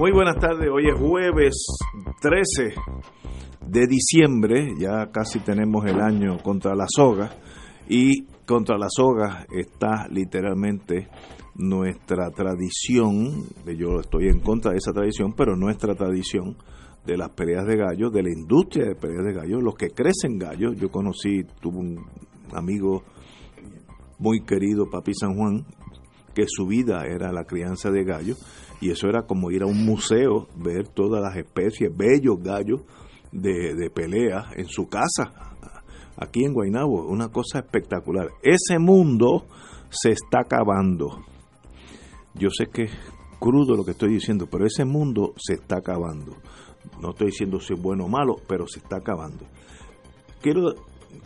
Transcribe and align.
Muy 0.00 0.12
buenas 0.12 0.38
tardes, 0.38 0.66
hoy 0.72 0.88
es 0.88 0.98
jueves 0.98 1.66
13 2.22 2.74
de 3.66 3.86
diciembre, 3.86 4.72
ya 4.78 5.10
casi 5.12 5.40
tenemos 5.40 5.84
el 5.84 6.00
año 6.00 6.38
contra 6.42 6.74
la 6.74 6.86
soga. 6.88 7.36
Y 7.86 8.22
contra 8.46 8.78
la 8.78 8.86
soga 8.88 9.44
está 9.54 10.08
literalmente 10.08 11.06
nuestra 11.56 12.30
tradición, 12.30 13.44
yo 13.76 14.00
estoy 14.00 14.28
en 14.28 14.40
contra 14.40 14.70
de 14.70 14.78
esa 14.78 14.92
tradición, 14.92 15.34
pero 15.36 15.54
nuestra 15.54 15.94
tradición 15.94 16.56
de 17.04 17.18
las 17.18 17.28
peleas 17.32 17.66
de 17.66 17.76
gallos, 17.76 18.10
de 18.10 18.22
la 18.22 18.30
industria 18.30 18.86
de 18.86 18.94
peleas 18.94 19.26
de 19.26 19.34
gallos, 19.34 19.62
los 19.62 19.74
que 19.74 19.90
crecen 19.90 20.38
gallos, 20.38 20.80
yo 20.80 20.90
conocí, 20.90 21.42
tuve 21.60 21.76
un 21.76 22.06
amigo 22.54 23.02
muy 24.18 24.40
querido, 24.46 24.88
Papi 24.90 25.12
San 25.12 25.34
Juan, 25.34 25.66
que 26.34 26.44
su 26.46 26.66
vida 26.66 27.04
era 27.04 27.32
la 27.32 27.44
crianza 27.44 27.90
de 27.90 28.02
gallos 28.02 28.38
y 28.80 28.90
eso 28.90 29.08
era 29.08 29.22
como 29.22 29.50
ir 29.50 29.62
a 29.62 29.66
un 29.66 29.84
museo, 29.84 30.48
ver 30.56 30.88
todas 30.88 31.22
las 31.22 31.36
especies, 31.36 31.94
bellos 31.94 32.42
gallos 32.42 32.82
de, 33.32 33.74
de 33.74 33.90
pelea 33.90 34.50
en 34.56 34.66
su 34.66 34.88
casa, 34.88 35.32
aquí 36.16 36.44
en 36.44 36.54
Guaynabo, 36.54 37.06
una 37.06 37.28
cosa 37.28 37.60
espectacular. 37.60 38.28
Ese 38.42 38.78
mundo 38.78 39.46
se 39.90 40.10
está 40.10 40.40
acabando. 40.40 41.24
Yo 42.34 42.48
sé 42.50 42.66
que 42.72 42.84
es 42.84 42.92
crudo 43.38 43.74
lo 43.74 43.84
que 43.84 43.92
estoy 43.92 44.12
diciendo, 44.12 44.46
pero 44.50 44.66
ese 44.66 44.84
mundo 44.84 45.34
se 45.36 45.54
está 45.54 45.78
acabando. 45.78 46.36
No 47.00 47.10
estoy 47.10 47.28
diciendo 47.28 47.60
si 47.60 47.74
es 47.74 47.80
bueno 47.80 48.04
o 48.04 48.08
malo, 48.08 48.36
pero 48.46 48.66
se 48.66 48.78
está 48.78 48.96
acabando. 48.96 49.46
Quiero, 50.40 50.74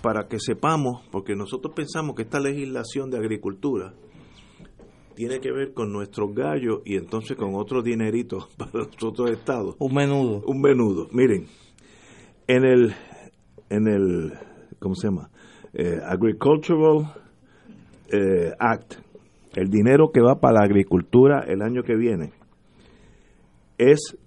para 0.00 0.28
que 0.28 0.38
sepamos, 0.38 1.02
porque 1.10 1.34
nosotros 1.34 1.74
pensamos 1.74 2.16
que 2.16 2.22
esta 2.22 2.40
legislación 2.40 3.10
de 3.10 3.18
agricultura, 3.18 3.94
tiene 5.14 5.40
que 5.40 5.52
ver 5.52 5.72
con 5.72 5.92
nuestros 5.92 6.34
gallos 6.34 6.80
y 6.84 6.96
entonces 6.96 7.36
con 7.36 7.54
otro 7.54 7.80
dinerito 7.82 8.48
para 8.56 8.72
los 8.72 8.88
otros 9.02 9.30
estados. 9.30 9.76
Un 9.78 9.94
menudo. 9.94 10.42
Un 10.46 10.60
menudo. 10.60 11.08
Miren, 11.12 11.46
en 12.46 12.64
el, 12.64 12.94
en 13.70 13.88
el, 13.88 14.34
¿cómo 14.78 14.94
se 14.94 15.08
llama? 15.08 15.30
Eh, 15.72 15.98
Agricultural 16.04 17.10
eh, 18.12 18.52
Act, 18.58 18.96
el 19.56 19.70
dinero 19.70 20.10
que 20.12 20.20
va 20.20 20.38
para 20.40 20.60
la 20.60 20.64
agricultura 20.64 21.46
el 21.48 21.62
año 21.62 21.82
que 21.82 21.96
viene 21.96 22.32
es 23.78 24.18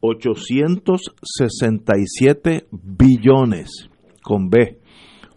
867 0.00 2.66
billones 2.70 3.88
con 4.22 4.50
B, 4.50 4.80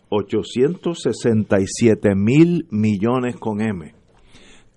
867 0.10 2.16
mil 2.16 2.68
millones 2.70 3.38
con 3.38 3.62
M 3.62 3.97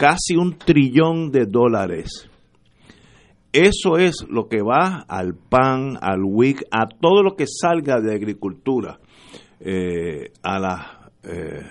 casi 0.00 0.34
un 0.34 0.56
trillón 0.56 1.30
de 1.30 1.44
dólares. 1.44 2.26
Eso 3.52 3.98
es 3.98 4.24
lo 4.30 4.48
que 4.48 4.62
va 4.62 5.04
al 5.06 5.34
pan, 5.34 5.98
al 6.00 6.20
WIC, 6.24 6.62
a 6.70 6.86
todo 6.86 7.22
lo 7.22 7.36
que 7.36 7.44
salga 7.46 8.00
de 8.00 8.14
agricultura, 8.14 8.98
eh, 9.60 10.32
a 10.42 10.58
la, 10.58 11.10
eh, 11.22 11.66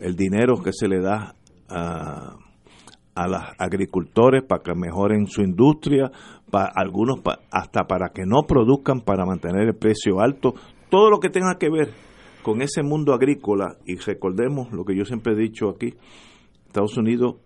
el 0.00 0.16
dinero 0.16 0.62
que 0.64 0.72
se 0.72 0.88
le 0.88 1.02
da 1.02 1.34
a, 1.68 2.36
a 3.14 3.28
los 3.28 3.42
agricultores 3.58 4.44
para 4.44 4.62
que 4.62 4.74
mejoren 4.74 5.26
su 5.26 5.42
industria, 5.42 6.10
para 6.50 6.72
algunos 6.74 7.20
hasta 7.50 7.84
para 7.84 8.12
que 8.14 8.22
no 8.24 8.44
produzcan 8.44 9.02
para 9.02 9.26
mantener 9.26 9.68
el 9.68 9.74
precio 9.74 10.20
alto, 10.20 10.54
todo 10.88 11.10
lo 11.10 11.20
que 11.20 11.28
tenga 11.28 11.58
que 11.58 11.68
ver 11.68 11.90
con 12.42 12.62
ese 12.62 12.82
mundo 12.82 13.12
agrícola 13.12 13.76
y 13.84 13.96
recordemos 13.96 14.72
lo 14.72 14.86
que 14.86 14.96
yo 14.96 15.04
siempre 15.04 15.34
he 15.34 15.36
dicho 15.36 15.68
aquí, 15.68 15.92
Estados 16.72 16.96
Unidos, 16.96 17.36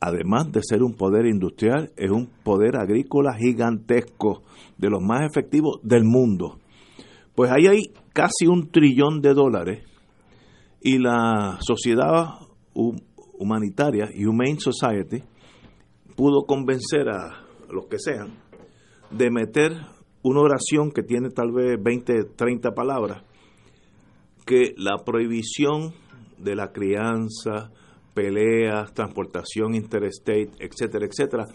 además 0.00 0.50
de 0.50 0.62
ser 0.62 0.82
un 0.82 0.94
poder 0.94 1.26
industrial, 1.26 1.92
es 1.94 2.10
un 2.10 2.30
poder 2.42 2.76
agrícola 2.76 3.34
gigantesco, 3.34 4.42
de 4.78 4.88
los 4.88 5.02
más 5.02 5.28
efectivos 5.30 5.78
del 5.82 6.04
mundo. 6.04 6.58
Pues 7.34 7.50
ahí 7.50 7.66
hay 7.66 7.92
casi 8.14 8.46
un 8.46 8.70
trillón 8.70 9.20
de 9.20 9.34
dólares 9.34 9.84
y 10.80 10.96
la 10.96 11.58
sociedad 11.60 12.30
humanitaria, 13.34 14.08
Humane 14.26 14.56
Society, 14.58 15.22
pudo 16.16 16.46
convencer 16.46 17.10
a 17.10 17.44
los 17.70 17.88
que 17.88 17.98
sean 17.98 18.38
de 19.10 19.30
meter 19.30 19.72
una 20.22 20.40
oración 20.40 20.92
que 20.92 21.02
tiene 21.02 21.28
tal 21.28 21.52
vez 21.52 21.76
20, 21.78 22.24
30 22.36 22.70
palabras, 22.70 23.22
que 24.46 24.72
la 24.78 24.96
prohibición 25.04 25.92
de 26.38 26.56
la 26.56 26.72
crianza, 26.72 27.70
peleas, 28.14 28.92
transportación 28.94 29.74
interstate, 29.74 30.50
etcétera, 30.58 31.06
etcétera, 31.06 31.46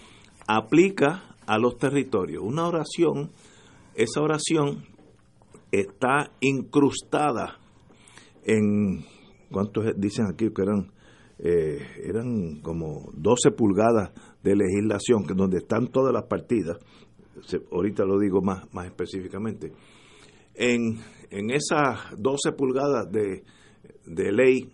aplica 0.48 1.36
a 1.46 1.58
los 1.58 1.78
territorios. 1.78 2.44
Una 2.44 2.68
oración, 2.68 3.32
esa 3.96 4.22
oración 4.22 4.86
está 5.72 6.32
incrustada 6.42 7.60
en, 8.44 9.06
¿cuántos 9.52 9.86
dicen 9.98 10.26
aquí 10.32 10.50
que 10.54 10.62
eran? 10.62 10.92
Eh, 11.40 11.78
eran 12.04 12.62
como 12.62 13.12
12 13.14 13.52
pulgadas 13.52 14.12
de 14.42 14.56
legislación, 14.56 15.24
donde 15.36 15.58
están 15.58 15.88
todas 15.88 16.12
las 16.12 16.24
partidas, 16.24 16.78
ahorita 17.72 18.06
lo 18.06 18.18
digo 18.18 18.42
más, 18.42 18.64
más 18.74 18.88
específicamente, 18.88 19.72
en, 20.56 20.98
en 21.30 21.52
esas 21.52 22.00
12 22.18 22.54
pulgadas 22.54 23.12
de, 23.12 23.44
de 24.08 24.32
ley 24.32 24.72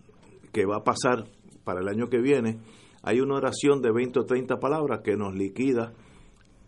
que 0.52 0.64
va 0.64 0.76
a 0.78 0.84
pasar 0.84 1.26
para 1.64 1.80
el 1.80 1.88
año 1.88 2.08
que 2.08 2.20
viene, 2.20 2.58
hay 3.02 3.20
una 3.20 3.34
oración 3.34 3.82
de 3.82 3.92
20 3.92 4.20
o 4.20 4.24
30 4.24 4.58
palabras 4.58 5.00
que 5.02 5.16
nos 5.16 5.34
liquida 5.34 5.92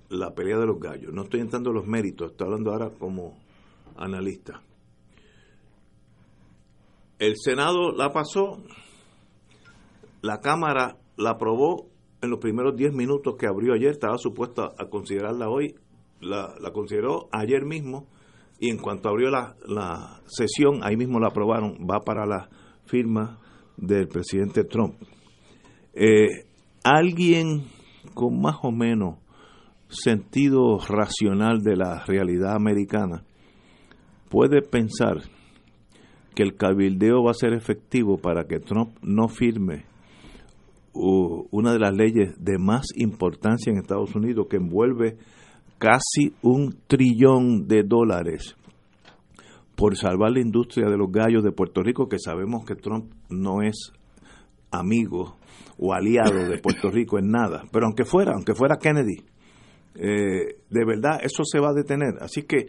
la 0.08 0.34
pelea 0.34 0.58
de 0.58 0.66
los 0.66 0.78
gallos. 0.78 1.12
No 1.12 1.22
estoy 1.22 1.40
entrando 1.40 1.70
en 1.70 1.76
los 1.76 1.86
méritos, 1.86 2.32
estoy 2.32 2.46
hablando 2.46 2.72
ahora 2.72 2.90
como 2.98 3.38
analista. 3.96 4.62
El 7.18 7.34
Senado 7.36 7.92
la 7.92 8.12
pasó, 8.12 8.58
la 10.20 10.40
Cámara 10.40 10.98
la 11.16 11.30
aprobó 11.30 11.86
en 12.20 12.30
los 12.30 12.38
primeros 12.38 12.76
10 12.76 12.92
minutos 12.92 13.36
que 13.38 13.46
abrió 13.46 13.72
ayer, 13.74 13.90
estaba 13.90 14.18
supuesta 14.18 14.72
a 14.78 14.86
considerarla 14.86 15.48
hoy, 15.48 15.74
la, 16.20 16.54
consideró 16.72 17.28
ayer 17.32 17.64
mismo 17.64 18.06
y 18.58 18.70
en 18.70 18.78
cuanto 18.78 19.08
abrió 19.08 19.30
la, 19.30 19.56
la 19.66 20.20
sesión, 20.26 20.80
ahí 20.82 20.96
mismo 20.96 21.18
la 21.20 21.28
aprobaron, 21.28 21.86
va 21.90 22.00
para 22.00 22.26
la 22.26 22.48
firma 22.84 23.38
del 23.76 24.08
presidente 24.08 24.64
Trump. 24.64 24.94
Eh, 25.94 26.44
alguien 26.84 27.64
con 28.14 28.40
más 28.40 28.56
o 28.62 28.70
menos 28.70 29.18
sentido 29.88 30.78
racional 30.78 31.62
de 31.62 31.76
la 31.76 32.04
realidad 32.04 32.54
americana 32.54 33.22
puede 34.28 34.62
pensar 34.62 35.22
que 36.34 36.42
el 36.42 36.56
cabildeo 36.56 37.24
va 37.24 37.30
a 37.30 37.34
ser 37.34 37.52
efectivo 37.54 38.18
para 38.18 38.44
que 38.46 38.60
Trump 38.60 38.96
no 39.02 39.28
firme 39.28 39.84
una 40.92 41.72
de 41.72 41.78
las 41.78 41.94
leyes 41.94 42.34
de 42.38 42.58
más 42.58 42.86
importancia 42.96 43.70
en 43.70 43.78
Estados 43.78 44.14
Unidos 44.14 44.46
que 44.48 44.56
envuelve 44.56 45.18
casi 45.78 46.32
un 46.42 46.74
trillón 46.86 47.68
de 47.68 47.82
dólares 47.82 48.56
por 49.76 49.96
salvar 49.96 50.32
la 50.32 50.40
industria 50.40 50.88
de 50.88 50.96
los 50.96 51.12
gallos 51.12 51.44
de 51.44 51.52
Puerto 51.52 51.82
Rico, 51.82 52.08
que 52.08 52.18
sabemos 52.18 52.64
que 52.64 52.74
Trump 52.74 53.12
no 53.28 53.62
es 53.62 53.92
amigo 54.70 55.36
o 55.78 55.92
aliado 55.92 56.48
de 56.48 56.58
Puerto 56.58 56.90
Rico 56.90 57.18
en 57.18 57.30
nada, 57.30 57.64
pero 57.70 57.86
aunque 57.86 58.04
fuera, 58.04 58.32
aunque 58.34 58.54
fuera 58.54 58.78
Kennedy, 58.78 59.22
eh, 59.94 60.58
de 60.68 60.84
verdad 60.84 61.20
eso 61.22 61.44
se 61.44 61.60
va 61.60 61.70
a 61.70 61.74
detener. 61.74 62.14
Así 62.20 62.42
que 62.42 62.68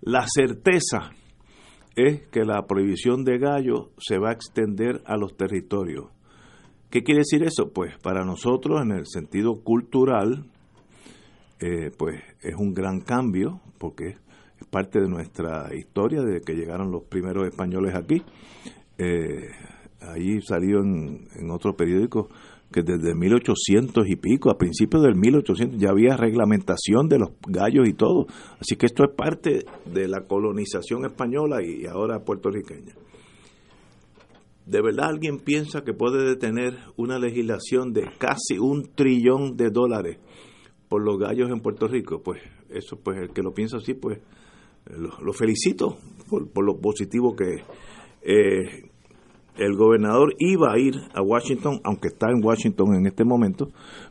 la 0.00 0.26
certeza 0.26 1.10
es 1.96 2.26
que 2.28 2.44
la 2.44 2.66
prohibición 2.66 3.24
de 3.24 3.38
gallos 3.38 3.90
se 3.98 4.18
va 4.18 4.30
a 4.30 4.32
extender 4.32 5.02
a 5.06 5.16
los 5.16 5.36
territorios. 5.36 6.06
¿Qué 6.90 7.02
quiere 7.02 7.20
decir 7.20 7.42
eso? 7.42 7.72
Pues 7.72 7.98
para 7.98 8.24
nosotros, 8.24 8.80
en 8.82 8.92
el 8.92 9.06
sentido 9.06 9.62
cultural, 9.62 10.46
eh, 11.60 11.90
pues 11.96 12.22
es 12.42 12.54
un 12.56 12.72
gran 12.72 13.00
cambio, 13.00 13.60
porque 13.78 14.16
parte 14.74 15.00
de 15.00 15.08
nuestra 15.08 15.72
historia 15.72 16.20
desde 16.20 16.40
que 16.40 16.54
llegaron 16.54 16.90
los 16.90 17.04
primeros 17.04 17.46
españoles 17.46 17.94
aquí. 17.94 18.20
Eh, 18.98 19.48
ahí 20.00 20.42
salió 20.42 20.80
en, 20.80 21.48
otro 21.48 21.76
periódico 21.76 22.28
que 22.72 22.82
desde 22.82 23.14
1800 23.14 24.04
y 24.08 24.16
pico, 24.16 24.50
a 24.50 24.58
principios 24.58 25.04
del 25.04 25.14
1800, 25.14 25.78
ya 25.78 25.90
había 25.90 26.16
reglamentación 26.16 27.08
de 27.08 27.20
los 27.20 27.28
gallos 27.46 27.88
y 27.88 27.92
todo. 27.92 28.26
Así 28.58 28.74
que 28.74 28.86
esto 28.86 29.04
es 29.04 29.14
parte 29.14 29.64
de 29.84 30.08
la 30.08 30.22
colonización 30.22 31.04
española 31.04 31.62
y 31.62 31.86
ahora 31.86 32.24
puertorriqueña. 32.24 32.94
¿De 34.66 34.82
verdad 34.82 35.10
alguien 35.10 35.38
piensa 35.38 35.84
que 35.84 35.94
puede 35.94 36.24
detener 36.24 36.78
una 36.96 37.20
legislación 37.20 37.92
de 37.92 38.08
casi 38.18 38.58
un 38.58 38.90
trillón 38.92 39.56
de 39.56 39.70
dólares 39.70 40.18
por 40.88 41.04
los 41.04 41.16
gallos 41.16 41.50
en 41.50 41.60
Puerto 41.60 41.86
Rico? 41.86 42.22
Pues 42.24 42.42
eso, 42.70 42.96
pues 42.96 43.18
el 43.20 43.30
que 43.30 43.42
lo 43.42 43.52
piensa 43.52 43.76
así, 43.76 43.94
pues 43.94 44.18
lo, 44.86 45.32
felicito 45.32 45.98
por, 46.28 46.64
lo 46.64 46.78
positivo 46.78 47.34
que 47.34 47.62
eh, 48.22 48.90
el 49.56 49.76
gobernador 49.76 50.34
iba 50.38 50.72
a 50.72 50.78
ir 50.78 50.94
a 51.14 51.22
Washington, 51.22 51.80
aunque 51.84 52.08
está 52.08 52.28
en 52.30 52.44
Washington 52.44 52.94
en 52.96 53.06
este 53.06 53.24
momento, 53.24 53.68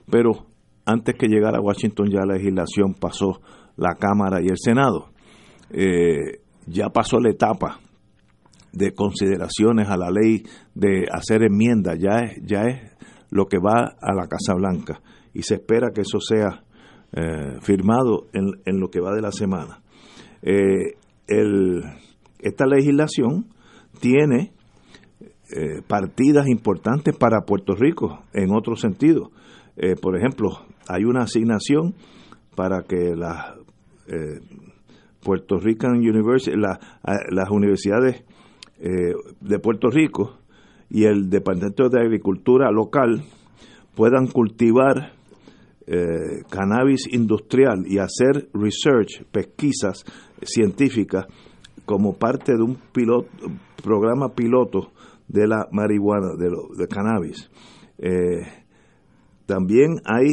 pero 0.10 0.48
antes 0.86 1.16
que 1.16 1.28
llegara 1.28 1.58
a 1.58 1.62
Washington 1.62 2.10
ya 2.10 2.25
la 2.25 2.36
legislación 2.36 2.94
pasó 2.94 3.42
la 3.78 3.96
Cámara 3.96 4.42
y 4.42 4.48
el 4.48 4.58
Senado. 4.58 5.10
Eh, 5.70 6.40
ya 6.68 6.90
pasó 6.90 7.20
la 7.20 7.30
etapa 7.30 7.80
de 8.72 8.94
consideraciones 8.94 9.90
a 9.90 9.98
la 9.98 10.10
ley 10.10 10.44
de 10.74 11.06
hacer 11.12 11.44
enmiendas, 11.44 11.98
ya 12.00 12.20
es, 12.20 12.42
ya 12.44 12.64
es 12.64 12.92
lo 13.30 13.46
que 13.46 13.58
va 13.58 13.96
a 14.00 14.14
la 14.14 14.28
Casa 14.28 14.54
Blanca 14.56 15.02
y 15.34 15.44
se 15.44 15.56
espera 15.56 15.92
que 15.94 16.02
eso 16.02 16.20
sea 16.20 16.64
eh, 17.12 17.58
firmado 17.62 18.28
en, 18.34 18.62
en, 18.66 18.80
lo 18.80 18.90
que 18.90 19.00
va 19.00 19.14
de 19.14 19.22
la 19.22 19.31
semana. 19.31 19.82
Eh, 20.44 20.95
el, 21.28 21.84
esta 22.40 22.66
legislación 22.66 23.45
tiene 24.00 24.51
eh, 25.56 25.81
partidas 25.86 26.48
importantes 26.48 27.16
para 27.16 27.42
Puerto 27.42 27.75
Rico 27.75 28.24
en 28.34 28.51
otro 28.56 28.75
sentido. 28.75 29.30
Eh, 29.78 29.95
por 30.01 30.18
ejemplo, 30.18 30.50
hay 30.88 31.04
una 31.04 31.24
asignación 31.24 31.94
para 32.56 32.81
que 32.84 33.16
las 33.16 33.56
eh, 34.07 34.40
Puerto 35.22 35.57
Rican 35.57 35.98
University, 35.98 36.57
las 36.57 37.50
universidades 37.50 38.24
de 38.78 39.60
Puerto 39.60 39.89
Rico 39.89 40.38
y 40.89 41.06
el 41.06 41.30
Departamento 41.30 41.88
de 41.88 42.01
Agricultura 42.01 42.69
local 42.72 43.24
puedan 43.96 44.28
cultivar 44.28 45.13
cannabis 46.50 47.07
industrial 47.13 47.86
y 47.88 48.00
hacer 48.00 48.50
research, 48.54 49.24
pesquisas 49.31 50.04
científicas 50.45 51.25
como 51.86 52.13
parte 52.13 52.54
de 52.54 52.63
un 52.63 52.78
piloto, 52.92 53.30
programa 53.84 54.34
piloto 54.34 54.92
de 55.28 55.48
la 55.48 55.68
marihuana, 55.72 56.36
de, 56.38 56.50
lo, 56.50 56.69
cannabis. 56.88 57.50
Eh, 57.98 58.42
también 59.45 60.00
hay, 60.06 60.28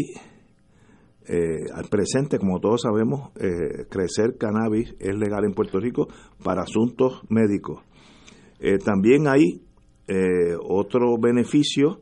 eh, 1.26 1.70
al 1.74 1.88
presente, 1.88 2.38
como 2.38 2.60
todos 2.60 2.82
sabemos, 2.82 3.30
eh, 3.36 3.86
crecer 3.88 4.36
cannabis 4.38 4.94
es 4.98 5.16
legal 5.16 5.44
en 5.44 5.52
Puerto 5.52 5.80
Rico 5.80 6.08
para 6.42 6.62
asuntos 6.62 7.22
médicos. 7.28 7.82
también 8.84 9.26
hay 9.26 9.62
otro 10.68 11.16
beneficio, 11.18 12.00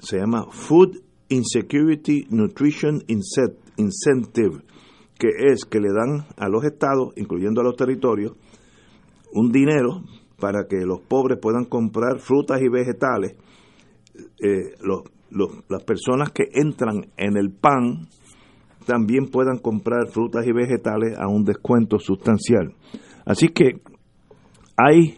se 0.00 0.18
llama 0.18 0.46
Food 0.50 1.00
Insecurity 1.28 2.26
Nutrition 2.30 3.04
Incentive, 3.06 4.64
que 5.20 5.28
es 5.52 5.66
que 5.66 5.80
le 5.80 5.92
dan 5.92 6.26
a 6.38 6.48
los 6.48 6.64
estados, 6.64 7.12
incluyendo 7.16 7.60
a 7.60 7.64
los 7.64 7.76
territorios, 7.76 8.32
un 9.34 9.52
dinero 9.52 10.02
para 10.40 10.64
que 10.66 10.78
los 10.86 11.02
pobres 11.02 11.38
puedan 11.40 11.66
comprar 11.66 12.20
frutas 12.20 12.62
y 12.62 12.68
vegetales, 12.70 13.36
eh, 14.42 14.72
las 15.68 15.84
personas 15.84 16.30
que 16.32 16.44
entran 16.54 17.06
en 17.18 17.36
el 17.36 17.52
pan 17.52 18.08
también 18.86 19.26
puedan 19.26 19.58
comprar 19.58 20.08
frutas 20.08 20.46
y 20.46 20.52
vegetales 20.52 21.18
a 21.18 21.28
un 21.28 21.44
descuento 21.44 21.98
sustancial. 21.98 22.74
Así 23.26 23.48
que 23.48 23.82
hay 24.74 25.14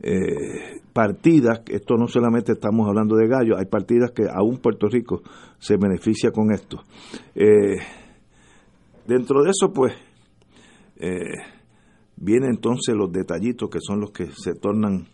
eh, 0.00 0.80
partidas, 0.92 1.62
esto 1.66 1.96
no 1.96 2.06
solamente 2.06 2.52
estamos 2.52 2.86
hablando 2.86 3.16
de 3.16 3.26
gallos, 3.26 3.58
hay 3.58 3.66
partidas 3.66 4.12
que 4.12 4.26
aún 4.32 4.58
Puerto 4.58 4.86
Rico 4.86 5.22
se 5.58 5.76
beneficia 5.76 6.30
con 6.30 6.52
esto. 6.52 6.84
Eh, 7.34 8.03
dentro 9.06 9.42
de 9.42 9.50
eso, 9.50 9.72
pues, 9.72 9.92
Vienen 12.16 12.50
entonces 12.50 12.94
los 12.94 13.12
detallitos 13.12 13.68
que 13.68 13.80
son 13.80 14.00
los 14.00 14.10
que 14.10 14.26
se 14.26 14.54
tornan 14.54 15.06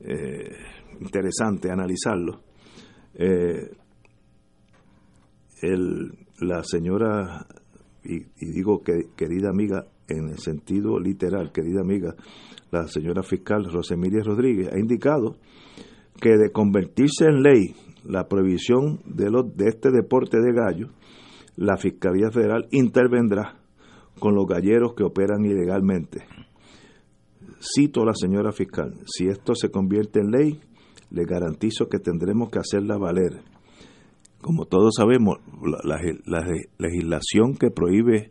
eh, 0.00 0.56
interesantes 1.00 1.70
analizarlos. 1.70 2.38
Eh, 3.14 3.70
la 6.40 6.64
señora, 6.64 7.46
y, 8.02 8.24
digo 8.40 8.82
que 8.82 9.10
querida 9.14 9.50
amiga 9.50 9.86
en 10.08 10.30
el 10.30 10.38
sentido 10.38 10.98
literal, 10.98 11.52
querida 11.52 11.82
amiga, 11.82 12.14
la 12.70 12.88
señora 12.88 13.22
fiscal 13.22 13.70
Rosemilia 13.70 14.22
Rodríguez, 14.24 14.72
ha 14.72 14.78
indicado 14.78 15.36
que 16.20 16.30
de 16.30 16.50
convertirse 16.50 17.26
en 17.26 17.42
ley 17.42 17.74
la 18.04 18.26
prohibición 18.26 19.00
de, 19.04 19.26
de 19.54 19.68
este 19.68 19.90
deporte 19.90 20.38
de 20.38 20.52
gallo, 20.52 20.88
la 21.56 21.76
Fiscalía 21.76 22.30
Federal 22.30 22.66
intervendrá 22.70 23.60
con 24.18 24.34
los 24.34 24.46
galleros 24.46 24.94
que 24.94 25.04
operan 25.04 25.44
ilegalmente. 25.44 26.24
Cito 27.60 28.02
a 28.02 28.06
la 28.06 28.14
señora 28.14 28.52
fiscal, 28.52 28.94
si 29.06 29.26
esto 29.26 29.54
se 29.54 29.70
convierte 29.70 30.20
en 30.20 30.30
ley, 30.30 30.60
le 31.10 31.24
garantizo 31.24 31.88
que 31.88 31.98
tendremos 31.98 32.50
que 32.50 32.58
hacerla 32.58 32.96
valer. 32.96 33.42
Como 34.40 34.64
todos 34.64 34.94
sabemos, 34.96 35.38
la, 35.84 36.00
legislación 36.78 37.54
que 37.58 37.70
prohíbe 37.70 38.30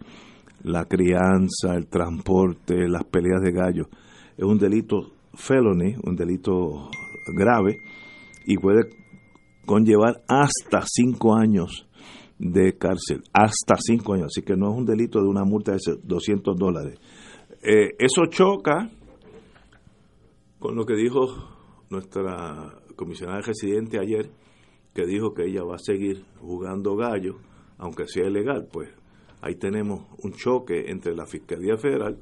la 0.63 0.85
crianza, 0.85 1.75
el 1.75 1.87
transporte, 1.87 2.87
las 2.87 3.03
peleas 3.03 3.41
de 3.41 3.51
gallos, 3.51 3.87
es 4.35 4.43
un 4.43 4.57
delito 4.57 5.11
felony, 5.35 5.95
un 6.03 6.15
delito 6.15 6.89
grave, 7.35 7.77
y 8.45 8.57
puede 8.57 8.89
conllevar 9.65 10.23
hasta 10.27 10.83
cinco 10.87 11.35
años 11.35 11.88
de 12.39 12.77
cárcel, 12.77 13.21
hasta 13.33 13.75
cinco 13.77 14.13
años, 14.13 14.27
así 14.27 14.41
que 14.41 14.55
no 14.55 14.71
es 14.71 14.77
un 14.77 14.85
delito 14.85 15.21
de 15.21 15.27
una 15.27 15.43
multa 15.43 15.73
de 15.73 15.79
200 16.01 16.57
dólares. 16.57 16.97
Eh, 17.61 17.89
eso 17.99 18.25
choca 18.27 18.89
con 20.57 20.75
lo 20.75 20.85
que 20.85 20.95
dijo 20.95 21.27
nuestra 21.89 22.73
comisionada 22.95 23.41
residente 23.41 23.99
ayer, 23.99 24.29
que 24.93 25.05
dijo 25.05 25.33
que 25.33 25.45
ella 25.45 25.63
va 25.63 25.75
a 25.75 25.79
seguir 25.79 26.23
jugando 26.39 26.95
gallo, 26.95 27.37
aunque 27.77 28.07
sea 28.07 28.27
ilegal, 28.27 28.67
pues 28.71 28.89
ahí 29.41 29.55
tenemos 29.55 30.05
un 30.23 30.31
choque 30.33 30.89
entre 30.89 31.15
la 31.15 31.25
Fiscalía 31.25 31.77
Federal 31.77 32.17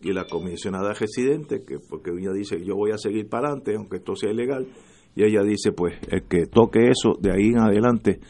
y 0.00 0.12
la 0.12 0.26
comisionada 0.26 0.92
residente, 0.92 1.64
que 1.64 1.78
porque 1.78 2.10
ella 2.10 2.32
dice 2.32 2.64
yo 2.64 2.76
voy 2.76 2.92
a 2.92 2.98
seguir 2.98 3.28
para 3.28 3.48
adelante, 3.48 3.74
aunque 3.76 3.96
esto 3.96 4.14
sea 4.14 4.30
ilegal, 4.30 4.66
y 5.14 5.24
ella 5.24 5.42
dice 5.42 5.72
pues 5.72 5.94
el 6.08 6.24
que 6.24 6.46
toque 6.46 6.88
eso 6.88 7.14
de 7.20 7.32
ahí 7.32 7.48
en 7.48 7.58
adelante 7.58 8.20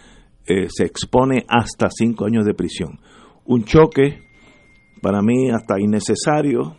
eh, 0.46 0.68
se 0.68 0.84
expone 0.84 1.44
hasta 1.48 1.88
cinco 1.90 2.26
años 2.26 2.44
de 2.44 2.54
prisión. 2.54 2.98
Un 3.44 3.64
choque 3.64 4.22
para 5.02 5.20
mí 5.22 5.50
hasta 5.50 5.80
innecesario. 5.80 6.76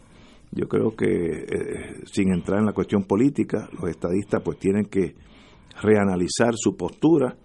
Yo 0.51 0.67
creo 0.67 0.95
que 0.95 1.05
eh, 1.05 2.01
sin 2.05 2.33
entrar 2.33 2.59
en 2.59 2.65
la 2.65 2.73
cuestión 2.73 3.03
política, 3.03 3.69
los 3.73 3.89
estadistas 3.89 4.41
pues 4.43 4.57
tienen 4.57 4.85
que 4.85 5.15
reanalizar 5.81 6.53
su 6.55 6.75
postura. 6.75 7.35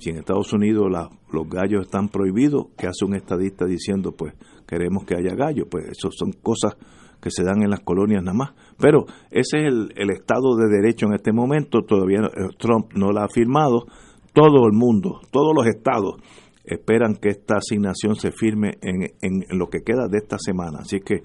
Si 0.00 0.10
en 0.10 0.18
Estados 0.18 0.52
Unidos 0.52 0.86
los 1.32 1.48
gallos 1.48 1.86
están 1.86 2.08
prohibidos, 2.08 2.66
¿qué 2.76 2.86
hace 2.86 3.04
un 3.04 3.14
estadista 3.14 3.64
diciendo 3.66 4.12
pues 4.12 4.34
queremos 4.66 5.04
que 5.04 5.16
haya 5.16 5.34
gallo, 5.34 5.66
pues 5.68 5.86
eso 5.86 6.10
son 6.10 6.32
cosas 6.32 6.76
que 7.20 7.30
se 7.30 7.42
dan 7.42 7.62
en 7.62 7.70
las 7.70 7.80
colonias 7.80 8.22
nada 8.22 8.36
más. 8.36 8.50
Pero 8.78 9.06
ese 9.30 9.66
es 9.66 9.74
el, 9.96 10.10
Estado 10.10 10.56
de 10.56 10.68
Derecho 10.68 11.06
en 11.06 11.14
este 11.14 11.32
momento, 11.32 11.82
todavía 11.82 12.20
eh, 12.20 12.48
Trump 12.58 12.92
no 12.94 13.10
lo 13.10 13.20
ha 13.20 13.28
firmado, 13.28 13.86
todo 14.32 14.66
el 14.66 14.72
mundo, 14.72 15.20
todos 15.30 15.52
los 15.54 15.66
estados 15.66 16.16
esperan 16.64 17.16
que 17.16 17.30
esta 17.30 17.56
asignación 17.56 18.14
se 18.14 18.30
firme 18.30 18.78
en, 18.82 19.14
en, 19.22 19.58
lo 19.58 19.68
que 19.68 19.80
queda 19.80 20.06
de 20.06 20.18
esta 20.18 20.36
semana. 20.38 20.80
Así 20.80 21.00
que 21.00 21.22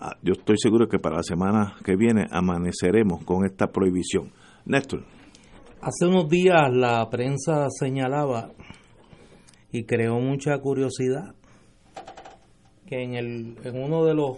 ah, 0.00 0.16
yo 0.22 0.32
estoy 0.32 0.56
seguro 0.58 0.88
que 0.88 0.98
para 0.98 1.16
la 1.16 1.22
semana 1.22 1.74
que 1.84 1.96
viene 1.96 2.26
amaneceremos 2.30 3.22
con 3.24 3.44
esta 3.44 3.68
prohibición. 3.68 4.32
Néstor. 4.64 5.04
Hace 5.82 6.06
unos 6.06 6.28
días 6.28 6.70
la 6.70 7.08
prensa 7.08 7.68
señalaba 7.70 8.50
y 9.72 9.84
creó 9.84 10.20
mucha 10.20 10.58
curiosidad 10.58 11.34
que 12.86 13.02
en, 13.02 13.14
el, 13.14 13.56
en 13.64 13.82
uno 13.82 14.04
de 14.04 14.12
los 14.12 14.36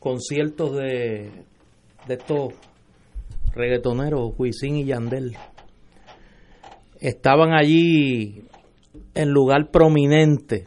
conciertos 0.00 0.74
de, 0.74 1.30
de 2.08 2.14
estos 2.14 2.54
reggaetoneros, 3.52 4.32
Huisin 4.36 4.74
y 4.74 4.86
Yandel. 4.86 5.36
Estaban 6.98 7.52
allí 7.52 8.42
en 9.14 9.30
lugar 9.30 9.70
prominente 9.70 10.66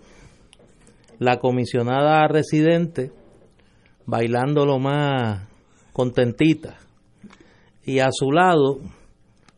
la 1.20 1.40
comisionada 1.40 2.25
residente 2.30 3.12
bailando 4.06 4.66
lo 4.66 4.80
más 4.80 5.46
contentita 5.92 6.78
y 7.84 8.00
a 8.00 8.08
su 8.13 8.32
lado 8.32 8.80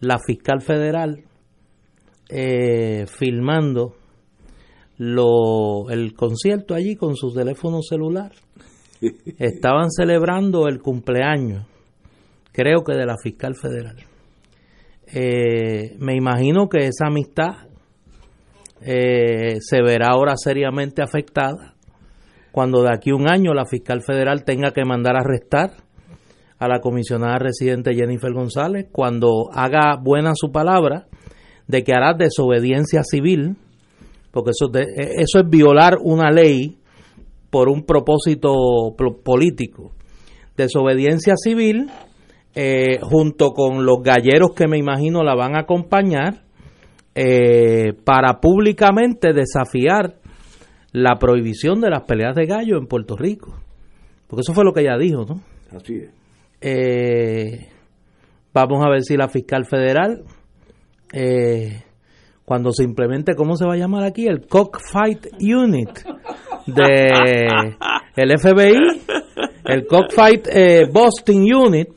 la 0.05 0.19
fiscal 0.19 0.61
federal 0.61 1.23
eh, 2.29 3.05
filmando 3.07 3.95
lo, 4.97 5.89
el 5.89 6.13
concierto 6.13 6.73
allí 6.73 6.95
con 6.95 7.15
su 7.15 7.33
teléfono 7.33 7.81
celular. 7.81 8.31
Estaban 9.39 9.91
celebrando 9.91 10.67
el 10.67 10.81
cumpleaños, 10.81 11.65
creo 12.51 12.83
que 12.83 12.93
de 12.93 13.05
la 13.05 13.17
fiscal 13.21 13.55
federal. 13.55 13.97
Eh, 15.07 15.95
me 15.99 16.15
imagino 16.15 16.67
que 16.67 16.87
esa 16.87 17.07
amistad 17.07 17.67
eh, 18.81 19.57
se 19.59 19.81
verá 19.81 20.07
ahora 20.11 20.33
seriamente 20.35 21.03
afectada 21.03 21.75
cuando 22.51 22.81
de 22.81 22.89
aquí 22.93 23.11
a 23.11 23.15
un 23.15 23.29
año 23.29 23.53
la 23.53 23.65
fiscal 23.65 24.01
federal 24.01 24.43
tenga 24.43 24.71
que 24.71 24.85
mandar 24.85 25.15
a 25.15 25.19
arrestar 25.19 25.84
a 26.57 26.67
la 26.67 26.79
comisionada 26.79 27.37
residente 27.37 27.93
Jennifer 27.93 28.31
González, 28.31 28.87
cuando 28.91 29.49
haga 29.51 29.97
buena 30.01 30.33
su 30.35 30.51
palabra 30.51 31.07
de 31.67 31.83
que 31.83 31.93
hará 31.93 32.13
desobediencia 32.13 33.03
civil, 33.03 33.57
porque 34.31 34.51
eso, 34.51 34.71
eso 34.73 35.39
es 35.39 35.49
violar 35.49 35.97
una 36.01 36.29
ley 36.31 36.77
por 37.49 37.69
un 37.69 37.83
propósito 37.83 38.53
político. 39.23 39.93
Desobediencia 40.57 41.35
civil, 41.37 41.89
eh, 42.53 42.99
junto 43.01 43.51
con 43.51 43.85
los 43.85 44.01
galleros 44.03 44.53
que 44.53 44.67
me 44.67 44.77
imagino 44.77 45.23
la 45.23 45.35
van 45.35 45.55
a 45.55 45.61
acompañar, 45.61 46.43
eh, 47.15 47.93
para 48.03 48.41
públicamente 48.41 49.31
desafiar 49.33 50.15
la 50.91 51.15
prohibición 51.17 51.79
de 51.79 51.89
las 51.89 52.03
peleas 52.03 52.35
de 52.35 52.45
gallo 52.45 52.77
en 52.77 52.87
Puerto 52.87 53.15
Rico. 53.15 53.53
Porque 54.27 54.41
eso 54.41 54.53
fue 54.53 54.65
lo 54.65 54.73
que 54.73 54.81
ella 54.81 54.97
dijo, 54.97 55.25
¿no? 55.25 55.41
Así 55.75 55.95
es. 55.95 56.24
Eh, 56.67 57.67
vamos 58.51 58.83
a 58.83 58.89
ver 58.89 59.03
si 59.03 59.15
la 59.15 59.29
fiscal 59.29 59.65
federal, 59.65 60.23
eh, 61.13 61.83
cuando 62.43 62.71
se 62.71 62.83
implemente, 62.83 63.35
¿cómo 63.35 63.55
se 63.55 63.67
va 63.67 63.73
a 63.73 63.77
llamar 63.77 64.03
aquí? 64.03 64.25
El 64.25 64.47
Cockfight 64.47 65.27
Unit 65.41 65.91
de 66.65 67.07
el 68.15 68.39
FBI, 68.39 68.73
el 69.65 69.85
Cockfight 69.85 70.47
eh, 70.51 70.89
Boston 70.91 71.43
Unit 71.53 71.89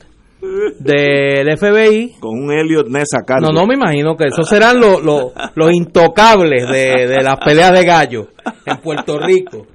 del 0.80 1.56
FBI. 1.56 2.16
Con 2.20 2.38
un 2.38 2.52
Elliot 2.52 2.88
Ness. 2.88 3.08
No, 3.40 3.48
no 3.48 3.66
me 3.66 3.74
imagino 3.74 4.16
que 4.18 4.26
esos 4.26 4.46
serán 4.46 4.78
los, 4.78 5.02
los, 5.02 5.72
intocables 5.72 6.68
de, 6.68 7.06
de, 7.06 7.22
las 7.22 7.38
peleas 7.42 7.72
de 7.72 7.86
gallo 7.86 8.28
en 8.66 8.76
Puerto 8.82 9.18
Rico 9.18 9.66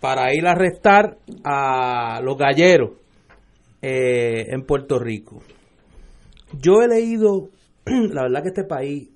para 0.00 0.34
ir 0.34 0.44
a 0.44 0.52
arrestar 0.52 1.18
a 1.44 2.20
los 2.24 2.36
galleros 2.36 3.00
eh, 3.82 4.46
en 4.48 4.62
Puerto 4.64 4.98
Rico. 4.98 5.42
Yo 6.60 6.82
he 6.82 6.88
leído, 6.88 7.50
la 7.84 8.22
verdad 8.22 8.42
que 8.42 8.48
este 8.48 8.64
país 8.64 9.10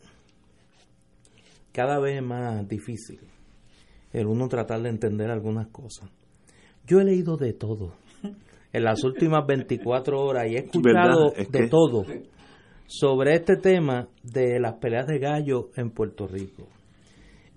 cada 1.72 1.98
vez 1.98 2.16
es 2.16 2.22
más 2.22 2.66
difícil 2.68 3.20
el 4.12 4.26
uno 4.26 4.48
tratar 4.48 4.80
de 4.82 4.90
entender 4.90 5.30
algunas 5.30 5.66
cosas. 5.68 6.08
Yo 6.86 7.00
he 7.00 7.04
leído 7.04 7.36
de 7.36 7.52
todo 7.52 7.94
en 8.72 8.84
las 8.84 9.02
últimas 9.04 9.46
24 9.46 10.20
horas 10.20 10.44
y 10.48 10.56
he 10.56 10.58
escuchado 10.60 11.32
de 11.50 11.68
todo 11.68 12.04
sobre 12.86 13.34
este 13.34 13.56
tema 13.56 14.08
de 14.22 14.60
las 14.60 14.74
peleas 14.74 15.06
de 15.06 15.18
gallo 15.18 15.70
en 15.76 15.90
Puerto 15.90 16.26
Rico. 16.26 16.68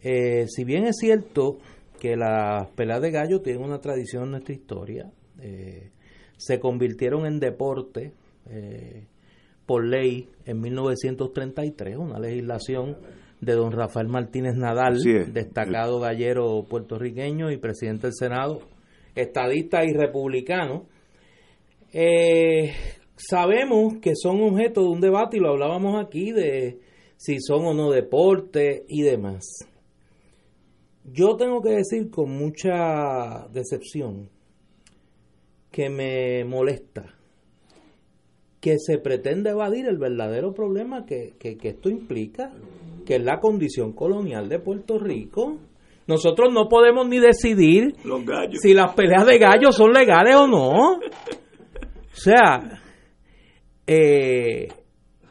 Eh, 0.02 0.46
si 0.48 0.64
bien 0.64 0.86
es 0.86 0.96
cierto 1.00 1.58
que 2.00 2.16
las 2.16 2.68
peleas 2.70 3.02
de 3.02 3.12
gallo 3.12 3.42
tienen 3.42 3.64
una 3.64 3.80
tradición 3.80 4.26
en 4.26 4.32
nuestra 4.32 4.56
historia, 4.56 5.12
eh, 5.42 5.92
se 6.38 6.60
convirtieron 6.60 7.26
en 7.26 7.40
deporte 7.40 8.14
eh, 8.50 9.06
por 9.66 9.86
ley 9.86 10.30
en 10.46 10.62
1933, 10.62 11.98
una 11.98 12.20
legislación 12.20 12.98
de 13.42 13.54
don 13.54 13.72
Rafael 13.72 14.08
Martínez 14.08 14.56
Nadal, 14.56 14.98
destacado 15.34 16.00
gallero 16.00 16.64
puertorriqueño 16.68 17.52
y 17.52 17.58
presidente 17.58 18.08
del 18.08 18.16
Senado, 18.16 18.62
estadista 19.14 19.84
y 19.84 19.94
republicano, 19.94 20.86
eh, 21.94 22.74
sabemos 23.16 23.96
que 24.02 24.14
son 24.16 24.42
objeto 24.42 24.82
de 24.82 24.90
un 24.90 25.02
debate 25.02 25.38
y 25.38 25.40
lo 25.40 25.52
hablábamos 25.52 26.04
aquí 26.04 26.32
de 26.32 26.80
si 27.18 27.40
son 27.40 27.66
o 27.66 27.74
no 27.74 27.92
deporte 27.92 28.86
y 28.88 29.02
demás. 29.02 29.44
Yo 31.04 31.36
tengo 31.36 31.62
que 31.62 31.72
decir 31.72 32.10
con 32.10 32.32
mucha 32.32 33.48
decepción 33.52 34.30
que 35.78 35.92
me 35.92 36.44
molesta 36.44 37.04
que 38.60 38.80
se 38.80 38.98
pretende 38.98 39.52
evadir 39.52 39.86
el 39.86 40.00
verdadero 40.00 40.52
problema 40.52 41.06
que, 41.06 41.36
que, 41.40 41.56
que, 41.56 41.68
esto 41.68 41.88
implica, 41.88 42.52
que 43.06 43.18
es 43.18 43.24
la 43.24 43.40
condición 43.40 43.94
colonial 43.94 44.50
de 44.50 44.58
Puerto 44.58 44.98
Rico. 44.98 45.60
Nosotros 46.08 46.52
no 46.52 46.68
podemos 46.68 47.08
ni 47.08 47.20
decidir 47.20 47.94
si 48.60 48.74
las 48.74 48.96
peleas 48.96 49.28
de 49.28 49.38
gallos 49.38 49.76
son 49.76 49.94
legales 49.94 50.36
o 50.36 50.48
no. 50.48 50.94
O 50.94 51.00
sea, 52.12 52.82
eh, 53.86 54.70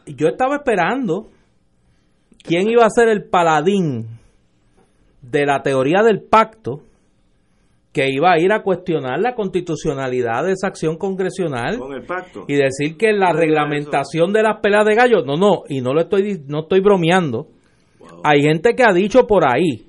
yo 0.06 0.28
estaba 0.28 0.58
esperando 0.58 1.32
quién 2.44 2.70
iba 2.70 2.86
a 2.86 2.90
ser 2.90 3.08
el 3.08 3.24
paladín 3.24 4.06
de 5.22 5.44
la 5.44 5.60
teoría 5.62 6.04
del 6.04 6.22
pacto 6.22 6.85
que 7.96 8.10
iba 8.10 8.30
a 8.30 8.38
ir 8.38 8.52
a 8.52 8.62
cuestionar 8.62 9.18
la 9.18 9.34
constitucionalidad 9.34 10.44
de 10.44 10.52
esa 10.52 10.66
acción 10.66 10.98
congresional 10.98 11.80
y 12.46 12.54
decir 12.54 12.98
que 12.98 13.14
la 13.14 13.32
reglamentación 13.32 14.34
de 14.34 14.42
las 14.42 14.60
peleas 14.60 14.84
de 14.84 14.94
gallos, 14.94 15.24
no, 15.24 15.36
no, 15.38 15.62
y 15.66 15.80
no 15.80 15.94
lo 15.94 16.02
estoy 16.02 16.42
no 16.46 16.64
estoy 16.64 16.80
bromeando. 16.80 17.46
Hay 18.22 18.42
gente 18.42 18.74
que 18.74 18.82
ha 18.82 18.92
dicho 18.92 19.26
por 19.26 19.44
ahí 19.50 19.86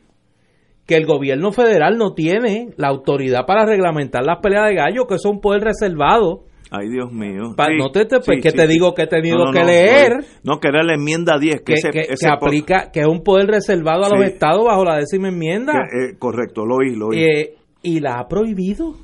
que 0.85 0.95
el 0.95 1.05
gobierno 1.05 1.51
federal 1.51 1.97
no 1.97 2.13
tiene 2.13 2.69
la 2.77 2.87
autoridad 2.87 3.45
para 3.45 3.65
reglamentar 3.65 4.23
las 4.23 4.39
peleas 4.41 4.69
de 4.69 4.75
gallos, 4.75 5.05
que 5.05 5.15
es 5.15 5.25
un 5.25 5.41
poder 5.41 5.63
reservado 5.63 6.45
Ay, 6.71 6.89
Dios 6.89 7.11
mío. 7.11 7.55
no 7.77 7.91
te, 7.91 8.05
pues, 8.05 8.41
que 8.41 8.51
te 8.51 8.67
digo 8.67 8.93
que 8.93 9.03
he 9.03 9.07
tenido 9.07 9.51
que 9.51 9.63
leer. 9.65 10.13
No, 10.43 10.59
que 10.59 10.69
era 10.69 10.81
la 10.83 10.95
enmienda 10.95 11.37
10. 11.39 11.61
Que, 11.61 11.75
que, 11.75 12.27
aplica, 12.29 12.89
que 12.91 13.01
es 13.01 13.07
un 13.07 13.21
poder 13.21 13.47
reservado 13.47 14.05
a 14.05 14.09
los 14.09 14.25
estados 14.25 14.65
bajo 14.65 14.85
la 14.85 14.97
décima 14.97 15.29
enmienda. 15.29 15.73
Eh, 15.73 16.17
correcto, 16.17 16.65
lo 16.65 16.75
oí, 16.75 16.95
lo 16.95 17.07
oí. 17.07 17.23
Eh, 17.23 17.56
y 17.81 17.99
la 17.99 18.19
ha 18.19 18.27
prohibido. 18.27 18.95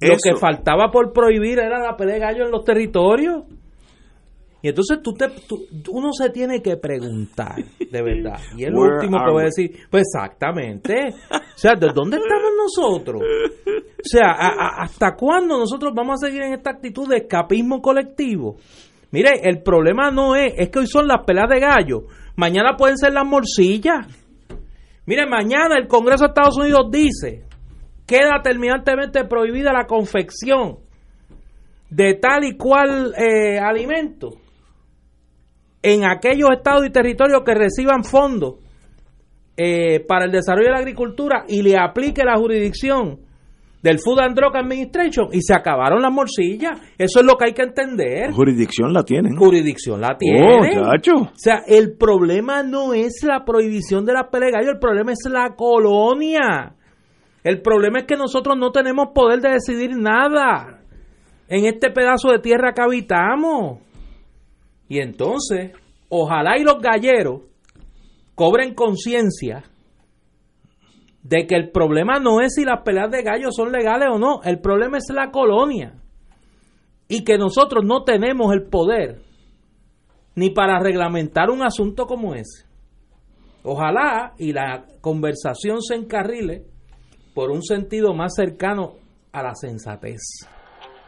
Lo 0.00 0.16
que 0.22 0.36
faltaba 0.38 0.90
por 0.90 1.12
prohibir 1.12 1.58
era 1.58 1.78
la 1.78 1.96
pelea 1.96 2.14
de 2.14 2.20
gallo 2.20 2.44
en 2.44 2.50
los 2.50 2.64
territorios. 2.64 3.44
Y 4.62 4.68
entonces 4.68 4.98
tú 5.02 5.12
te, 5.12 5.26
uno 5.90 6.12
se 6.12 6.30
tiene 6.30 6.60
que 6.60 6.76
preguntar, 6.76 7.56
de 7.78 8.02
verdad. 8.02 8.40
Y 8.56 8.64
es 8.64 8.70
lo 8.70 8.80
último 8.80 9.18
que 9.24 9.30
voy 9.30 9.42
a 9.42 9.44
decir. 9.46 9.70
Pues 9.90 10.04
exactamente. 10.12 11.14
O 11.30 11.58
sea, 11.58 11.74
¿de 11.74 11.88
dónde 11.94 12.16
estamos 12.16 12.50
nosotros? 12.56 13.22
O 13.22 14.08
sea, 14.08 14.32
¿hasta 14.78 15.14
cuándo 15.14 15.58
nosotros 15.58 15.92
vamos 15.94 16.22
a 16.22 16.26
seguir 16.26 16.42
en 16.42 16.54
esta 16.54 16.70
actitud 16.70 17.08
de 17.08 17.18
escapismo 17.18 17.80
colectivo? 17.80 18.56
Mire, 19.12 19.40
el 19.42 19.62
problema 19.62 20.10
no 20.10 20.34
es, 20.34 20.52
es 20.56 20.68
que 20.68 20.80
hoy 20.80 20.86
son 20.86 21.06
las 21.06 21.24
peleas 21.24 21.48
de 21.48 21.60
gallo. 21.60 22.06
Mañana 22.36 22.76
pueden 22.76 22.98
ser 22.98 23.12
las 23.12 23.26
morcillas. 23.26 24.06
Mire, 25.06 25.26
mañana 25.26 25.76
el 25.78 25.86
Congreso 25.86 26.24
de 26.24 26.28
Estados 26.28 26.58
Unidos 26.58 26.88
dice, 26.90 27.45
queda 28.06 28.40
terminantemente 28.42 29.24
prohibida 29.24 29.72
la 29.72 29.86
confección 29.86 30.78
de 31.90 32.14
tal 32.14 32.44
y 32.44 32.56
cual 32.56 33.14
eh, 33.16 33.58
alimento 33.58 34.30
en 35.82 36.04
aquellos 36.04 36.50
estados 36.56 36.86
y 36.86 36.90
territorios 36.90 37.42
que 37.44 37.54
reciban 37.54 38.04
fondos 38.04 38.56
eh, 39.56 40.00
para 40.00 40.24
el 40.26 40.32
desarrollo 40.32 40.66
de 40.66 40.72
la 40.72 40.78
agricultura 40.78 41.44
y 41.48 41.62
le 41.62 41.78
aplique 41.78 42.24
la 42.24 42.36
jurisdicción 42.36 43.20
del 43.82 44.00
Food 44.00 44.20
and 44.20 44.36
Drug 44.36 44.56
Administration 44.56 45.28
y 45.32 45.40
se 45.42 45.54
acabaron 45.54 46.02
las 46.02 46.12
morcillas. 46.12 46.78
Eso 46.98 47.20
es 47.20 47.26
lo 47.26 47.36
que 47.36 47.46
hay 47.46 47.52
que 47.54 47.62
entender. 47.62 48.32
Jurisdicción 48.32 48.92
la 48.92 49.04
tienen. 49.04 49.36
Jurisdicción 49.36 50.00
la 50.00 50.16
tienen. 50.16 50.42
Oh, 50.42 51.22
o 51.22 51.30
sea, 51.34 51.62
el 51.66 51.96
problema 51.96 52.64
no 52.64 52.94
es 52.94 53.22
la 53.22 53.44
prohibición 53.44 54.04
de 54.04 54.14
la 54.14 54.28
pelea 54.28 54.60
el 54.60 54.78
problema 54.78 55.12
es 55.12 55.30
la 55.30 55.54
colonia. 55.54 56.74
El 57.46 57.62
problema 57.62 58.00
es 58.00 58.06
que 58.06 58.16
nosotros 58.16 58.56
no 58.58 58.72
tenemos 58.72 59.10
poder 59.14 59.40
de 59.40 59.50
decidir 59.50 59.96
nada 59.96 60.80
en 61.46 61.64
este 61.64 61.92
pedazo 61.92 62.30
de 62.30 62.40
tierra 62.40 62.72
que 62.74 62.82
habitamos. 62.82 63.78
Y 64.88 64.98
entonces, 64.98 65.70
ojalá 66.08 66.58
y 66.58 66.64
los 66.64 66.80
galleros 66.80 67.42
cobren 68.34 68.74
conciencia 68.74 69.62
de 71.22 71.46
que 71.46 71.54
el 71.54 71.70
problema 71.70 72.18
no 72.18 72.40
es 72.40 72.54
si 72.56 72.64
las 72.64 72.82
peleas 72.82 73.12
de 73.12 73.22
gallos 73.22 73.54
son 73.54 73.70
legales 73.70 74.08
o 74.10 74.18
no, 74.18 74.42
el 74.42 74.58
problema 74.58 74.98
es 74.98 75.04
la 75.14 75.30
colonia. 75.30 75.94
Y 77.06 77.22
que 77.22 77.38
nosotros 77.38 77.84
no 77.84 78.02
tenemos 78.02 78.52
el 78.54 78.64
poder 78.64 79.22
ni 80.34 80.50
para 80.50 80.80
reglamentar 80.80 81.50
un 81.50 81.62
asunto 81.62 82.06
como 82.06 82.34
ese. 82.34 82.66
Ojalá 83.62 84.34
y 84.36 84.52
la 84.52 84.84
conversación 85.00 85.80
se 85.80 85.94
encarrile 85.94 86.74
por 87.36 87.50
un 87.50 87.62
sentido 87.62 88.14
más 88.14 88.32
cercano 88.34 88.94
a 89.30 89.42
la 89.42 89.54
sensatez. 89.54 90.22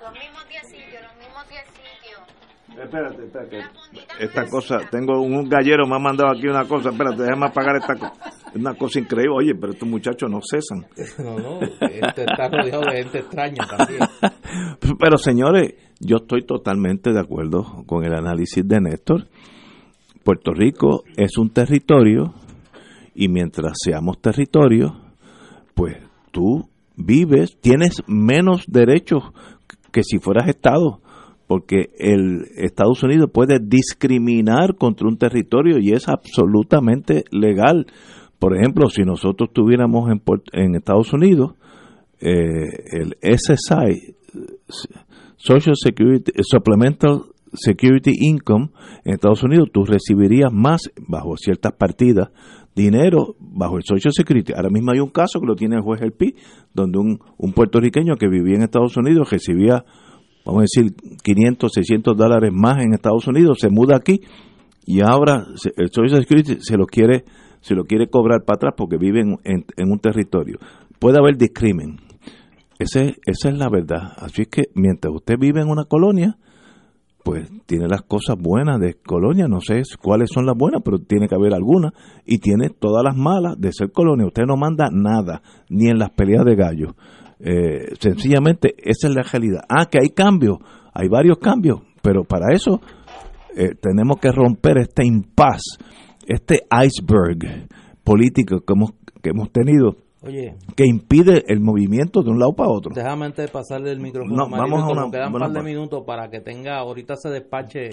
Los 0.03 0.13
mismos 0.13 0.43
sitios, 0.67 1.03
los 1.03 1.17
mismos 1.17 1.43
sitios. 1.73 2.85
Espérate, 2.85 3.25
espérate. 3.25 4.23
Esta 4.23 4.45
cosa, 4.45 4.81
tengo 4.91 5.23
un 5.23 5.49
gallero, 5.49 5.87
me 5.87 5.97
ha 5.97 5.99
mandado 5.99 6.31
aquí 6.31 6.47
una 6.47 6.69
cosa. 6.69 6.91
Espérate, 6.91 7.23
déjame 7.23 7.47
apagar 7.47 7.77
esta 7.77 7.95
cosa. 7.95 8.13
Es 8.51 8.57
una 8.57 8.75
cosa 8.75 8.99
increíble. 8.99 9.37
Oye, 9.39 9.55
pero 9.59 9.73
estos 9.73 9.89
muchachos 9.89 10.31
no 10.31 10.41
cesan. 10.43 10.87
No, 11.25 11.39
no, 11.39 11.61
este 11.63 12.25
está 12.25 12.49
rodeado 12.51 12.83
de 12.83 13.05
gente 13.05 13.19
extraña 13.21 13.67
también. 13.67 14.01
Pero 14.99 15.17
señores, 15.17 15.75
yo 15.99 16.19
estoy 16.19 16.45
totalmente 16.45 17.13
de 17.13 17.21
acuerdo 17.21 17.85
con 17.87 18.05
el 18.05 18.13
análisis 18.13 18.67
de 18.67 18.81
Néstor. 18.81 19.29
Puerto 20.23 20.53
Rico 20.53 21.05
es 21.17 21.39
un 21.39 21.51
territorio 21.51 22.35
y 23.15 23.29
mientras 23.29 23.79
seamos 23.83 24.21
territorio, 24.21 24.95
pues 25.75 26.08
tú 26.31 26.69
vives, 26.97 27.59
tienes 27.61 28.03
menos 28.07 28.65
derechos 28.67 29.23
que 29.93 30.03
si 30.03 30.19
fueras 30.19 30.49
Estado, 30.49 31.01
porque 31.47 31.91
el 31.99 32.47
Estados 32.57 33.03
Unidos 33.03 33.31
puede 33.33 33.59
discriminar 33.61 34.77
contra 34.77 35.09
un 35.09 35.17
territorio 35.17 35.79
y 35.79 35.93
es 35.93 36.09
absolutamente 36.09 37.25
legal. 37.31 37.87
Por 38.39 38.57
ejemplo, 38.57 38.89
si 38.89 39.03
nosotros 39.03 39.51
tuviéramos 39.53 40.11
en, 40.11 40.23
en 40.53 40.75
Estados 40.75 41.13
Unidos 41.13 41.55
eh, 42.21 42.67
el 42.93 43.17
SSI, 43.23 44.15
Social 45.37 45.75
Security, 45.77 46.33
Supplemental 46.43 47.23
Security 47.53 48.13
Income, 48.21 48.71
en 49.05 49.15
Estados 49.15 49.43
Unidos 49.43 49.69
tú 49.73 49.85
recibirías 49.85 50.53
más, 50.53 50.91
bajo 51.07 51.37
ciertas 51.37 51.73
partidas, 51.73 52.31
dinero 52.75 53.37
bajo 53.41 53.77
el 53.77 53.83
Social 53.85 54.13
Security. 54.13 54.53
Ahora 54.55 54.71
mismo 54.71 54.93
hay 54.93 55.01
un 55.01 55.11
caso 55.11 55.41
que 55.41 55.47
lo 55.47 55.57
tiene 55.57 55.77
el 55.77 55.83
juez 55.83 56.01
El 56.03 56.13
Pi, 56.13 56.35
donde 56.75 56.99
un, 56.99 57.19
un 57.37 57.53
puertorriqueño 57.53 58.17
que 58.17 58.29
vivía 58.29 58.57
en 58.57 58.63
Estados 58.63 58.97
Unidos 58.97 59.31
recibía, 59.31 59.85
vamos 60.45 60.61
a 60.61 60.63
decir, 60.63 60.95
500, 61.23 61.73
600 61.73 62.17
dólares 62.17 62.51
más 62.53 62.83
en 62.83 62.95
Estados 62.95 63.27
Unidos, 63.27 63.59
se 63.61 63.69
muda 63.69 63.97
aquí 63.97 64.21
y 64.87 65.01
ahora 65.03 65.47
el 65.77 65.91
Social 65.91 66.23
Security 66.23 66.57
se 66.61 66.77
lo 66.77 66.87
quiere 66.87 67.25
se 67.61 67.75
lo 67.75 67.85
quiere 67.85 68.09
cobrar 68.09 68.45
para 68.45 68.57
atrás 68.57 68.75
porque 68.77 68.97
vive 68.97 69.21
en, 69.21 69.37
en, 69.45 69.91
un 69.91 69.99
territorio. 69.99 70.59
Puede 70.99 71.19
haber 71.19 71.37
discrimen. 71.37 71.97
Ese, 72.79 73.17
esa 73.27 73.49
es 73.49 73.59
la 73.59 73.69
verdad. 73.69 74.13
Así 74.17 74.43
es 74.43 74.49
que 74.49 74.63
mientras 74.75 75.13
usted 75.13 75.35
vive 75.39 75.61
en 75.61 75.69
una 75.69 75.85
colonia, 75.85 76.39
pues 77.29 77.47
tiene 77.67 77.89
las 77.89 78.01
cosas 78.05 78.39
buenas 78.41 78.81
de 78.81 78.95
colonia, 78.95 79.49
no 79.49 79.61
sé 79.61 79.83
cuáles 80.01 80.31
son 80.33 80.47
las 80.47 80.57
buenas, 80.57 80.81
pero 80.83 80.99
tiene 80.99 81.29
que 81.29 81.35
haber 81.35 81.53
algunas, 81.53 81.93
y 82.25 82.39
tiene 82.39 82.71
todas 82.71 83.05
las 83.05 83.15
malas 83.15 83.61
de 83.61 83.71
ser 83.71 83.93
colonia. 83.93 84.25
Usted 84.25 84.45
no 84.47 84.57
manda 84.57 84.89
nada, 84.91 85.43
ni 85.69 85.91
en 85.91 85.99
las 85.99 86.09
peleas 86.09 86.47
de 86.47 86.57
gallos. 86.57 86.95
Eh, 87.39 87.93
sencillamente, 88.01 88.75
esa 88.79 89.09
es 89.09 89.15
la 89.15 89.23
realidad. 89.25 89.61
Ah, 89.69 89.85
que 89.91 89.99
hay 90.01 90.09
cambios, 90.09 90.57
hay 90.95 91.09
varios 91.09 91.37
cambios, 91.37 91.83
pero 92.01 92.25
para 92.25 92.55
eso 92.55 92.81
eh, 93.55 93.75
tenemos 93.79 94.19
que 94.21 94.33
romper 94.33 94.79
este 94.79 95.05
impas, 95.05 95.61
este 96.27 96.63
iceberg 96.83 97.69
político 98.05 98.61
que 98.61 98.73
hemos, 98.73 98.93
que 99.23 99.31
hemos 99.35 99.53
tenido 99.53 99.99
Oye, 100.21 100.57
que 100.75 100.85
impide 100.85 101.45
el 101.47 101.61
movimiento 101.61 102.23
de 102.23 102.31
un 102.31 102.41
lado 102.41 102.53
para 102.53 102.71
otro. 102.71 102.93
Déjame 102.93 103.27
antes 103.27 103.47
de 103.47 103.53
pasarle 103.53 103.93
el 103.93 104.01
micrófono 104.01 104.45
a 104.45 104.49
vamos 104.49 104.83
a 104.83 104.87
una, 104.89 105.11
quedan 105.11 105.33
un 105.33 105.39
par 105.39 105.53
de 105.53 105.63
minutos 105.63 106.03
para 106.05 106.29
que 106.29 106.41
tenga, 106.41 106.79
ahorita 106.79 107.15
se 107.15 107.31
despache 107.31 107.91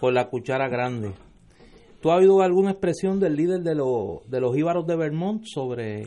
con 0.00 0.14
la 0.14 0.28
cuchara 0.28 0.68
grande. 0.68 1.12
¿Tú 2.00 2.12
has 2.12 2.20
oído 2.20 2.42
alguna 2.42 2.70
expresión 2.70 3.18
del 3.18 3.34
líder 3.34 3.62
de, 3.62 3.74
de 3.74 4.40
los 4.40 4.56
íbaros 4.56 4.86
de 4.86 4.96
Vermont 4.96 5.42
sobre, 5.44 6.06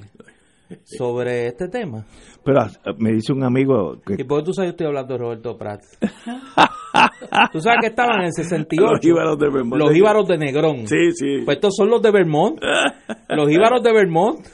sobre 0.85 1.47
este 1.47 1.67
tema? 1.67 2.05
Pero 2.45 2.61
ah, 2.61 2.69
me 2.97 3.11
dice 3.11 3.33
un 3.33 3.43
amigo 3.43 3.97
que... 4.05 4.15
¿Y 4.17 4.23
por 4.23 4.39
qué 4.39 4.45
tú 4.45 4.53
sabes 4.53 4.69
que 4.69 4.75
estoy 4.75 4.87
hablando 4.87 5.15
de 5.15 5.19
Roberto 5.19 5.57
Prats? 5.57 5.99
tú 7.51 7.59
sabes 7.59 7.79
que 7.81 7.87
estaban 7.87 8.21
en 8.21 8.27
el 8.27 8.33
68. 8.33 8.89
Los 8.89 9.05
íbaros 9.05 9.37
de 9.37 9.49
Vermont. 9.49 9.81
Los 9.81 9.93
íbaros 9.93 10.27
de 10.29 10.37
Negrón. 10.37 10.87
Sí, 10.87 11.11
sí. 11.13 11.41
Pues 11.43 11.57
estos 11.57 11.75
son 11.75 11.89
los 11.89 12.01
de 12.01 12.11
Vermont. 12.11 12.57
Los 13.29 13.49
íbaros 13.49 13.81
de 13.81 13.93
Vermont 13.93 14.45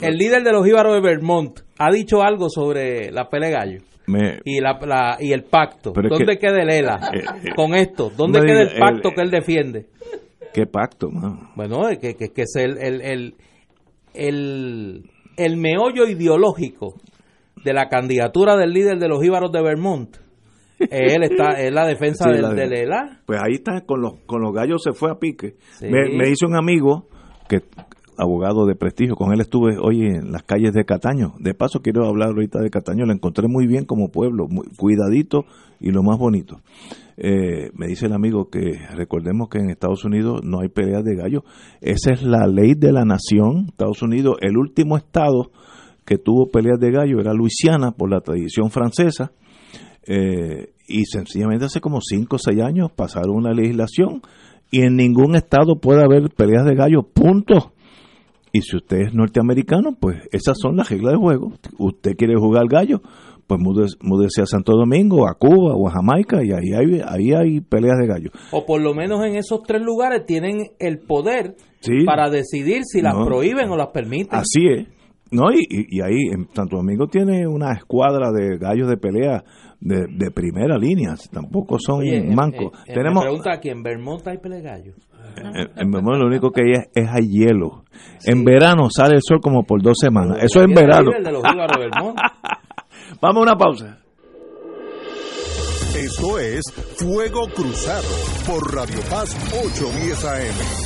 el 0.00 0.16
líder 0.16 0.42
de 0.42 0.52
los 0.52 0.66
Íbaros 0.66 0.94
de 0.94 1.00
Vermont 1.00 1.60
ha 1.78 1.90
dicho 1.90 2.22
algo 2.22 2.48
sobre 2.48 3.10
la 3.10 3.28
pelea 3.28 3.50
gallo. 3.50 3.80
y 4.44 4.60
la, 4.60 5.16
y 5.20 5.32
el 5.32 5.44
pacto. 5.44 5.92
¿Dónde 5.92 6.38
queda 6.38 6.62
el 6.62 6.70
ELA 6.70 7.10
eh, 7.14 7.24
eh, 7.44 7.48
con 7.54 7.74
esto? 7.74 8.10
¿Dónde 8.16 8.40
queda 8.40 8.62
el 8.62 8.78
pacto 8.78 9.10
que 9.14 9.22
él 9.22 9.30
defiende? 9.30 9.86
¿Qué 10.52 10.66
pacto? 10.66 11.08
Bueno, 11.54 11.82
que, 12.00 12.14
que, 12.14 12.28
que 12.28 12.42
es 12.42 12.56
el, 12.56 12.78
el, 12.78 13.34
el, 14.14 15.04
el, 15.36 15.56
meollo 15.56 16.06
ideológico 16.06 16.94
de 17.62 17.72
la 17.72 17.88
candidatura 17.88 18.56
del 18.56 18.70
líder 18.70 18.98
de 18.98 19.08
los 19.08 19.22
Íbaros 19.22 19.52
de 19.52 19.62
Vermont. 19.62 20.16
él 20.78 21.22
está 21.22 21.52
es 21.58 21.72
la 21.72 21.86
defensa 21.86 22.30
del, 22.30 22.72
ELA. 22.72 23.20
Pues 23.26 23.40
ahí 23.42 23.54
está, 23.54 23.82
con 23.84 24.00
los, 24.00 24.14
con 24.26 24.40
los 24.40 24.52
gallos 24.54 24.82
se 24.82 24.92
fue 24.92 25.10
a 25.10 25.14
pique. 25.18 25.56
Me, 25.82 26.16
me 26.16 26.30
hizo 26.30 26.46
un 26.46 26.56
amigo 26.56 27.06
que 27.48 27.60
abogado 28.18 28.66
de 28.66 28.74
prestigio. 28.74 29.16
Con 29.16 29.32
él 29.32 29.40
estuve 29.40 29.76
hoy 29.78 30.02
en 30.02 30.32
las 30.32 30.42
calles 30.42 30.72
de 30.72 30.84
Cataño. 30.84 31.34
De 31.38 31.54
paso, 31.54 31.80
quiero 31.80 32.06
hablar 32.06 32.30
ahorita 32.30 32.60
de 32.60 32.70
Cataño. 32.70 33.06
Lo 33.06 33.12
encontré 33.12 33.48
muy 33.48 33.66
bien 33.66 33.84
como 33.84 34.10
pueblo, 34.10 34.48
muy 34.48 34.66
cuidadito 34.76 35.44
y 35.80 35.90
lo 35.90 36.02
más 36.02 36.18
bonito. 36.18 36.60
Eh, 37.16 37.70
me 37.74 37.86
dice 37.86 38.06
el 38.06 38.12
amigo 38.12 38.50
que 38.50 38.78
recordemos 38.94 39.48
que 39.48 39.58
en 39.58 39.70
Estados 39.70 40.04
Unidos 40.04 40.42
no 40.44 40.60
hay 40.60 40.68
peleas 40.68 41.04
de 41.04 41.16
gallo. 41.16 41.44
Esa 41.80 42.12
es 42.12 42.22
la 42.22 42.46
ley 42.46 42.74
de 42.74 42.92
la 42.92 43.04
nación. 43.04 43.66
Estados 43.68 44.02
Unidos, 44.02 44.36
el 44.40 44.56
último 44.56 44.96
estado 44.96 45.50
que 46.04 46.18
tuvo 46.18 46.50
peleas 46.50 46.78
de 46.78 46.90
gallo 46.90 47.20
era 47.20 47.32
Luisiana 47.32 47.92
por 47.92 48.10
la 48.10 48.20
tradición 48.20 48.70
francesa. 48.70 49.32
Eh, 50.06 50.72
y 50.86 51.04
sencillamente 51.06 51.64
hace 51.64 51.80
como 51.80 52.00
5 52.00 52.36
o 52.36 52.38
6 52.38 52.60
años 52.60 52.92
pasaron 52.92 53.34
una 53.34 53.52
legislación 53.52 54.22
y 54.70 54.82
en 54.82 54.96
ningún 54.96 55.36
estado 55.36 55.80
puede 55.80 56.02
haber 56.02 56.30
peleas 56.30 56.64
de 56.64 56.74
gallo, 56.74 57.02
punto. 57.02 57.72
Y 58.56 58.62
si 58.62 58.74
usted 58.74 59.00
es 59.08 59.12
norteamericano, 59.12 59.98
pues 60.00 60.16
esas 60.32 60.56
son 60.58 60.78
las 60.78 60.88
reglas 60.88 61.12
de 61.12 61.18
juego. 61.18 61.52
Usted 61.76 62.16
quiere 62.16 62.36
jugar 62.38 62.66
gallo, 62.68 63.02
pues 63.46 63.60
múdese, 63.60 64.40
a 64.40 64.46
Santo 64.46 64.72
Domingo, 64.72 65.28
a 65.28 65.34
Cuba 65.34 65.74
o 65.74 65.86
a 65.86 65.92
Jamaica 65.92 66.42
y 66.42 66.52
ahí 66.52 66.72
hay, 66.72 67.02
ahí 67.06 67.34
hay 67.34 67.60
peleas 67.60 67.98
de 67.98 68.06
gallo. 68.06 68.30
O 68.52 68.64
por 68.64 68.80
lo 68.80 68.94
menos 68.94 69.22
en 69.26 69.36
esos 69.36 69.62
tres 69.62 69.82
lugares 69.82 70.24
tienen 70.24 70.70
el 70.78 71.00
poder 71.00 71.54
para 72.06 72.30
decidir 72.30 72.84
si 72.84 73.02
las 73.02 73.14
prohíben 73.14 73.68
o 73.68 73.76
las 73.76 73.88
permiten. 73.88 74.38
Así 74.38 74.66
es. 74.66 74.86
No, 75.30 75.50
y, 75.50 75.66
y, 75.68 76.00
ahí 76.02 76.28
en 76.32 76.46
Santo 76.54 76.76
Domingo 76.76 77.08
tiene 77.08 77.48
una 77.48 77.72
escuadra 77.72 78.30
de 78.30 78.58
gallos 78.58 78.88
de 78.88 78.96
pelea 78.96 79.42
de, 79.80 80.06
de 80.08 80.30
primera 80.30 80.78
línea, 80.78 81.16
tampoco 81.32 81.78
son 81.78 82.04
mancos. 82.34 82.72
Tenemos, 82.86 83.24
me 83.24 83.30
pregunta 83.30 83.54
aquí, 83.54 83.70
¿en 83.70 83.82
Vermont 83.82 84.24
hay 84.26 84.38
pelea 84.38 84.58
de 84.58 84.64
gallos? 84.64 84.94
En, 85.76 85.90
Vermont 85.90 86.18
lo 86.18 86.26
único 86.26 86.50
que 86.50 86.62
hay 86.62 86.72
es, 86.72 86.88
es 86.94 87.08
hay 87.10 87.28
hielo. 87.28 87.84
En 88.24 88.42
verano 88.44 88.88
sale 88.88 89.16
el 89.16 89.22
sol 89.22 89.40
como 89.42 89.64
por 89.64 89.82
dos 89.82 89.96
semanas. 90.00 90.38
Eso 90.42 90.60
es 90.60 90.68
en 90.68 90.74
verano. 90.74 91.10
Vamos 93.20 93.36
a 93.36 93.42
una 93.42 93.56
pausa. 93.56 93.98
Esto 95.96 96.38
es 96.38 96.62
Fuego 96.98 97.48
Cruzado 97.54 98.08
por 98.46 98.74
Radio 98.74 99.00
Paz 99.10 99.36
810 99.52 100.24
AM. 100.24 100.85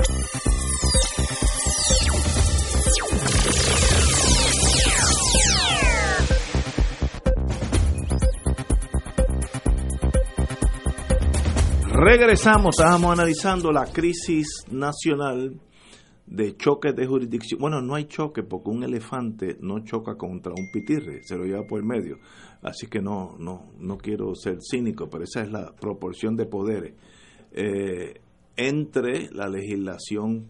Regresamos, 11.93 12.79
estábamos 12.79 13.11
analizando 13.11 13.69
la 13.69 13.85
crisis 13.85 14.65
nacional 14.71 15.59
de 16.25 16.55
choques 16.55 16.95
de 16.95 17.05
jurisdicción. 17.05 17.59
Bueno, 17.59 17.81
no 17.81 17.95
hay 17.95 18.05
choque 18.05 18.43
porque 18.43 18.69
un 18.69 18.83
elefante 18.83 19.57
no 19.59 19.83
choca 19.83 20.15
contra 20.15 20.53
un 20.53 20.71
pitirre, 20.71 21.21
se 21.23 21.35
lo 21.35 21.43
lleva 21.43 21.67
por 21.67 21.79
el 21.79 21.85
medio. 21.85 22.19
Así 22.61 22.87
que 22.87 23.01
no, 23.01 23.35
no, 23.37 23.73
no 23.77 23.97
quiero 23.97 24.33
ser 24.35 24.59
cínico, 24.61 25.09
pero 25.09 25.25
esa 25.25 25.41
es 25.41 25.51
la 25.51 25.73
proporción 25.75 26.37
de 26.37 26.45
poderes 26.45 26.93
eh, 27.51 28.21
entre 28.55 29.29
la 29.31 29.49
legislación 29.49 30.49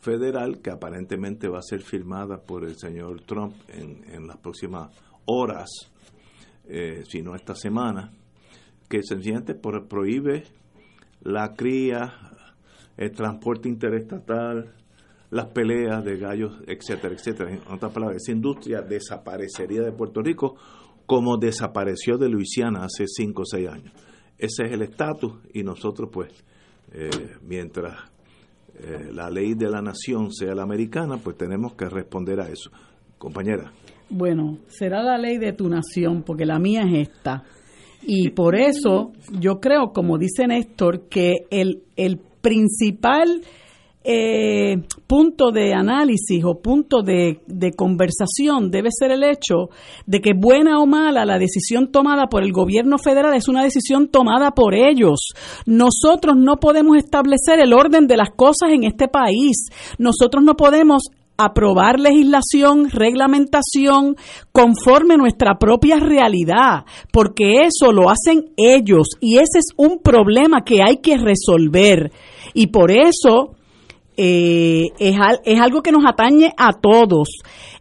federal 0.00 0.60
que 0.60 0.70
aparentemente 0.70 1.48
va 1.48 1.60
a 1.60 1.62
ser 1.62 1.80
firmada 1.80 2.42
por 2.42 2.64
el 2.64 2.76
señor 2.76 3.22
Trump 3.22 3.54
en, 3.68 4.26
las 4.26 4.36
próximas 4.36 4.94
horas, 5.24 5.68
eh, 6.68 7.02
si 7.08 7.22
no 7.22 7.34
esta 7.34 7.54
semana, 7.54 8.12
que 8.88 9.02
sencillamente 9.02 9.54
prohíbe 9.54 10.44
la 11.22 11.54
cría, 11.54 12.14
el 12.96 13.12
transporte 13.12 13.68
interestatal, 13.68 14.74
las 15.30 15.46
peleas 15.46 16.04
de 16.04 16.16
gallos, 16.16 16.58
etcétera, 16.66 17.14
etcétera. 17.14 17.52
En 17.52 17.60
otras 17.70 17.92
palabras, 17.92 18.22
esa 18.22 18.32
industria 18.32 18.80
desaparecería 18.80 19.82
de 19.82 19.92
Puerto 19.92 20.22
Rico 20.22 20.56
como 21.06 21.36
desapareció 21.36 22.18
de 22.18 22.28
Luisiana 22.28 22.84
hace 22.84 23.06
5 23.06 23.42
o 23.42 23.44
6 23.44 23.68
años. 23.68 23.92
Ese 24.36 24.64
es 24.66 24.72
el 24.72 24.82
estatus 24.82 25.34
y 25.52 25.62
nosotros 25.62 26.10
pues, 26.12 26.32
eh, 26.92 27.08
mientras 27.42 27.94
eh, 28.78 29.10
la 29.12 29.28
ley 29.30 29.54
de 29.54 29.68
la 29.68 29.82
nación 29.82 30.32
sea 30.32 30.54
la 30.54 30.62
americana, 30.62 31.16
pues 31.16 31.36
tenemos 31.36 31.74
que 31.74 31.88
responder 31.88 32.40
a 32.40 32.48
eso. 32.48 32.70
Compañera. 33.18 33.72
Bueno, 34.10 34.58
será 34.68 35.02
la 35.02 35.18
ley 35.18 35.38
de 35.38 35.52
tu 35.52 35.68
nación, 35.68 36.22
porque 36.22 36.46
la 36.46 36.58
mía 36.58 36.82
es 36.82 37.08
esta. 37.08 37.44
Y 38.02 38.30
por 38.30 38.54
eso 38.54 39.12
yo 39.38 39.60
creo, 39.60 39.92
como 39.92 40.18
dice 40.18 40.46
Néstor, 40.46 41.08
que 41.08 41.46
el, 41.50 41.82
el 41.96 42.18
principal 42.40 43.42
eh, 44.04 44.78
punto 45.06 45.50
de 45.50 45.74
análisis 45.74 46.42
o 46.42 46.60
punto 46.62 47.02
de, 47.02 47.40
de, 47.46 47.72
conversación 47.72 48.70
debe 48.70 48.88
ser 48.90 49.10
el 49.10 49.22
hecho 49.22 49.68
de 50.06 50.20
que 50.20 50.32
buena 50.34 50.78
o 50.78 50.86
mala 50.86 51.26
la 51.26 51.38
decisión 51.38 51.92
tomada 51.92 52.28
por 52.28 52.42
el 52.42 52.52
gobierno 52.52 52.96
federal 52.96 53.34
es 53.34 53.48
una 53.48 53.62
decisión 53.62 54.08
tomada 54.08 54.52
por 54.52 54.74
ellos. 54.74 55.18
Nosotros 55.66 56.36
no 56.38 56.56
podemos 56.56 56.96
establecer 56.96 57.60
el 57.60 57.74
orden 57.74 58.06
de 58.06 58.16
las 58.16 58.30
cosas 58.30 58.70
en 58.70 58.84
este 58.84 59.08
país. 59.08 59.68
Nosotros 59.98 60.42
no 60.42 60.54
podemos 60.54 61.02
aprobar 61.38 62.00
legislación, 62.00 62.90
reglamentación 62.90 64.16
conforme 64.50 65.16
nuestra 65.16 65.56
propia 65.56 66.00
realidad, 66.00 66.84
porque 67.12 67.62
eso 67.62 67.92
lo 67.92 68.10
hacen 68.10 68.50
ellos 68.56 69.06
y 69.20 69.36
ese 69.36 69.60
es 69.60 69.66
un 69.76 70.00
problema 70.02 70.64
que 70.64 70.82
hay 70.82 70.96
que 70.96 71.16
resolver. 71.16 72.10
Y 72.54 72.66
por 72.66 72.90
eso 72.90 73.54
eh, 74.16 74.86
es, 74.98 75.16
es, 75.44 75.60
algo 75.60 75.80
que 75.80 75.92
nos 75.92 76.04
atañe 76.04 76.52
a 76.56 76.72
todos. 76.72 77.28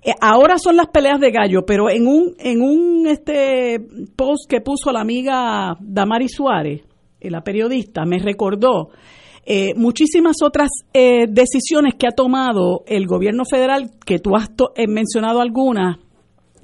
Eh, 0.03 0.13
ahora 0.21 0.59
son 0.59 0.77
las 0.77 0.89
peleas 0.89 1.19
de 1.19 1.31
gallo, 1.31 1.65
pero 1.65 1.89
en 1.89 2.05
un, 2.05 2.35
en 2.37 2.61
un 2.61 3.07
este 3.07 3.79
post 4.15 4.47
que 4.47 4.61
puso 4.61 4.91
la 4.91 5.01
amiga 5.01 5.75
Damari 5.79 6.29
Suárez, 6.29 6.83
eh, 7.19 7.31
la 7.31 7.41
periodista, 7.41 8.05
me 8.05 8.19
recordó 8.19 8.91
eh, 9.49 9.73
muchísimas 9.75 10.41
otras 10.43 10.69
eh, 10.93 11.25
decisiones 11.29 11.93
que 11.97 12.05
ha 12.05 12.11
tomado 12.11 12.83
el 12.85 13.07
gobierno 13.07 13.45
federal, 13.49 13.91
que 14.05 14.19
tú 14.19 14.35
has 14.35 14.49
eh, 14.75 14.87
mencionado 14.87 15.39
algunas, 15.39 15.95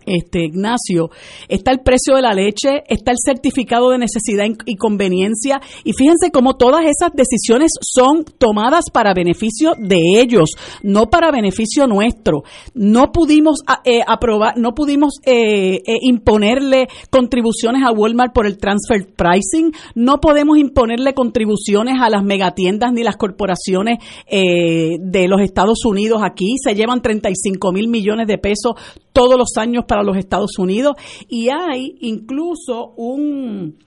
este 0.05 0.45
Ignacio, 0.45 1.09
está 1.47 1.71
el 1.71 1.81
precio 1.81 2.15
de 2.15 2.21
la 2.21 2.33
leche, 2.33 2.83
está 2.87 3.11
el 3.11 3.17
certificado 3.23 3.89
de 3.89 3.97
necesidad 3.97 4.45
y 4.65 4.75
conveniencia, 4.75 5.61
y 5.83 5.93
fíjense 5.93 6.31
cómo 6.31 6.55
todas 6.55 6.85
esas 6.85 7.11
decisiones 7.13 7.71
son 7.81 8.23
tomadas 8.23 8.85
para 8.91 9.13
beneficio 9.13 9.73
de 9.77 10.19
ellos, 10.19 10.51
no 10.81 11.09
para 11.09 11.31
beneficio 11.31 11.87
nuestro. 11.87 12.43
No 12.73 13.11
pudimos 13.11 13.59
eh, 13.85 14.01
aprobar, 14.05 14.57
no 14.57 14.73
pudimos 14.73 15.13
eh, 15.25 15.81
eh, 15.85 15.97
imponerle 16.01 16.87
contribuciones 17.09 17.83
a 17.85 17.91
Walmart 17.91 18.33
por 18.33 18.45
el 18.45 18.57
transfer 18.57 19.07
pricing, 19.15 19.71
no 19.95 20.19
podemos 20.19 20.57
imponerle 20.57 21.13
contribuciones 21.13 21.95
a 22.01 22.09
las 22.09 22.23
megatiendas 22.23 22.91
ni 22.93 23.03
las 23.03 23.17
corporaciones 23.17 23.99
de 24.29 25.27
los 25.27 25.41
Estados 25.41 25.85
Unidos 25.85 26.21
aquí, 26.23 26.55
se 26.63 26.75
llevan 26.75 27.01
35 27.01 27.71
mil 27.71 27.87
millones 27.87 28.27
de 28.27 28.37
pesos 28.37 28.73
todos 29.13 29.37
los 29.37 29.57
años 29.57 29.85
para 29.87 29.92
los 30.01 30.17
Estados 30.17 30.58
Unidos 30.58 30.95
y 31.29 31.49
hay 31.49 31.95
incluso 32.01 32.93
un, 32.95 33.77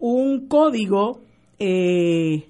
un 0.00 0.48
código 0.48 1.20
eh, 1.60 2.48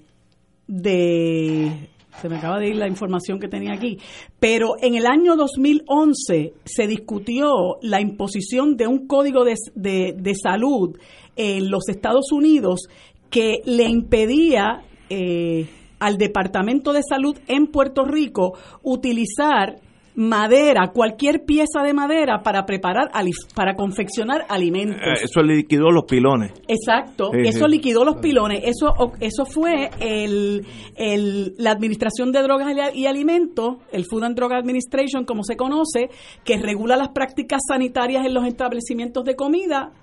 de 0.67 1.89
se 2.21 2.29
me 2.29 2.37
acaba 2.37 2.59
de 2.59 2.69
ir 2.69 2.75
la 2.75 2.87
información 2.87 3.39
que 3.39 3.47
tenía 3.47 3.73
aquí, 3.73 3.97
pero 4.39 4.75
en 4.81 4.95
el 4.95 5.05
año 5.05 5.35
2011 5.35 6.53
se 6.63 6.87
discutió 6.87 7.77
la 7.81 8.01
imposición 8.01 8.77
de 8.77 8.87
un 8.87 9.07
código 9.07 9.43
de, 9.43 9.55
de, 9.75 10.35
salud 10.35 10.97
en 11.35 11.69
los 11.69 11.89
Estados 11.89 12.31
Unidos 12.31 12.87
que 13.29 13.61
le 13.65 13.85
impedía 13.85 14.83
eh, 15.09 15.67
al 15.99 16.17
Departamento 16.17 16.93
de 16.93 17.01
Salud 17.03 17.37
en 17.47 17.67
Puerto 17.67 18.05
Rico 18.05 18.57
utilizar 18.83 19.81
madera, 20.15 20.91
cualquier 20.93 21.43
pieza 21.45 21.81
de 21.83 21.93
madera 21.93 22.41
para 22.43 22.65
preparar, 22.65 23.11
para 23.55 23.75
confeccionar 23.75 24.45
alimentos. 24.49 25.01
Eh, 25.01 25.25
eso 25.25 25.41
liquidó 25.41 25.91
los 25.91 26.05
pilones. 26.05 26.51
Exacto, 26.67 27.31
eso 27.33 27.67
liquidó 27.67 28.03
los 28.03 28.17
pilones. 28.17 28.61
Eso, 28.63 28.93
eso 29.19 29.45
fue 29.45 29.89
el, 29.99 30.65
el, 30.95 31.55
la 31.57 31.71
Administración 31.71 32.31
de 32.31 32.41
Drogas 32.41 32.73
y 32.93 33.05
Alimentos, 33.05 33.77
el 33.91 34.05
Food 34.05 34.23
and 34.23 34.35
Drug 34.35 34.53
Administration, 34.53 35.25
como 35.25 35.43
se 35.43 35.55
conoce, 35.55 36.09
que 36.43 36.57
regula 36.57 36.95
las 36.95 37.09
prácticas 37.09 37.61
sanitarias 37.67 38.25
en 38.25 38.33
los 38.33 38.45
establecimientos 38.45 39.23
de 39.23 39.35
comida 39.35 39.93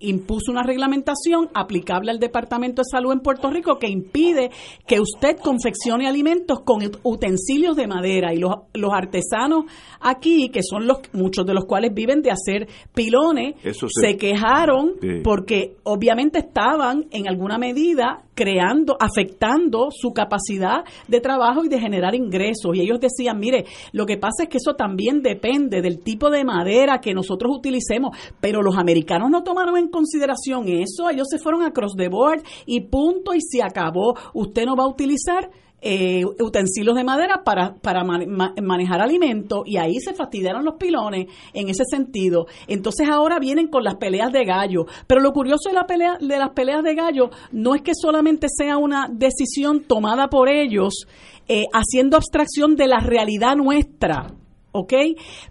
impuso 0.00 0.50
una 0.50 0.62
reglamentación 0.62 1.48
aplicable 1.54 2.10
al 2.10 2.18
Departamento 2.18 2.82
de 2.82 2.88
Salud 2.90 3.12
en 3.12 3.20
Puerto 3.20 3.50
Rico 3.50 3.78
que 3.78 3.88
impide 3.88 4.50
que 4.86 5.00
usted 5.00 5.36
confeccione 5.38 6.08
alimentos 6.08 6.60
con 6.60 6.80
utensilios 7.02 7.76
de 7.76 7.86
madera. 7.86 8.32
Y 8.32 8.38
los, 8.38 8.54
los 8.74 8.92
artesanos 8.92 9.64
aquí, 10.00 10.50
que 10.50 10.62
son 10.62 10.86
los 10.86 10.98
muchos 11.12 11.44
de 11.46 11.54
los 11.54 11.64
cuales 11.64 11.92
viven 11.94 12.22
de 12.22 12.30
hacer 12.30 12.68
pilones, 12.94 13.56
se 13.88 14.16
quejaron 14.16 14.94
porque 15.22 15.76
obviamente 15.84 16.38
estaban 16.38 17.06
en 17.10 17.28
alguna 17.28 17.58
medida 17.58 18.24
creando, 18.38 18.96
afectando 19.00 19.88
su 19.90 20.12
capacidad 20.12 20.84
de 21.08 21.20
trabajo 21.20 21.64
y 21.64 21.68
de 21.68 21.80
generar 21.80 22.14
ingresos. 22.14 22.76
Y 22.76 22.82
ellos 22.82 23.00
decían, 23.00 23.40
mire, 23.40 23.64
lo 23.90 24.06
que 24.06 24.16
pasa 24.16 24.44
es 24.44 24.48
que 24.48 24.58
eso 24.58 24.76
también 24.76 25.22
depende 25.22 25.82
del 25.82 25.98
tipo 25.98 26.30
de 26.30 26.44
madera 26.44 27.00
que 27.00 27.14
nosotros 27.14 27.52
utilicemos, 27.56 28.16
pero 28.40 28.62
los 28.62 28.78
americanos 28.78 29.28
no 29.28 29.42
tomaron 29.42 29.76
en 29.76 29.88
consideración 29.88 30.68
eso, 30.68 31.10
ellos 31.10 31.26
se 31.28 31.40
fueron 31.40 31.62
a 31.62 31.72
cross 31.72 31.94
the 31.96 32.08
board 32.08 32.44
y 32.64 32.82
punto 32.82 33.34
y 33.34 33.40
se 33.40 33.60
acabó. 33.60 34.14
Usted 34.34 34.66
no 34.66 34.76
va 34.76 34.84
a 34.84 34.88
utilizar 34.88 35.50
eh, 35.80 36.24
utensilios 36.24 36.96
de 36.96 37.04
madera 37.04 37.42
para, 37.44 37.74
para 37.76 38.02
manejar 38.04 39.00
alimentos 39.00 39.62
y 39.66 39.76
ahí 39.76 40.00
se 40.00 40.14
fastidiaron 40.14 40.64
los 40.64 40.74
pilones 40.74 41.26
en 41.52 41.68
ese 41.68 41.84
sentido. 41.88 42.46
Entonces 42.66 43.08
ahora 43.08 43.38
vienen 43.38 43.68
con 43.68 43.84
las 43.84 43.96
peleas 43.96 44.32
de 44.32 44.44
gallo. 44.44 44.86
Pero 45.06 45.20
lo 45.20 45.32
curioso 45.32 45.68
de, 45.68 45.74
la 45.74 45.86
pelea, 45.86 46.18
de 46.20 46.38
las 46.38 46.50
peleas 46.50 46.82
de 46.82 46.94
gallo 46.94 47.30
no 47.52 47.74
es 47.74 47.82
que 47.82 47.92
solamente 47.94 48.48
sea 48.48 48.76
una 48.76 49.08
decisión 49.10 49.84
tomada 49.84 50.28
por 50.28 50.48
ellos 50.48 51.06
eh, 51.48 51.64
haciendo 51.72 52.16
abstracción 52.16 52.76
de 52.76 52.88
la 52.88 52.98
realidad 52.98 53.56
nuestra 53.56 54.34
¿ok? 54.78 54.94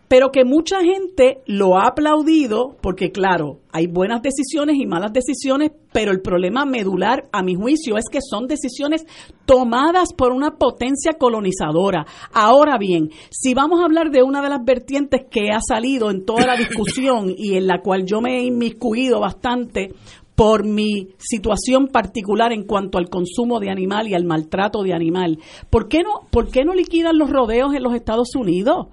Pero 0.08 0.32
que 0.32 0.46
mucha 0.46 0.82
gente 0.82 1.42
lo 1.46 1.78
ha 1.78 1.88
aplaudido 1.88 2.78
porque, 2.82 3.12
claro, 3.12 3.60
hay 3.72 3.88
buenas 3.88 4.22
decisiones 4.22 4.78
y 4.80 4.86
malas 4.86 5.14
decisiones, 5.14 5.72
pero 5.92 6.12
el 6.12 6.22
problema 6.22 6.66
medular, 6.66 7.26
a 7.32 7.44
mi 7.44 7.56
juicio, 7.56 7.98
es 7.98 8.06
que 8.12 8.20
son 8.22 8.48
decisiones 8.48 9.06
tomadas 9.46 10.14
por 10.14 10.32
una 10.32 10.56
potencia 10.58 11.14
colonizadora. 11.14 12.06
Ahora 12.34 12.78
bien, 12.78 13.10
si 13.30 13.54
vamos 13.54 13.80
a 13.82 13.86
hablar 13.86 14.10
de 14.12 14.24
una 14.24 14.42
de 14.42 14.50
las 14.50 14.64
vertientes 14.64 15.26
que 15.30 15.52
ha 15.52 15.60
salido 15.60 16.10
en 16.10 16.26
toda 16.26 16.46
la 16.46 16.56
discusión 16.56 17.34
y 17.38 17.56
en 17.56 17.68
la 17.68 17.82
cual 17.82 18.06
yo 18.06 18.22
me 18.22 18.40
he 18.40 18.44
inmiscuido 18.44 19.20
bastante 19.20 19.94
por 20.38 20.66
mi 20.66 21.08
situación 21.18 21.88
particular 21.88 22.54
en 22.54 22.64
cuanto 22.64 23.00
al 23.00 23.10
consumo 23.10 23.60
de 23.60 23.72
animal 23.72 24.08
y 24.08 24.14
al 24.14 24.24
maltrato 24.24 24.84
de 24.84 24.94
animal. 24.94 25.40
¿Por 25.72 25.88
qué 25.88 26.04
no, 26.04 26.28
por 26.30 26.52
qué 26.52 26.64
no 26.64 26.76
liquidan 26.76 27.18
los 27.18 27.32
rodeos 27.32 27.74
en 27.74 27.82
los 27.82 27.96
Estados 27.96 28.36
Unidos? 28.36 28.86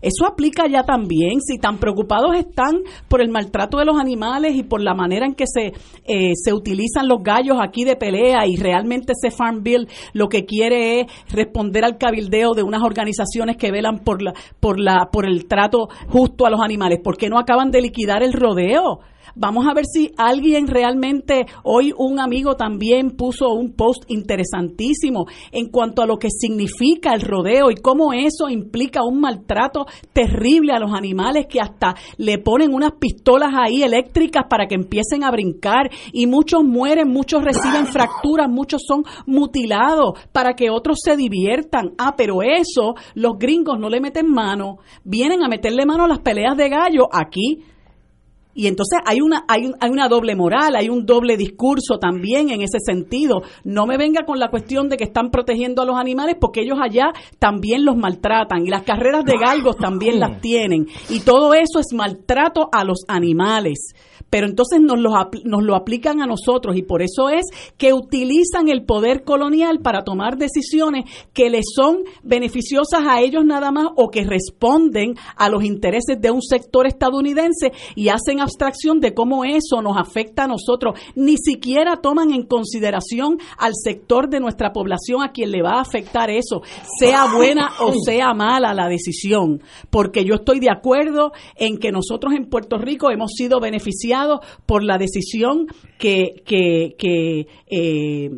Eso 0.00 0.26
aplica 0.26 0.66
ya 0.66 0.84
también. 0.84 1.40
Si 1.40 1.58
tan 1.58 1.78
preocupados 1.78 2.36
están 2.36 2.80
por 3.08 3.20
el 3.20 3.30
maltrato 3.30 3.78
de 3.78 3.84
los 3.84 3.98
animales 3.98 4.56
y 4.56 4.62
por 4.62 4.80
la 4.80 4.94
manera 4.94 5.26
en 5.26 5.34
que 5.34 5.44
se, 5.46 5.72
eh, 6.04 6.32
se 6.34 6.52
utilizan 6.52 7.08
los 7.08 7.22
gallos 7.22 7.58
aquí 7.60 7.84
de 7.84 7.96
pelea 7.96 8.46
y 8.46 8.56
realmente 8.56 9.12
ese 9.12 9.34
Farm 9.34 9.62
Bill 9.62 9.88
lo 10.12 10.28
que 10.28 10.44
quiere 10.44 11.00
es 11.00 11.06
responder 11.32 11.84
al 11.84 11.98
cabildeo 11.98 12.52
de 12.54 12.62
unas 12.62 12.82
organizaciones 12.82 13.56
que 13.56 13.70
velan 13.70 13.98
por, 13.98 14.22
la, 14.22 14.32
por, 14.58 14.80
la, 14.80 15.08
por 15.12 15.26
el 15.26 15.46
trato 15.46 15.88
justo 16.08 16.46
a 16.46 16.50
los 16.50 16.60
animales, 16.60 17.00
¿por 17.02 17.16
qué 17.16 17.28
no 17.28 17.38
acaban 17.38 17.70
de 17.70 17.82
liquidar 17.82 18.22
el 18.22 18.32
rodeo? 18.32 19.00
Vamos 19.34 19.66
a 19.66 19.74
ver 19.74 19.84
si 19.86 20.12
alguien 20.16 20.66
realmente, 20.66 21.46
hoy 21.62 21.92
un 21.96 22.20
amigo 22.20 22.56
también 22.56 23.12
puso 23.12 23.48
un 23.50 23.72
post 23.72 24.04
interesantísimo 24.08 25.26
en 25.52 25.68
cuanto 25.68 26.02
a 26.02 26.06
lo 26.06 26.18
que 26.18 26.28
significa 26.30 27.14
el 27.14 27.22
rodeo 27.22 27.70
y 27.70 27.76
cómo 27.76 28.12
eso 28.12 28.48
implica 28.48 29.04
un 29.04 29.20
maltrato 29.20 29.86
terrible 30.12 30.72
a 30.72 30.78
los 30.78 30.92
animales 30.92 31.46
que 31.48 31.60
hasta 31.60 31.94
le 32.16 32.38
ponen 32.38 32.74
unas 32.74 32.92
pistolas 32.92 33.50
ahí 33.56 33.82
eléctricas 33.82 34.44
para 34.48 34.66
que 34.66 34.74
empiecen 34.74 35.24
a 35.24 35.30
brincar 35.30 35.90
y 36.12 36.26
muchos 36.26 36.64
mueren, 36.64 37.08
muchos 37.08 37.44
reciben 37.44 37.86
fracturas, 37.86 38.48
muchos 38.48 38.82
son 38.86 39.04
mutilados 39.26 40.18
para 40.32 40.54
que 40.54 40.70
otros 40.70 40.98
se 41.02 41.16
diviertan. 41.16 41.92
Ah, 41.98 42.14
pero 42.16 42.42
eso 42.42 42.94
los 43.14 43.38
gringos 43.38 43.78
no 43.78 43.88
le 43.88 44.00
meten 44.00 44.30
mano, 44.30 44.78
vienen 45.04 45.42
a 45.42 45.48
meterle 45.48 45.86
mano 45.86 46.04
a 46.04 46.08
las 46.08 46.20
peleas 46.20 46.56
de 46.56 46.68
gallo 46.68 47.08
aquí 47.12 47.62
y 48.54 48.66
entonces 48.66 48.98
hay 49.06 49.20
una, 49.20 49.44
hay, 49.46 49.70
hay, 49.80 49.90
una 49.90 50.08
doble 50.08 50.34
moral, 50.34 50.74
hay 50.74 50.88
un 50.88 51.06
doble 51.06 51.36
discurso 51.36 51.98
también 52.00 52.50
en 52.50 52.62
ese 52.62 52.78
sentido. 52.84 53.42
No 53.64 53.86
me 53.86 53.96
venga 53.96 54.24
con 54.24 54.38
la 54.38 54.50
cuestión 54.50 54.88
de 54.88 54.96
que 54.96 55.04
están 55.04 55.30
protegiendo 55.30 55.82
a 55.82 55.84
los 55.84 55.96
animales 55.96 56.36
porque 56.40 56.62
ellos 56.62 56.78
allá 56.82 57.12
también 57.38 57.84
los 57.84 57.96
maltratan 57.96 58.66
y 58.66 58.70
las 58.70 58.82
carreras 58.82 59.24
de 59.24 59.38
galgos 59.38 59.76
también 59.76 60.18
las 60.18 60.40
tienen. 60.42 60.88
Y 61.08 61.20
todo 61.20 61.54
eso 61.54 61.78
es 61.78 61.94
maltrato 61.94 62.68
a 62.72 62.84
los 62.84 63.04
animales 63.06 63.94
pero 64.30 64.46
entonces 64.46 64.80
nos 64.80 64.98
lo, 64.98 65.10
nos 65.44 65.62
lo 65.62 65.74
aplican 65.74 66.22
a 66.22 66.26
nosotros 66.26 66.76
y 66.76 66.82
por 66.82 67.02
eso 67.02 67.28
es 67.28 67.46
que 67.76 67.92
utilizan 67.92 68.68
el 68.68 68.84
poder 68.84 69.24
colonial 69.24 69.80
para 69.80 70.04
tomar 70.04 70.38
decisiones 70.38 71.04
que 71.34 71.50
les 71.50 71.64
son 71.74 72.04
beneficiosas 72.22 73.02
a 73.06 73.20
ellos 73.20 73.44
nada 73.44 73.72
más 73.72 73.88
o 73.96 74.08
que 74.08 74.24
responden 74.24 75.14
a 75.36 75.48
los 75.48 75.64
intereses 75.64 76.20
de 76.20 76.30
un 76.30 76.42
sector 76.42 76.86
estadounidense 76.86 77.72
y 77.96 78.08
hacen 78.08 78.39
abstracción 78.40 79.00
de 79.00 79.14
cómo 79.14 79.44
eso 79.44 79.82
nos 79.82 79.96
afecta 79.96 80.44
a 80.44 80.48
nosotros. 80.48 80.98
Ni 81.14 81.36
siquiera 81.36 81.96
toman 81.96 82.32
en 82.32 82.46
consideración 82.46 83.38
al 83.58 83.72
sector 83.74 84.28
de 84.28 84.40
nuestra 84.40 84.72
población 84.72 85.22
a 85.22 85.32
quien 85.32 85.50
le 85.50 85.62
va 85.62 85.78
a 85.78 85.82
afectar 85.82 86.30
eso, 86.30 86.62
sea 86.98 87.32
buena 87.34 87.70
o 87.80 87.92
sea 88.04 88.34
mala 88.34 88.74
la 88.74 88.88
decisión, 88.88 89.62
porque 89.90 90.24
yo 90.24 90.34
estoy 90.34 90.60
de 90.60 90.70
acuerdo 90.70 91.32
en 91.56 91.78
que 91.78 91.92
nosotros 91.92 92.34
en 92.34 92.48
Puerto 92.48 92.78
Rico 92.78 93.10
hemos 93.10 93.32
sido 93.32 93.60
beneficiados 93.60 94.40
por 94.66 94.82
la 94.82 94.98
decisión 94.98 95.66
que, 95.98 96.42
que, 96.44 96.94
que 96.98 97.46
eh, 97.70 98.30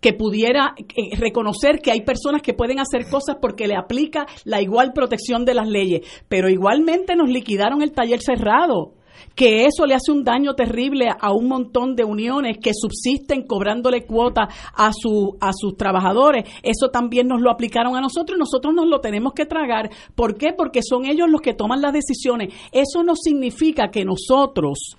que 0.00 0.12
pudiera 0.12 0.74
eh, 0.78 1.16
reconocer 1.16 1.80
que 1.80 1.90
hay 1.90 2.02
personas 2.02 2.42
que 2.42 2.54
pueden 2.54 2.78
hacer 2.78 3.08
cosas 3.10 3.36
porque 3.40 3.66
le 3.66 3.76
aplica 3.76 4.26
la 4.44 4.62
igual 4.62 4.92
protección 4.92 5.44
de 5.44 5.54
las 5.54 5.68
leyes, 5.68 6.06
pero 6.28 6.48
igualmente 6.48 7.16
nos 7.16 7.28
liquidaron 7.28 7.82
el 7.82 7.92
taller 7.92 8.20
cerrado 8.20 8.94
que 9.38 9.66
eso 9.66 9.86
le 9.86 9.94
hace 9.94 10.10
un 10.10 10.24
daño 10.24 10.54
terrible 10.56 11.06
a 11.16 11.32
un 11.32 11.46
montón 11.46 11.94
de 11.94 12.02
uniones 12.02 12.56
que 12.60 12.72
subsisten 12.74 13.46
cobrándole 13.46 14.04
cuota 14.04 14.48
a, 14.74 14.90
su, 14.92 15.36
a 15.40 15.52
sus 15.52 15.76
trabajadores. 15.76 16.50
Eso 16.64 16.88
también 16.88 17.28
nos 17.28 17.40
lo 17.40 17.48
aplicaron 17.48 17.94
a 17.94 18.00
nosotros 18.00 18.36
y 18.36 18.40
nosotros 18.40 18.74
nos 18.74 18.88
lo 18.88 19.00
tenemos 19.00 19.34
que 19.34 19.46
tragar. 19.46 19.90
¿Por 20.16 20.36
qué? 20.36 20.52
Porque 20.52 20.80
son 20.82 21.04
ellos 21.04 21.28
los 21.30 21.40
que 21.40 21.54
toman 21.54 21.80
las 21.80 21.92
decisiones. 21.92 22.52
Eso 22.72 23.04
no 23.04 23.14
significa 23.14 23.92
que 23.92 24.04
nosotros 24.04 24.96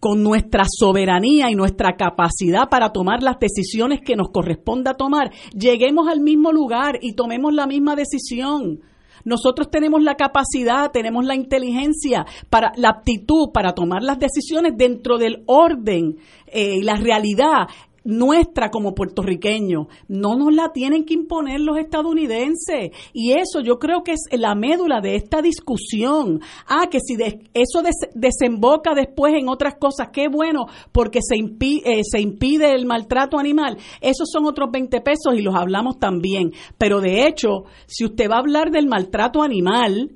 con 0.00 0.22
nuestra 0.22 0.64
soberanía 0.66 1.50
y 1.50 1.54
nuestra 1.54 1.96
capacidad 1.96 2.70
para 2.70 2.92
tomar 2.92 3.22
las 3.22 3.38
decisiones 3.38 4.00
que 4.00 4.16
nos 4.16 4.30
corresponda 4.30 4.94
tomar, 4.94 5.30
lleguemos 5.52 6.08
al 6.08 6.20
mismo 6.20 6.50
lugar 6.50 6.98
y 7.02 7.12
tomemos 7.12 7.52
la 7.52 7.66
misma 7.66 7.94
decisión. 7.94 8.80
Nosotros 9.24 9.70
tenemos 9.70 10.02
la 10.02 10.16
capacidad, 10.16 10.90
tenemos 10.90 11.24
la 11.24 11.34
inteligencia, 11.34 12.26
para 12.50 12.72
la 12.76 12.90
aptitud 12.90 13.50
para 13.52 13.72
tomar 13.72 14.02
las 14.02 14.18
decisiones 14.18 14.74
dentro 14.76 15.18
del 15.18 15.42
orden 15.46 16.18
y 16.46 16.78
eh, 16.78 16.82
la 16.82 16.96
realidad 16.96 17.68
nuestra 18.04 18.70
como 18.70 18.94
puertorriqueños. 18.94 19.86
No 20.08 20.36
nos 20.36 20.54
la 20.54 20.72
tienen 20.72 21.04
que 21.04 21.14
imponer 21.14 21.60
los 21.60 21.78
estadounidenses. 21.78 22.90
Y 23.12 23.32
eso 23.32 23.60
yo 23.60 23.78
creo 23.78 24.02
que 24.04 24.12
es 24.12 24.26
la 24.38 24.54
médula 24.54 25.00
de 25.00 25.16
esta 25.16 25.42
discusión. 25.42 26.40
Ah, 26.66 26.88
que 26.90 27.00
si 27.00 27.14
eso 27.54 27.82
desemboca 28.14 28.94
después 28.94 29.34
en 29.34 29.48
otras 29.48 29.74
cosas, 29.76 30.08
qué 30.12 30.28
bueno, 30.28 30.66
porque 30.92 31.20
se 31.22 31.34
eh, 31.36 32.02
se 32.04 32.20
impide 32.20 32.74
el 32.74 32.86
maltrato 32.86 33.38
animal. 33.38 33.78
Esos 34.00 34.28
son 34.30 34.46
otros 34.46 34.70
20 34.70 35.00
pesos 35.00 35.34
y 35.36 35.42
los 35.42 35.54
hablamos 35.54 35.98
también. 35.98 36.52
Pero 36.78 37.00
de 37.00 37.26
hecho, 37.26 37.64
si 37.86 38.04
usted 38.04 38.30
va 38.30 38.36
a 38.36 38.40
hablar 38.40 38.70
del 38.70 38.86
maltrato 38.86 39.42
animal 39.42 40.12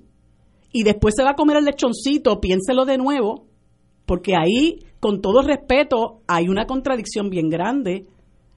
y 0.73 0.83
después 0.83 1.15
se 1.17 1.25
va 1.25 1.31
a 1.31 1.37
comer 1.37 1.57
el 1.57 1.65
lechoncito, 1.65 2.41
piénselo 2.41 2.85
de 2.85 2.99
nuevo, 2.99 3.47
porque 4.05 4.35
ahí 4.37 4.81
con 5.01 5.21
todo 5.21 5.43
respeto, 5.43 6.21
hay 6.27 6.49
una 6.49 6.67
contradicción 6.67 7.31
bien 7.31 7.49
grande 7.49 8.07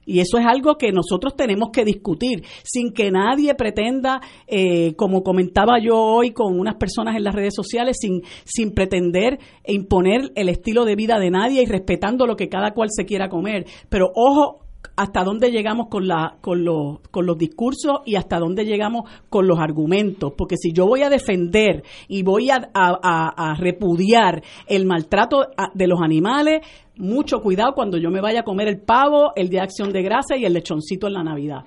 Y 0.04 0.18
eso 0.18 0.38
es 0.38 0.46
algo 0.46 0.76
que 0.78 0.90
nosotros 0.90 1.36
tenemos 1.36 1.70
que 1.72 1.84
discutir, 1.84 2.42
sin 2.64 2.92
que 2.92 3.12
nadie 3.12 3.54
pretenda, 3.54 4.20
eh, 4.48 4.94
como 4.96 5.22
comentaba 5.22 5.78
yo 5.80 5.96
hoy 5.96 6.32
con 6.32 6.58
unas 6.58 6.74
personas 6.74 7.14
en 7.14 7.22
las 7.22 7.34
redes 7.34 7.54
sociales, 7.54 7.98
sin, 8.00 8.22
sin 8.44 8.72
pretender 8.72 9.38
imponer 9.64 10.32
el 10.34 10.48
estilo 10.48 10.84
de 10.84 10.96
vida 10.96 11.20
de 11.20 11.30
nadie 11.30 11.62
y 11.62 11.66
respetando 11.66 12.26
lo 12.26 12.36
que 12.36 12.48
cada 12.48 12.72
cual 12.72 12.88
se 12.90 13.04
quiera 13.04 13.28
comer. 13.28 13.66
Pero 13.88 14.10
ojo 14.14 14.61
hasta 14.96 15.24
dónde 15.24 15.50
llegamos 15.50 15.88
con, 15.88 16.06
la, 16.06 16.36
con, 16.40 16.64
los, 16.64 17.00
con 17.10 17.26
los 17.26 17.38
discursos 17.38 18.00
y 18.04 18.16
hasta 18.16 18.38
dónde 18.38 18.64
llegamos 18.64 19.10
con 19.28 19.46
los 19.46 19.58
argumentos. 19.58 20.32
Porque 20.36 20.56
si 20.56 20.72
yo 20.72 20.86
voy 20.86 21.02
a 21.02 21.10
defender 21.10 21.82
y 22.08 22.22
voy 22.22 22.50
a, 22.50 22.68
a, 22.74 23.54
repudiar 23.58 24.42
el 24.66 24.86
maltrato 24.86 25.46
de 25.74 25.86
los 25.86 26.00
animales, 26.02 26.66
mucho 26.96 27.40
cuidado 27.40 27.72
cuando 27.74 27.98
yo 27.98 28.10
me 28.10 28.20
vaya 28.20 28.40
a 28.40 28.44
comer 28.44 28.68
el 28.68 28.80
pavo, 28.80 29.32
el 29.36 29.48
día 29.48 29.60
de 29.60 29.64
acción 29.64 29.92
de 29.92 30.02
grasa 30.02 30.36
y 30.36 30.44
el 30.44 30.52
lechoncito 30.52 31.06
en 31.06 31.14
la 31.14 31.22
Navidad. 31.22 31.64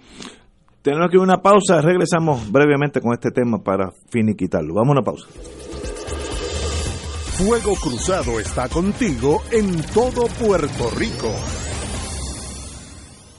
Tenemos 0.82 1.08
aquí 1.08 1.18
una 1.18 1.42
pausa, 1.42 1.82
regresamos 1.82 2.52
brevemente 2.52 3.02
con 3.02 3.14
este 3.14 3.32
tema 3.32 3.58
para 3.64 3.92
finiquitarlo. 4.10 4.76
Vamos 4.76 4.90
a 4.90 4.92
una 4.92 5.02
pausa. 5.02 5.28
Fuego 7.38 7.76
Cruzado 7.76 8.40
está 8.40 8.70
contigo 8.70 9.42
en 9.52 9.82
todo 9.94 10.28
Puerto 10.40 10.90
Rico. 10.96 11.34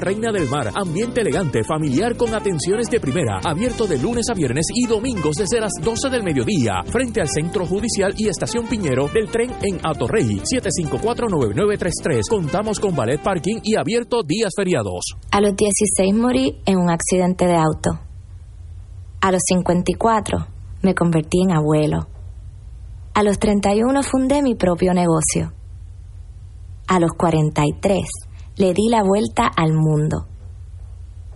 Reina 0.00 0.32
del 0.32 0.48
Mar. 0.48 0.70
Ambiente 0.74 1.20
elegante, 1.20 1.62
familiar 1.64 2.16
con 2.16 2.34
atenciones 2.34 2.88
de 2.88 3.00
primera. 3.00 3.38
Abierto 3.44 3.86
de 3.86 3.98
lunes 3.98 4.26
a 4.30 4.34
viernes 4.34 4.66
y 4.74 4.86
domingos 4.86 5.36
desde 5.36 5.60
las 5.60 5.72
12 5.82 6.08
del 6.08 6.22
mediodía. 6.22 6.82
Frente 6.86 7.20
al 7.20 7.28
Centro 7.28 7.66
Judicial 7.66 8.14
y 8.16 8.28
Estación 8.28 8.66
Piñero 8.66 9.08
del 9.08 9.30
tren 9.30 9.50
en 9.62 9.78
Atorrey. 9.84 10.40
754-9933. 10.40 12.22
Contamos 12.28 12.80
con 12.80 12.96
ballet 12.96 13.20
parking 13.20 13.58
y 13.62 13.76
abierto 13.76 14.22
días 14.22 14.52
feriados. 14.56 15.16
A 15.30 15.40
los 15.40 15.54
16 15.54 16.14
morí 16.14 16.60
en 16.64 16.78
un 16.78 16.90
accidente 16.90 17.46
de 17.46 17.56
auto. 17.56 18.00
A 19.20 19.32
los 19.32 19.42
54 19.46 20.46
me 20.82 20.94
convertí 20.94 21.42
en 21.42 21.52
abuelo. 21.52 22.08
A 23.14 23.22
los 23.22 23.38
31 23.38 24.02
fundé 24.02 24.42
mi 24.42 24.54
propio 24.54 24.94
negocio. 24.94 25.52
A 26.88 26.98
los 26.98 27.12
43 27.12 28.02
le 28.62 28.72
di 28.72 28.88
la 28.88 29.02
vuelta 29.02 29.50
al 29.56 29.72
mundo. 29.72 30.28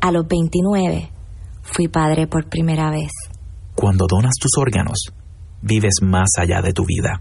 A 0.01 0.13
los 0.13 0.29
29 0.29 1.11
fui 1.63 1.89
padre 1.89 2.29
por 2.29 2.49
primera 2.49 2.89
vez. 2.93 3.11
Cuando 3.75 4.07
donas 4.07 4.35
tus 4.41 4.53
órganos, 4.57 5.11
vives 5.61 5.95
más 6.03 6.29
allá 6.39 6.63
de 6.63 6.73
tu 6.73 6.85
vida. 6.85 7.21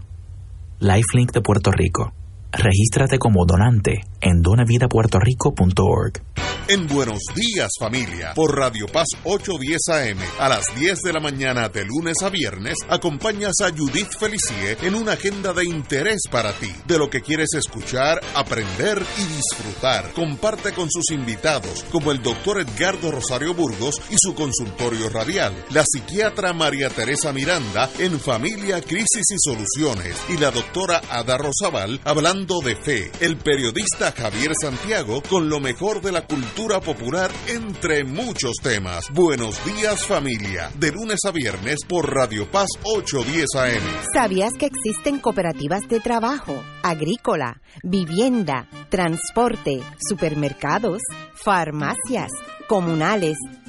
Lifelink 0.78 1.32
de 1.32 1.40
Puerto 1.40 1.72
Rico. 1.72 2.12
Regístrate 2.58 3.18
como 3.18 3.44
donante 3.44 4.00
en 4.20 4.40
donavidapuertorico.org. 4.40 6.22
En 6.68 6.88
Buenos 6.88 7.20
Días 7.32 7.70
Familia, 7.78 8.32
por 8.34 8.56
Radio 8.56 8.86
Paz 8.92 9.06
810 9.22 9.88
AM, 9.88 10.18
a 10.40 10.48
las 10.48 10.64
10 10.74 10.98
de 11.00 11.12
la 11.12 11.20
mañana 11.20 11.68
de 11.68 11.84
lunes 11.84 12.16
a 12.24 12.28
viernes, 12.28 12.74
acompañas 12.88 13.54
a 13.62 13.70
Judith 13.70 14.10
Felicie 14.18 14.76
en 14.82 14.96
una 14.96 15.12
agenda 15.12 15.52
de 15.52 15.64
interés 15.64 16.22
para 16.28 16.52
ti, 16.52 16.72
de 16.88 16.98
lo 16.98 17.08
que 17.08 17.20
quieres 17.20 17.50
escuchar, 17.54 18.20
aprender 18.34 19.00
y 19.16 19.36
disfrutar. 19.36 20.12
Comparte 20.14 20.72
con 20.72 20.90
sus 20.90 21.12
invitados, 21.12 21.84
como 21.92 22.10
el 22.10 22.20
doctor 22.20 22.60
Edgardo 22.60 23.12
Rosario 23.12 23.54
Burgos 23.54 24.00
y 24.10 24.16
su 24.18 24.34
consultorio 24.34 25.08
radial, 25.08 25.54
la 25.70 25.84
psiquiatra 25.84 26.52
María 26.52 26.88
Teresa 26.88 27.32
Miranda 27.32 27.90
en 28.00 28.18
Familia, 28.18 28.80
Crisis 28.80 29.30
y 29.30 29.36
Soluciones, 29.38 30.16
y 30.30 30.38
la 30.38 30.50
doctora 30.50 31.00
Ada 31.10 31.38
Rosabal 31.38 32.00
hablando 32.02 32.45
de 32.46 32.76
fe, 32.76 33.10
el 33.20 33.36
periodista 33.36 34.12
Javier 34.12 34.52
Santiago 34.60 35.20
con 35.28 35.48
lo 35.48 35.58
mejor 35.58 36.00
de 36.00 36.12
la 36.12 36.26
cultura 36.26 36.80
popular, 36.80 37.28
entre 37.48 38.04
muchos 38.04 38.54
temas. 38.62 39.12
Buenos 39.12 39.62
días 39.64 40.06
familia, 40.06 40.70
de 40.78 40.92
lunes 40.92 41.18
a 41.26 41.32
viernes 41.32 41.80
por 41.88 42.14
Radio 42.14 42.48
Paz 42.48 42.68
810 42.84 43.46
AM. 43.56 43.82
¿Sabías 44.14 44.52
que 44.56 44.66
existen 44.66 45.18
cooperativas 45.18 45.88
de 45.88 45.98
trabajo, 45.98 46.62
agrícola, 46.84 47.60
vivienda, 47.82 48.68
transporte, 48.90 49.82
supermercados, 50.08 51.02
farmacias, 51.34 52.30
comunales, 52.68 53.36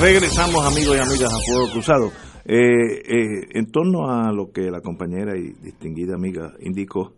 Regresamos 0.00 0.64
amigos 0.64 0.96
y 0.96 1.00
amigas 1.00 1.32
a 1.34 1.38
Fuego 1.44 1.72
Cruzado. 1.72 2.12
Eh, 2.44 2.54
eh, 2.54 3.48
en 3.54 3.66
torno 3.66 4.08
a 4.08 4.30
lo 4.32 4.52
que 4.52 4.70
la 4.70 4.80
compañera 4.80 5.36
y 5.36 5.52
distinguida 5.60 6.14
amiga 6.14 6.52
indicó, 6.60 7.14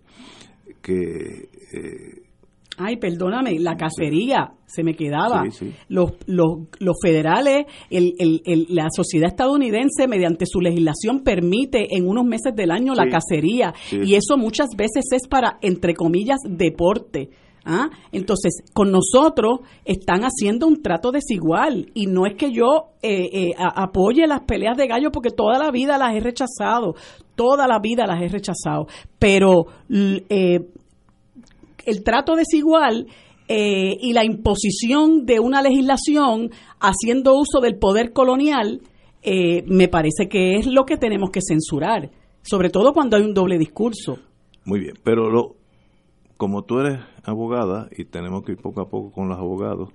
que... 0.81 1.51
Eh, 1.73 2.23
Ay, 2.79 2.97
perdóname, 2.97 3.59
la 3.59 3.77
cacería 3.77 4.55
se 4.64 4.83
me 4.83 4.95
quedaba. 4.95 5.45
Los, 5.88 6.14
los, 6.27 6.69
los 6.79 6.97
federales, 7.03 7.66
el, 7.90 8.14
el, 8.19 8.66
la 8.71 8.88
sociedad 8.90 9.29
estadounidense, 9.29 10.09
mediante 10.09 10.47
su 10.47 10.62
legislación, 10.62 11.23
permite 11.23 11.95
en 11.95 12.09
unos 12.09 12.25
meses 12.25 12.55
del 12.57 12.71
año 12.71 12.95
la 12.95 13.11
cacería. 13.11 13.75
Y 13.93 14.14
eso 14.14 14.38
muchas 14.38 14.69
veces 14.75 15.05
es 15.12 15.29
para, 15.29 15.59
entre 15.61 15.93
comillas, 15.93 16.38
deporte. 16.49 17.29
¿Ah? 17.64 17.90
Entonces, 18.11 18.62
con 18.73 18.90
nosotros 18.90 19.61
están 19.85 20.23
haciendo 20.23 20.66
un 20.66 20.83
trato 20.83 21.12
desigual 21.12 21.90
y 21.94 22.07
no 22.07 22.25
es 22.25 22.35
que 22.35 22.53
yo 22.53 22.92
eh, 23.03 23.29
eh, 23.33 23.55
apoye 23.59 24.27
las 24.27 24.40
peleas 24.40 24.77
de 24.77 24.87
gallo 24.87 25.11
porque 25.12 25.31
toda 25.31 25.59
la 25.59 25.70
vida 25.70 25.99
las 25.99 26.14
he 26.14 26.20
rechazado, 26.20 26.94
toda 27.35 27.66
la 27.66 27.79
vida 27.79 28.07
las 28.07 28.23
he 28.23 28.29
rechazado, 28.29 28.87
pero 29.18 29.66
eh, 29.90 30.61
el 31.85 32.03
trato 32.03 32.35
desigual 32.35 33.07
y 33.53 34.12
la 34.12 34.25
imposición 34.25 35.27
de 35.27 35.40
una 35.40 35.61
legislación 35.61 36.51
haciendo 36.79 37.37
uso 37.37 37.59
del 37.61 37.81
poder 37.81 38.12
colonial 38.12 38.81
me 39.25 39.88
parece 39.88 40.29
que 40.29 40.55
es 40.55 40.66
lo 40.68 40.85
que 40.85 40.96
tenemos 40.96 41.31
que 41.31 41.40
censurar, 41.44 42.12
sobre 42.42 42.70
todo 42.70 42.92
cuando 42.92 43.16
hay 43.16 43.25
un 43.25 43.35
doble 43.35 43.59
discurso. 43.59 44.18
Muy 44.64 44.79
bien, 44.79 44.94
pero 45.03 45.29
lo, 45.29 45.57
como 46.40 46.62
tú 46.62 46.79
eres 46.79 47.00
abogada 47.22 47.90
y 47.94 48.07
tenemos 48.07 48.44
que 48.44 48.53
ir 48.53 48.59
poco 48.59 48.81
a 48.81 48.88
poco 48.88 49.11
con 49.11 49.29
los 49.29 49.37
abogados, 49.37 49.90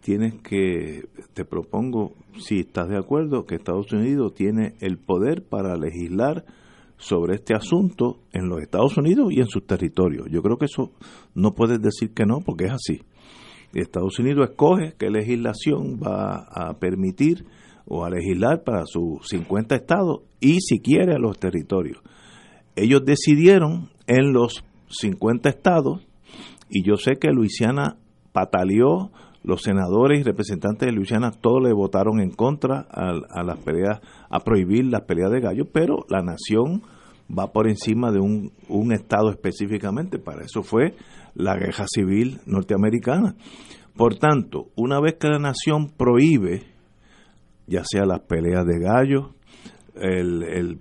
tienes 0.00 0.34
que, 0.42 1.04
te 1.34 1.44
propongo, 1.44 2.14
si 2.36 2.58
estás 2.58 2.88
de 2.88 2.98
acuerdo, 2.98 3.46
que 3.46 3.54
Estados 3.54 3.92
Unidos 3.92 4.34
tiene 4.34 4.74
el 4.80 4.98
poder 4.98 5.44
para 5.44 5.76
legislar 5.76 6.44
sobre 6.96 7.36
este 7.36 7.54
asunto 7.54 8.18
en 8.32 8.48
los 8.48 8.60
Estados 8.60 8.96
Unidos 8.96 9.28
y 9.30 9.38
en 9.38 9.46
sus 9.46 9.68
territorios. 9.68 10.26
Yo 10.32 10.42
creo 10.42 10.58
que 10.58 10.64
eso 10.64 10.90
no 11.36 11.54
puedes 11.54 11.80
decir 11.80 12.12
que 12.12 12.26
no, 12.26 12.40
porque 12.40 12.64
es 12.64 12.72
así. 12.72 13.02
Estados 13.72 14.18
Unidos 14.18 14.50
escoge 14.50 14.94
qué 14.98 15.10
legislación 15.10 16.00
va 16.04 16.48
a 16.50 16.76
permitir 16.80 17.44
o 17.86 18.04
a 18.04 18.10
legislar 18.10 18.64
para 18.64 18.82
sus 18.84 19.28
50 19.28 19.76
estados 19.76 20.22
y 20.40 20.58
si 20.60 20.80
quiere 20.80 21.14
a 21.14 21.20
los 21.20 21.38
territorios. 21.38 21.98
Ellos 22.74 23.04
decidieron 23.04 23.90
en 24.08 24.32
los 24.32 24.64
50 24.88 25.48
estados 25.48 26.06
y 26.68 26.82
yo 26.84 26.96
sé 26.96 27.16
que 27.16 27.30
Luisiana 27.30 27.96
pataleó, 28.32 29.10
los 29.42 29.62
senadores 29.62 30.20
y 30.20 30.22
representantes 30.24 30.86
de 30.86 30.92
Luisiana 30.92 31.30
todos 31.30 31.62
le 31.62 31.72
votaron 31.72 32.20
en 32.20 32.30
contra 32.30 32.86
a, 32.90 33.42
las 33.42 33.58
peleas, 33.60 34.00
a 34.28 34.40
prohibir 34.40 34.84
las 34.86 35.02
peleas 35.02 35.30
de 35.30 35.40
gallos, 35.40 35.68
pero 35.72 36.04
la 36.08 36.22
nación 36.22 36.82
va 37.30 37.52
por 37.52 37.68
encima 37.68 38.10
de 38.10 38.20
un, 38.20 38.52
un 38.68 38.92
estado 38.92 39.30
específicamente, 39.30 40.18
para 40.18 40.42
eso 40.42 40.62
fue 40.62 40.94
la 41.34 41.56
guerra 41.56 41.86
civil 41.86 42.40
norteamericana. 42.46 43.36
Por 43.96 44.16
tanto, 44.16 44.68
una 44.76 45.00
vez 45.00 45.16
que 45.18 45.28
la 45.28 45.38
nación 45.38 45.90
prohíbe, 45.96 46.62
ya 47.66 47.82
sea 47.84 48.04
las 48.04 48.20
peleas 48.20 48.64
de 48.64 48.78
gallos, 48.78 49.30
el, 49.94 50.42
el, 50.42 50.80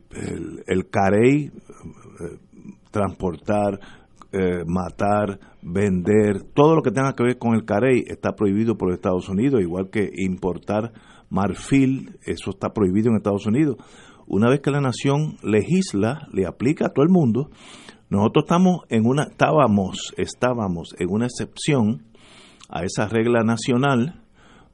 el, 0.68 0.90
carey, 0.90 1.46
eh, 1.46 2.38
transportar, 2.92 3.80
eh, 4.38 4.64
matar, 4.66 5.40
vender, 5.62 6.44
todo 6.54 6.76
lo 6.76 6.82
que 6.82 6.92
tenga 6.92 7.14
que 7.14 7.24
ver 7.24 7.38
con 7.38 7.56
el 7.56 7.66
carey 7.66 8.04
está 8.08 8.36
prohibido 8.36 8.78
por 8.78 8.94
Estados 8.94 9.30
Unidos, 9.30 9.62
igual 9.62 9.90
que 9.90 10.10
importar 10.16 10.94
marfil, 11.30 12.18
eso 12.26 12.52
está 12.52 12.70
prohibido 12.70 13.10
en 13.10 13.18
Estados 13.18 13.48
Unidos. 13.48 13.78
Una 14.28 14.50
vez 14.50 14.60
que 14.60 14.72
la 14.72 14.82
nación 14.82 15.38
legisla, 15.42 16.28
le 16.32 16.46
aplica 16.46 16.88
a 16.88 16.90
todo 16.90 17.04
el 17.04 17.12
mundo, 17.12 17.50
nosotros 18.10 18.46
estamos 18.46 18.82
en 18.90 19.06
una, 19.06 19.24
estábamos, 19.24 20.14
estábamos 20.18 20.96
en 21.00 21.10
una 21.10 21.26
excepción 21.26 22.04
a 22.70 22.84
esa 22.84 23.08
regla 23.08 23.44
nacional 23.44 24.22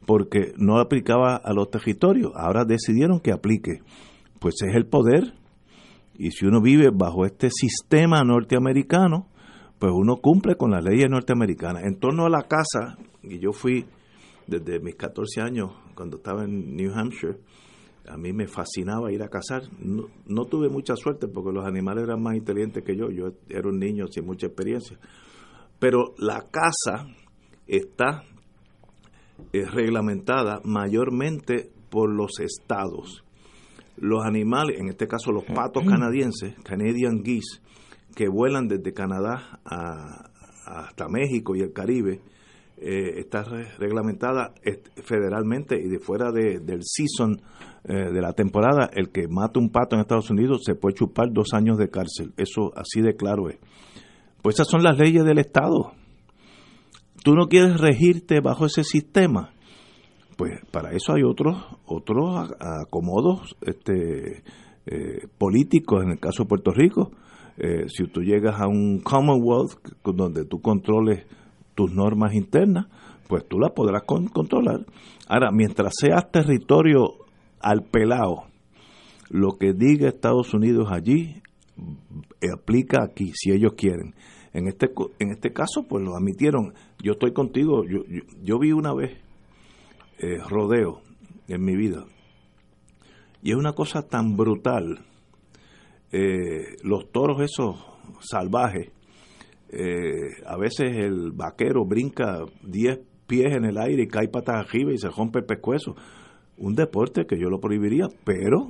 porque 0.05 0.53
no 0.57 0.79
aplicaba 0.79 1.35
a 1.35 1.53
los 1.53 1.69
territorios. 1.69 2.31
Ahora 2.35 2.65
decidieron 2.65 3.19
que 3.19 3.31
aplique. 3.31 3.81
Pues 4.39 4.55
es 4.61 4.75
el 4.75 4.85
poder. 4.85 5.33
Y 6.15 6.31
si 6.31 6.45
uno 6.45 6.61
vive 6.61 6.89
bajo 6.93 7.25
este 7.25 7.49
sistema 7.49 8.23
norteamericano, 8.23 9.27
pues 9.83 9.91
uno 9.93 10.15
cumple 10.21 10.55
con 10.55 10.71
las 10.71 10.81
leyes 10.81 11.09
norteamericanas. 11.09 11.83
En 11.83 11.99
torno 11.99 12.25
a 12.25 12.29
la 12.29 12.43
casa, 12.43 12.97
y 13.21 13.37
yo 13.39 13.51
fui 13.51 13.85
desde 14.47 14.79
mis 14.79 14.95
14 14.95 15.41
años, 15.41 15.71
cuando 15.93 16.15
estaba 16.15 16.45
en 16.45 16.73
New 16.77 16.93
Hampshire, 16.95 17.35
a 18.07 18.15
mí 18.15 18.31
me 18.31 18.47
fascinaba 18.47 19.11
ir 19.11 19.21
a 19.23 19.27
cazar. 19.27 19.63
No, 19.79 20.45
tuve 20.45 20.69
mucha 20.69 20.95
suerte 20.95 21.27
porque 21.27 21.51
los 21.51 21.65
animales 21.65 22.05
eran 22.05 22.23
más 22.23 22.37
inteligentes 22.37 22.81
que 22.85 22.95
yo. 22.95 23.09
Yo 23.09 23.33
era 23.49 23.67
un 23.67 23.77
niño 23.77 24.05
sin 24.07 24.25
mucha 24.25 24.47
experiencia. 24.47 24.97
Pero 25.79 26.13
la 26.17 26.45
caza 26.49 27.05
está 27.67 28.23
reglamentada 29.51 30.61
mayormente 30.63 31.73
por 31.89 32.09
los 32.09 32.39
estados. 32.39 33.25
Los 33.97 34.23
animales, 34.23 34.79
en 34.79 34.87
este 34.87 35.09
caso 35.09 35.33
los 35.33 35.43
patos 35.43 35.83
canadienses, 35.83 36.55
Canadian 36.63 37.21
geese, 37.21 37.59
que 38.15 38.27
vuelan 38.27 38.67
desde 38.67 38.93
Canadá 38.93 39.59
hasta 39.65 41.07
México 41.07 41.55
y 41.55 41.61
el 41.61 41.73
Caribe, 41.73 42.21
eh, 42.77 43.19
está 43.19 43.43
reglamentada 43.77 44.53
federalmente 45.03 45.77
y 45.79 45.87
de 45.87 45.99
fuera 45.99 46.31
del 46.31 46.81
season 46.83 47.41
eh, 47.85 48.11
de 48.11 48.21
la 48.21 48.33
temporada, 48.33 48.89
el 48.93 49.09
que 49.09 49.27
mata 49.27 49.59
un 49.59 49.69
pato 49.69 49.95
en 49.95 50.01
Estados 50.01 50.29
Unidos 50.29 50.61
se 50.65 50.75
puede 50.75 50.95
chupar 50.95 51.31
dos 51.31 51.53
años 51.53 51.77
de 51.77 51.89
cárcel. 51.89 52.33
Eso 52.37 52.71
así 52.75 53.01
de 53.01 53.15
claro 53.15 53.49
es. 53.49 53.57
Pues 54.41 54.55
esas 54.55 54.67
son 54.67 54.83
las 54.83 54.97
leyes 54.97 55.23
del 55.25 55.39
Estado. 55.39 55.91
Tú 57.23 57.35
no 57.35 57.47
quieres 57.47 57.79
regirte 57.79 58.41
bajo 58.41 58.65
ese 58.65 58.83
sistema. 58.83 59.53
Pues 60.37 60.59
para 60.71 60.91
eso 60.91 61.13
hay 61.13 61.23
otros 61.23 61.57
otros 61.85 62.51
acomodos 62.59 63.55
este, 63.61 64.43
eh, 64.85 65.27
políticos, 65.37 66.03
en 66.03 66.11
el 66.11 66.19
caso 66.19 66.43
de 66.43 66.49
Puerto 66.49 66.71
Rico. 66.71 67.11
Si 67.87 68.07
tú 68.07 68.21
llegas 68.21 68.59
a 68.59 68.67
un 68.67 68.99
Commonwealth 68.99 69.73
donde 70.03 70.45
tú 70.45 70.59
controles 70.61 71.25
tus 71.75 71.93
normas 71.93 72.33
internas, 72.33 72.87
pues 73.27 73.47
tú 73.47 73.59
las 73.59 73.71
podrás 73.71 74.03
controlar. 74.03 74.85
Ahora, 75.27 75.51
mientras 75.51 75.93
seas 75.99 76.31
territorio 76.31 77.15
al 77.59 77.83
pelado, 77.83 78.43
lo 79.29 79.53
que 79.57 79.73
diga 79.73 80.07
Estados 80.07 80.53
Unidos 80.53 80.89
allí 80.91 81.41
eh, 82.41 82.47
aplica 82.53 83.03
aquí, 83.03 83.31
si 83.33 83.51
ellos 83.51 83.73
quieren. 83.75 84.13
En 84.53 84.67
este, 84.67 84.91
en 85.19 85.31
este 85.31 85.51
caso, 85.51 85.87
pues 85.87 86.03
lo 86.03 86.15
admitieron. 86.15 86.73
Yo 87.01 87.13
estoy 87.13 87.33
contigo, 87.33 87.83
yo, 87.85 88.03
yo, 88.43 88.59
vi 88.59 88.71
una 88.71 88.93
vez 88.93 89.17
eh, 90.19 90.37
rodeo 90.47 91.01
en 91.47 91.63
mi 91.63 91.75
vida. 91.75 92.05
Y 93.41 93.51
es 93.51 93.57
una 93.57 93.73
cosa 93.73 94.03
tan 94.03 94.37
brutal. 94.37 94.99
Eh, 96.15 96.77
los 96.83 97.11
toros 97.11 97.41
esos 97.41 97.75
salvajes 98.19 98.91
eh, 99.75 100.29
a 100.45 100.55
veces 100.55 100.95
el 100.97 101.31
vaquero 101.31 101.83
brinca 101.83 102.45
10 102.61 102.99
pies 103.25 103.55
en 103.55 103.65
el 103.65 103.79
aire 103.79 104.03
y 104.03 104.07
cae 104.07 104.27
patas 104.27 104.67
arriba 104.67 104.93
y 104.93 104.99
se 104.99 105.09
rompe 105.09 105.39
el 105.39 105.45
pescuezo. 105.45 105.95
Un 106.57 106.75
deporte 106.75 107.25
que 107.25 107.39
yo 107.39 107.49
lo 107.49 107.59
prohibiría, 107.59 108.05
pero 108.23 108.67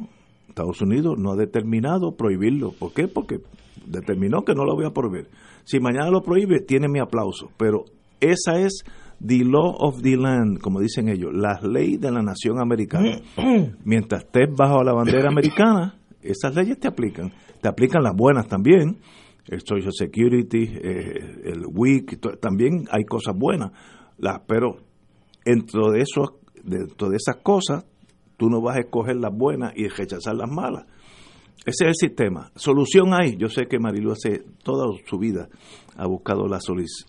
Estados 0.48 0.82
Unidos 0.82 1.16
no 1.18 1.34
ha 1.34 1.36
determinado 1.36 2.16
prohibirlo. 2.16 2.72
¿Por 2.72 2.94
qué? 2.94 3.10
Porque 3.10 3.40
determinó 3.86 4.44
que 4.46 4.56
no 4.56 4.64
lo 4.64 4.76
voy 4.76 4.86
a 4.86 4.92
prohibir. 4.92 5.28
Si 5.66 5.82
mañana 5.82 6.10
lo 6.10 6.22
prohíbe, 6.22 6.62
tiene 6.62 6.88
mi 6.88 7.00
aplauso. 7.00 7.50
Pero 7.58 7.84
esa 8.22 8.60
es 8.60 8.84
the 9.20 9.44
law 9.44 9.76
of 9.80 10.02
the 10.02 10.16
land, 10.16 10.60
como 10.60 10.80
dicen 10.80 11.10
ellos, 11.10 11.32
la 11.34 11.60
ley 11.62 11.98
de 11.98 12.12
la 12.12 12.22
nación 12.22 12.62
americana. 12.62 13.18
Mientras 13.84 14.24
estés 14.24 14.50
bajo 14.56 14.84
la 14.84 14.94
bandera 14.94 15.30
americana, 15.30 16.00
esas 16.24 16.56
leyes 16.56 16.80
te 16.80 16.88
aplican. 16.88 17.32
Te 17.62 17.68
aplican 17.68 18.04
las 18.04 18.16
buenas 18.16 18.48
también, 18.48 18.98
el 19.48 19.62
Social 19.62 19.92
Security, 19.94 20.64
eh, 20.64 21.42
el 21.46 21.66
WIC, 21.66 22.20
también 22.40 22.86
hay 22.92 23.04
cosas 23.04 23.36
buenas, 23.38 23.72
las, 24.18 24.42
pero 24.48 24.78
dentro 25.46 25.92
de, 25.92 26.02
eso, 26.02 26.40
dentro 26.64 27.10
de 27.10 27.18
esas 27.18 27.38
cosas, 27.44 27.86
tú 28.38 28.50
no 28.50 28.62
vas 28.62 28.78
a 28.78 28.82
escoger 28.82 29.18
las 29.18 29.36
buenas 29.36 29.74
y 29.76 29.88
rechazar 29.88 30.36
las 30.36 30.50
malas. 30.50 30.86
Ese 31.66 31.86
es 31.86 31.90
el 31.90 32.10
sistema. 32.10 32.52
Solución 32.56 33.14
hay. 33.14 33.38
Yo 33.38 33.48
sé 33.48 33.68
que 33.70 33.80
Marilu 33.80 34.12
hace 34.12 34.44
toda 34.64 34.86
su 35.06 35.18
vida 35.18 35.48
ha 35.96 36.08
buscado 36.08 36.48
la, 36.48 36.60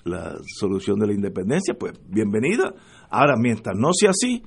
la 0.05 0.37
solución 0.59 0.99
de 1.01 1.09
la 1.09 1.13
independencia. 1.13 1.75
Pues 1.75 1.95
bienvenida. 2.09 2.73
Ahora, 3.11 3.35
mientras 3.37 3.77
no 3.77 3.89
sea 3.93 4.11
así, 4.11 4.43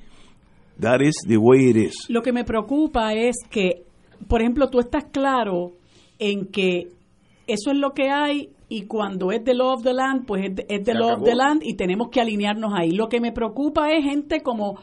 that 0.80 1.01
is 1.01 1.15
the 1.28 1.38
way 1.38 1.70
it 1.70 1.76
is. 1.76 2.05
Lo 2.09 2.22
que 2.22 2.32
me 2.32 2.45
preocupa 2.45 3.13
es 3.13 3.36
que, 3.49 3.86
por 4.28 4.41
ejemplo, 4.41 4.69
tú 4.69 4.80
estás 4.80 5.05
claro 5.05 5.73
en 6.19 6.47
que 6.47 6.89
eso 7.47 7.71
es 7.71 7.78
lo 7.78 7.91
que 7.91 8.09
hay 8.09 8.49
y 8.69 8.84
cuando 8.84 9.32
es 9.32 9.43
the 9.43 9.53
law 9.53 9.73
of 9.73 9.84
the 9.84 9.93
land, 9.93 10.25
pues 10.25 10.51
es, 10.67 10.84
the 10.84 10.93
law 10.93 11.13
of 11.13 11.23
the 11.23 11.36
land 11.36 11.61
y 11.63 11.75
tenemos 11.75 12.09
que 12.09 12.19
alinearnos 12.19 12.73
ahí. 12.75 12.91
Lo 12.91 13.07
que 13.07 13.21
me 13.21 13.32
preocupa 13.32 13.89
es 13.91 14.03
gente 14.03 14.41
como 14.41 14.78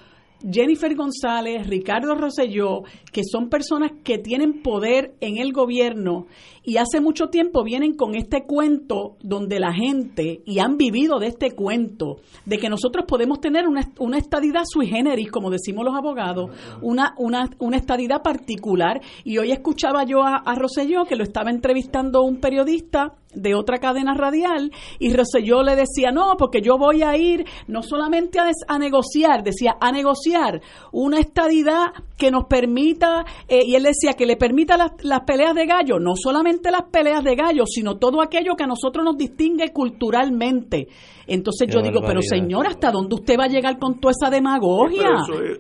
Jennifer 0.51 0.95
González, 0.95 1.67
Ricardo 1.67 2.15
Rosselló, 2.15 2.83
que 3.13 3.23
son 3.25 3.49
personas 3.49 3.93
que 4.03 4.19
tienen 4.19 4.63
poder 4.63 5.15
en 5.21 5.39
el 5.39 5.53
gobierno 5.53 6.27
y 6.65 6.79
hace 6.79 7.01
mucho 7.01 7.27
tiempo 7.29 7.63
vienen 7.63 7.95
con 7.95 8.15
este 8.15 8.45
cuento 8.47 9.17
donde 9.23 9.61
la 9.61 9.73
gente, 9.73 10.43
y 10.47 10.59
han 10.61 10.77
vivido 10.79 11.19
de 11.19 11.27
este 11.27 11.51
cuento, 11.53 12.17
de 12.47 12.59
que 12.59 12.71
nosotros 12.71 13.05
podemos 13.07 13.41
tener 13.41 13.69
una, 13.69 13.83
una 13.99 14.19
estadidad 14.19 14.63
sui 14.65 14.87
generis, 14.87 15.31
como 15.31 15.51
decimos 15.51 15.85
los 15.85 15.95
abogados, 15.95 16.51
una, 16.81 17.15
una, 17.19 17.51
una 17.59 17.77
estadidad 17.77 18.23
particular. 18.23 19.01
Y 19.25 19.37
hoy 19.39 19.53
escuchaba 19.53 20.05
yo 20.05 20.23
a, 20.23 20.37
a 20.37 20.55
Rosselló, 20.55 21.05
que 21.05 21.17
lo 21.17 21.25
estaba 21.25 21.51
entrevistando 21.51 22.23
un 22.23 22.41
periodista 22.41 23.15
de 23.35 23.55
otra 23.55 23.79
cadena 23.79 24.15
radial 24.15 24.71
y 25.01 25.13
Rosselló 25.13 25.63
le 25.63 25.75
decía, 25.75 26.13
no, 26.13 26.37
porque 26.39 26.61
yo 26.63 26.79
voy 26.79 27.03
a 27.03 27.17
ir 27.17 27.45
no 27.67 27.83
solamente 27.83 28.39
a, 28.39 28.49
a 28.69 28.79
negociar, 28.79 29.43
decía, 29.43 29.77
a 29.81 29.91
negociar 29.91 30.61
una 30.93 31.19
estadidad 31.19 31.93
que 32.17 32.31
nos 32.31 32.45
permita, 32.45 33.25
eh, 33.49 33.63
y 33.67 33.75
él 33.75 33.83
decía 33.83 34.15
que 34.15 34.25
le 34.27 34.37
permita 34.37 34.77
las, 34.77 34.93
las 35.03 35.23
peleas 35.23 35.55
de 35.55 35.67
gallo, 35.67 35.99
no 35.99 36.13
solamente 36.15 36.54
las 36.71 36.85
peleas 36.91 37.23
de 37.25 37.35
gallo, 37.35 37.65
sino 37.67 37.97
todo 37.97 38.21
aquello 38.23 38.55
que 38.57 38.65
a 38.65 38.67
nosotros 38.67 39.05
nos 39.05 39.17
distingue 39.17 39.73
culturalmente. 39.73 40.89
Entonces 41.27 41.69
yo 41.73 41.81
digo, 41.81 42.01
pero 42.07 42.21
señor, 42.21 42.67
¿hasta 42.67 42.91
dónde 42.91 43.15
usted 43.15 43.39
va 43.39 43.45
a 43.45 43.49
llegar 43.49 43.79
con 43.79 43.99
toda 43.99 44.13
esa 44.13 44.31
demagogia? 44.31 45.09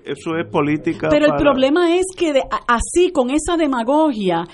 eso, 0.04 0.36
es, 0.36 0.46
política. 0.50 1.08
Pero 1.10 1.26
el 1.26 1.34
problema 1.36 1.96
es 1.96 2.06
que 2.16 2.32
así, 2.68 3.10
con 3.10 3.30
esa 3.30 3.56
demagogia, 3.56 4.44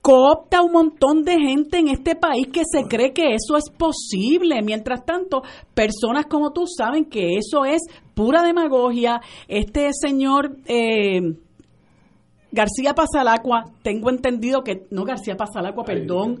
coopta 0.00 0.62
un 0.62 0.72
montón 0.72 1.22
de 1.22 1.38
gente 1.38 1.78
en 1.78 1.88
este 1.88 2.14
país 2.16 2.48
que 2.52 2.62
se 2.64 2.84
cree 2.88 3.12
que 3.12 3.34
eso 3.34 3.56
es 3.56 3.70
posible. 3.70 4.62
Mientras 4.62 5.04
tanto, 5.04 5.42
personas 5.74 6.26
como 6.26 6.52
tú 6.52 6.64
saben 6.66 7.06
que 7.06 7.36
eso 7.36 7.64
es 7.64 7.82
pura 8.14 8.42
demagogia. 8.42 9.20
Este 9.48 9.90
señor... 9.92 10.56
Eh, 10.66 11.20
García 12.52 12.94
Pasalacua, 12.94 13.64
tengo 13.82 14.08
entendido 14.08 14.62
que 14.62 14.86
no 14.90 15.04
García 15.04 15.36
Pasalacua, 15.36 15.84
perdón, 15.84 16.40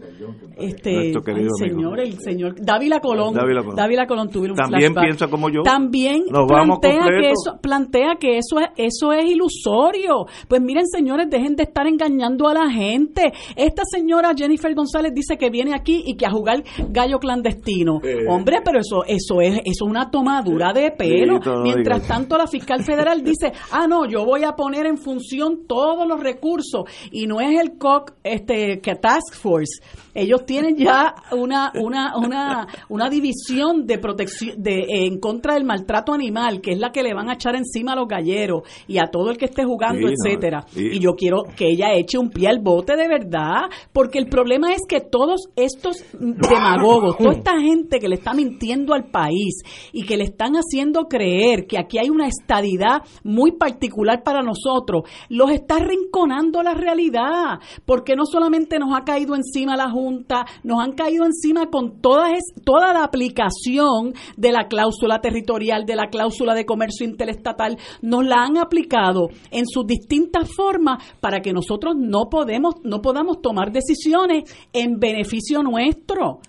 este 0.56 1.10
el 1.10 1.48
señor, 1.58 2.00
el 2.00 2.18
señor 2.20 2.54
Dávila 2.60 3.00
Colón, 3.00 3.34
Dávila 3.34 4.06
Colón, 4.06 4.30
tuvieron 4.30 4.56
también 4.56 4.94
piensa 4.94 5.26
como 5.26 5.50
yo, 5.50 5.62
también 5.62 6.22
plantea 6.30 7.06
que 7.20 7.30
eso 7.30 7.58
plantea 7.60 8.14
que 8.20 8.38
eso 8.38 8.60
es 8.60 8.68
eso 8.76 9.12
es 9.12 9.24
ilusorio. 9.26 10.26
Pues 10.48 10.62
miren 10.62 10.86
señores, 10.86 11.28
dejen 11.28 11.56
de 11.56 11.64
estar 11.64 11.86
engañando 11.86 12.48
a 12.48 12.54
la 12.54 12.70
gente. 12.70 13.32
Esta 13.56 13.82
señora 13.84 14.32
Jennifer 14.36 14.72
González 14.74 15.12
dice 15.12 15.36
que 15.36 15.50
viene 15.50 15.74
aquí 15.74 16.02
y 16.06 16.16
que 16.16 16.24
a 16.24 16.30
jugar 16.30 16.62
gallo 16.88 17.18
clandestino. 17.18 18.00
Eh. 18.04 18.26
Hombre, 18.28 18.58
pero 18.64 18.78
eso 18.78 19.04
eso 19.06 19.40
es 19.40 19.54
eso 19.64 19.84
es 19.84 19.90
una 19.90 20.10
tomadura 20.10 20.72
de 20.72 20.92
pelo. 20.92 21.40
Mientras 21.62 22.06
tanto 22.06 22.38
la 22.38 22.46
fiscal 22.46 22.84
federal 22.84 23.22
dice, 23.24 23.52
"Ah, 23.72 23.86
no, 23.88 24.06
yo 24.06 24.24
voy 24.24 24.44
a 24.44 24.52
poner 24.52 24.86
en 24.86 24.98
función 24.98 25.66
todo 25.66 25.95
todos 25.96 26.06
los 26.06 26.20
recursos 26.20 26.84
y 27.10 27.26
no 27.26 27.40
es 27.40 27.58
el 27.58 27.78
COC 27.78 28.12
este 28.22 28.80
que 28.80 28.96
Task 28.96 29.34
Force. 29.34 29.80
Ellos 30.14 30.44
tienen 30.44 30.76
ya 30.76 31.14
una 31.32 31.72
una 31.74 32.16
una 32.16 32.66
una 32.88 33.08
división 33.08 33.86
de 33.86 33.98
protección 33.98 34.62
de 34.62 34.84
en 34.88 35.18
contra 35.18 35.54
del 35.54 35.64
maltrato 35.64 36.12
animal, 36.12 36.60
que 36.60 36.72
es 36.72 36.78
la 36.78 36.90
que 36.90 37.02
le 37.02 37.14
van 37.14 37.30
a 37.30 37.34
echar 37.34 37.56
encima 37.56 37.92
a 37.92 37.96
los 37.96 38.08
galleros 38.08 38.62
y 38.86 38.98
a 38.98 39.06
todo 39.10 39.30
el 39.30 39.38
que 39.38 39.46
esté 39.46 39.64
jugando, 39.64 40.08
etcétera. 40.08 40.66
y 40.74 40.98
yo 40.98 41.14
quiero 41.14 41.44
que 41.56 41.68
ella 41.70 41.92
eche 41.94 42.18
un 42.18 42.30
pie 42.30 42.48
al 42.48 42.60
bote 42.60 42.94
de 42.94 43.08
verdad, 43.08 43.70
porque 43.92 44.18
el 44.18 44.28
problema 44.28 44.72
es 44.72 44.82
que 44.86 45.00
todos 45.00 45.48
estos 45.56 46.04
demagogos, 46.12 47.16
toda 47.16 47.32
esta 47.32 47.58
gente 47.58 47.98
que 47.98 48.08
le 48.08 48.16
está 48.16 48.34
mintiendo 48.34 48.92
al 48.92 49.10
país 49.10 49.62
y 49.92 50.04
que 50.04 50.16
le 50.16 50.24
están 50.24 50.54
haciendo 50.54 51.04
creer 51.04 51.66
que 51.66 51.78
aquí 51.78 51.98
hay 51.98 52.10
una 52.10 52.28
estadidad 52.28 53.02
muy 53.22 53.52
particular 53.52 54.22
para 54.22 54.42
nosotros, 54.42 55.04
los 55.28 55.50
está 55.50 55.78
rinconando 55.86 56.62
la 56.62 56.74
realidad, 56.74 57.60
porque 57.84 58.14
no 58.16 58.26
solamente 58.26 58.78
nos 58.78 58.96
ha 58.96 59.04
caído 59.04 59.34
encima 59.34 59.76
la 59.76 59.90
Junta, 59.90 60.44
nos 60.62 60.80
han 60.82 60.92
caído 60.92 61.24
encima 61.24 61.66
con 61.70 62.00
toda, 62.00 62.28
toda 62.64 62.92
la 62.92 63.04
aplicación 63.04 64.14
de 64.36 64.52
la 64.52 64.68
cláusula 64.68 65.20
territorial, 65.20 65.84
de 65.86 65.96
la 65.96 66.08
cláusula 66.08 66.54
de 66.54 66.66
comercio 66.66 67.06
interestatal, 67.06 67.78
nos 68.02 68.24
la 68.24 68.44
han 68.44 68.58
aplicado 68.58 69.28
en 69.50 69.66
sus 69.66 69.86
distintas 69.86 70.48
formas 70.54 71.02
para 71.20 71.40
que 71.40 71.52
nosotros 71.52 71.94
no 71.96 72.28
podemos, 72.30 72.74
no 72.84 73.00
podamos 73.00 73.40
tomar 73.40 73.72
decisiones 73.72 74.44
en 74.72 74.98
beneficio 74.98 75.62
nuestro. 75.62 76.40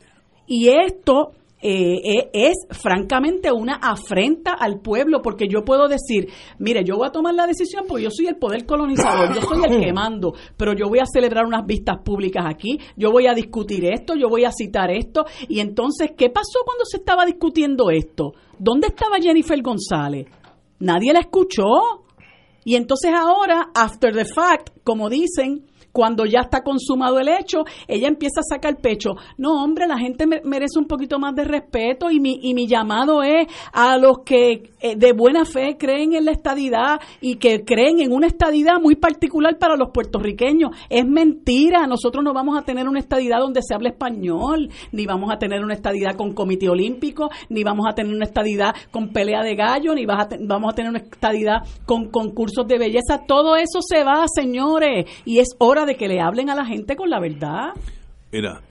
Y 0.47 0.69
esto 0.69 1.31
eh, 1.59 1.95
eh, 2.03 2.29
es 2.33 2.67
francamente 2.69 3.51
una 3.51 3.75
afrenta 3.75 4.53
al 4.53 4.79
pueblo, 4.79 5.21
porque 5.23 5.47
yo 5.49 5.63
puedo 5.63 5.87
decir, 5.87 6.29
mire, 6.59 6.83
yo 6.83 6.97
voy 6.97 7.07
a 7.07 7.11
tomar 7.11 7.33
la 7.33 7.47
decisión 7.47 7.85
porque 7.87 8.03
yo 8.03 8.09
soy 8.11 8.27
el 8.27 8.35
poder 8.35 8.65
colonizador, 8.65 9.33
yo 9.33 9.41
soy 9.41 9.63
el 9.63 9.81
que 9.81 9.93
mando, 9.93 10.33
pero 10.55 10.73
yo 10.73 10.87
voy 10.87 10.99
a 10.99 11.05
celebrar 11.05 11.45
unas 11.45 11.65
vistas 11.65 11.97
públicas 12.03 12.45
aquí, 12.47 12.79
yo 12.95 13.11
voy 13.11 13.25
a 13.25 13.33
discutir 13.33 13.85
esto, 13.85 14.13
yo 14.15 14.29
voy 14.29 14.45
a 14.45 14.51
citar 14.51 14.91
esto, 14.91 15.25
y 15.47 15.59
entonces, 15.59 16.11
¿qué 16.15 16.29
pasó 16.29 16.59
cuando 16.63 16.85
se 16.85 16.97
estaba 16.97 17.25
discutiendo 17.25 17.89
esto? 17.89 18.33
¿Dónde 18.59 18.87
estaba 18.87 19.17
Jennifer 19.17 19.61
González? 19.61 20.27
Nadie 20.79 21.13
la 21.13 21.19
escuchó. 21.19 21.63
Y 22.63 22.75
entonces 22.75 23.11
ahora, 23.15 23.69
after 23.73 24.13
the 24.13 24.25
fact, 24.25 24.69
como 24.83 25.09
dicen, 25.09 25.65
cuando 25.91 26.25
ya 26.25 26.41
está 26.41 26.63
consumado 26.63 27.19
el 27.19 27.27
hecho, 27.27 27.63
ella 27.87 28.07
empieza 28.07 28.41
a 28.41 28.55
sacar 28.55 28.77
pecho. 28.77 29.15
No, 29.37 29.63
hombre, 29.63 29.87
la 29.87 29.97
gente 29.97 30.25
merece 30.43 30.79
un 30.79 30.85
poquito 30.85 31.19
más 31.19 31.35
de 31.35 31.43
respeto 31.43 32.11
y 32.11 32.19
mi, 32.19 32.39
y 32.41 32.53
mi 32.53 32.67
llamado 32.67 33.23
es 33.23 33.47
a 33.73 33.97
los 33.97 34.19
que 34.19 34.71
eh, 34.79 34.95
de 34.95 35.11
buena 35.13 35.43
fe 35.45 35.75
creen 35.77 36.13
en 36.13 36.25
la 36.25 36.31
estadidad 36.31 36.99
y 37.19 37.37
que 37.37 37.63
creen 37.63 37.99
en 37.99 38.11
una 38.11 38.27
estadidad 38.27 38.79
muy 38.79 38.95
particular 38.95 39.57
para 39.57 39.75
los 39.75 39.89
puertorriqueños. 39.91 40.71
Es 40.89 41.05
mentira, 41.05 41.87
nosotros 41.87 42.23
no 42.23 42.33
vamos 42.33 42.57
a 42.57 42.63
tener 42.63 42.87
una 42.87 42.99
estadidad 42.99 43.39
donde 43.39 43.61
se 43.63 43.73
hable 43.73 43.89
español, 43.89 44.69
ni 44.91 45.05
vamos 45.05 45.31
a 45.33 45.39
tener 45.39 45.63
una 45.63 45.73
estadidad 45.73 46.15
con 46.15 46.33
comité 46.33 46.69
olímpico, 46.69 47.29
ni 47.49 47.63
vamos 47.63 47.87
a 47.89 47.95
tener 47.95 48.13
una 48.13 48.25
estadidad 48.25 48.75
con 48.91 49.09
pelea 49.09 49.41
de 49.41 49.55
gallo, 49.55 49.95
ni 49.95 50.05
vamos 50.05 50.71
a 50.71 50.75
tener 50.75 50.91
una 50.91 50.99
estadidad 50.99 51.63
con 51.85 52.09
concursos 52.11 52.67
de 52.67 52.77
belleza. 52.77 53.23
Todo 53.27 53.55
eso 53.55 53.79
se 53.81 54.03
va, 54.03 54.25
señores, 54.27 55.09
y 55.25 55.39
es 55.39 55.55
hora 55.57 55.85
de 55.85 55.95
que 55.95 56.07
le 56.07 56.21
hablen 56.21 56.49
a 56.49 56.55
la 56.55 56.65
gente 56.65 56.95
con 56.95 57.09
la 57.09 57.19
verdad. 57.19 57.73
Mira, 58.31 58.61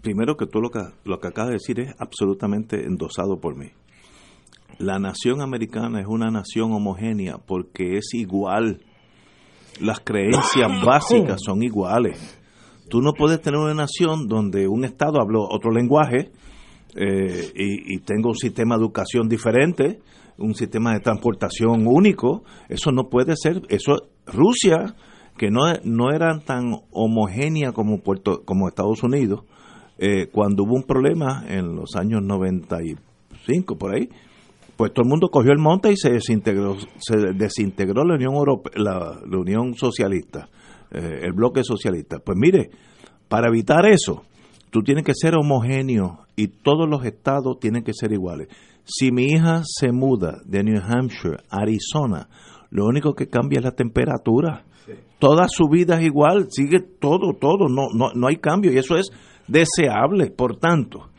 primero 0.00 0.36
que 0.36 0.46
tú 0.46 0.60
lo 0.60 0.70
que, 0.70 0.80
lo 1.04 1.18
que 1.18 1.28
acabas 1.28 1.48
de 1.48 1.54
decir 1.54 1.80
es 1.80 1.94
absolutamente 1.98 2.84
endosado 2.86 3.40
por 3.40 3.56
mí. 3.56 3.70
La 4.78 4.98
nación 4.98 5.40
americana 5.40 6.00
es 6.00 6.06
una 6.06 6.30
nación 6.30 6.72
homogénea 6.72 7.38
porque 7.38 7.96
es 7.98 8.14
igual. 8.14 8.80
Las 9.80 10.00
creencias 10.00 10.70
básicas 10.84 11.40
son 11.44 11.62
iguales. 11.62 12.38
Tú 12.88 13.00
no 13.00 13.12
puedes 13.12 13.40
tener 13.40 13.58
una 13.58 13.74
nación 13.74 14.28
donde 14.28 14.68
un 14.68 14.84
Estado 14.84 15.20
habla 15.20 15.38
otro 15.40 15.70
lenguaje 15.70 16.30
eh, 16.94 17.52
y, 17.54 17.94
y 17.94 17.98
tenga 18.00 18.28
un 18.28 18.36
sistema 18.36 18.76
de 18.76 18.82
educación 18.82 19.28
diferente, 19.28 20.00
un 20.36 20.54
sistema 20.54 20.92
de 20.92 21.00
transportación 21.00 21.86
único. 21.86 22.44
Eso 22.68 22.92
no 22.92 23.08
puede 23.08 23.34
ser. 23.36 23.62
Eso 23.68 23.96
Rusia 24.26 24.94
que 25.36 25.50
no, 25.50 25.62
no 25.84 26.10
eran 26.10 26.44
tan 26.44 26.72
homogéneas 26.90 27.72
como, 27.72 27.98
Puerto, 27.98 28.42
como 28.44 28.68
Estados 28.68 29.02
Unidos, 29.02 29.44
eh, 29.98 30.28
cuando 30.30 30.64
hubo 30.64 30.74
un 30.74 30.84
problema 30.84 31.44
en 31.48 31.74
los 31.74 31.96
años 31.96 32.22
95, 32.22 33.76
por 33.76 33.94
ahí, 33.94 34.08
pues 34.82 34.92
todo 34.92 35.04
el 35.04 35.10
mundo 35.10 35.28
cogió 35.28 35.52
el 35.52 35.60
monte 35.60 35.92
y 35.92 35.96
se 35.96 36.10
desintegró, 36.10 36.74
se 36.98 37.16
desintegró 37.34 38.02
la 38.02 38.16
Unión 38.16 38.34
Europea, 38.34 38.72
la, 38.74 39.38
Unión 39.38 39.74
Socialista, 39.76 40.48
eh, 40.90 41.20
el 41.22 41.34
bloque 41.34 41.62
socialista. 41.62 42.18
Pues 42.18 42.36
mire, 42.36 42.68
para 43.28 43.46
evitar 43.46 43.86
eso, 43.86 44.24
tú 44.70 44.82
tienes 44.82 45.04
que 45.04 45.14
ser 45.14 45.36
homogéneo 45.36 46.26
y 46.34 46.48
todos 46.48 46.88
los 46.90 47.04
estados 47.04 47.60
tienen 47.60 47.84
que 47.84 47.92
ser 47.94 48.10
iguales. 48.10 48.48
Si 48.82 49.12
mi 49.12 49.26
hija 49.26 49.62
se 49.64 49.92
muda 49.92 50.40
de 50.44 50.64
New 50.64 50.82
Hampshire 50.82 51.36
a 51.48 51.58
Arizona, 51.58 52.28
lo 52.70 52.84
único 52.86 53.14
que 53.14 53.28
cambia 53.28 53.60
es 53.60 53.64
la 53.64 53.76
temperatura 53.76 54.64
toda 55.20 55.46
su 55.48 55.68
vida 55.68 56.00
es 56.00 56.06
igual, 56.06 56.48
sigue 56.50 56.80
todo, 56.80 57.34
todo, 57.40 57.68
no, 57.68 57.86
no, 57.94 58.10
no 58.12 58.26
hay 58.26 58.38
cambio 58.38 58.72
y 58.72 58.78
eso 58.78 58.96
es 58.96 59.12
deseable. 59.46 60.32
Por 60.32 60.56
tanto, 60.56 61.10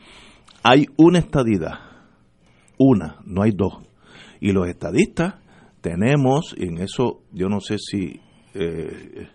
hay 0.62 0.84
una 0.98 1.20
estadidad, 1.20 1.93
una, 2.78 3.18
no 3.24 3.42
hay 3.42 3.52
dos. 3.52 3.74
Y 4.40 4.52
los 4.52 4.68
estadistas 4.68 5.34
tenemos, 5.80 6.54
y 6.56 6.66
en 6.68 6.78
eso 6.78 7.22
yo 7.32 7.48
no 7.48 7.60
sé 7.60 7.76
si 7.78 8.20
eh, 8.54 9.28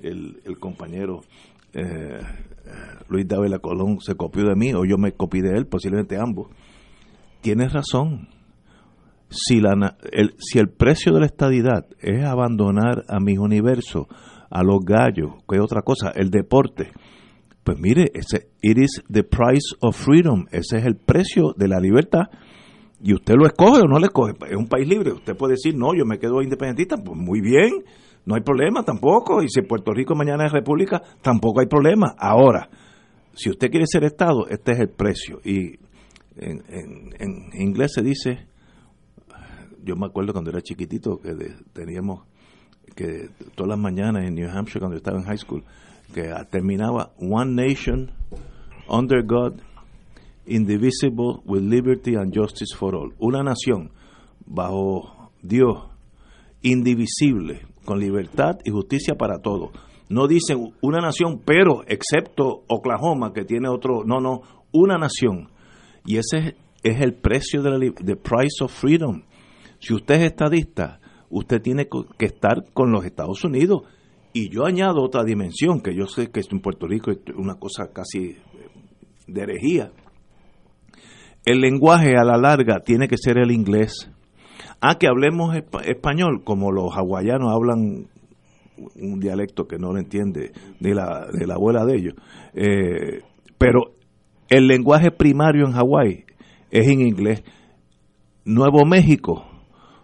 el, 0.00 0.58
compañero 0.58 1.20
eh, 1.72 2.18
Luis 3.08 3.26
Dávila 3.26 3.58
Colón 3.58 4.00
se 4.00 4.14
copió 4.14 4.44
de 4.44 4.54
mí 4.54 4.72
o 4.74 4.84
yo 4.84 4.98
me 4.98 5.12
copié 5.12 5.42
de 5.42 5.58
él, 5.58 5.66
posiblemente 5.66 6.16
ambos. 6.16 6.48
Tienes 7.40 7.72
razón, 7.72 8.28
si, 9.28 9.60
la, 9.60 9.96
el, 10.12 10.34
si 10.38 10.58
el 10.58 10.68
precio 10.68 11.12
de 11.12 11.20
la 11.20 11.26
estadidad 11.26 11.86
es 12.00 12.24
abandonar 12.24 13.04
a 13.08 13.20
mis 13.20 13.38
universos, 13.38 14.06
a 14.50 14.62
los 14.62 14.84
gallos, 14.84 15.42
que 15.48 15.60
otra 15.60 15.82
cosa, 15.82 16.10
el 16.14 16.30
deporte, 16.30 16.92
pues 17.64 17.78
mire, 17.80 18.12
ese, 18.14 18.48
it 18.62 18.78
is 18.78 19.02
the 19.10 19.24
price 19.24 19.74
of 19.80 19.96
freedom, 19.96 20.46
ese 20.52 20.78
es 20.78 20.86
el 20.86 20.96
precio 20.96 21.52
de 21.56 21.68
la 21.68 21.80
libertad, 21.80 22.26
y 23.02 23.14
usted 23.14 23.34
lo 23.34 23.46
escoge 23.46 23.82
o 23.82 23.88
no 23.88 23.98
le 23.98 24.06
escoge, 24.06 24.32
es 24.48 24.56
un 24.56 24.68
país 24.68 24.88
libre, 24.88 25.12
usted 25.12 25.36
puede 25.36 25.52
decir, 25.52 25.76
no, 25.76 25.94
yo 25.94 26.04
me 26.04 26.18
quedo 26.18 26.42
independentista, 26.42 26.96
pues 26.96 27.18
muy 27.18 27.40
bien, 27.40 27.84
no 28.24 28.34
hay 28.34 28.42
problema 28.42 28.82
tampoco, 28.82 29.42
y 29.42 29.48
si 29.48 29.62
Puerto 29.62 29.92
Rico 29.92 30.14
mañana 30.14 30.46
es 30.46 30.52
república, 30.52 31.02
tampoco 31.22 31.60
hay 31.60 31.66
problema. 31.66 32.14
Ahora, 32.18 32.68
si 33.34 33.50
usted 33.50 33.70
quiere 33.70 33.86
ser 33.86 34.04
Estado, 34.04 34.48
este 34.48 34.72
es 34.72 34.80
el 34.80 34.88
precio, 34.88 35.40
y 35.44 35.78
en, 36.36 36.62
en 37.18 37.60
inglés 37.60 37.92
se 37.94 38.02
dice 38.02 38.46
yo 39.86 39.94
me 39.94 40.06
acuerdo 40.06 40.32
cuando 40.32 40.50
era 40.50 40.60
chiquitito 40.60 41.18
que 41.18 41.32
teníamos 41.72 42.24
que 42.96 43.28
todas 43.54 43.70
las 43.70 43.78
mañanas 43.78 44.24
en 44.24 44.34
New 44.34 44.50
Hampshire 44.50 44.80
cuando 44.80 44.96
estaba 44.96 45.18
en 45.18 45.24
high 45.24 45.38
school 45.38 45.62
que 46.12 46.32
terminaba 46.50 47.12
One 47.18 47.54
Nation 47.54 48.10
under 48.88 49.22
God 49.24 49.60
indivisible 50.46 51.40
with 51.44 51.62
liberty 51.62 52.14
and 52.14 52.32
justice 52.34 52.74
for 52.76 52.94
all 52.94 53.12
una 53.18 53.42
nación 53.42 53.90
bajo 54.46 55.30
Dios 55.42 55.84
indivisible 56.62 57.66
con 57.84 57.98
libertad 57.98 58.58
y 58.64 58.70
justicia 58.70 59.14
para 59.16 59.38
todos 59.38 59.70
no 60.08 60.26
dicen 60.28 60.74
una 60.80 61.00
nación 61.00 61.42
pero 61.44 61.82
excepto 61.86 62.64
Oklahoma 62.68 63.32
que 63.32 63.44
tiene 63.44 63.68
otro 63.68 64.04
no 64.04 64.20
no 64.20 64.42
una 64.72 64.98
nación 64.98 65.48
y 66.04 66.18
ese 66.18 66.56
es 66.82 67.00
el 67.00 67.14
precio 67.14 67.62
de 67.62 67.70
la 67.70 67.78
the 68.04 68.16
price 68.16 68.62
of 68.62 68.72
freedom 68.72 69.22
si 69.78 69.94
usted 69.94 70.16
es 70.16 70.22
estadista, 70.32 71.00
usted 71.30 71.60
tiene 71.60 71.88
que 72.18 72.26
estar 72.26 72.64
con 72.72 72.92
los 72.92 73.04
Estados 73.04 73.44
Unidos. 73.44 73.82
Y 74.32 74.50
yo 74.50 74.66
añado 74.66 75.02
otra 75.02 75.24
dimensión, 75.24 75.80
que 75.80 75.94
yo 75.94 76.06
sé 76.06 76.30
que 76.30 76.40
en 76.50 76.60
Puerto 76.60 76.86
Rico 76.86 77.10
es 77.10 77.18
una 77.36 77.54
cosa 77.54 77.92
casi 77.92 78.18
eh, 78.18 78.38
de 79.26 79.42
herejía. 79.42 79.92
El 81.46 81.60
lenguaje 81.60 82.16
a 82.16 82.24
la 82.24 82.36
larga 82.36 82.80
tiene 82.80 83.06
que 83.06 83.16
ser 83.16 83.38
el 83.38 83.52
inglés. 83.52 84.10
Ah, 84.80 84.96
que 84.98 85.06
hablemos 85.06 85.56
español, 85.84 86.42
como 86.44 86.72
los 86.72 86.92
hawaianos 86.94 87.52
hablan 87.54 88.08
un 88.96 89.20
dialecto 89.20 89.66
que 89.66 89.78
no 89.78 89.92
lo 89.92 89.98
entiende 89.98 90.50
ni 90.80 90.92
la, 90.92 91.28
de 91.32 91.46
la 91.46 91.54
abuela 91.54 91.84
de 91.84 91.96
ellos. 91.96 92.14
Eh, 92.52 93.22
pero 93.58 93.92
el 94.48 94.66
lenguaje 94.66 95.12
primario 95.12 95.66
en 95.66 95.72
Hawái 95.72 96.24
es 96.70 96.88
en 96.88 97.00
inglés. 97.00 97.44
Nuevo 98.44 98.84
México 98.84 99.44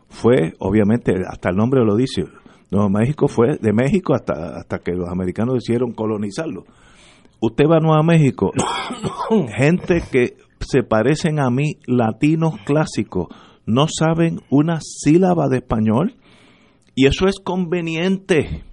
fue, 0.08 0.54
obviamente, 0.60 1.12
hasta 1.28 1.50
el 1.50 1.56
nombre 1.56 1.84
lo 1.84 1.96
dice, 1.96 2.24
Nuevo 2.70 2.88
México 2.88 3.26
fue 3.26 3.58
de 3.60 3.72
México 3.72 4.14
hasta, 4.14 4.58
hasta 4.58 4.78
que 4.78 4.92
los 4.92 5.08
americanos 5.08 5.56
decidieron 5.56 5.90
colonizarlo. 5.92 6.64
Usted 7.40 7.64
va 7.68 7.78
a 7.78 7.80
Nuevo 7.80 8.02
México, 8.04 8.52
gente 9.56 10.02
que 10.10 10.36
se 10.62 10.82
parecen 10.82 11.38
a 11.38 11.50
mí, 11.50 11.74
latinos 11.86 12.54
clásicos, 12.64 13.28
no 13.66 13.86
saben 13.88 14.40
una 14.50 14.78
sílaba 14.80 15.48
de 15.48 15.58
español 15.58 16.16
Y 16.94 17.06
eso 17.06 17.26
es 17.26 17.38
conveniente, 17.38 18.64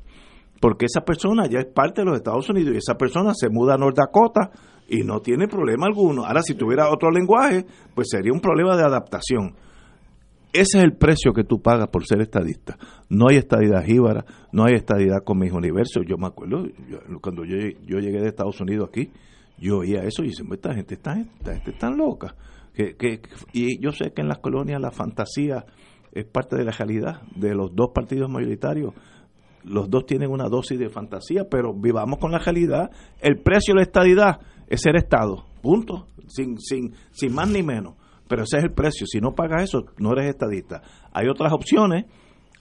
porque 0.60 0.86
esa 0.86 1.02
persona 1.02 1.48
ya 1.48 1.60
es 1.60 1.68
parte 1.68 2.02
de 2.02 2.06
los 2.06 2.18
Estados 2.18 2.50
Unidos 2.50 2.74
y 2.74 2.78
esa 2.78 2.96
persona 2.96 3.34
se 3.34 3.50
muda 3.50 3.76
a 3.76 3.78
North 3.78 3.96
Dakota 3.96 4.52
y 4.90 5.04
no 5.04 5.22
tiene 5.22 5.48
problema 5.48 5.86
alguno. 5.86 6.26
Ahora, 6.26 6.42
si 6.42 6.56
tuviera 6.56 6.90
otro 6.90 7.12
lenguaje, 7.12 7.66
pues 7.96 8.08
sería 8.10 8.34
un 8.34 8.42
problema 8.42 8.76
de 8.76 8.84
adaptación. 8.84 9.56
Ese 10.52 10.80
es 10.80 10.84
el 10.84 10.94
precio 10.94 11.32
que 11.32 11.44
tú 11.44 11.62
pagas 11.62 11.90
por 11.90 12.06
ser 12.06 12.22
estadista. 12.22 12.78
No 13.08 13.28
hay 13.30 13.38
estadidad 13.38 13.86
jíbara, 13.86 14.26
no 14.52 14.66
hay 14.66 14.74
estadidad 14.74 15.24
con 15.24 15.38
mis 15.38 15.52
universos. 15.52 16.04
Yo 16.08 16.18
me 16.18 16.26
acuerdo, 16.26 16.64
cuando 17.22 17.46
yo, 17.46 17.56
llegué 17.56 18.20
de 18.20 18.28
Estados 18.28 18.60
Unidos 18.60 18.90
aquí, 18.90 19.12
yo 19.60 19.80
oía 19.80 20.04
eso 20.04 20.24
y 20.24 20.28
dije, 20.28 20.44
esta 20.52 20.74
gente 20.74 20.96
está, 20.96 21.20
esta 21.20 21.54
gente 21.54 21.72
está 21.72 21.90
loca. 21.90 22.36
Que, 22.74 22.96
que, 22.96 23.22
y 23.52 23.82
yo 23.82 23.92
sé 23.92 24.12
que 24.14 24.22
en 24.22 24.30
las 24.30 24.40
colonias 24.40 24.80
la 24.80 24.92
fantasía 24.92 25.66
es 26.12 26.26
parte 26.26 26.56
de 26.56 26.64
la 26.64 26.72
realidad 26.72 27.22
de 27.36 27.54
los 27.54 27.76
dos 27.76 27.90
partidos 27.94 28.30
mayoritarios. 28.30 28.94
Los 29.64 29.90
dos 29.90 30.06
tienen 30.06 30.32
una 30.32 30.48
dosis 30.48 30.80
de 30.80 30.90
fantasía, 30.90 31.44
pero 31.50 31.74
vivamos 31.74 32.20
con 32.20 32.32
la 32.32 32.40
realidad. 32.40 32.90
El 33.20 33.42
precio 33.42 33.74
de 33.74 33.80
la 33.80 33.84
estadidad 33.84 34.40
es 34.68 34.82
ser 34.82 34.96
Estado, 34.96 35.46
punto, 35.62 36.08
sin, 36.28 36.58
sin, 36.60 36.94
sin 37.12 37.34
más 37.34 37.50
ni 37.50 37.62
menos. 37.62 37.96
Pero 38.30 38.44
ese 38.44 38.60
es 38.60 38.64
el 38.64 38.72
precio. 38.72 39.08
Si 39.08 39.20
no 39.20 39.34
pagas 39.34 39.64
eso, 39.64 39.86
no 39.98 40.14
eres 40.14 40.30
estadista. 40.30 40.82
Hay 41.12 41.28
otras 41.28 41.52
opciones. 41.52 42.06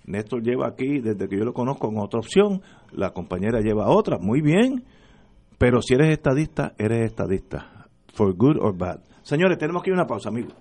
Néstor 0.06 0.42
lleva 0.42 0.66
aquí, 0.66 1.00
desde 1.00 1.28
que 1.28 1.36
yo 1.36 1.44
lo 1.44 1.52
conozco, 1.52 1.88
con 1.88 1.98
otra 1.98 2.18
opción. 2.18 2.62
La 2.90 3.10
compañera 3.10 3.60
lleva 3.60 3.90
otra. 3.90 4.16
Muy 4.18 4.40
bien. 4.40 4.84
Pero 5.58 5.82
si 5.82 5.94
eres 5.94 6.12
estadista, 6.12 6.74
eres 6.78 7.10
estadista. 7.10 7.88
For 8.14 8.32
good 8.34 8.56
or 8.60 8.76
bad. 8.76 9.00
Señores, 9.22 9.58
tenemos 9.58 9.82
que 9.82 9.90
ir 9.90 9.94
a 9.94 10.00
una 10.00 10.06
pausa, 10.06 10.28
amigos. 10.28 10.54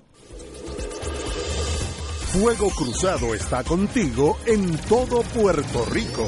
Fuego 2.33 2.69
Cruzado 2.71 3.33
está 3.33 3.63
contigo 3.63 4.37
en 4.45 4.75
todo 4.89 5.21
Puerto 5.21 5.85
Rico. 5.85 6.27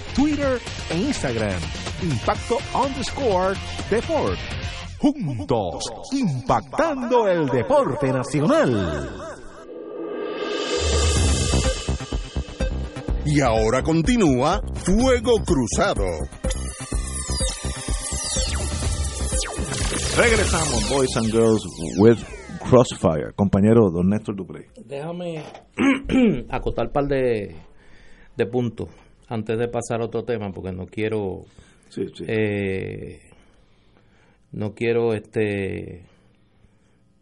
Twitter 0.15 0.59
e 0.89 0.97
Instagram. 0.97 1.59
Impacto 2.01 2.57
underscore 2.73 3.55
Deport. 3.89 4.37
Juntos, 4.99 5.83
impactando 6.11 7.27
el 7.27 7.47
deporte 7.47 8.11
nacional. 8.11 9.09
Y 13.25 13.39
ahora 13.39 13.81
continúa 13.81 14.61
Fuego 14.83 15.41
Cruzado. 15.45 16.05
Regresamos, 20.17 20.89
Boys 20.89 21.15
and 21.17 21.31
Girls 21.31 21.65
with 21.97 22.17
Crossfire. 22.69 23.31
Compañero 23.35 23.89
Don 23.89 24.09
Néstor 24.09 24.35
Duprey. 24.35 24.65
Déjame 24.85 25.41
acotar 26.49 26.87
un 26.87 26.91
par 26.91 27.07
de, 27.07 27.55
de 28.35 28.45
puntos 28.45 28.89
antes 29.31 29.57
de 29.57 29.69
pasar 29.69 30.01
a 30.01 30.05
otro 30.05 30.23
tema, 30.25 30.51
porque 30.51 30.73
no 30.73 30.87
quiero 30.87 31.45
eh, 32.27 33.21
no 34.51 34.73
quiero 34.73 35.13
este 35.13 36.03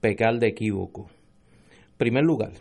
pecar 0.01 0.39
de 0.39 0.47
equívoco. 0.47 1.07
En 1.91 1.97
primer 1.97 2.24
lugar, 2.24 2.53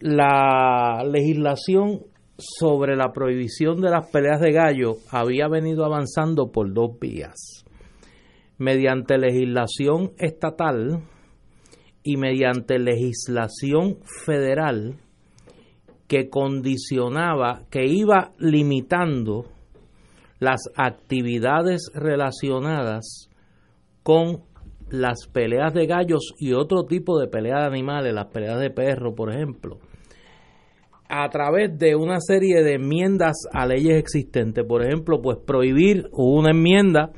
la 0.00 1.04
legislación 1.04 2.04
sobre 2.38 2.96
la 2.96 3.12
prohibición 3.12 3.82
de 3.82 3.90
las 3.90 4.10
peleas 4.10 4.40
de 4.40 4.52
gallo 4.52 4.96
había 5.10 5.48
venido 5.48 5.84
avanzando 5.84 6.52
por 6.52 6.72
dos 6.72 6.98
vías. 6.98 7.64
Mediante 8.56 9.18
legislación 9.18 10.12
estatal 10.16 11.02
y 12.02 12.16
mediante 12.16 12.78
legislación 12.78 13.98
federal 14.24 15.00
que 16.08 16.28
condicionaba, 16.28 17.62
que 17.70 17.86
iba 17.86 18.32
limitando 18.38 19.46
las 20.38 20.60
actividades 20.76 21.90
relacionadas 21.94 23.30
con 24.02 24.44
las 24.90 25.26
peleas 25.26 25.74
de 25.74 25.86
gallos 25.86 26.32
y 26.38 26.52
otro 26.52 26.84
tipo 26.84 27.18
de 27.18 27.26
peleas 27.26 27.62
de 27.62 27.66
animales, 27.66 28.14
las 28.14 28.26
peleas 28.26 28.60
de 28.60 28.70
perros, 28.70 29.14
por 29.16 29.34
ejemplo, 29.34 29.78
a 31.08 31.28
través 31.28 31.76
de 31.78 31.96
una 31.96 32.20
serie 32.20 32.62
de 32.62 32.74
enmiendas 32.74 33.36
a 33.52 33.66
leyes 33.66 33.96
existentes. 33.96 34.64
Por 34.64 34.84
ejemplo, 34.84 35.20
pues 35.20 35.38
prohibir, 35.44 36.08
hubo 36.12 36.38
una 36.38 36.50
enmienda 36.50 37.10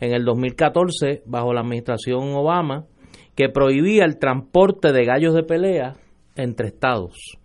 en 0.00 0.12
el 0.12 0.24
2014 0.24 1.22
bajo 1.26 1.54
la 1.54 1.60
administración 1.60 2.34
Obama 2.34 2.86
que 3.34 3.48
prohibía 3.48 4.04
el 4.04 4.18
transporte 4.18 4.92
de 4.92 5.04
gallos 5.04 5.34
de 5.34 5.42
pelea 5.42 5.94
entre 6.36 6.68
estados. 6.68 7.38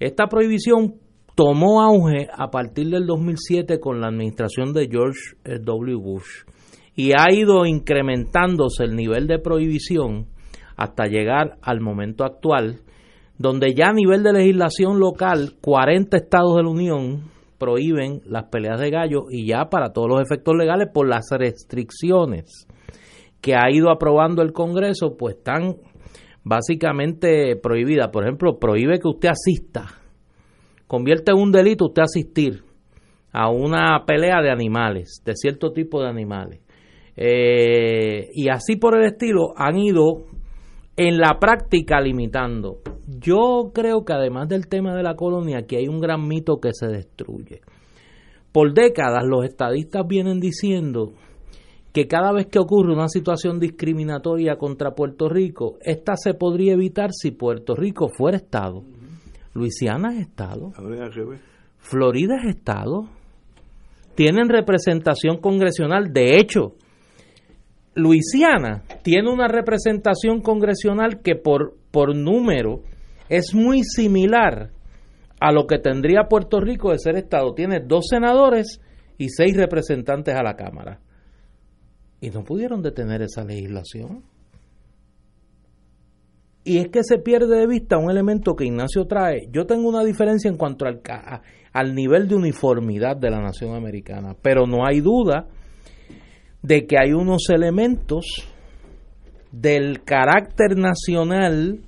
Esta 0.00 0.28
prohibición 0.28 0.94
tomó 1.34 1.82
auge 1.82 2.28
a 2.32 2.50
partir 2.50 2.88
del 2.88 3.06
2007 3.06 3.80
con 3.80 4.00
la 4.00 4.08
administración 4.08 4.72
de 4.72 4.88
George 4.90 5.18
eh, 5.44 5.58
W. 5.60 5.96
Bush 5.96 6.44
y 6.94 7.12
ha 7.12 7.32
ido 7.32 7.64
incrementándose 7.64 8.84
el 8.84 8.96
nivel 8.96 9.26
de 9.26 9.38
prohibición 9.38 10.26
hasta 10.76 11.06
llegar 11.06 11.58
al 11.62 11.80
momento 11.80 12.24
actual, 12.24 12.80
donde 13.36 13.74
ya 13.74 13.90
a 13.90 13.92
nivel 13.92 14.24
de 14.24 14.32
legislación 14.32 14.98
local 14.98 15.54
40 15.60 16.16
estados 16.16 16.56
de 16.56 16.62
la 16.62 16.70
Unión 16.70 17.30
prohíben 17.58 18.20
las 18.24 18.46
peleas 18.46 18.80
de 18.80 18.90
gallo 18.90 19.26
y 19.30 19.46
ya 19.46 19.68
para 19.68 19.92
todos 19.92 20.08
los 20.08 20.20
efectos 20.20 20.56
legales 20.56 20.88
por 20.92 21.08
las 21.08 21.26
restricciones 21.30 22.66
que 23.40 23.54
ha 23.54 23.70
ido 23.70 23.90
aprobando 23.90 24.42
el 24.42 24.52
Congreso, 24.52 25.16
pues 25.16 25.36
están 25.36 25.76
básicamente 26.48 27.56
prohibidas. 27.56 28.08
Por 28.08 28.24
ejemplo, 28.24 28.58
prohíbe 28.58 28.98
que 28.98 29.08
usted 29.08 29.28
asista, 29.28 29.86
convierte 30.86 31.32
en 31.32 31.38
un 31.38 31.52
delito 31.52 31.86
usted 31.86 32.02
asistir 32.02 32.62
a 33.32 33.50
una 33.50 34.04
pelea 34.06 34.40
de 34.42 34.50
animales, 34.50 35.22
de 35.24 35.34
cierto 35.36 35.72
tipo 35.72 36.00
de 36.02 36.08
animales. 36.08 36.60
Eh, 37.16 38.28
y 38.32 38.48
así 38.48 38.76
por 38.76 38.96
el 38.96 39.04
estilo 39.04 39.52
han 39.56 39.76
ido 39.76 40.24
en 40.96 41.18
la 41.18 41.38
práctica 41.38 42.00
limitando. 42.00 42.78
Yo 43.06 43.70
creo 43.74 44.04
que 44.04 44.14
además 44.14 44.48
del 44.48 44.68
tema 44.68 44.94
de 44.94 45.02
la 45.02 45.14
colonia, 45.14 45.58
aquí 45.58 45.76
hay 45.76 45.88
un 45.88 46.00
gran 46.00 46.26
mito 46.26 46.58
que 46.60 46.70
se 46.72 46.86
destruye. 46.86 47.60
Por 48.52 48.72
décadas 48.72 49.24
los 49.24 49.44
estadistas 49.44 50.06
vienen 50.06 50.40
diciendo 50.40 51.12
que 51.92 52.06
cada 52.06 52.32
vez 52.32 52.46
que 52.46 52.58
ocurre 52.58 52.92
una 52.92 53.08
situación 53.08 53.58
discriminatoria 53.58 54.56
contra 54.56 54.94
Puerto 54.94 55.28
Rico, 55.28 55.78
esta 55.80 56.14
se 56.16 56.34
podría 56.34 56.74
evitar 56.74 57.10
si 57.12 57.30
Puerto 57.30 57.74
Rico 57.74 58.08
fuera 58.08 58.36
Estado. 58.36 58.84
Luisiana 59.54 60.14
es 60.14 60.20
Estado. 60.20 60.72
Florida 61.78 62.36
es 62.42 62.56
Estado. 62.56 63.08
Tienen 64.14 64.48
representación 64.48 65.38
congresional. 65.38 66.12
De 66.12 66.38
hecho, 66.38 66.74
Luisiana 67.94 68.82
tiene 69.02 69.30
una 69.30 69.48
representación 69.48 70.40
congresional 70.40 71.20
que 71.22 71.34
por, 71.34 71.74
por 71.90 72.14
número 72.14 72.82
es 73.28 73.54
muy 73.54 73.82
similar 73.82 74.70
a 75.40 75.52
lo 75.52 75.66
que 75.66 75.78
tendría 75.78 76.28
Puerto 76.28 76.60
Rico 76.60 76.90
de 76.90 76.98
ser 76.98 77.16
Estado. 77.16 77.54
Tiene 77.54 77.80
dos 77.80 78.06
senadores 78.08 78.80
y 79.18 79.28
seis 79.30 79.56
representantes 79.56 80.34
a 80.34 80.42
la 80.42 80.54
Cámara. 80.54 81.00
Y 82.20 82.30
no 82.30 82.44
pudieron 82.44 82.82
detener 82.82 83.22
esa 83.22 83.44
legislación. 83.44 84.24
Y 86.64 86.78
es 86.78 86.88
que 86.88 87.02
se 87.02 87.18
pierde 87.18 87.58
de 87.58 87.66
vista 87.66 87.96
un 87.96 88.10
elemento 88.10 88.54
que 88.54 88.66
Ignacio 88.66 89.06
trae. 89.06 89.48
Yo 89.50 89.66
tengo 89.66 89.88
una 89.88 90.04
diferencia 90.04 90.50
en 90.50 90.56
cuanto 90.56 90.84
al, 90.84 91.00
al 91.72 91.94
nivel 91.94 92.28
de 92.28 92.34
uniformidad 92.34 93.16
de 93.16 93.30
la 93.30 93.40
nación 93.40 93.74
americana, 93.74 94.36
pero 94.42 94.66
no 94.66 94.86
hay 94.86 95.00
duda 95.00 95.46
de 96.62 96.86
que 96.86 96.96
hay 97.00 97.12
unos 97.12 97.48
elementos 97.48 98.48
del 99.52 100.02
carácter 100.04 100.76
nacional 100.76 101.80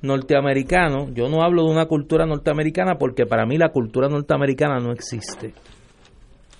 norteamericano. 0.00 1.10
Yo 1.12 1.28
no 1.28 1.42
hablo 1.42 1.64
de 1.64 1.72
una 1.72 1.86
cultura 1.86 2.26
norteamericana 2.26 2.96
porque 2.98 3.26
para 3.26 3.46
mí 3.46 3.58
la 3.58 3.70
cultura 3.70 4.08
norteamericana 4.08 4.78
no 4.78 4.92
existe. 4.92 5.54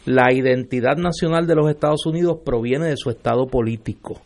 La 0.05 0.33
identidad 0.33 0.97
nacional 0.97 1.47
de 1.47 1.55
los 1.55 1.71
Estados 1.71 2.07
Unidos 2.07 2.39
proviene 2.45 2.87
de 2.87 2.97
su 2.97 3.11
estado 3.11 3.47
político, 3.47 4.21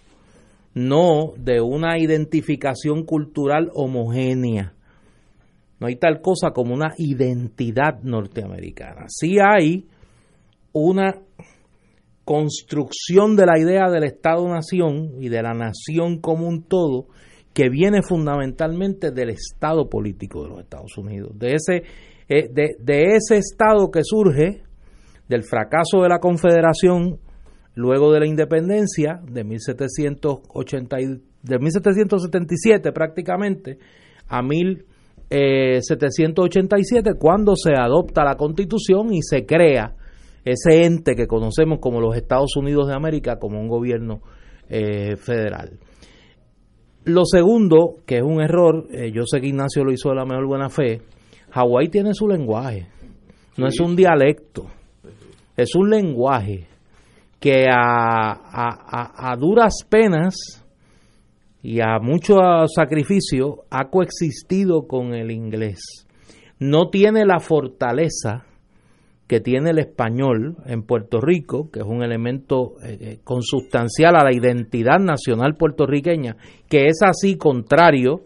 no 0.75 1.35
de 1.37 1.61
una 1.61 1.99
identificación 1.99 3.05
cultural 3.05 3.71
homogénea. 3.75 4.73
No 5.79 5.87
hay 5.89 5.97
tal 5.97 6.23
cosa 6.23 6.53
como 6.53 6.73
una 6.73 6.95
identidad 6.97 8.01
norteamericana. 8.03 9.05
Sí 9.09 9.37
hay 9.39 9.87
una 10.73 11.21
construcción 12.25 13.37
de 13.37 13.45
la 13.45 13.59
idea 13.59 13.91
del 13.91 14.05
Estado-nación 14.05 15.13
y 15.21 15.29
de 15.29 15.43
la 15.43 15.53
nación 15.53 16.21
como 16.21 16.49
un 16.49 16.63
todo 16.63 17.07
que 17.53 17.69
viene 17.69 18.01
fundamentalmente 18.03 19.11
del 19.11 19.31
Estado 19.31 19.89
político 19.89 20.43
de 20.43 20.49
los 20.49 20.61
Estados 20.61 20.97
Unidos, 20.99 21.39
de 21.39 21.55
ese, 21.55 21.83
eh, 22.29 22.49
de, 22.51 22.77
de 22.81 23.17
ese 23.17 23.37
Estado 23.37 23.91
que 23.91 24.01
surge 24.03 24.66
del 25.29 25.43
fracaso 25.43 26.03
de 26.03 26.09
la 26.09 26.19
Confederación 26.19 27.19
luego 27.77 28.13
de 28.13 28.19
la 28.21 28.27
independencia 28.27 29.21
de, 29.23 29.45
1780, 29.45 30.97
de 31.43 31.59
1777 31.59 32.93
prácticamente 32.93 33.79
a 34.29 34.43
1787 34.43 37.11
cuando 37.19 37.55
se 37.55 37.75
adopta 37.77 38.25
la 38.25 38.37
constitución 38.37 39.13
y 39.13 39.21
se 39.23 39.45
crea 39.45 39.95
ese 40.45 40.85
ente 40.85 41.15
que 41.15 41.27
conocemos 41.27 41.81
como 41.81 42.01
los 42.01 42.17
Estados 42.17 42.57
Unidos 42.57 42.89
de 42.89 42.95
América 42.95 43.39
como 43.39 43.61
un 43.61 43.69
gobierno 43.69 44.23
eh, 44.69 45.17
federal. 45.17 45.79
Lo 47.05 47.25
segundo, 47.25 47.99
que 48.07 48.17
es 48.19 48.23
un 48.23 48.41
error, 48.41 48.87
eh, 48.91 49.13
yo 49.13 49.25
sé 49.27 49.41
que 49.41 49.49
Ignacio 49.49 49.85
lo 49.85 49.93
hizo 49.93 50.09
de 50.09 50.15
la 50.17 50.25
mejor 50.25 50.47
buena 50.47 50.71
fe, 50.71 51.03
Hawái 51.51 51.89
tiene 51.89 52.15
su 52.15 52.27
lenguaje, 52.27 52.89
no 53.57 53.67
es 53.67 53.79
un 53.81 53.97
dialecto 53.97 54.67
es 55.57 55.75
un 55.75 55.91
lenguaje 55.91 56.67
que 57.41 57.67
a, 57.71 59.37
duras 59.39 59.75
penas 59.89 60.65
y 61.63 61.81
a 61.81 61.99
mucho 62.01 62.37
sacrificio 62.75 63.65
ha 63.71 63.89
coexistido 63.89 64.87
con 64.87 65.15
el 65.15 65.31
inglés. 65.31 66.07
No 66.59 66.89
tiene 66.89 67.25
la 67.25 67.41
fortaleza 67.41 68.45
que 69.27 69.41
tiene 69.41 69.71
el 69.71 69.79
español 69.79 70.57
en 70.67 70.83
Puerto 70.83 71.21
Rico, 71.21 71.69
que 71.71 71.81
es 71.81 71.87
un 71.87 72.03
elemento 72.03 72.75
eh, 72.83 72.99
eh, 73.01 73.19
consustancial 73.25 74.15
a 74.15 74.23
la 74.23 74.33
identidad 74.33 75.01
nacional 75.01 75.57
puertorriqueña, 75.57 76.37
que 76.69 76.87
es 76.87 77.03
así 77.03 77.37
contrario 77.37 78.23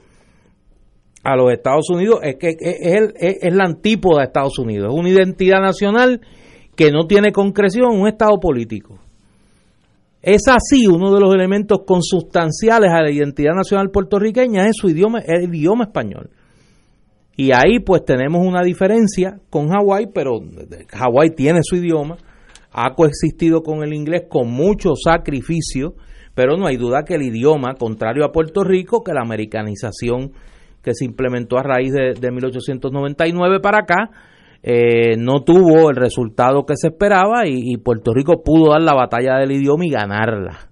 a 1.24 1.36
los 1.36 1.52
Estados 1.52 1.88
Unidos, 1.90 2.20
es 2.22 2.36
que 2.36 2.48
es, 2.58 3.12
es 3.16 3.54
la 3.54 3.64
antípoda 3.64 4.20
de 4.20 4.26
Estados 4.26 4.58
Unidos, 4.58 4.92
es 4.92 4.98
una 4.98 5.08
identidad 5.08 5.60
nacional 5.60 6.20
que 6.80 6.90
no 6.90 7.06
tiene 7.06 7.30
concreción 7.30 7.90
un 7.90 8.08
Estado 8.08 8.40
político. 8.40 8.98
Es 10.22 10.48
así 10.48 10.86
uno 10.86 11.12
de 11.12 11.20
los 11.20 11.34
elementos 11.34 11.80
consustanciales 11.86 12.90
a 12.90 13.02
la 13.02 13.10
identidad 13.10 13.52
nacional 13.54 13.90
puertorriqueña 13.90 14.66
es 14.66 14.76
su 14.76 14.88
idioma, 14.88 15.18
el 15.18 15.54
idioma 15.54 15.84
español. 15.84 16.30
Y 17.36 17.52
ahí 17.52 17.80
pues 17.84 18.06
tenemos 18.06 18.46
una 18.46 18.62
diferencia 18.62 19.40
con 19.50 19.68
Hawái, 19.68 20.06
pero 20.14 20.40
Hawái 20.90 21.34
tiene 21.36 21.60
su 21.62 21.76
idioma, 21.76 22.16
ha 22.72 22.94
coexistido 22.94 23.60
con 23.62 23.82
el 23.82 23.92
inglés 23.92 24.22
con 24.30 24.50
mucho 24.50 24.94
sacrificio, 24.94 25.96
pero 26.34 26.56
no 26.56 26.66
hay 26.66 26.78
duda 26.78 27.02
que 27.06 27.16
el 27.16 27.22
idioma, 27.24 27.74
contrario 27.74 28.24
a 28.24 28.32
Puerto 28.32 28.64
Rico, 28.64 29.04
que 29.04 29.12
la 29.12 29.20
americanización 29.20 30.32
que 30.82 30.94
se 30.94 31.04
implementó 31.04 31.58
a 31.58 31.62
raíz 31.62 31.92
de, 31.92 32.14
de 32.18 32.30
1899 32.30 33.60
para 33.60 33.80
acá, 33.80 34.08
eh, 34.62 35.16
no 35.16 35.42
tuvo 35.42 35.88
el 35.88 35.96
resultado 35.96 36.66
que 36.66 36.74
se 36.76 36.88
esperaba 36.88 37.46
y, 37.46 37.76
Puerto 37.78 38.12
Rico 38.12 38.42
pudo 38.42 38.72
dar 38.72 38.82
la 38.82 38.94
batalla 38.94 39.38
del 39.38 39.52
idioma 39.52 39.86
y 39.86 39.90
ganarla. 39.90 40.70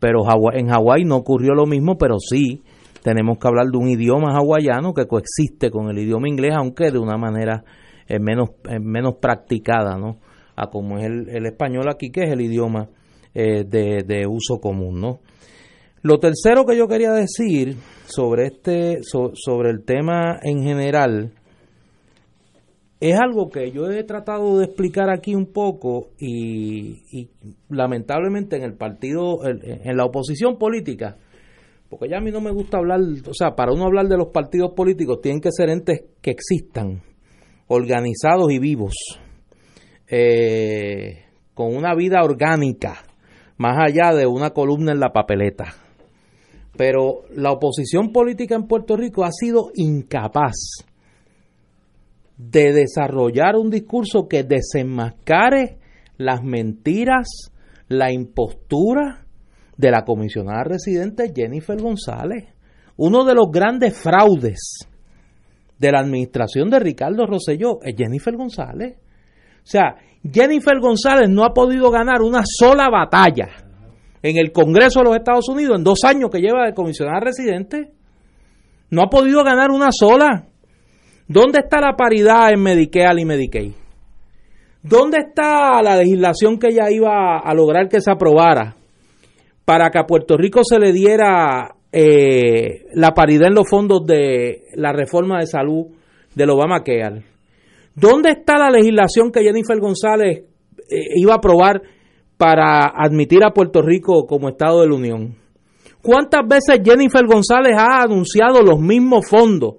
Pero 0.00 0.22
en 0.52 0.68
Hawái 0.68 1.04
no 1.04 1.16
ocurrió 1.16 1.54
lo 1.54 1.66
mismo, 1.66 1.98
pero 1.98 2.18
sí 2.18 2.62
tenemos 3.02 3.38
que 3.38 3.48
hablar 3.48 3.66
de 3.66 3.78
un 3.78 3.88
idioma 3.88 4.34
hawaiano 4.36 4.94
que 4.94 5.06
coexiste 5.06 5.70
con 5.70 5.90
el 5.90 5.98
idioma 5.98 6.28
inglés, 6.28 6.54
aunque 6.56 6.90
de 6.90 6.98
una 6.98 7.16
manera 7.16 7.64
eh, 8.06 8.18
menos, 8.18 8.50
eh, 8.68 8.78
menos 8.80 9.16
practicada, 9.20 9.96
¿no? 9.98 10.18
A 10.56 10.68
como 10.68 10.98
es 10.98 11.04
el, 11.04 11.46
español 11.46 11.88
aquí, 11.88 12.10
que 12.10 12.22
es 12.22 12.30
el 12.30 12.40
idioma 12.40 12.88
de, 13.34 14.26
uso 14.28 14.58
común, 14.60 15.00
¿no? 15.00 15.20
Lo 16.02 16.18
tercero 16.18 16.64
que 16.64 16.76
yo 16.76 16.88
quería 16.88 17.12
decir 17.12 17.76
sobre 18.06 18.46
este 18.46 19.00
sobre 19.02 19.70
el 19.70 19.84
tema 19.84 20.38
en 20.42 20.62
general 20.62 21.32
es 23.00 23.18
algo 23.18 23.48
que 23.48 23.70
yo 23.70 23.88
he 23.90 24.02
tratado 24.04 24.58
de 24.58 24.64
explicar 24.64 25.08
aquí 25.10 25.34
un 25.34 25.52
poco 25.52 26.10
y, 26.18 27.28
lamentablemente 27.68 28.56
en 28.56 28.62
el 28.62 28.74
partido, 28.74 29.40
en 29.44 29.96
la 29.96 30.04
oposición 30.04 30.58
política, 30.58 31.16
porque 31.88 32.08
ya 32.08 32.18
a 32.18 32.20
mí 32.20 32.30
no 32.30 32.40
me 32.40 32.50
gusta 32.50 32.78
hablar, 32.78 33.00
o 33.00 33.34
sea, 33.34 33.54
para 33.54 33.72
uno 33.72 33.84
hablar 33.84 34.08
de 34.08 34.16
los 34.16 34.28
partidos 34.28 34.72
políticos 34.74 35.20
tienen 35.22 35.40
que 35.40 35.52
ser 35.52 35.70
entes 35.70 36.02
que 36.20 36.32
existan, 36.32 37.02
organizados 37.68 38.50
y 38.50 38.58
vivos, 38.58 38.94
eh, 40.08 41.24
con 41.54 41.76
una 41.76 41.94
vida 41.94 42.22
orgánica, 42.22 43.04
más 43.58 43.78
allá 43.78 44.14
de 44.14 44.26
una 44.26 44.50
columna 44.50 44.92
en 44.92 45.00
la 45.00 45.12
papeleta. 45.12 45.74
Pero 46.76 47.22
la 47.34 47.52
oposición 47.52 48.12
política 48.12 48.54
en 48.54 48.66
Puerto 48.66 48.96
Rico 48.96 49.24
ha 49.24 49.32
sido 49.32 49.70
incapaz 49.74 50.84
de 52.38 52.72
desarrollar 52.72 53.56
un 53.56 53.68
discurso 53.68 54.28
que 54.28 54.44
desenmascare 54.44 55.78
las 56.16 56.42
mentiras, 56.42 57.52
la 57.88 58.12
impostura 58.12 59.26
de 59.76 59.90
la 59.90 60.04
comisionada 60.04 60.64
residente 60.64 61.32
Jennifer 61.34 61.80
González. 61.80 62.54
Uno 62.96 63.24
de 63.24 63.34
los 63.34 63.50
grandes 63.50 63.96
fraudes 63.96 64.88
de 65.78 65.92
la 65.92 66.00
administración 66.00 66.70
de 66.70 66.80
Ricardo 66.80 67.26
Rosselló 67.26 67.80
es 67.82 67.94
Jennifer 67.96 68.36
González. 68.36 68.96
O 68.96 69.70
sea, 69.70 69.96
Jennifer 70.22 70.78
González 70.80 71.28
no 71.28 71.44
ha 71.44 71.52
podido 71.52 71.90
ganar 71.90 72.22
una 72.22 72.42
sola 72.44 72.88
batalla 72.90 73.48
en 74.22 74.36
el 74.36 74.52
Congreso 74.52 75.00
de 75.00 75.04
los 75.04 75.16
Estados 75.16 75.48
Unidos 75.48 75.78
en 75.78 75.84
dos 75.84 76.00
años 76.04 76.30
que 76.30 76.40
lleva 76.40 76.66
de 76.66 76.74
comisionada 76.74 77.20
residente. 77.20 77.92
No 78.90 79.02
ha 79.02 79.10
podido 79.10 79.44
ganar 79.44 79.70
una 79.70 79.90
sola. 79.92 80.48
¿Dónde 81.28 81.58
está 81.58 81.78
la 81.78 81.94
paridad 81.94 82.50
en 82.54 82.62
Medicare 82.62 83.20
y 83.20 83.26
Medicaid? 83.26 83.72
¿Dónde 84.82 85.18
está 85.18 85.82
la 85.82 85.94
legislación 85.98 86.58
que 86.58 86.68
ella 86.68 86.90
iba 86.90 87.38
a 87.38 87.54
lograr 87.54 87.86
que 87.90 88.00
se 88.00 88.10
aprobara 88.10 88.76
para 89.66 89.90
que 89.90 89.98
a 89.98 90.06
Puerto 90.06 90.38
Rico 90.38 90.60
se 90.64 90.78
le 90.78 90.90
diera 90.90 91.74
eh, 91.92 92.86
la 92.94 93.10
paridad 93.12 93.48
en 93.48 93.56
los 93.56 93.68
fondos 93.68 94.06
de 94.06 94.62
la 94.74 94.94
reforma 94.94 95.40
de 95.40 95.46
salud 95.46 95.88
del 96.34 96.48
Obamacare? 96.48 97.22
¿Dónde 97.94 98.30
está 98.30 98.56
la 98.56 98.70
legislación 98.70 99.30
que 99.30 99.42
Jennifer 99.42 99.78
González 99.78 100.44
eh, 100.88 100.96
iba 101.16 101.34
a 101.34 101.36
aprobar 101.36 101.82
para 102.38 102.90
admitir 102.96 103.44
a 103.44 103.52
Puerto 103.52 103.82
Rico 103.82 104.24
como 104.26 104.48
Estado 104.48 104.80
de 104.80 104.88
la 104.88 104.94
Unión? 104.94 105.36
¿Cuántas 106.00 106.48
veces 106.48 106.80
Jennifer 106.82 107.26
González 107.26 107.76
ha 107.76 108.02
anunciado 108.04 108.62
los 108.62 108.80
mismos 108.80 109.28
fondos 109.28 109.74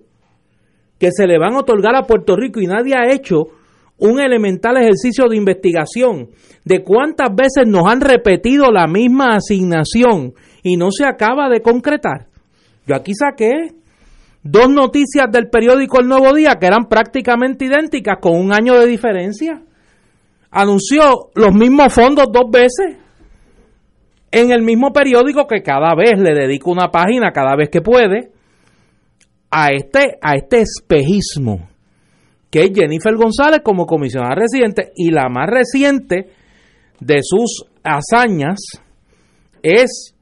que 1.00 1.12
se 1.12 1.26
le 1.26 1.40
van 1.40 1.56
a 1.56 1.60
otorgar 1.60 1.96
a 1.96 2.04
Puerto 2.04 2.36
Rico 2.36 2.60
y 2.60 2.68
nadie 2.68 2.96
ha 2.96 3.12
hecho 3.12 3.48
un 3.98 4.20
elemental 4.20 4.78
ejercicio 4.78 5.28
de 5.28 5.38
investigación 5.38 6.30
de 6.66 6.84
cuántas 6.84 7.30
veces 7.36 7.68
nos 7.68 7.88
han 7.88 8.02
repetido 8.02 8.72
la 8.72 8.88
misma 8.88 9.36
asignación 9.36 10.34
y 10.64 10.78
no 10.78 10.92
se 10.92 11.06
acaba 11.06 11.50
de 11.50 11.62
concretar. 11.62 12.28
Yo 12.86 12.96
aquí 12.96 13.14
saqué 13.14 13.74
dos 14.44 14.70
noticias 14.70 15.28
del 15.32 15.50
periódico 15.50 16.00
El 16.00 16.08
Nuevo 16.08 16.34
Día 16.34 16.56
que 16.60 16.68
eran 16.68 16.86
prácticamente 16.86 17.66
idénticas 17.66 18.18
con 18.22 18.36
un 18.36 18.54
año 18.54 18.80
de 18.80 18.88
diferencia. 18.88 19.62
Anunció 20.52 21.30
los 21.36 21.54
mismos 21.54 21.94
fondos 21.94 22.28
dos 22.32 22.50
veces 22.52 22.98
en 24.32 24.52
el 24.52 24.62
mismo 24.62 24.92
periódico 24.92 25.48
que 25.48 25.62
cada 25.62 25.94
vez 25.96 26.20
le 26.20 26.34
dedico 26.34 26.72
una 26.72 26.90
página 26.90 27.32
cada 27.32 27.56
vez 27.56 27.70
que 27.70 27.82
puede 27.82 28.32
a 29.52 29.70
este 29.72 30.18
a 30.22 30.36
este 30.36 30.62
espejismo 30.62 31.68
que 32.50 32.64
es 32.64 32.72
Jennifer 32.74 33.16
González 33.16 33.62
como 33.64 33.86
comisionada 33.86 34.36
residente 34.36 34.92
y 34.96 35.12
la 35.12 35.30
más 35.30 35.48
reciente 35.48 36.30
de 37.00 37.20
sus 37.22 37.66
hazañas 37.84 38.60
es 39.62 40.16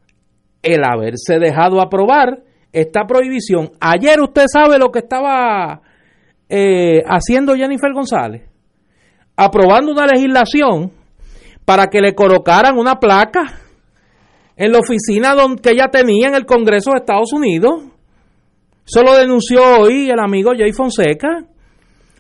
el 0.62 0.84
haberse 0.84 1.40
dejado 1.40 1.82
aprobar 1.82 2.44
esta 2.74 3.06
prohibición. 3.08 3.72
Ayer 3.80 4.20
usted 4.22 4.46
sabe 4.52 4.78
lo 4.78 4.92
que 4.92 5.00
estaba 5.00 5.82
eh, 6.50 7.02
haciendo 7.08 7.56
Jennifer 7.56 7.92
González, 7.94 8.44
aprobando 9.36 9.92
una 9.92 10.06
legislación 10.06 10.92
para 11.66 11.88
que 11.88 12.02
le 12.02 12.14
colocaran 12.14 12.78
una 12.78 13.00
placa 13.00 13.62
en 14.56 14.72
la 14.72 14.80
oficina 14.80 15.36
donde, 15.36 15.62
que 15.62 15.72
ella 15.72 15.90
tenía 15.92 16.28
en 16.28 16.36
el 16.36 16.46
Congreso 16.46 16.92
de 16.92 16.98
Estados 16.98 17.32
Unidos. 17.34 17.84
Eso 18.88 19.04
lo 19.04 19.18
denunció 19.18 19.62
hoy 19.82 20.10
el 20.10 20.20
amigo 20.20 20.54
Jay 20.58 20.72
Fonseca. 20.72 21.44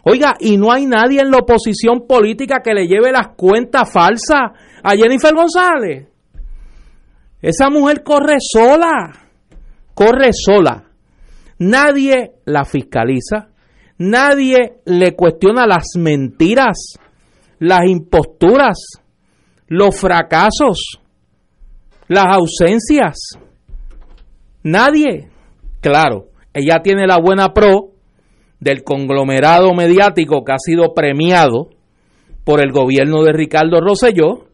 Oiga, 0.03 0.35
y 0.39 0.57
no 0.57 0.71
hay 0.71 0.85
nadie 0.85 1.21
en 1.21 1.31
la 1.31 1.37
oposición 1.37 2.05
política 2.05 2.61
que 2.61 2.73
le 2.73 2.87
lleve 2.87 3.11
las 3.11 3.29
cuentas 3.37 3.89
falsas 3.91 4.51
a 4.83 4.95
Jennifer 4.95 5.33
González. 5.33 6.07
Esa 7.41 7.69
mujer 7.69 8.03
corre 8.03 8.35
sola, 8.39 9.13
corre 9.93 10.31
sola. 10.33 10.83
Nadie 11.59 12.33
la 12.45 12.65
fiscaliza, 12.65 13.47
nadie 13.97 14.81
le 14.85 15.15
cuestiona 15.15 15.65
las 15.65 15.85
mentiras, 15.97 16.99
las 17.59 17.85
imposturas, 17.85 18.77
los 19.67 19.97
fracasos, 19.97 20.99
las 22.09 22.25
ausencias. 22.27 23.15
Nadie. 24.63 25.29
Claro, 25.79 26.27
ella 26.57 26.81
tiene 26.83 27.07
la 27.07 27.19
buena 27.19 27.53
pro 27.53 27.91
del 28.59 28.83
conglomerado 28.83 29.73
mediático 29.73 30.43
que 30.43 30.53
ha 30.53 30.59
sido 30.59 30.93
premiado 30.93 31.69
por 32.43 32.61
el 32.61 32.71
gobierno 32.71 33.23
de 33.23 33.33
Ricardo 33.33 33.79
Rosselló 33.81 34.47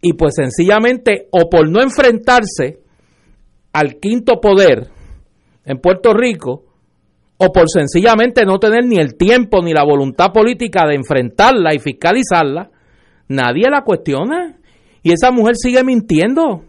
y 0.00 0.14
pues 0.14 0.34
sencillamente 0.36 1.28
o 1.30 1.50
por 1.50 1.68
no 1.68 1.82
enfrentarse 1.82 2.80
al 3.72 3.98
quinto 4.00 4.40
poder 4.40 4.88
en 5.64 5.78
Puerto 5.78 6.14
Rico 6.14 6.64
o 7.38 7.52
por 7.52 7.68
sencillamente 7.68 8.44
no 8.44 8.58
tener 8.58 8.84
ni 8.84 8.96
el 8.96 9.16
tiempo 9.16 9.62
ni 9.62 9.72
la 9.72 9.84
voluntad 9.84 10.32
política 10.32 10.86
de 10.86 10.94
enfrentarla 10.94 11.74
y 11.74 11.78
fiscalizarla, 11.78 12.70
nadie 13.28 13.68
la 13.68 13.82
cuestiona 13.82 14.56
y 15.02 15.12
esa 15.12 15.30
mujer 15.32 15.56
sigue 15.56 15.82
mintiendo. 15.82 16.62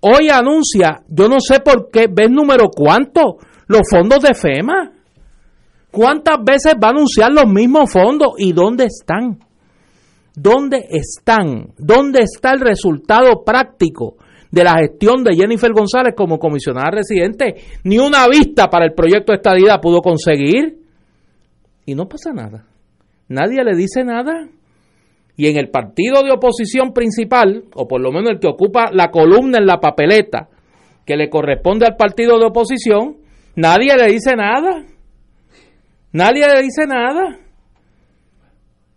Hoy 0.00 0.28
anuncia, 0.28 1.02
yo 1.08 1.28
no 1.28 1.40
sé 1.40 1.60
por 1.60 1.90
qué, 1.90 2.08
¿ves 2.10 2.30
número 2.30 2.68
cuánto? 2.68 3.38
Los 3.66 3.82
fondos 3.90 4.20
de 4.22 4.34
FEMA. 4.34 4.92
¿Cuántas 5.90 6.36
veces 6.44 6.74
va 6.82 6.88
a 6.88 6.90
anunciar 6.90 7.32
los 7.32 7.46
mismos 7.46 7.90
fondos 7.90 8.34
y 8.38 8.52
dónde 8.52 8.84
están? 8.84 9.38
¿Dónde 10.34 10.84
están? 10.90 11.72
¿Dónde 11.78 12.20
está 12.20 12.52
el 12.52 12.60
resultado 12.60 13.42
práctico 13.44 14.16
de 14.50 14.62
la 14.62 14.74
gestión 14.78 15.24
de 15.24 15.34
Jennifer 15.34 15.72
González 15.72 16.14
como 16.14 16.38
comisionada 16.38 16.90
residente? 16.90 17.54
Ni 17.84 17.98
una 17.98 18.28
vista 18.28 18.68
para 18.68 18.84
el 18.84 18.92
proyecto 18.92 19.32
de 19.32 19.36
estadidad 19.36 19.80
pudo 19.80 20.02
conseguir. 20.02 20.78
Y 21.86 21.94
no 21.94 22.06
pasa 22.06 22.32
nada. 22.32 22.66
Nadie 23.28 23.64
le 23.64 23.74
dice 23.74 24.04
nada. 24.04 24.48
Y 25.38 25.48
en 25.48 25.56
el 25.56 25.70
partido 25.70 26.22
de 26.22 26.32
oposición 26.32 26.92
principal, 26.92 27.64
o 27.74 27.88
por 27.88 28.00
lo 28.00 28.12
menos 28.12 28.32
el 28.32 28.38
que 28.38 28.48
ocupa 28.48 28.90
la 28.92 29.10
columna 29.10 29.58
en 29.58 29.66
la 29.66 29.80
papeleta 29.80 30.48
que 31.04 31.16
le 31.16 31.30
corresponde 31.30 31.86
al 31.86 31.96
partido 31.96 32.38
de 32.38 32.46
oposición, 32.46 33.16
nadie 33.56 33.96
le 33.96 34.12
dice 34.12 34.34
nada. 34.36 34.84
Nadie 36.12 36.46
le 36.46 36.62
dice 36.62 36.86
nada. 36.86 37.38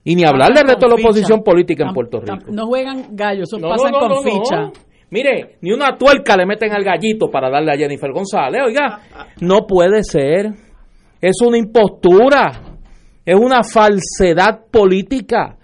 Y 0.04 0.16
ni 0.16 0.24
hablar 0.24 0.54
del 0.54 0.68
resto 0.68 0.88
de 0.88 0.96
la 0.96 1.02
oposición 1.02 1.44
política 1.44 1.86
en 1.88 1.94
Puerto 1.94 2.22
Rico. 2.22 2.52
No 2.52 2.68
juegan 2.68 3.16
gallos, 3.16 3.52
eso 3.52 3.62
pasan 3.62 3.92
con 3.92 4.24
ficha. 4.24 4.72
Mire, 5.12 5.58
ni 5.62 5.72
una 5.72 5.98
tuerca 5.98 6.38
le 6.38 6.46
meten 6.46 6.72
al 6.72 6.84
gallito 6.84 7.30
para 7.30 7.50
darle 7.50 7.74
a 7.74 7.78
Jennifer 7.78 8.12
González. 8.12 8.62
Oiga, 8.66 9.00
no 9.42 9.66
puede 9.66 10.04
ser. 10.04 10.52
Es 11.20 11.42
una 11.42 11.58
impostura. 11.58 12.52
Es 13.26 13.36
una 13.36 13.64
falsedad 13.64 14.66
política 14.72 15.58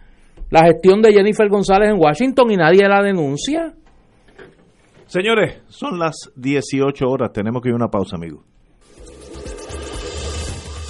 la 0.55 0.63
gestión 0.65 1.01
de 1.01 1.11
Jennifer 1.11 1.49
González 1.49 1.89
en 1.89 1.99
Washington 1.99 2.51
y 2.51 2.55
nadie 2.55 2.87
la 2.87 3.01
denuncia. 3.01 3.73
Señores, 5.05 5.61
son 5.67 5.99
las 5.99 6.31
18 6.35 7.05
horas. 7.05 7.31
Tenemos 7.33 7.61
que 7.61 7.69
ir 7.69 7.73
a 7.73 7.75
una 7.75 7.89
pausa, 7.89 8.15
amigos. 8.15 8.45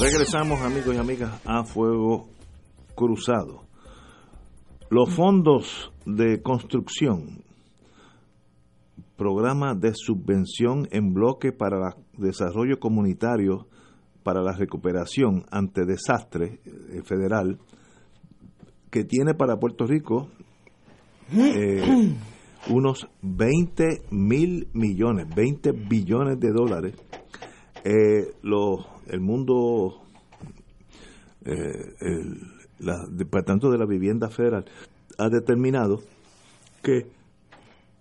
Regresamos, 0.00 0.60
amigos 0.60 0.94
y 0.94 0.98
amigas, 0.98 1.40
a 1.46 1.64
Fuego 1.64 2.28
Cruzado. 2.94 3.62
Los 4.90 5.14
fondos 5.14 5.90
de 6.04 6.42
construcción, 6.42 7.42
programa 9.16 9.74
de 9.74 9.92
subvención 9.94 10.86
en 10.90 11.14
bloque 11.14 11.50
para 11.52 11.96
el 12.18 12.22
desarrollo 12.22 12.78
comunitario 12.78 13.66
para 14.22 14.42
la 14.42 14.52
recuperación 14.52 15.46
ante 15.50 15.86
desastre 15.86 16.60
eh, 16.66 17.02
federal, 17.02 17.58
que 18.90 19.04
tiene 19.04 19.32
para 19.32 19.56
Puerto 19.56 19.86
Rico 19.86 20.28
eh, 21.32 22.14
unos 22.68 23.08
20 23.22 24.02
mil 24.10 24.68
millones, 24.74 25.26
20 25.34 25.72
billones 25.72 26.38
de 26.38 26.52
dólares. 26.52 26.94
Eh, 27.82 28.34
los 28.42 28.95
el 29.06 29.20
mundo, 29.20 30.02
eh, 31.44 31.94
el 32.00 33.16
Departamento 33.16 33.70
de 33.70 33.78
la 33.78 33.86
Vivienda 33.86 34.28
Federal 34.28 34.64
ha 35.18 35.28
determinado 35.28 36.00
que 36.82 37.06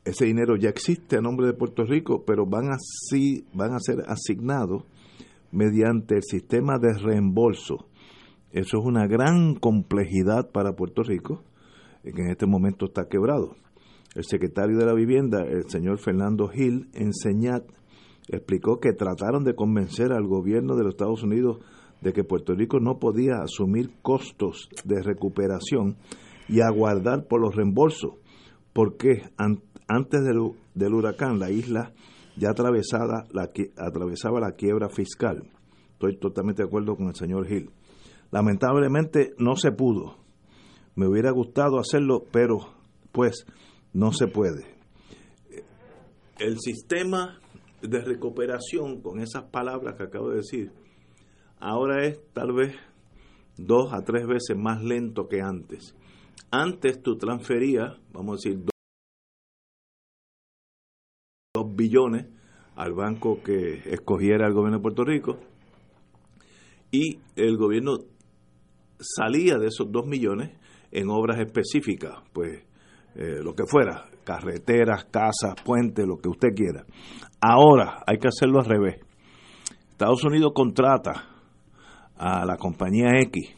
ese 0.04 0.26
dinero 0.26 0.56
ya 0.56 0.70
existe 0.70 1.18
a 1.18 1.22
nombre 1.22 1.48
de 1.48 1.54
Puerto 1.54 1.84
Rico, 1.84 2.24
pero 2.26 2.46
van 2.46 2.72
a, 2.72 2.78
van 3.54 3.74
a 3.74 3.80
ser 3.80 4.04
asignados 4.08 4.84
mediante 5.52 6.16
el 6.16 6.24
sistema 6.24 6.78
de 6.78 6.94
reembolso. 6.94 7.88
Eso 8.52 8.78
es 8.78 8.86
una 8.86 9.08
gran 9.08 9.56
complejidad 9.56 10.52
para 10.52 10.76
Puerto 10.76 11.02
Rico, 11.02 11.44
que 12.04 12.22
en 12.22 12.30
este 12.30 12.46
momento 12.46 12.86
está 12.86 13.08
quebrado. 13.10 13.56
El 14.14 14.26
secretario 14.26 14.78
de 14.78 14.86
la 14.86 14.94
Vivienda, 14.94 15.42
el 15.42 15.70
señor 15.70 15.98
Fernando 16.00 16.48
Gil, 16.48 16.90
enseñat 16.94 17.64
explicó 18.30 18.80
que 18.80 18.94
trataron 18.94 19.44
de 19.44 19.56
convencer 19.56 20.12
al 20.12 20.28
gobierno 20.28 20.76
de 20.76 20.84
los 20.84 20.94
Estados 20.94 21.24
Unidos 21.24 21.60
de 22.02 22.14
que 22.14 22.24
Puerto 22.24 22.54
Rico 22.54 22.80
no 22.80 23.00
podía 23.00 23.36
asumir 23.44 23.92
costos 24.02 24.70
de 24.84 25.02
recuperación 25.02 25.98
y 26.48 26.62
aguardar 26.62 27.28
por 27.28 27.42
los 27.42 27.56
reembolsos, 27.56 28.14
porque 28.74 29.24
antes 29.88 30.22
del, 30.24 30.94
huracán 30.94 31.40
la 31.40 31.50
isla 31.50 31.94
ya 32.38 32.52
atravesada 32.52 33.26
la, 33.32 33.50
atravesaba 33.78 34.40
la 34.40 34.52
quiebra 34.52 34.90
fiscal. 34.90 35.50
Estoy 35.94 36.18
totalmente 36.18 36.62
de 36.62 36.68
acuerdo 36.68 36.96
con 36.96 37.08
el 37.08 37.16
señor 37.16 37.48
Gil. 37.48 37.72
Lamentablemente 38.32 39.34
no 39.38 39.56
se 39.56 39.72
pudo. 39.72 40.18
Me 40.96 41.08
hubiera 41.08 41.32
gustado 41.32 41.80
hacerlo, 41.80 42.26
pero 42.32 42.60
pues 43.12 43.46
no 43.94 44.12
se 44.12 44.28
puede. 44.28 44.76
El 46.38 46.60
sistema 46.60 47.40
de 47.90 48.02
recuperación 48.02 49.02
con 49.02 49.20
esas 49.20 49.44
palabras 49.44 49.96
que 49.96 50.04
acabo 50.04 50.30
de 50.30 50.38
decir, 50.38 50.72
ahora 51.60 52.06
es 52.06 52.20
tal 52.34 52.54
vez 52.54 52.76
dos 53.58 53.94
a 53.94 54.04
tres 54.04 54.28
veces 54.28 54.58
más 54.58 54.84
lento 54.84 55.28
que 55.28 55.42
antes. 55.42 55.96
Antes 56.52 57.02
tú 57.02 57.18
transferías, 57.18 57.98
vamos 58.12 58.34
a 58.34 58.50
decir, 58.50 58.64
dos 61.54 61.76
billones 61.76 62.28
al 62.76 62.94
banco 62.94 63.42
que 63.42 63.82
escogiera 63.86 64.48
el 64.48 64.54
gobierno 64.54 64.78
de 64.78 64.84
Puerto 64.84 65.04
Rico 65.04 65.40
y 66.92 67.20
el 67.36 67.58
gobierno 67.58 67.98
salía 69.00 69.58
de 69.58 69.68
esos 69.68 69.92
dos 69.92 70.06
millones 70.06 70.52
en 70.92 71.10
obras 71.10 71.40
específicas, 71.40 72.20
pues 72.34 72.64
eh, 73.16 73.40
lo 73.42 73.54
que 73.54 73.66
fuera, 73.66 74.10
carreteras, 74.26 75.06
casas, 75.06 75.56
puentes, 75.64 76.06
lo 76.06 76.18
que 76.18 76.28
usted 76.28 76.50
quiera. 76.54 76.84
Ahora 77.40 78.04
hay 78.06 78.18
que 78.18 78.28
hacerlo 78.28 78.60
al 78.60 78.66
revés. 78.66 79.00
Estados 79.92 80.26
Unidos 80.26 80.52
contrata 80.54 81.24
a 82.18 82.46
la 82.46 82.58
compañía 82.58 83.20
X 83.22 83.56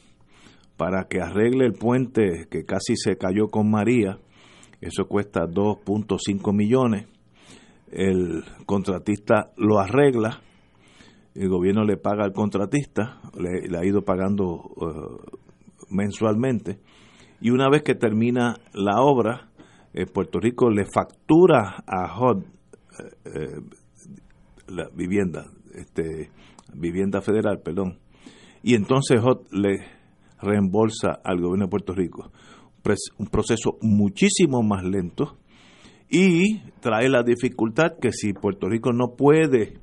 para 0.77 1.05
que 1.05 1.19
arregle 1.19 1.65
el 1.65 1.73
puente 1.73 2.47
que 2.51 2.63
casi 2.63 2.95
se 2.95 3.17
cayó 3.17 3.47
con 3.47 3.71
María. 3.71 4.19
Eso 4.79 5.07
cuesta 5.07 5.47
2.5 5.47 6.53
millones. 6.53 7.07
El 7.91 8.43
contratista 8.65 9.51
lo 9.57 9.79
arregla. 9.79 10.41
El 11.33 11.49
gobierno 11.49 11.83
le 11.83 11.97
paga 11.97 12.23
al 12.23 12.33
contratista, 12.33 13.21
le, 13.39 13.77
ha 13.77 13.85
ido 13.85 14.03
pagando 14.03 14.45
uh, 14.45 15.17
mensualmente. 15.89 16.79
Y 17.39 17.51
una 17.51 17.69
vez 17.69 17.83
que 17.83 17.93
termina 17.93 18.55
la 18.73 19.01
obra, 19.01 19.46
eh, 19.97 20.05
Puerto 20.05 20.39
Rico 20.39 20.69
le 20.69 20.85
factura 20.85 21.83
a 21.87 22.19
HUD 22.19 22.43
eh, 23.25 23.61
la 24.67 24.89
vivienda, 24.93 25.45
este, 25.73 26.29
vivienda 26.73 27.21
federal, 27.21 27.61
perdón, 27.63 27.97
y 28.61 28.75
entonces 28.75 29.19
HOT 29.23 29.51
le 29.53 29.85
reembolsa 30.39 31.19
al 31.23 31.41
gobierno 31.41 31.65
de 31.65 31.69
Puerto 31.69 31.93
Rico. 31.93 32.31
Un 33.17 33.27
proceso 33.27 33.77
muchísimo 33.81 34.61
más 34.61 34.83
lento 34.83 35.37
y 36.09 36.59
trae 36.79 37.09
la 37.09 37.23
dificultad 37.23 37.93
que 37.99 38.11
si 38.11 38.33
Puerto 38.33 38.69
Rico 38.69 38.93
no 38.93 39.15
puede 39.17 39.79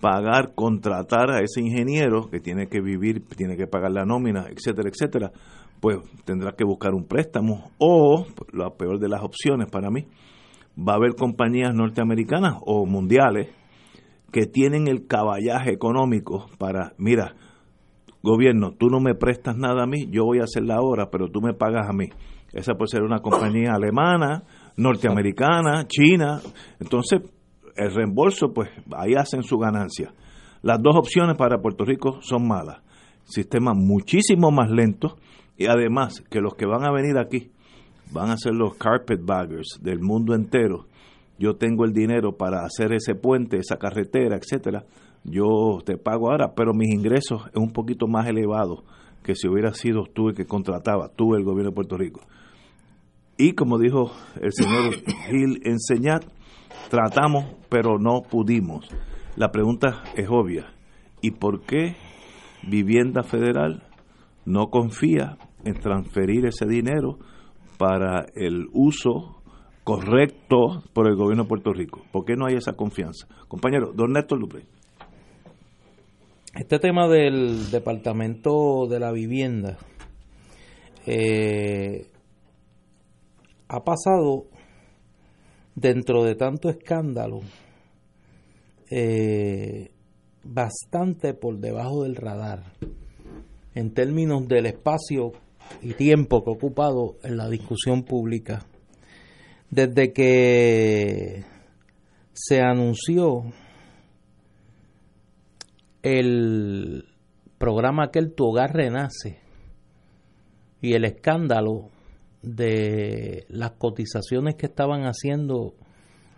pagar, 0.00 0.54
contratar 0.54 1.30
a 1.30 1.40
ese 1.40 1.62
ingeniero 1.62 2.28
que 2.28 2.40
tiene 2.40 2.66
que 2.66 2.82
vivir, 2.82 3.24
tiene 3.36 3.56
que 3.56 3.66
pagar 3.66 3.92
la 3.92 4.04
nómina, 4.04 4.48
etcétera, 4.50 4.90
etcétera, 4.90 5.32
pues 5.80 5.98
tendrá 6.24 6.52
que 6.52 6.64
buscar 6.64 6.94
un 6.94 7.04
préstamo 7.04 7.70
o, 7.78 8.26
la 8.52 8.70
peor 8.70 8.98
de 8.98 9.08
las 9.08 9.22
opciones 9.22 9.70
para 9.70 9.90
mí, 9.90 10.06
va 10.76 10.94
a 10.94 10.96
haber 10.96 11.14
compañías 11.14 11.74
norteamericanas 11.74 12.56
o 12.64 12.86
mundiales 12.86 13.48
que 14.32 14.46
tienen 14.46 14.88
el 14.88 15.06
caballaje 15.06 15.70
económico 15.70 16.46
para, 16.58 16.92
mira, 16.98 17.34
gobierno, 18.22 18.72
tú 18.72 18.88
no 18.88 18.98
me 19.00 19.14
prestas 19.14 19.56
nada 19.56 19.84
a 19.84 19.86
mí, 19.86 20.08
yo 20.10 20.24
voy 20.24 20.40
a 20.40 20.44
hacer 20.44 20.64
la 20.64 20.80
obra, 20.80 21.10
pero 21.10 21.28
tú 21.28 21.40
me 21.40 21.52
pagas 21.52 21.88
a 21.88 21.92
mí. 21.92 22.08
Esa 22.52 22.74
puede 22.74 22.88
ser 22.88 23.02
una 23.02 23.18
compañía 23.18 23.74
alemana, 23.74 24.44
norteamericana, 24.76 25.86
china. 25.86 26.40
Entonces, 26.80 27.20
el 27.76 27.94
reembolso, 27.94 28.52
pues 28.54 28.70
ahí 28.96 29.14
hacen 29.14 29.42
su 29.42 29.58
ganancia. 29.58 30.12
Las 30.62 30.80
dos 30.80 30.96
opciones 30.96 31.36
para 31.36 31.58
Puerto 31.58 31.84
Rico 31.84 32.20
son 32.22 32.48
malas. 32.48 32.80
Sistema 33.24 33.72
muchísimo 33.74 34.50
más 34.50 34.70
lento 34.70 35.16
y 35.56 35.66
además 35.66 36.22
que 36.30 36.40
los 36.40 36.54
que 36.54 36.66
van 36.66 36.84
a 36.84 36.92
venir 36.92 37.18
aquí 37.18 37.50
van 38.12 38.30
a 38.30 38.36
ser 38.36 38.54
los 38.54 38.74
carpetbaggers 38.76 39.80
del 39.82 40.00
mundo 40.00 40.34
entero. 40.34 40.86
Yo 41.38 41.56
tengo 41.56 41.84
el 41.84 41.92
dinero 41.92 42.36
para 42.36 42.64
hacer 42.64 42.92
ese 42.92 43.14
puente, 43.14 43.58
esa 43.58 43.76
carretera, 43.76 44.36
etcétera. 44.36 44.84
Yo 45.24 45.78
te 45.84 45.96
pago 45.96 46.30
ahora, 46.30 46.54
pero 46.54 46.74
mis 46.74 46.92
ingresos 46.94 47.46
es 47.46 47.56
un 47.56 47.72
poquito 47.72 48.06
más 48.06 48.26
elevado 48.28 48.84
que 49.22 49.34
si 49.34 49.48
hubiera 49.48 49.72
sido 49.72 50.04
tú 50.04 50.28
el 50.28 50.36
que 50.36 50.44
contrataba, 50.44 51.08
tú 51.08 51.34
el 51.34 51.44
gobierno 51.44 51.70
de 51.70 51.74
Puerto 51.74 51.96
Rico. 51.96 52.20
Y 53.36 53.52
como 53.52 53.78
dijo 53.78 54.12
el 54.40 54.52
señor 54.52 54.94
Gil 55.28 55.60
enseñar, 55.64 56.20
tratamos, 56.90 57.46
pero 57.68 57.98
no 57.98 58.22
pudimos. 58.22 58.86
La 59.34 59.50
pregunta 59.50 60.04
es 60.14 60.28
obvia. 60.28 60.72
¿Y 61.20 61.32
por 61.32 61.62
qué 61.62 61.96
Vivienda 62.68 63.22
Federal 63.22 63.82
no 64.46 64.68
confía 64.68 65.38
en 65.64 65.74
transferir 65.74 66.46
ese 66.46 66.66
dinero 66.66 67.18
para 67.78 68.26
el 68.34 68.66
uso 68.72 69.42
correcto 69.82 70.82
por 70.92 71.08
el 71.08 71.16
gobierno 71.16 71.44
de 71.44 71.48
Puerto 71.48 71.72
Rico? 71.72 72.02
¿Por 72.12 72.24
qué 72.24 72.34
no 72.36 72.46
hay 72.46 72.56
esa 72.56 72.74
confianza? 72.74 73.26
Compañero, 73.48 73.92
don 73.94 74.12
Néstor 74.12 74.38
Lupe. 74.38 74.66
Este 76.54 76.78
tema 76.78 77.08
del 77.08 77.70
Departamento 77.70 78.86
de 78.88 79.00
la 79.00 79.10
Vivienda 79.10 79.76
eh, 81.04 82.06
ha 83.68 83.82
pasado 83.82 84.46
dentro 85.74 86.22
de 86.22 86.36
tanto 86.36 86.68
escándalo 86.68 87.40
eh, 88.88 89.90
bastante 90.44 91.34
por 91.34 91.58
debajo 91.58 92.04
del 92.04 92.14
radar 92.14 92.62
en 93.74 93.92
términos 93.92 94.46
del 94.48 94.66
espacio 94.66 95.32
y 95.82 95.94
tiempo 95.94 96.44
que 96.44 96.50
ha 96.50 96.54
ocupado 96.54 97.16
en 97.22 97.36
la 97.36 97.48
discusión 97.48 98.04
pública. 98.04 98.66
Desde 99.70 100.12
que 100.12 101.44
se 102.32 102.60
anunció 102.60 103.44
el 106.02 107.06
programa 107.58 108.04
aquel 108.04 108.34
Tu 108.34 108.44
Hogar 108.44 108.74
Renace 108.74 109.38
y 110.80 110.92
el 110.92 111.04
escándalo 111.04 111.88
de 112.42 113.46
las 113.48 113.72
cotizaciones 113.72 114.56
que 114.56 114.66
estaban 114.66 115.04
haciendo 115.04 115.74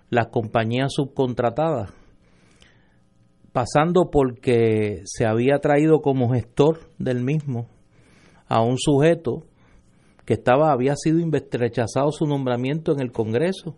las 0.08 0.28
compañías 0.28 0.92
subcontratadas, 0.94 1.92
pasando 3.56 4.10
porque 4.12 5.00
se 5.06 5.24
había 5.24 5.60
traído 5.60 6.02
como 6.02 6.30
gestor 6.34 6.90
del 6.98 7.24
mismo 7.24 7.70
a 8.48 8.60
un 8.60 8.76
sujeto 8.76 9.46
que 10.26 10.34
estaba 10.34 10.72
había 10.72 10.94
sido 10.94 11.26
rechazado 11.52 12.12
su 12.12 12.26
nombramiento 12.26 12.92
en 12.92 13.00
el 13.00 13.12
Congreso 13.12 13.74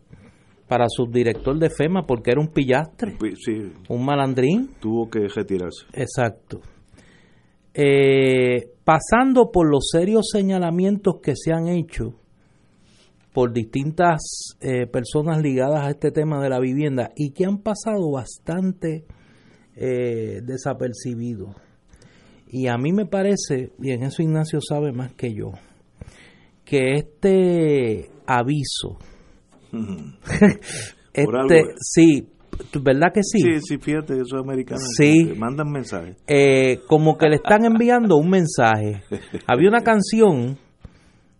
para 0.66 0.86
subdirector 0.88 1.60
de 1.60 1.70
FEMA 1.70 2.08
porque 2.08 2.32
era 2.32 2.40
un 2.40 2.48
pillastre, 2.48 3.16
un 3.88 4.04
malandrín. 4.04 4.70
Tuvo 4.80 5.08
que 5.08 5.28
retirarse. 5.28 5.86
Exacto. 5.92 6.58
Eh, 7.72 8.72
pasando 8.82 9.52
por 9.52 9.70
los 9.70 9.90
serios 9.92 10.26
señalamientos 10.32 11.20
que 11.22 11.34
se 11.36 11.52
han 11.52 11.68
hecho 11.68 12.14
por 13.32 13.52
distintas 13.52 14.56
eh, 14.60 14.88
personas 14.88 15.40
ligadas 15.40 15.86
a 15.86 15.90
este 15.90 16.10
tema 16.10 16.42
de 16.42 16.48
la 16.48 16.58
vivienda 16.58 17.12
y 17.14 17.30
que 17.30 17.44
han 17.44 17.58
pasado 17.58 18.10
bastante 18.10 19.04
eh, 19.80 20.40
desapercibidos. 20.42 21.54
Y 22.50 22.66
a 22.66 22.76
mí 22.78 22.92
me 22.92 23.06
parece, 23.06 23.72
y 23.80 23.92
en 23.92 24.02
eso 24.02 24.22
Ignacio 24.22 24.60
sabe 24.60 24.92
más 24.92 25.12
que 25.14 25.34
yo, 25.34 25.52
que 26.64 26.94
este 26.94 28.10
aviso 28.26 28.98
este, 31.12 31.64
sí, 31.80 32.26
¿verdad 32.82 33.08
que 33.12 33.22
sí? 33.22 33.38
Sí, 33.40 33.60
sí, 33.60 33.78
fíjate, 33.78 34.14
eso 34.14 34.36
es 34.36 34.42
americano. 34.42 34.80
Sí. 34.96 35.32
Mandan 35.36 35.70
mensajes. 35.70 36.16
Eh, 36.26 36.80
como 36.86 37.18
que 37.18 37.28
le 37.28 37.36
están 37.36 37.64
enviando 37.64 38.16
un 38.16 38.30
mensaje. 38.30 39.02
Había 39.46 39.68
una 39.68 39.82
canción 39.82 40.58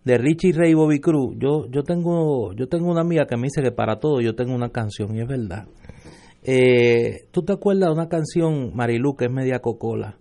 de 0.05 0.17
Richie 0.17 0.53
Ray 0.53 0.73
Bobby 0.73 0.99
Cruz. 0.99 1.35
Yo, 1.37 1.67
yo 1.69 1.83
tengo, 1.83 2.53
yo 2.53 2.67
tengo 2.67 2.89
una 2.91 3.01
amiga 3.01 3.25
que 3.25 3.35
me 3.35 3.43
dice 3.43 3.61
que 3.61 3.71
para 3.71 3.99
todo 3.99 4.21
yo 4.21 4.35
tengo 4.35 4.53
una 4.53 4.69
canción 4.69 5.15
y 5.15 5.21
es 5.21 5.27
verdad. 5.27 5.67
Eh, 6.43 7.25
¿Tú 7.31 7.43
te 7.43 7.53
acuerdas 7.53 7.89
de 7.89 7.93
una 7.93 8.07
canción, 8.07 8.75
Marilu, 8.75 9.15
que 9.15 9.25
es 9.25 9.31
media 9.31 9.59
cocola? 9.59 10.17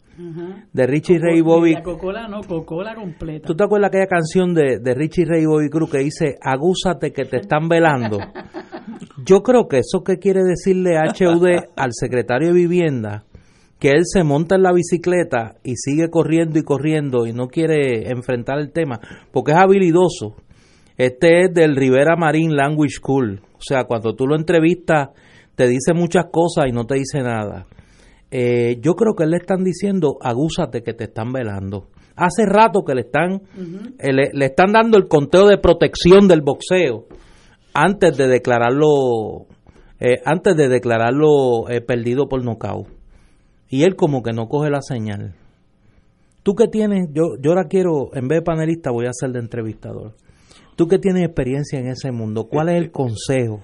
de 0.73 0.87
Richie 0.87 1.19
Ray 1.19 1.41
Bobby. 1.41 1.77
Coca-Cola 1.77 2.27
no, 2.27 2.41
Coca-Cola 2.41 2.95
completa. 2.97 3.47
¿Tú 3.47 3.55
te 3.55 3.65
acuerdas 3.65 3.89
aquella 3.89 4.09
canción 4.09 4.53
de, 4.53 4.81
de 4.81 4.95
Richie 4.95 5.25
Ray 5.25 5.47
Bobby 5.47 5.71
Cruz 5.71 5.91
que 5.91 5.99
dice, 5.99 6.37
agúzate 6.41 7.13
que 7.13 7.25
te 7.25 7.37
están 7.37 7.69
velando? 7.69 8.19
Yo 9.25 9.43
creo 9.43 9.69
que 9.69 9.79
eso 9.79 10.03
que 10.03 10.19
quiere 10.19 10.43
decirle 10.43 10.97
HUD 10.99 11.47
al 11.77 11.91
secretario 11.93 12.49
de 12.49 12.55
Vivienda, 12.55 13.25
que 13.79 13.91
él 13.91 14.03
se 14.05 14.25
monta 14.25 14.57
en 14.57 14.63
la 14.63 14.73
bicicleta 14.73 15.55
y 15.63 15.77
sigue 15.77 16.11
corriendo 16.11 16.59
y 16.59 16.63
corriendo 16.63 17.27
y 17.27 17.33
no 17.33 17.47
quiere 17.47 18.11
enfrentar 18.11 18.59
el 18.59 18.73
tema, 18.73 19.01
porque 19.31 19.53
es 19.53 19.59
habilidoso. 19.59 20.35
Este 20.97 21.45
es 21.45 21.55
del 21.55 21.77
Rivera 21.77 22.17
Marine 22.17 22.55
Language 22.55 22.95
School. 22.97 23.41
O 23.53 23.61
sea, 23.61 23.85
cuando 23.85 24.17
tú 24.17 24.27
lo 24.27 24.35
entrevistas, 24.35 25.11
te 25.59 25.67
dice 25.67 25.93
muchas 25.93 26.27
cosas 26.31 26.67
y 26.69 26.73
no 26.73 26.87
te 26.87 26.95
dice 26.95 27.21
nada. 27.21 27.67
Eh, 28.31 28.79
yo 28.81 28.95
creo 28.95 29.15
que 29.17 29.27
le 29.27 29.39
están 29.39 29.65
diciendo, 29.65 30.17
agúzate 30.21 30.85
que 30.85 30.95
te 30.95 31.05
están 31.05 31.33
velando. 31.33 31.89
Hace 32.15 32.47
rato 32.47 32.85
que 32.85 32.95
le 32.95 33.01
están, 33.01 33.43
eh, 33.99 34.13
le, 34.13 34.47
están 34.47 34.73
dando 34.73 34.97
el 34.97 35.09
conteo 35.09 35.49
de 35.49 35.59
protección 35.59 36.29
del 36.29 36.43
boxeo 36.43 37.07
antes 37.75 38.17
de 38.17 38.29
declararlo, 38.29 39.47
eh, 39.99 40.21
antes 40.25 40.57
de 40.57 40.69
declararlo 40.69 41.65
perdido 41.85 42.29
por 42.29 42.45
nocaut. 42.45 42.87
Y 43.69 43.83
él 43.83 43.97
como 43.97 44.23
que 44.23 44.33
no 44.33 44.47
coge 44.47 44.71
la 44.71 44.81
señal. 44.81 45.35
Tú 46.45 46.55
que 46.55 46.69
tienes, 46.69 47.09
yo, 47.13 47.35
yo 47.41 47.51
ahora 47.51 47.67
quiero, 47.69 48.15
en 48.15 48.29
vez 48.29 48.39
de 48.39 48.45
panelista, 48.45 48.93
voy 48.93 49.07
a 49.07 49.13
ser 49.13 49.33
de 49.33 49.41
entrevistador. 49.41 50.15
Tú 50.77 50.87
que 50.87 51.01
tienes 51.01 51.25
experiencia 51.25 51.81
en 51.81 51.89
ese 51.89 52.13
mundo, 52.13 52.45
¿cuál 52.49 52.69
es 52.69 52.77
el 52.77 52.91
consejo 52.93 53.61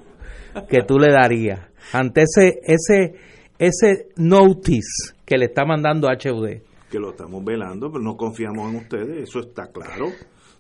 que 0.69 0.83
tú 0.83 0.99
le 0.99 1.13
darías 1.13 1.73
ante 1.93 2.23
ese, 2.23 2.61
ese, 2.65 3.15
ese 3.59 4.09
notice 4.17 5.15
que 5.25 5.37
le 5.39 5.47
está 5.47 5.65
mandando 5.65 6.09
HUD. 6.09 6.63
Que 6.91 6.99
lo 6.99 7.11
estamos 7.11 7.45
velando, 7.45 7.91
pero 7.91 8.03
no 8.03 8.17
confiamos 8.17 8.71
en 8.71 8.77
ustedes, 8.77 9.29
eso 9.29 9.41
está 9.41 9.69
claro. 9.73 10.07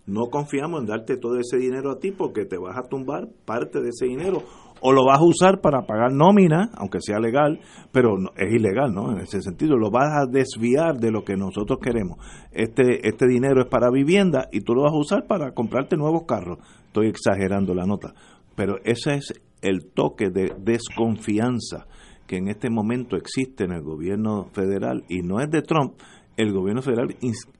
No 0.06 0.26
confiamos 0.30 0.80
en 0.80 0.86
darte 0.86 1.16
todo 1.16 1.38
ese 1.38 1.56
dinero 1.56 1.90
a 1.90 1.98
ti 1.98 2.10
porque 2.10 2.44
te 2.44 2.58
vas 2.58 2.76
a 2.76 2.88
tumbar 2.88 3.26
parte 3.46 3.80
de 3.80 3.88
ese 3.88 4.04
dinero 4.06 4.42
o 4.86 4.92
lo 4.92 5.06
vas 5.06 5.18
a 5.18 5.24
usar 5.24 5.62
para 5.62 5.86
pagar 5.86 6.12
nómina, 6.12 6.70
aunque 6.74 6.98
sea 7.00 7.18
legal, 7.18 7.58
pero 7.90 8.16
es 8.36 8.52
ilegal, 8.52 8.92
¿no? 8.92 9.12
En 9.12 9.20
ese 9.20 9.40
sentido, 9.40 9.78
lo 9.78 9.90
vas 9.90 10.12
a 10.12 10.26
desviar 10.30 10.98
de 10.98 11.10
lo 11.10 11.24
que 11.24 11.36
nosotros 11.36 11.78
queremos. 11.82 12.18
Este, 12.52 13.08
este 13.08 13.26
dinero 13.26 13.62
es 13.62 13.68
para 13.68 13.90
vivienda 13.90 14.48
y 14.52 14.60
tú 14.60 14.74
lo 14.74 14.82
vas 14.82 14.92
a 14.92 14.98
usar 14.98 15.26
para 15.26 15.52
comprarte 15.52 15.96
nuevos 15.96 16.24
carros. 16.26 16.58
Estoy 16.88 17.08
exagerando 17.08 17.74
la 17.74 17.86
nota, 17.86 18.12
pero 18.56 18.76
ese 18.84 19.14
es 19.14 19.32
el 19.64 19.86
toque 19.86 20.30
de 20.30 20.54
desconfianza 20.58 21.86
que 22.26 22.36
en 22.36 22.48
este 22.48 22.70
momento 22.70 23.16
existe 23.16 23.64
en 23.64 23.72
el 23.72 23.82
gobierno 23.82 24.48
federal 24.52 25.04
y 25.08 25.22
no 25.22 25.40
es 25.40 25.50
de 25.50 25.62
Trump, 25.62 25.94
el 26.36 26.52
gobierno 26.52 26.82
federal 26.82 27.16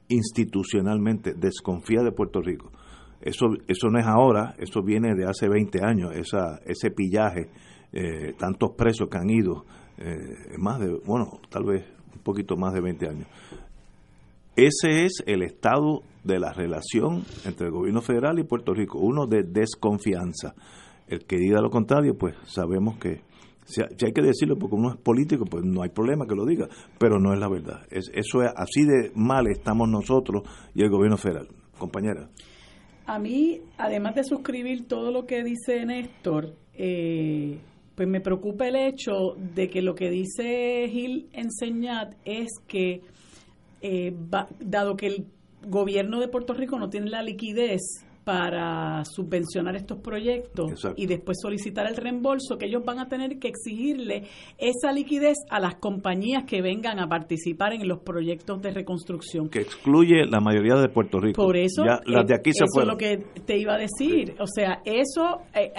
institucionalmente 0.07 1.33
desconfía 1.33 2.03
de 2.03 2.11
Puerto 2.11 2.41
Rico. 2.41 2.71
Eso, 3.21 3.47
eso 3.67 3.89
no 3.89 3.99
es 3.99 4.05
ahora, 4.05 4.53
eso 4.59 4.83
viene 4.83 5.15
de 5.15 5.25
hace 5.25 5.49
20 5.49 5.79
años, 5.83 6.11
esa, 6.15 6.59
ese 6.65 6.91
pillaje, 6.91 7.49
eh, 7.91 8.33
tantos 8.37 8.71
presos 8.77 9.09
que 9.09 9.17
han 9.17 9.29
ido, 9.29 9.65
eh, 9.97 10.57
más 10.57 10.79
de, 10.79 10.99
bueno, 11.05 11.39
tal 11.49 11.63
vez 11.63 11.85
un 12.13 12.21
poquito 12.21 12.55
más 12.55 12.73
de 12.73 12.81
20 12.81 13.09
años. 13.09 13.27
Ese 14.55 15.05
es 15.05 15.23
el 15.25 15.41
estado 15.41 16.01
de 16.23 16.39
la 16.39 16.53
relación 16.53 17.23
entre 17.45 17.67
el 17.67 17.73
gobierno 17.73 18.01
federal 18.01 18.39
y 18.39 18.43
Puerto 18.43 18.73
Rico, 18.73 18.99
uno 18.99 19.25
de 19.27 19.43
desconfianza. 19.43 20.53
El 21.07 21.25
que 21.25 21.37
diga 21.37 21.61
lo 21.61 21.69
contrario, 21.69 22.17
pues 22.17 22.35
sabemos 22.45 22.97
que 22.97 23.21
si, 23.65 23.81
hay 23.81 24.13
que 24.13 24.21
decirlo 24.21 24.57
porque 24.57 24.75
uno 24.75 24.91
es 24.91 24.97
político, 24.97 25.45
pues 25.45 25.63
no 25.63 25.81
hay 25.81 25.89
problema 25.89 26.25
que 26.27 26.35
lo 26.35 26.45
diga, 26.45 26.67
pero 26.99 27.19
no 27.19 27.33
es 27.33 27.39
la 27.39 27.49
verdad. 27.49 27.81
Es, 27.89 28.11
eso 28.13 28.43
es 28.43 28.51
así 28.55 28.83
de 28.85 29.11
mal 29.15 29.47
estamos 29.47 29.89
nosotros 29.89 30.43
y 30.73 30.83
el 30.83 30.89
gobierno 30.89 31.17
federal. 31.17 31.47
Compañera. 31.77 32.29
A 33.05 33.19
mí, 33.19 33.61
además 33.77 34.15
de 34.15 34.23
suscribir 34.23 34.87
todo 34.87 35.11
lo 35.11 35.25
que 35.25 35.43
dice 35.43 35.85
Néstor, 35.85 36.55
eh, 36.73 37.59
pues 37.95 38.07
me 38.07 38.21
preocupa 38.21 38.67
el 38.67 38.75
hecho 38.75 39.35
de 39.55 39.67
que 39.67 39.81
lo 39.81 39.95
que 39.95 40.09
dice 40.09 40.87
Gil 40.89 41.29
Enseñat 41.33 42.15
es 42.23 42.49
que, 42.67 43.01
eh, 43.81 44.15
dado 44.59 44.95
que 44.95 45.07
el 45.07 45.25
gobierno 45.67 46.19
de 46.19 46.27
Puerto 46.27 46.53
Rico 46.53 46.79
no 46.79 46.89
tiene 46.89 47.09
la 47.09 47.23
liquidez 47.23 47.81
para 48.25 49.05
subvencionar 49.05 49.75
estos 49.75 49.99
proyectos 49.99 50.85
y 50.97 51.05
después 51.05 51.37
solicitar 51.39 51.87
el 51.87 51.95
reembolso, 51.95 52.57
que 52.57 52.65
ellos 52.65 52.83
van 52.83 52.99
a 52.99 53.07
tener 53.07 53.37
que 53.37 53.47
exigirle 53.47 54.23
esa 54.57 54.91
liquidez 54.91 55.37
a 55.49 55.59
las 55.59 55.75
compañías 55.75 56.43
que 56.45 56.63
vengan 56.63 56.99
a 56.99 57.07
participar 57.07 57.73
en 57.73 57.87
los 57.87 57.99
proyectos 57.99 58.61
de 58.63 58.71
reconstrucción. 58.71 59.47
Que 59.49 59.61
excluye 59.61 60.25
la 60.25 60.39
mayoría 60.39 60.75
de 60.75 60.89
Puerto 60.89 61.19
Rico. 61.19 61.41
Por 61.41 61.55
eso, 61.55 61.83
las 61.85 62.25
de 62.25 62.33
aquí 62.33 62.51
se 62.51 62.65
eso 62.65 62.81
es 62.81 62.87
lo 62.87 62.97
que 62.97 63.17
te 63.45 63.59
iba 63.59 63.75
a 63.75 63.77
decir. 63.77 64.35
O 64.39 64.47
sea, 64.47 64.81
eso 64.85 65.41
eh, 65.53 65.71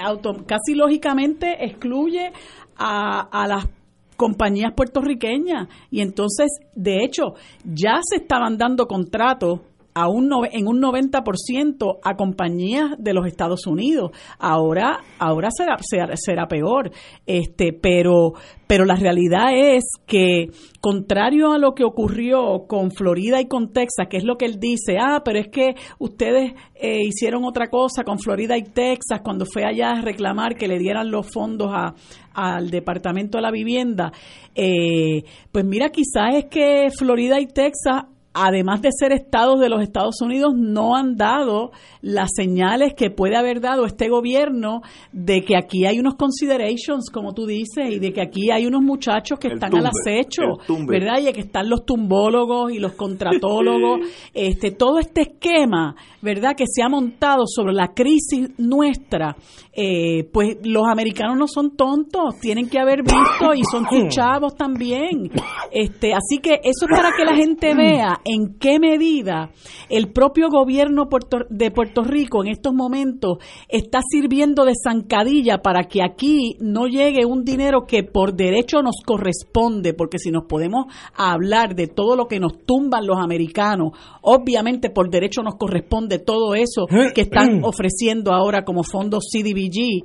casi 0.47 0.75
lógicamente 0.77 1.65
excluye 1.65 2.31
a, 2.77 3.23
a 3.23 3.49
las 3.49 3.69
compañías 4.17 4.73
puertorriqueñas 4.75 5.69
y 5.91 6.01
entonces, 6.01 6.47
de 6.75 7.05
hecho, 7.05 7.35
ya 7.65 7.99
se 8.03 8.17
estaban 8.17 8.57
dando 8.57 8.87
contratos 8.87 9.61
a 9.97 10.09
un 10.09 10.31
en 10.53 10.69
un 10.69 10.83
90% 10.83 12.01
a 12.05 12.17
compañías 12.17 12.91
de 12.99 13.15
los 13.15 13.27
Estados 13.27 13.67
Unidos. 13.67 14.11
Ahora 14.39 14.99
ahora 15.19 15.49
será, 15.51 15.79
será, 16.15 16.47
peor, 16.47 16.91
este, 17.25 17.73
pero 17.73 18.35
pero 18.67 18.85
la 18.85 18.97
realidad 18.97 19.47
es 19.55 19.85
que 20.07 20.51
contrario 20.83 21.53
a 21.53 21.59
lo 21.59 21.75
que 21.75 21.85
ocurrió 21.85 22.67
con 22.69 22.91
Florida 22.91 23.41
y 23.41 23.47
con 23.47 23.73
Texas, 23.73 24.09
que 24.11 24.19
es 24.19 24.25
lo 24.25 24.37
que 24.37 24.45
él 24.45 24.61
dice, 24.61 24.99
ah, 25.01 25.23
pero 25.25 25.39
es 25.39 25.49
que 25.49 25.75
ustedes 25.99 26.53
eh, 26.75 27.01
hicieron 27.03 27.45
otra 27.45 27.69
cosa 27.69 28.05
con 28.05 28.19
Florida 28.19 28.59
y 28.59 28.65
Texas 28.65 29.23
cuando 29.25 29.47
fue 29.47 29.65
allá 29.65 29.93
a 29.93 30.03
reclamar 30.03 30.57
que 30.57 30.69
le 30.69 30.79
dieran 30.79 31.11
los 31.11 31.27
fondos 31.33 31.71
a, 31.73 31.95
al 32.35 32.69
Departamento 32.69 33.39
de 33.39 33.43
la 33.43 33.51
Vivienda, 33.51 34.13
eh, 34.55 35.23
pues 35.51 35.65
mira, 35.65 35.89
quizás 35.89 36.35
es 36.35 36.45
que 36.51 36.89
Florida 36.95 37.41
y 37.41 37.47
Texas 37.47 38.05
además 38.37 38.83
de 38.83 38.91
ser 38.93 39.13
estados 39.13 39.59
de 39.61 39.69
los 39.69 39.83
Estados 39.83 40.21
Unidos, 40.21 40.53
no 40.55 40.95
han 40.95 41.17
dado 41.17 41.71
las 42.03 42.31
señales 42.37 42.95
que 42.95 43.11
puede 43.11 43.37
haber 43.37 43.61
dado 43.61 43.87
este 43.87 44.09
gobierno 44.09 44.83
de 45.13 45.43
que 45.43 45.57
aquí 45.57 45.87
hay 45.87 45.99
unos 45.99 46.17
considerations, 46.17 47.11
como 47.11 47.33
tú 47.33 47.47
dices, 47.47 47.91
y 47.91 47.99
de 47.99 48.13
que 48.13 48.21
aquí 48.21 48.51
hay 48.51 48.67
unos 48.67 48.83
muchachos 48.83 49.39
que 49.39 49.49
están 49.49 49.75
al 49.75 49.87
acecho, 49.87 50.59
¿verdad? 50.87 51.19
Y 51.21 51.33
que 51.33 51.41
están 51.41 51.71
los 51.71 51.85
tumbólogos 51.87 52.73
y 52.73 52.79
los 52.79 52.93
contratólogos, 52.93 54.01
este, 54.35 54.71
todo 54.71 54.99
este 54.99 55.23
esquema, 55.23 55.97
¿verdad? 56.21 56.55
Que 56.57 56.65
se 56.67 56.83
ha 56.83 56.89
montado 56.89 57.45
sobre 57.47 57.73
la 57.73 57.89
crisis 57.95 58.51
nuestra, 58.59 59.37
eh, 59.73 60.29
pues 60.33 60.59
los 60.63 60.87
americanos 60.87 61.39
no 61.39 61.47
son 61.49 61.77
tontos, 61.77 62.39
tienen 62.41 62.69
que 62.69 62.79
haber 62.79 63.03
visto 63.03 63.55
y 63.55 63.63
son 63.65 63.87
sus 63.89 64.09
chavos 64.15 64.55
también. 64.55 65.31
Este, 65.71 66.13
así 66.13 66.39
que 66.39 66.61
eso 66.63 66.87
es 66.87 66.91
para 66.91 67.11
que 67.17 67.25
la 67.25 67.35
gente 67.35 67.75
vea 67.75 68.21
en 68.27 68.59
qué 68.59 68.79
medida 68.81 69.51
el 69.89 70.13
propio 70.13 70.49
gobierno 70.51 71.09
de 71.49 71.71
Puerto 71.71 72.03
Rico 72.03 72.43
en 72.43 72.51
estos 72.51 72.75
momentos 72.75 73.39
está 73.69 74.01
sirviendo 74.03 74.65
de 74.65 74.73
zancadilla 74.83 75.59
para 75.59 75.85
que 75.85 76.03
aquí 76.03 76.57
no 76.61 76.87
llegue 76.89 77.25
un 77.25 77.45
dinero 77.45 77.87
que 77.87 78.03
por 78.03 78.35
derecho 78.35 78.83
nos 78.83 78.97
corresponde, 79.05 79.95
porque 79.95 80.19
si 80.19 80.31
nos 80.31 80.45
podemos 80.47 80.87
hablar 81.15 81.75
de 81.77 81.87
todo 81.87 82.17
lo 82.17 82.27
que 82.27 82.41
nos 82.41 82.65
tumban 82.65 83.07
los 83.07 83.19
americanos, 83.19 83.93
obviamente 84.23 84.91
por 84.91 85.09
derecho 85.09 85.43
nos 85.43 85.55
corresponde 85.55 86.19
todo 86.19 86.55
eso 86.55 86.87
que 87.15 87.21
están 87.21 87.61
ofreciendo 87.65 88.33
ahora 88.33 88.65
como 88.65 88.83
fondos 88.83 89.25
CDBG. 89.33 90.05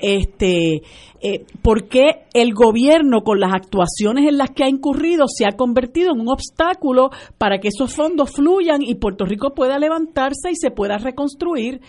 Este, 0.00 0.82
eh, 1.28 1.44
porque 1.60 2.26
el 2.34 2.54
gobierno 2.54 3.22
con 3.22 3.40
las 3.40 3.52
actuaciones 3.52 4.28
en 4.28 4.38
las 4.38 4.50
que 4.50 4.62
ha 4.62 4.68
incurrido 4.68 5.26
se 5.26 5.44
ha 5.44 5.56
convertido 5.56 6.12
en 6.12 6.20
un 6.20 6.28
obstáculo 6.28 7.10
para 7.36 7.58
que 7.58 7.68
esos 7.68 7.94
fondos 7.94 8.30
fluyan 8.30 8.80
y 8.80 8.94
Puerto 8.94 9.24
Rico 9.24 9.52
pueda 9.52 9.76
levantarse 9.78 10.50
y 10.52 10.54
se 10.54 10.70
pueda 10.70 10.98
reconstruir 10.98 11.80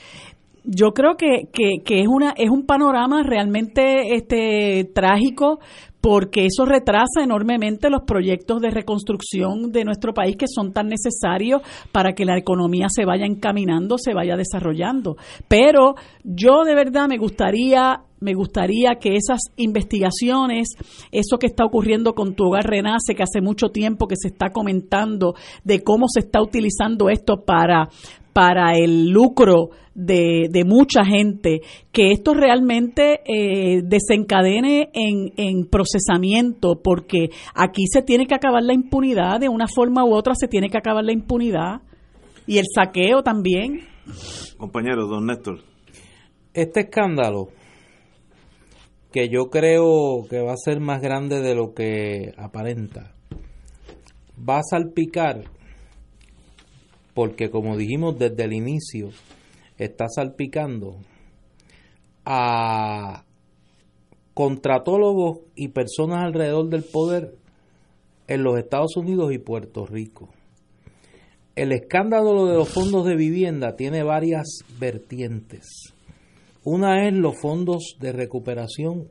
yo 0.63 0.91
creo 0.91 1.15
que, 1.15 1.49
que, 1.53 1.81
es 2.01 2.07
una 2.07 2.31
es 2.31 2.49
un 2.49 2.65
panorama 2.65 3.21
realmente 3.23 4.15
este 4.15 4.89
trágico 4.93 5.59
porque 6.07 6.45
eso 6.45 6.63
retrasa 6.63 7.21
enormemente 7.21 7.89
los 7.89 8.03
proyectos 8.03 8.61
de 8.61 8.69
reconstrucción 8.69 9.73
de 9.73 9.83
nuestro 9.83 10.13
país 10.13 10.37
que 10.37 10.45
son 10.47 10.71
tan 10.71 10.87
necesarios 10.87 11.61
para 11.91 12.13
que 12.13 12.23
la 12.23 12.37
economía 12.37 12.87
se 12.87 13.03
vaya 13.03 13.25
encaminando, 13.25 13.97
se 13.97 14.13
vaya 14.13 14.37
desarrollando. 14.37 15.17
Pero 15.49 15.95
yo 16.23 16.63
de 16.63 16.75
verdad 16.75 17.09
me 17.09 17.17
gustaría 17.17 18.03
me 18.21 18.33
gustaría 18.33 18.95
que 19.01 19.15
esas 19.15 19.41
investigaciones, 19.57 20.69
eso 21.11 21.37
que 21.37 21.47
está 21.47 21.65
ocurriendo 21.65 22.13
con 22.13 22.35
tu 22.35 22.45
hogar 22.45 22.63
renace, 22.63 23.13
que 23.13 23.23
hace 23.23 23.41
mucho 23.41 23.67
tiempo 23.67 24.07
que 24.07 24.15
se 24.15 24.29
está 24.29 24.51
comentando 24.51 25.35
de 25.65 25.83
cómo 25.83 26.07
se 26.07 26.21
está 26.21 26.41
utilizando 26.41 27.09
esto 27.09 27.43
para, 27.45 27.89
para 28.37 28.77
el 28.77 29.09
lucro 29.09 29.71
de, 29.95 30.47
de 30.51 30.63
mucha 30.63 31.03
gente, 31.03 31.61
que 31.91 32.11
esto 32.11 32.35
realmente 32.35 33.21
eh, 33.25 33.81
desencadene 33.83 34.91
en, 34.93 35.33
en 35.37 35.65
procesamiento, 35.65 36.79
porque 36.83 37.29
aquí 37.55 37.87
se 37.91 38.03
tiene 38.03 38.27
que 38.27 38.35
acabar 38.35 38.61
la 38.61 38.75
impunidad, 38.75 39.39
de 39.39 39.49
una 39.49 39.65
forma 39.65 40.05
u 40.05 40.13
otra 40.13 40.35
se 40.35 40.47
tiene 40.47 40.69
que 40.69 40.77
acabar 40.77 41.03
la 41.03 41.13
impunidad 41.13 41.81
y 42.45 42.59
el 42.59 42.65
saqueo 42.71 43.23
también. 43.23 43.87
Compañero, 44.59 45.07
don 45.07 45.25
Néstor. 45.25 45.61
Este 46.53 46.81
escándalo 46.81 47.47
que 49.11 49.29
yo 49.29 49.49
creo 49.49 50.27
que 50.29 50.41
va 50.41 50.51
a 50.51 50.63
ser 50.63 50.79
más 50.79 51.01
grande 51.01 51.41
de 51.41 51.55
lo 51.55 51.73
que 51.73 52.33
aparenta, 52.37 53.15
va 54.47 54.59
a 54.59 54.63
salpicar, 54.69 55.56
porque 57.17 57.49
como 57.49 57.75
dijimos 57.75 58.19
desde 58.19 58.43
el 58.43 58.53
inicio, 58.53 59.09
está 59.79 60.05
salpicando 60.07 60.97
a 62.23 63.23
contratólogos 64.35 65.39
y 65.55 65.69
personas 65.69 66.19
alrededor 66.19 66.69
del 66.69 66.83
poder 66.83 67.33
en 68.27 68.43
los 68.43 68.59
Estados 68.59 68.95
Unidos 68.97 69.33
y 69.33 69.39
Puerto 69.39 69.87
Rico. 69.87 70.29
El 71.55 71.71
escándalo 71.71 72.45
de 72.45 72.53
los 72.53 72.69
fondos 72.69 73.03
de 73.03 73.15
vivienda 73.15 73.75
tiene 73.75 74.03
varias 74.03 74.59
vertientes. 74.79 75.95
Una 76.63 77.07
es 77.07 77.15
los 77.15 77.33
fondos 77.41 77.97
de 77.99 78.11
recuperación 78.11 79.07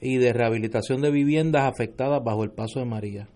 y 0.00 0.16
de 0.16 0.32
rehabilitación 0.32 1.02
de 1.02 1.10
viviendas 1.10 1.70
afectadas 1.70 2.24
bajo 2.24 2.44
el 2.44 2.50
paso 2.50 2.80
de 2.80 2.86
María. 2.86 3.28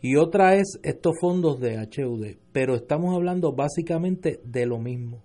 Y 0.00 0.16
otra 0.16 0.56
es 0.56 0.78
estos 0.82 1.14
fondos 1.20 1.60
de 1.60 1.76
HUD. 1.78 2.36
Pero 2.52 2.74
estamos 2.74 3.14
hablando 3.14 3.52
básicamente 3.52 4.40
de 4.44 4.66
lo 4.66 4.78
mismo. 4.78 5.22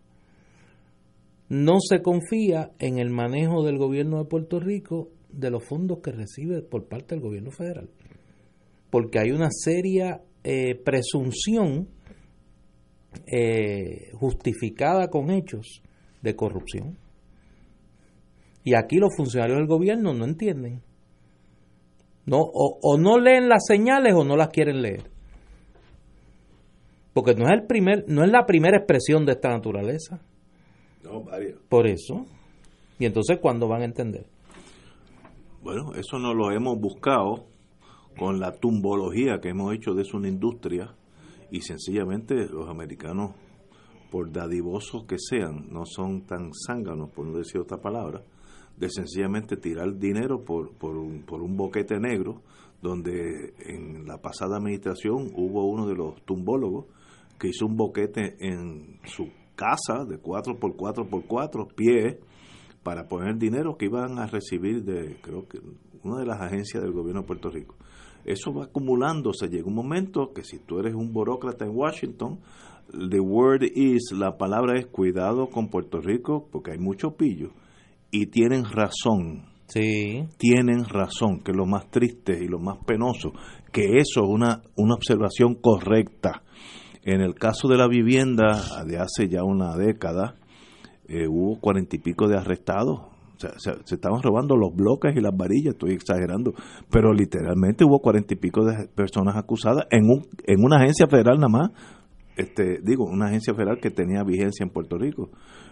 No 1.50 1.80
se 1.82 2.02
confía 2.02 2.72
en 2.80 2.98
el 2.98 3.10
manejo 3.10 3.64
del 3.64 3.78
gobierno 3.78 4.20
de 4.20 4.26
Puerto 4.26 4.60
Rico 4.60 5.10
de 5.30 5.50
los 5.50 5.64
fondos 5.64 6.00
que 6.00 6.12
recibe 6.12 6.62
por 6.62 6.88
parte 6.88 7.16
del 7.16 7.24
gobierno 7.24 7.52
federal. 7.52 7.90
Porque 8.90 9.20
hay 9.20 9.32
una 9.32 9.50
seria 9.52 10.22
eh, 10.44 10.76
presunción 10.76 11.90
eh, 13.28 14.12
justificada 14.14 15.10
con 15.10 15.30
hechos 15.30 15.82
de 16.22 16.36
corrupción. 16.36 16.98
Y 18.64 18.76
aquí 18.76 18.98
los 18.98 19.16
funcionarios 19.16 19.58
del 19.58 19.68
gobierno 19.68 20.14
no 20.14 20.26
entienden. 20.26 20.82
No, 22.26 22.40
o, 22.42 22.98
no 22.98 23.20
leen 23.20 23.50
las 23.50 23.66
señales 23.66 24.14
o 24.14 24.24
no 24.24 24.38
las 24.38 24.50
quieren 24.50 24.82
leer. 24.82 25.10
Porque 27.14 27.34
no 27.34 27.46
es 27.46 27.52
el 27.52 27.68
primer, 27.68 28.06
no 28.08 28.24
es 28.24 28.32
la 28.32 28.46
primera 28.46 28.78
expresión 28.78 29.26
de 29.26 29.34
esta 29.34 29.50
naturaleza. 29.50 30.22
No, 31.04 31.24
varias. 31.24 31.58
Por 31.68 31.88
eso. 31.88 32.26
Y 33.00 33.06
entonces, 33.06 33.40
¿cuándo 33.40 33.68
van 33.68 33.82
a 33.82 33.86
entender? 33.86 34.26
Bueno, 35.64 35.94
eso 35.96 36.20
no 36.20 36.34
lo 36.34 36.52
hemos 36.52 36.80
buscado 36.80 37.46
con 38.18 38.40
la 38.40 38.52
tumbología 38.54 39.40
que 39.42 39.50
hemos 39.50 39.74
hecho 39.74 39.94
de 39.94 40.04
eso 40.04 40.18
una 40.18 40.28
industria 40.28 40.96
y 41.52 41.62
sencillamente 41.62 42.48
los 42.48 42.70
americanos, 42.70 43.32
por 44.10 44.32
dadivosos 44.32 45.06
que 45.06 45.18
sean, 45.18 45.68
no 45.70 45.86
son 45.86 46.26
tan 46.26 46.52
zánganos, 46.54 47.10
por 47.12 47.26
no 47.26 47.38
decir 47.38 47.62
otra 47.62 47.78
palabra, 47.78 48.24
de 48.82 48.90
sencillamente 48.90 49.58
tirar 49.58 49.96
dinero 50.00 50.44
por, 50.44 50.72
por, 50.72 50.98
un, 50.98 51.22
por 51.22 51.44
un 51.44 51.56
boquete 51.56 52.00
negro, 52.00 52.42
donde 52.82 53.54
en 53.60 54.08
la 54.08 54.18
pasada 54.18 54.58
administración 54.58 55.30
hubo 55.36 55.70
uno 55.70 55.86
de 55.86 55.94
los 55.94 56.20
tumbólogos 56.26 56.88
que 57.40 57.50
hizo 57.50 57.68
un 57.68 57.78
boquete 57.78 58.38
en 58.40 59.00
su 59.06 59.30
casa 59.56 60.04
de 60.04 60.20
4x4x4 60.20 61.76
pies 61.76 62.18
para 62.82 63.08
poner 63.08 63.38
dinero 63.38 63.78
que 63.78 63.86
iban 63.86 64.18
a 64.18 64.26
recibir 64.26 64.84
de, 64.84 65.16
creo 65.22 65.48
que, 65.48 65.60
una 66.04 66.18
de 66.18 66.26
las 66.26 66.42
agencias 66.42 66.82
del 66.82 66.92
gobierno 66.92 67.22
de 67.22 67.28
Puerto 67.28 67.52
Rico. 67.52 67.76
Eso 68.26 68.52
va 68.52 68.64
acumulándose. 68.64 69.48
Llega 69.48 69.68
un 69.68 69.76
momento 69.76 70.34
que 70.34 70.44
si 70.44 70.58
tú 70.58 70.80
eres 70.80 70.96
un 70.96 71.14
burócrata 71.14 71.66
en 71.66 71.76
Washington, 71.76 72.40
the 73.12 73.20
word 73.20 73.62
is, 73.76 74.12
la 74.12 74.40
palabra 74.40 74.80
es 74.80 74.88
cuidado 74.88 75.52
con 75.52 75.70
Puerto 75.70 76.02
Rico 76.02 76.48
porque 76.52 76.72
hay 76.72 76.80
mucho 76.80 77.16
pillo 77.16 77.52
y 78.12 78.28
tienen 78.28 78.66
razón. 78.66 79.46
Sí. 79.68 80.26
Tienen 80.38 80.84
razón, 80.84 81.40
que 81.44 81.52
es 81.52 81.58
lo 81.58 81.66
más 81.66 81.90
triste 81.90 82.38
y 82.44 82.48
lo 82.48 82.60
más 82.60 82.78
penoso, 82.86 83.32
que 83.72 83.98
eso 83.98 84.24
es 84.24 84.28
una, 84.28 84.62
una 84.76 84.96
observación 84.96 85.56
correcta. 85.56 86.44
En 87.04 87.22
el 87.22 87.36
caso 87.36 87.68
de 87.68 87.78
la 87.78 87.88
vivienda 87.88 88.62
de 88.86 88.98
hace 88.98 89.30
ya 89.30 89.44
una 89.44 89.76
década, 89.78 90.36
eh, 91.08 91.28
hubo 91.28 91.60
cuarenta 91.60 91.96
y 91.96 92.00
pico 92.00 92.28
de 92.28 92.38
arrestados. 92.38 93.00
O 93.00 93.40
sea, 93.40 93.52
se, 93.86 93.96
estaban 93.96 94.22
robando 94.22 94.56
los 94.56 94.76
bloques 94.76 95.16
y 95.16 95.22
las 95.22 95.36
varillas, 95.36 95.74
estoy 95.74 95.94
exagerando, 95.94 96.54
pero 96.92 97.12
literalmente 97.12 97.84
hubo 97.84 98.00
cuarenta 98.00 98.36
y 98.36 98.38
pico 98.38 98.64
de 98.66 98.88
personas 98.90 99.36
acusadas 99.36 99.88
en, 99.90 100.04
un, 100.04 100.28
en 100.46 100.64
una 100.64 100.78
agencia 100.78 101.08
federal 101.08 101.38
nada 101.38 101.50
más, 101.50 101.72
este, 102.42 102.80
digo, 102.84 103.06
una 103.06 103.28
agencia 103.28 103.54
federal 103.54 103.80
que 103.82 103.90
tenía 103.92 104.24
vigencia 104.24 104.64
en 104.64 104.70
Puerto 104.70 104.98
Rico. 104.98 105.30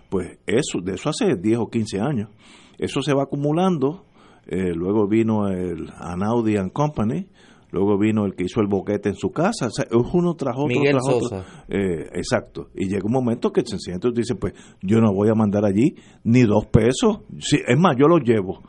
Pues 0.10 0.40
eso, 0.48 0.80
de 0.84 0.94
eso 0.94 1.10
hace 1.10 1.36
10 1.36 1.60
o 1.60 1.68
15 1.70 2.00
años. 2.00 2.30
Eso 2.78 3.02
se 3.02 3.14
va 3.14 3.24
acumulando. 3.24 4.06
Eh, 4.48 4.74
luego 4.74 5.08
vino 5.08 5.48
el 5.48 5.88
Anaudi 6.00 6.58
and 6.58 6.72
Company, 6.72 7.28
luego 7.72 8.00
vino 8.00 8.26
el 8.26 8.34
que 8.34 8.46
hizo 8.46 8.62
el 8.62 8.68
boquete 8.68 9.10
en 9.10 9.16
su 9.16 9.30
casa, 9.30 9.68
es 9.68 9.76
uno 10.14 10.34
tras 10.34 10.56
otro, 10.58 10.68
Miguel 10.70 10.94
tras 10.94 11.06
Sosa. 11.06 11.36
otro. 11.42 11.50
Eh, 11.68 12.10
exacto. 12.16 12.70
Y 12.74 12.88
llega 12.88 13.04
un 13.06 13.12
momento 13.14 13.52
que 13.52 13.62
sencillamente 13.64 14.10
dice, 14.16 14.34
pues 14.34 14.54
yo 14.82 15.00
no 15.02 15.14
voy 15.14 15.30
a 15.30 15.36
mandar 15.36 15.66
allí 15.66 15.94
ni 16.24 16.42
dos 16.44 16.66
pesos. 16.66 17.20
Sí, 17.40 17.58
es 17.68 17.78
más, 17.78 17.96
yo 17.96 18.08
los 18.08 18.22
llevo. 18.24 18.64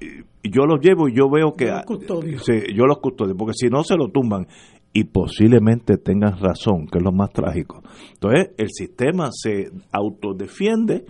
Y- 0.00 0.30
y 0.42 0.50
yo 0.50 0.64
los 0.64 0.80
llevo 0.80 1.06
y 1.08 1.14
yo 1.14 1.28
veo 1.28 1.52
que... 1.52 1.66
Yo 1.66 1.72
los 1.74 1.84
custodio. 1.84 2.38
Sí, 2.38 2.52
yo 2.74 2.86
los 2.86 2.98
custodio, 3.00 3.34
porque 3.36 3.52
si 3.54 3.68
no 3.68 3.82
se 3.84 3.94
lo 3.96 4.08
tumban 4.10 4.46
y 4.92 5.04
posiblemente 5.04 5.96
tengan 5.98 6.38
razón, 6.38 6.86
que 6.86 6.98
es 6.98 7.04
lo 7.04 7.12
más 7.12 7.30
trágico. 7.30 7.82
Entonces, 8.12 8.50
el 8.58 8.68
sistema 8.70 9.30
se 9.32 9.70
autodefiende 9.92 11.04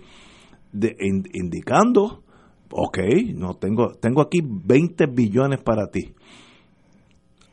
de, 0.71 0.95
in- 0.99 1.23
indicando, 1.33 2.23
ok, 2.71 2.99
no 3.35 3.55
tengo, 3.55 3.93
tengo 3.99 4.21
aquí 4.21 4.39
20 4.43 5.07
billones 5.07 5.61
para 5.61 5.87
ti. 5.87 6.13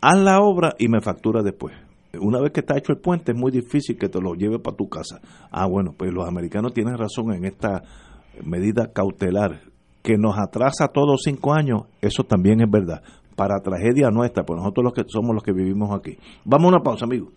Haz 0.01 0.19
la 0.19 0.41
obra 0.41 0.75
y 0.79 0.89
me 0.89 1.01
factura 1.01 1.43
después. 1.43 1.75
Una 2.21 2.41
vez 2.41 2.53
que 2.53 2.61
está 2.61 2.77
hecho 2.79 2.93
el 2.93 2.99
puente 2.99 3.33
es 3.33 3.39
muy 3.39 3.51
difícil 3.51 3.97
que 3.99 4.09
te 4.09 4.21
lo 4.21 4.35
lleve 4.35 4.59
para 4.59 4.77
tu 4.77 4.89
casa. 4.89 5.21
Ah, 5.51 5.67
bueno, 5.67 5.95
pues 5.97 6.13
los 6.13 6.27
americanos 6.27 6.73
tienen 6.73 6.97
razón 6.97 7.33
en 7.33 7.45
esta 7.45 7.83
medida 8.45 8.93
cautelar 8.93 9.63
que 10.03 10.17
nos 10.17 10.39
atrasa 10.39 10.89
todos 10.89 11.21
cinco 11.25 11.53
años, 11.53 11.83
eso 12.01 12.25
también 12.25 12.61
es 12.61 12.71
verdad. 12.71 13.03
Para 13.39 13.61
tragedia 13.61 14.11
nuestra, 14.11 14.43
pues 14.45 14.59
nosotros 14.59 14.83
los 14.83 14.93
que 14.93 15.05
somos 15.07 15.33
los 15.33 15.45
que 15.45 15.53
vivimos 15.53 15.97
aquí. 15.97 16.19
Vamos 16.45 16.65
a 16.65 16.69
una 16.77 16.83
pausa, 16.83 17.05
amigos. 17.05 17.33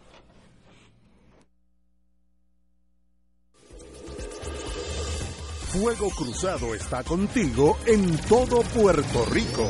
Fuego 5.67 6.09
Cruzado 6.09 6.73
está 6.73 7.03
contigo 7.03 7.77
en 7.85 8.17
todo 8.27 8.61
Puerto 8.73 9.25
Rico. 9.31 9.69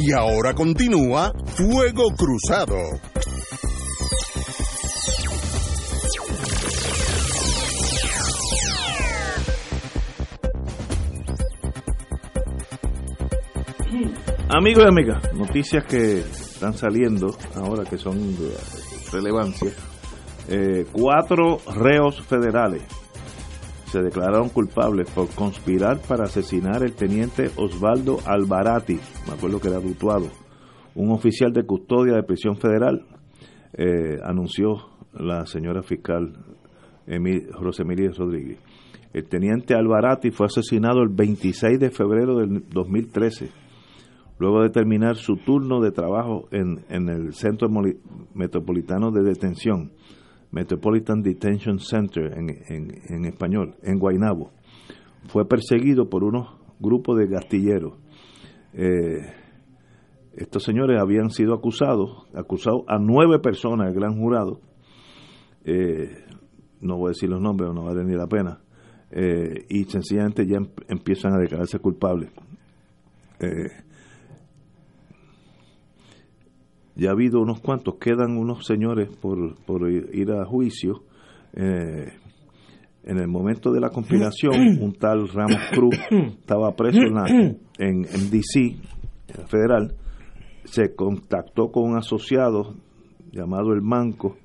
Y 0.00 0.12
ahora 0.12 0.54
continúa 0.54 1.32
Fuego 1.56 2.04
Cruzado. 2.16 2.76
Amigos 14.48 14.84
y 14.84 14.88
amigas, 14.88 15.34
noticias 15.34 15.84
que 15.84 16.20
están 16.20 16.74
saliendo 16.74 17.36
ahora 17.56 17.82
que 17.82 17.98
son 17.98 18.36
de 18.38 18.56
relevancia. 19.10 19.72
Eh, 20.48 20.86
cuatro 20.92 21.58
reos 21.74 22.22
federales 22.22 22.82
se 23.88 24.02
declararon 24.02 24.48
culpables 24.50 25.10
por 25.10 25.28
conspirar 25.34 26.00
para 26.06 26.24
asesinar 26.24 26.82
el 26.82 26.92
teniente 26.94 27.50
Osvaldo 27.56 28.18
Alvarati, 28.26 28.98
me 29.26 29.34
acuerdo 29.34 29.60
que 29.60 29.68
era 29.68 29.80
dutuado, 29.80 30.26
un 30.94 31.10
oficial 31.10 31.52
de 31.52 31.64
custodia 31.64 32.14
de 32.14 32.22
prisión 32.22 32.56
federal, 32.56 33.06
eh, 33.72 34.18
anunció 34.24 34.76
la 35.12 35.46
señora 35.46 35.82
fiscal 35.82 36.32
Emi- 37.06 37.46
Rosemilia 37.50 38.10
Rodríguez. 38.16 38.58
El 39.12 39.24
teniente 39.28 39.74
Alvarati 39.74 40.30
fue 40.30 40.46
asesinado 40.46 41.00
el 41.02 41.08
26 41.08 41.78
de 41.80 41.90
febrero 41.90 42.36
del 42.38 42.64
2013 42.68 43.50
luego 44.38 44.62
de 44.62 44.70
terminar 44.70 45.16
su 45.16 45.36
turno 45.36 45.80
de 45.80 45.90
trabajo 45.90 46.46
en, 46.52 46.84
en 46.90 47.08
el 47.08 47.32
Centro 47.32 47.68
Metropolitano 48.34 49.10
de 49.10 49.22
Detención, 49.24 49.90
Metropolitan 50.50 51.22
Detention 51.22 51.78
Center 51.78 52.32
en, 52.36 52.50
en- 52.68 53.00
en 53.08 53.24
español, 53.24 53.74
en 53.82 53.98
Guaynabo. 53.98 54.50
Fue 55.28 55.46
perseguido 55.46 56.08
por 56.08 56.24
unos 56.24 56.48
grupos 56.80 57.18
de 57.18 57.26
gastilleros. 57.26 57.94
Eh, 58.72 59.18
estos 60.36 60.62
señores 60.62 61.00
habían 61.00 61.30
sido 61.30 61.52
acusados, 61.54 62.26
acusados 62.34 62.82
a 62.86 62.98
nueve 62.98 63.38
personas, 63.40 63.88
el 63.88 63.94
gran 63.94 64.16
jurado, 64.18 64.60
eh, 65.64 66.24
no 66.80 66.96
voy 66.96 67.08
a 67.08 67.10
decir 67.10 67.28
los 67.28 67.40
nombres, 67.40 67.70
no 67.74 67.82
vale 67.84 68.04
ni 68.04 68.14
la 68.14 68.26
pena, 68.28 68.60
eh, 69.10 69.66
y 69.68 69.84
sencillamente 69.84 70.46
ya 70.46 70.58
em- 70.58 70.68
empiezan 70.88 71.34
a 71.34 71.38
declararse 71.38 71.78
culpables. 71.80 72.30
Eh, 73.40 73.68
ya 76.98 77.10
ha 77.10 77.12
habido 77.12 77.40
unos 77.40 77.60
cuantos, 77.60 77.94
quedan 78.00 78.36
unos 78.36 78.66
señores 78.66 79.08
por, 79.08 79.54
por 79.64 79.88
ir 79.88 80.32
a 80.32 80.44
juicio. 80.44 81.04
Eh, 81.54 82.12
en 83.04 83.18
el 83.18 83.28
momento 83.28 83.72
de 83.72 83.80
la 83.80 83.90
compilación, 83.90 84.52
un 84.82 84.92
tal 84.94 85.28
Ramos 85.28 85.60
Cruz 85.72 85.96
estaba 86.10 86.74
preso 86.74 86.98
en, 86.98 87.60
en, 87.78 88.30
DC, 88.30 88.76
federal, 89.46 89.94
se 90.64 90.94
contactó 90.96 91.70
con 91.70 91.84
un 91.84 91.96
asociado 91.96 92.74
llamado 93.30 93.72
El 93.72 93.80
Manco 93.80 94.36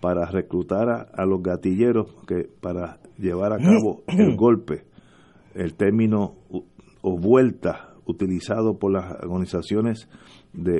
para 0.00 0.24
reclutar 0.24 0.88
a, 1.12 1.26
los 1.26 1.42
gatilleros 1.42 2.06
que 2.26 2.48
para 2.62 2.98
llevar 3.18 3.52
a 3.52 3.58
cabo 3.58 4.02
el 4.06 4.36
golpe, 4.38 4.84
el 5.54 5.74
término 5.74 6.36
o 7.02 7.18
vuelta 7.18 7.90
utilizado 8.06 8.78
por 8.78 8.92
las 8.92 9.22
organizaciones 9.22 10.08
de 10.54 10.78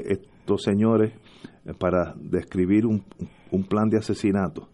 estos 0.50 0.62
señores 0.62 1.12
eh, 1.64 1.72
para 1.78 2.14
describir 2.16 2.84
un, 2.86 3.04
plan 3.68 3.88
de 3.88 3.98
asesinato. 3.98 4.68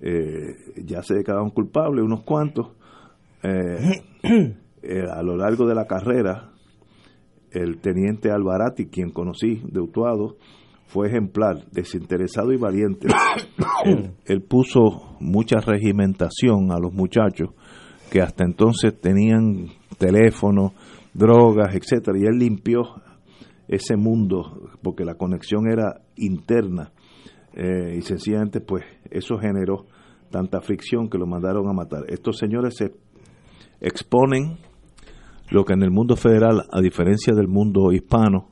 Eh, 0.00 0.54
ya 0.84 1.02
se 1.02 1.14
declararon 1.14 1.50
culpables 1.50 2.04
unos 2.04 2.22
cuantos. 2.22 2.68
Eh, 4.82 5.04
a 5.12 5.22
lo 5.22 5.36
largo 5.36 5.66
de 5.66 5.74
la 5.74 5.86
carrera, 5.86 6.52
el 7.50 7.80
teniente 7.82 8.30
Alvarati, 8.30 8.86
quien 8.86 9.10
conocí 9.10 9.60
de 9.70 9.78
Utuado, 9.78 10.36
fue 10.86 11.08
ejemplar, 11.08 11.66
desinteresado 11.70 12.50
y 12.52 12.56
valiente. 12.56 13.06
él, 14.24 14.40
puso 14.40 15.16
mucha 15.20 15.60
regimentación 15.60 16.72
a 16.72 16.78
los 16.78 16.94
muchachos 16.94 17.50
que 18.10 18.22
hasta 18.22 18.44
entonces 18.44 18.98
tenían 18.98 19.66
teléfono, 19.98 20.72
drogas, 21.12 21.74
etcétera, 21.74 22.18
y 22.18 22.22
él 22.22 22.38
limpió 22.38 22.80
ese 23.70 23.96
mundo 23.96 24.70
porque 24.82 25.04
la 25.04 25.14
conexión 25.14 25.70
era 25.70 26.00
interna 26.16 26.90
eh, 27.54 27.94
y 27.98 28.02
sencillamente 28.02 28.60
pues 28.60 28.84
eso 29.10 29.38
generó 29.38 29.86
tanta 30.30 30.60
fricción 30.60 31.08
que 31.08 31.18
lo 31.18 31.26
mandaron 31.26 31.68
a 31.68 31.72
matar. 31.72 32.04
Estos 32.08 32.36
señores 32.38 32.74
se 32.76 32.92
exponen 33.80 34.58
lo 35.50 35.64
que 35.64 35.72
en 35.72 35.82
el 35.82 35.90
mundo 35.90 36.16
federal, 36.16 36.64
a 36.70 36.80
diferencia 36.80 37.32
del 37.34 37.48
mundo 37.48 37.92
hispano, 37.92 38.48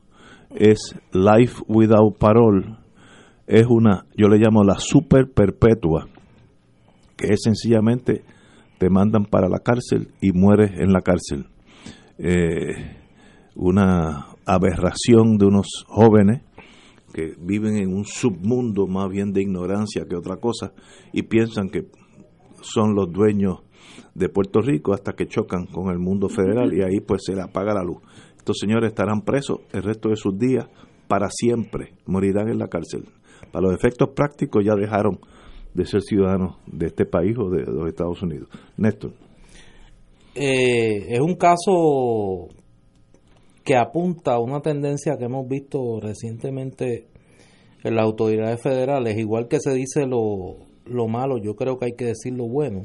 es 0.55 0.95
life 1.13 1.63
without 1.67 2.17
parole, 2.19 2.77
es 3.47 3.67
una, 3.69 4.07
yo 4.17 4.29
le 4.29 4.39
llamo 4.39 4.63
la 4.63 4.79
super 4.79 5.31
perpetua, 5.31 6.09
que 7.17 7.33
es 7.33 7.41
sencillamente 7.43 8.23
te 8.79 8.89
mandan 8.89 9.25
para 9.25 9.49
la 9.49 9.59
cárcel 9.59 10.13
y 10.21 10.33
mueres 10.33 10.73
en 10.79 10.93
la 10.93 11.01
cárcel. 11.01 11.47
Eh, 12.19 12.97
una 13.55 14.27
aberración 14.49 15.37
de 15.37 15.45
unos 15.45 15.85
jóvenes 15.87 16.43
que 17.13 17.35
viven 17.39 17.77
en 17.77 17.95
un 17.95 18.05
submundo 18.07 18.87
más 18.87 19.11
bien 19.11 19.33
de 19.33 19.43
ignorancia 19.43 20.07
que 20.09 20.17
otra 20.17 20.37
cosa 20.37 20.73
y 21.13 21.23
piensan 21.23 21.69
que 21.69 21.87
son 22.63 22.95
los 22.95 23.13
dueños 23.13 23.59
de 24.15 24.29
Puerto 24.31 24.61
Rico 24.61 24.95
hasta 24.95 25.13
que 25.13 25.27
chocan 25.27 25.67
con 25.67 25.91
el 25.91 25.99
mundo 25.99 26.29
federal 26.29 26.73
y 26.73 26.83
ahí 26.83 27.01
pues 27.01 27.23
se 27.25 27.35
le 27.35 27.43
apaga 27.43 27.75
la 27.75 27.83
luz. 27.83 27.99
Estos 28.37 28.57
señores 28.59 28.89
estarán 28.89 29.21
presos 29.21 29.61
el 29.73 29.83
resto 29.83 30.09
de 30.09 30.17
sus 30.17 30.37
días 30.39 30.67
para 31.09 31.29
siempre, 31.31 31.93
morirán 32.07 32.49
en 32.49 32.59
la 32.59 32.69
cárcel. 32.69 33.05
Para 33.53 33.67
los 33.67 33.75
efectos 33.75 34.11
prácticos 34.15 34.65
ya 34.65 34.75
dejaron 34.75 35.21
de 35.75 35.85
ser 35.85 36.01
ciudadanos 36.03 36.57
de 36.67 36.87
este 36.87 37.05
país 37.05 37.37
o 37.39 37.51
de, 37.51 37.65
los 37.65 37.87
Estados 37.87 38.23
Unidos. 38.23 38.49
Néstor. 38.77 39.13
Eh, 40.35 41.15
es 41.15 41.21
un 41.21 41.35
caso 41.35 42.49
que 43.69 43.77
apunta 43.77 44.33
a 44.33 44.39
una 44.39 44.63
tendencia 44.63 45.19
que 45.19 45.27
hemos 45.27 45.47
visto 45.47 46.01
recientemente 46.01 47.07
en 47.85 47.97
las 47.97 48.07
autoridades 48.07 48.63
federales, 48.63 49.19
igual 49.19 49.47
que 49.47 49.61
se 49.61 49.75
dice 49.75 50.07
lo, 50.07 50.57
lo 50.87 51.07
malo, 51.07 51.37
yo 51.37 51.55
creo 51.55 51.77
que 51.77 51.85
hay 51.85 51.93
que 51.93 52.07
decir 52.07 52.33
lo 52.33 52.49
bueno. 52.49 52.85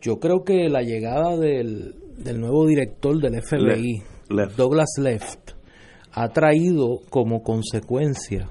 Yo 0.00 0.20
creo 0.20 0.44
que 0.44 0.68
la 0.68 0.82
llegada 0.82 1.36
del, 1.36 1.96
del 2.16 2.40
nuevo 2.40 2.64
director 2.68 3.20
del 3.20 3.42
FBI, 3.42 4.04
Douglas 4.56 4.90
Left, 5.00 5.50
ha 6.12 6.28
traído 6.28 7.00
como 7.10 7.42
consecuencia 7.42 8.48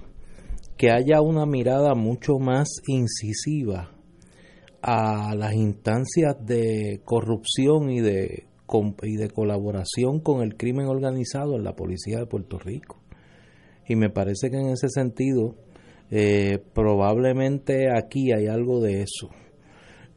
que 0.76 0.92
haya 0.92 1.22
una 1.22 1.46
mirada 1.46 1.96
mucho 1.96 2.40
más 2.42 2.68
incisiva 2.90 3.96
a 4.82 5.34
las 5.34 5.54
instancias 5.54 6.36
de 6.46 7.00
corrupción 7.06 7.90
y 7.90 8.02
de 8.02 8.48
y 9.04 9.16
de 9.16 9.30
colaboración 9.30 10.20
con 10.20 10.42
el 10.42 10.56
crimen 10.58 10.88
organizado 10.88 11.56
en 11.56 11.64
la 11.64 11.76
policía 11.76 12.20
de 12.20 12.26
Puerto 12.26 12.58
Rico. 12.58 13.00
Y 13.88 13.96
me 13.96 14.10
parece 14.10 14.50
que 14.50 14.58
en 14.58 14.70
ese 14.70 14.90
sentido, 14.90 15.56
eh, 16.10 16.60
probablemente 16.74 17.90
aquí 17.96 18.32
hay 18.32 18.48
algo 18.48 18.82
de 18.82 19.02
eso. 19.04 19.30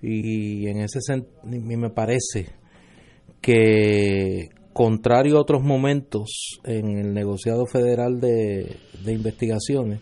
Y 0.00 0.66
en 0.68 0.80
ese 0.80 1.00
sentido, 1.00 1.32
me 1.44 1.90
parece 1.90 2.46
que, 3.40 4.48
contrario 4.72 5.36
a 5.36 5.40
otros 5.40 5.62
momentos 5.62 6.60
en 6.64 6.98
el 6.98 7.12
negociado 7.12 7.66
federal 7.66 8.20
de, 8.20 8.76
investigaciones, 9.06 10.00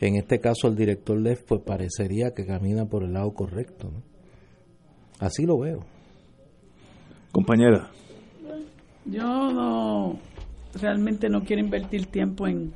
en 0.00 0.16
este 0.16 0.38
caso 0.38 0.68
el 0.68 0.76
director 0.76 1.20
LEF, 1.20 1.42
pues 1.46 1.62
parecería 1.62 2.32
que 2.34 2.46
camina 2.46 2.86
por 2.86 3.04
el 3.04 3.12
lado 3.12 3.32
correcto. 3.32 3.90
Así 5.18 5.44
lo 5.44 5.58
veo. 5.58 5.93
Compañera. 7.34 7.90
Yo 9.06 9.50
no, 9.52 10.20
realmente 10.80 11.28
no 11.28 11.42
quiero 11.42 11.60
invertir 11.60 12.06
tiempo 12.06 12.46
en, 12.46 12.72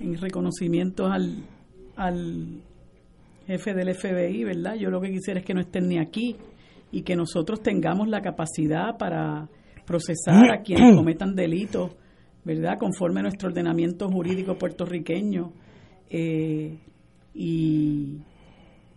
en 0.00 0.20
reconocimientos 0.20 1.08
al, 1.08 1.44
al 1.94 2.60
jefe 3.46 3.72
del 3.72 3.94
FBI, 3.94 4.42
¿verdad? 4.42 4.74
Yo 4.74 4.90
lo 4.90 5.00
que 5.00 5.12
quisiera 5.12 5.38
es 5.38 5.46
que 5.46 5.54
no 5.54 5.60
estén 5.60 5.86
ni 5.86 6.00
aquí 6.00 6.36
y 6.90 7.02
que 7.02 7.14
nosotros 7.14 7.62
tengamos 7.62 8.08
la 8.08 8.20
capacidad 8.20 8.98
para 8.98 9.48
procesar 9.86 10.50
a 10.52 10.62
quienes 10.62 10.96
cometan 10.96 11.36
delitos, 11.36 11.92
¿verdad? 12.44 12.78
Conforme 12.80 13.20
a 13.20 13.22
nuestro 13.22 13.48
ordenamiento 13.48 14.08
jurídico 14.08 14.58
puertorriqueño. 14.58 15.52
Eh, 16.10 16.80
y 17.32 18.18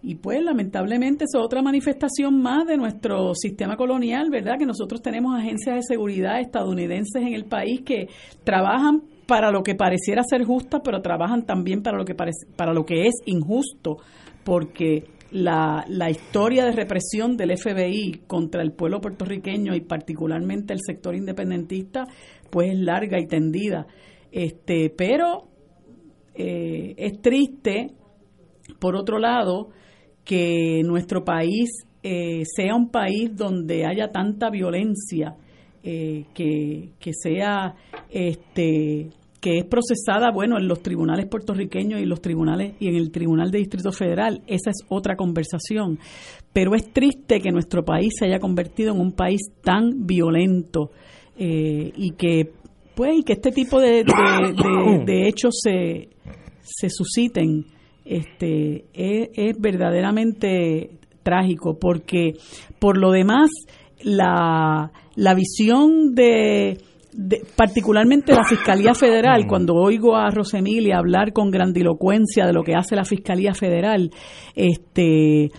y 0.07 0.15
pues 0.15 0.43
lamentablemente 0.43 1.23
es 1.23 1.31
otra 1.35 1.63
manifestación 1.63 2.39
más 2.39 2.67
de 2.67 2.77
nuestro 2.77 3.33
sistema 3.33 3.75
colonial, 3.75 4.29
¿verdad? 4.29 4.53
Que 4.59 4.67
nosotros 4.67 5.01
tenemos 5.01 5.35
agencias 5.35 5.77
de 5.77 5.81
seguridad 5.81 6.39
estadounidenses 6.39 7.23
en 7.23 7.33
el 7.33 7.45
país 7.45 7.81
que 7.81 8.07
trabajan 8.43 9.01
para 9.25 9.49
lo 9.49 9.63
que 9.63 9.73
pareciera 9.73 10.21
ser 10.21 10.43
justa, 10.43 10.81
pero 10.83 11.01
trabajan 11.01 11.47
también 11.47 11.81
para 11.81 11.97
lo 11.97 12.05
que 12.05 12.13
para 12.13 12.71
lo 12.71 12.85
que 12.85 13.07
es 13.07 13.15
injusto, 13.25 13.97
porque 14.43 15.05
la, 15.31 15.83
la 15.87 16.11
historia 16.11 16.65
de 16.65 16.73
represión 16.73 17.35
del 17.35 17.57
FBI 17.57 18.25
contra 18.27 18.61
el 18.61 18.73
pueblo 18.73 19.01
puertorriqueño 19.01 19.73
y 19.73 19.81
particularmente 19.81 20.71
el 20.71 20.81
sector 20.85 21.15
independentista, 21.15 22.05
pues 22.51 22.73
es 22.73 22.77
larga 22.77 23.19
y 23.19 23.25
tendida. 23.25 23.87
Este, 24.31 24.91
pero 24.95 25.47
eh, 26.35 26.93
es 26.95 27.19
triste, 27.23 27.87
por 28.79 28.95
otro 28.95 29.17
lado, 29.17 29.71
que 30.25 30.81
nuestro 30.83 31.23
país 31.23 31.69
eh, 32.03 32.43
sea 32.45 32.75
un 32.75 32.89
país 32.89 33.35
donde 33.35 33.85
haya 33.85 34.11
tanta 34.11 34.49
violencia, 34.49 35.35
eh, 35.83 36.25
que, 36.33 36.89
que, 36.99 37.11
sea 37.13 37.75
este 38.09 39.09
que 39.39 39.59
es 39.59 39.65
procesada 39.65 40.31
bueno 40.31 40.57
en 40.57 40.67
los 40.67 40.81
tribunales 40.81 41.27
puertorriqueños 41.27 42.01
y 42.01 42.05
los 42.05 42.19
tribunales 42.19 42.73
y 42.79 42.87
en 42.87 42.95
el 42.95 43.11
tribunal 43.11 43.51
de 43.51 43.59
distrito 43.59 43.91
federal. 43.91 44.41
Esa 44.47 44.71
es 44.71 44.83
otra 44.89 45.15
conversación. 45.15 45.99
Pero 46.51 46.73
es 46.73 46.91
triste 46.91 47.39
que 47.39 47.51
nuestro 47.51 47.85
país 47.85 48.13
se 48.17 48.25
haya 48.25 48.39
convertido 48.39 48.93
en 48.95 48.99
un 48.99 49.11
país 49.11 49.41
tan 49.61 50.07
violento 50.07 50.89
eh, 51.37 51.91
y 51.95 52.11
que 52.11 52.53
pues 52.95 53.19
y 53.19 53.23
que 53.23 53.33
este 53.33 53.51
tipo 53.51 53.79
de, 53.79 54.03
de 55.05 55.27
hechos 55.27 55.59
se, 55.61 56.09
se 56.61 56.89
susciten 56.89 57.65
este, 58.05 58.85
es, 58.93 59.59
verdaderamente 59.59 60.91
trágico 61.23 61.77
porque 61.79 62.33
por 62.79 62.97
lo 62.97 63.11
demás 63.11 63.49
la, 64.03 64.91
la 65.15 65.33
visión 65.33 66.13
de, 66.13 66.77
particularmente 67.55 68.33
la 68.33 68.45
Fiscalía 68.45 68.93
Federal, 68.93 69.45
cuando 69.47 69.73
oigo 69.75 70.15
a 70.15 70.29
Rosemilia 70.29 70.97
hablar 70.97 71.33
con 71.33 71.49
grandilocuencia 71.49 72.45
de 72.45 72.53
lo 72.53 72.63
que 72.63 72.75
hace 72.75 72.95
la 72.95 73.05
Fiscalía 73.05 73.53
Federal, 73.53 74.11
este 74.55 75.51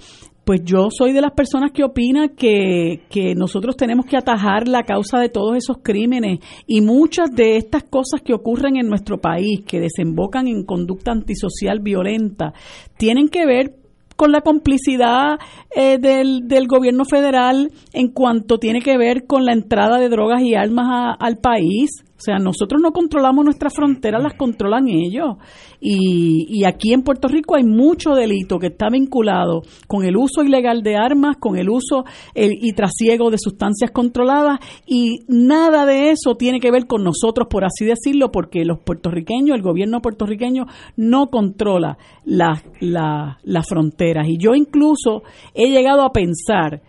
pues 0.47 0.61
yo 0.63 0.91
soy 0.97 1.13
de 1.13 1.21
las 1.21 1.33
personas 1.33 1.73
que 1.73 1.83
opina 1.83 2.29
que, 2.29 3.03
que, 3.11 3.35
nosotros 3.35 3.77
tenemos 3.77 4.07
que 4.07 4.17
atajar 4.17 4.69
la 4.69 4.85
causa 4.85 5.19
de 5.19 5.29
todos 5.29 5.57
esos 5.57 5.79
crímenes 5.83 6.39
y 6.69 6.83
muchas 6.83 7.33
de 7.35 7.57
estas 7.57 7.83
cosas 7.83 8.23
que 8.25 8.33
ocurren 8.33 8.77
en 8.77 8.89
nuestro 8.89 9.19
país, 9.19 9.63
que 9.67 9.81
desembocan 9.81 10.47
en 10.47 10.65
conducta 10.65 11.11
antisocial 11.11 11.81
violenta, 11.81 12.53
tienen 12.97 13.29
que 13.29 13.45
ver 13.45 13.75
con 14.15 14.31
la 14.31 14.43
complicidad 14.43 15.41
eh, 15.75 15.99
del, 15.99 16.47
del, 16.47 16.69
gobierno 16.69 17.05
federal 17.05 17.73
en 17.93 18.13
cuanto 18.13 18.59
tiene 18.59 18.83
que 18.83 18.97
ver 18.97 19.27
con 19.27 19.45
la 19.45 19.53
entrada 19.53 19.99
de 19.99 20.09
drogas 20.09 20.43
y 20.43 20.55
armas 20.55 21.17
al 21.19 21.39
país 21.39 22.06
O 22.17 22.21
sea, 22.21 22.39
nosotros 22.39 22.81
no 22.81 22.93
controlamos 22.93 23.45
nuestras 23.45 23.75
fronteras, 23.75 24.23
las 24.23 24.35
controlan 24.35 24.89
ellos. 24.89 25.37
Y, 25.81 26.47
y, 26.49 26.65
aquí 26.65 26.95
en 26.95 27.03
Puerto 27.03 27.29
Rico 27.29 27.57
hay 27.57 27.65
mucho 27.65 28.15
delito 28.15 28.59
que 28.59 28.69
está 28.69 28.89
vinculado 28.89 29.63
con 29.87 30.05
el 30.05 30.17
uso 30.17 30.43
ilegal 30.43 30.83
de 30.83 30.97
armas, 30.97 31.37
con 31.37 31.59
el 31.59 31.69
uso 31.69 32.05
y 32.35 32.73
trasiego 32.73 33.31
de 33.31 33.37
sustancias 33.39 33.91
controladas 33.91 34.61
y 34.87 35.21
nada 35.29 35.85
de 35.85 36.11
eso 36.11 36.37
tiene 36.37 36.61
que 36.61 36.71
ver 36.71 36.87
con 36.87 37.05
nosotros, 37.05 37.49
por 37.51 37.65
así 37.65 37.85
decirlo, 37.85 38.33
porque 38.33 38.65
los 38.65 38.79
puertorriqueños, 38.79 39.55
el 39.55 39.63
gobierno 39.63 40.01
puertorriqueño 40.01 40.67
no 40.97 41.27
controla 41.29 41.99
las 42.25 43.69
fronteras. 43.69 44.27
Y 44.29 44.39
yo 44.39 44.55
incluso 44.55 45.23
he 45.55 45.71
llegado 45.71 46.03
a 46.03 46.13
pensar 46.13 46.83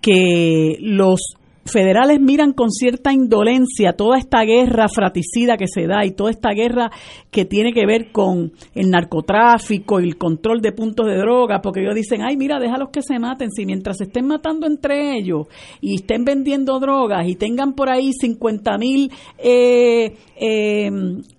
que 0.00 0.76
los 0.80 1.37
federales 1.70 2.20
miran 2.20 2.52
con 2.52 2.70
cierta 2.70 3.12
indolencia 3.12 3.92
toda 3.92 4.18
esta 4.18 4.42
guerra 4.42 4.88
fratricida 4.88 5.56
que 5.56 5.66
se 5.66 5.86
da 5.86 6.04
y 6.04 6.12
toda 6.12 6.30
esta 6.30 6.50
guerra 6.50 6.90
que 7.30 7.44
tiene 7.44 7.72
que 7.72 7.86
ver 7.86 8.10
con 8.12 8.52
el 8.74 8.90
narcotráfico 8.90 10.00
y 10.00 10.04
el 10.04 10.16
control 10.16 10.60
de 10.60 10.72
puntos 10.72 11.06
de 11.06 11.16
droga, 11.16 11.60
porque 11.60 11.80
ellos 11.80 11.94
dicen, 11.94 12.22
ay, 12.22 12.36
mira, 12.36 12.58
déjalos 12.58 12.90
que 12.90 13.02
se 13.02 13.18
maten, 13.18 13.50
si 13.50 13.66
mientras 13.66 13.98
se 13.98 14.04
estén 14.04 14.26
matando 14.26 14.66
entre 14.66 15.16
ellos 15.16 15.46
y 15.80 15.96
estén 15.96 16.24
vendiendo 16.24 16.78
drogas 16.78 17.26
y 17.28 17.36
tengan 17.36 17.74
por 17.74 17.90
ahí 17.90 18.12
50 18.12 18.78
mil 18.78 19.12
eh, 19.38 20.14
eh, 20.36 20.90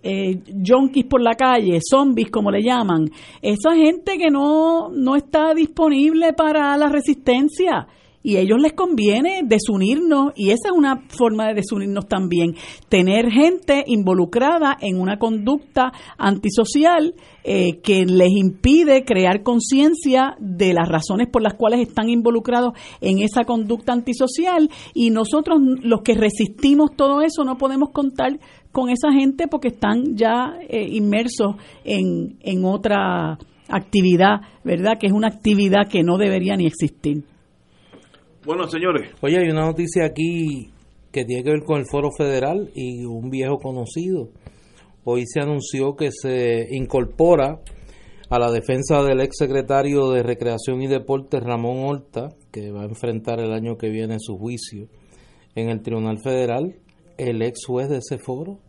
eh, 0.03 0.39
junkies 0.65 1.05
por 1.05 1.21
la 1.21 1.35
calle, 1.35 1.79
zombies 1.81 2.29
como 2.29 2.51
le 2.51 2.61
llaman, 2.61 3.09
esa 3.41 3.75
gente 3.75 4.17
que 4.17 4.29
no, 4.29 4.89
no 4.89 5.15
está 5.15 5.53
disponible 5.53 6.33
para 6.33 6.75
la 6.77 6.89
resistencia 6.89 7.87
y 8.21 8.35
a 8.35 8.41
ellos 8.41 8.59
les 8.59 8.73
conviene 8.73 9.41
desunirnos 9.45 10.33
y 10.35 10.49
esa 10.49 10.69
es 10.69 10.71
una 10.75 11.03
forma 11.07 11.47
de 11.47 11.55
desunirnos 11.55 12.07
también, 12.07 12.55
tener 12.89 13.31
gente 13.31 13.83
involucrada 13.87 14.77
en 14.81 14.99
una 14.99 15.17
conducta 15.17 15.91
antisocial 16.17 17.15
eh, 17.43 17.79
que 17.81 18.05
les 18.05 18.31
impide 18.31 19.05
crear 19.05 19.43
conciencia 19.43 20.35
de 20.39 20.73
las 20.73 20.87
razones 20.87 21.27
por 21.31 21.41
las 21.41 21.53
cuales 21.53 21.87
están 21.87 22.09
involucrados 22.09 22.73
en 23.01 23.19
esa 23.19 23.43
conducta 23.43 23.93
antisocial 23.93 24.69
y 24.93 25.11
nosotros 25.11 25.59
los 25.81 26.01
que 26.01 26.13
resistimos 26.13 26.95
todo 26.95 27.21
eso 27.21 27.43
no 27.43 27.57
podemos 27.57 27.89
contar 27.91 28.39
con 28.71 28.89
esa 28.89 29.11
gente 29.11 29.47
porque 29.47 29.69
están 29.69 30.15
ya 30.15 30.57
eh, 30.67 30.87
inmersos 30.91 31.55
en, 31.83 32.37
en 32.41 32.65
otra 32.65 33.37
actividad, 33.69 34.41
¿verdad? 34.63 34.97
Que 34.99 35.07
es 35.07 35.13
una 35.13 35.27
actividad 35.27 35.87
que 35.89 36.03
no 36.03 36.17
debería 36.17 36.55
ni 36.55 36.65
existir. 36.65 37.23
Bueno, 38.45 38.67
señores. 38.67 39.11
Oye, 39.21 39.37
hay 39.37 39.49
una 39.49 39.65
noticia 39.65 40.05
aquí 40.05 40.71
que 41.11 41.25
tiene 41.25 41.43
que 41.43 41.51
ver 41.51 41.63
con 41.63 41.79
el 41.79 41.85
Foro 41.89 42.09
Federal 42.17 42.69
y 42.73 43.03
un 43.05 43.29
viejo 43.29 43.57
conocido. 43.57 44.29
Hoy 45.03 45.23
se 45.25 45.41
anunció 45.41 45.95
que 45.95 46.09
se 46.11 46.67
incorpora 46.71 47.59
a 48.29 48.39
la 48.39 48.51
defensa 48.51 49.01
del 49.03 49.21
ex 49.21 49.37
secretario 49.37 50.11
de 50.11 50.23
Recreación 50.23 50.81
y 50.81 50.87
Deportes 50.87 51.41
Ramón 51.41 51.83
Horta, 51.85 52.29
que 52.51 52.71
va 52.71 52.83
a 52.83 52.85
enfrentar 52.85 53.39
el 53.39 53.51
año 53.51 53.77
que 53.77 53.89
viene 53.89 54.17
su 54.19 54.37
juicio 54.37 54.87
en 55.55 55.69
el 55.69 55.81
Tribunal 55.81 56.19
Federal, 56.19 56.75
el 57.17 57.41
ex 57.41 57.65
juez 57.65 57.89
de 57.89 57.97
ese 57.97 58.19
foro, 58.19 58.59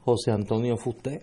José 0.00 0.30
Antonio 0.30 0.76
Fusté, 0.76 1.22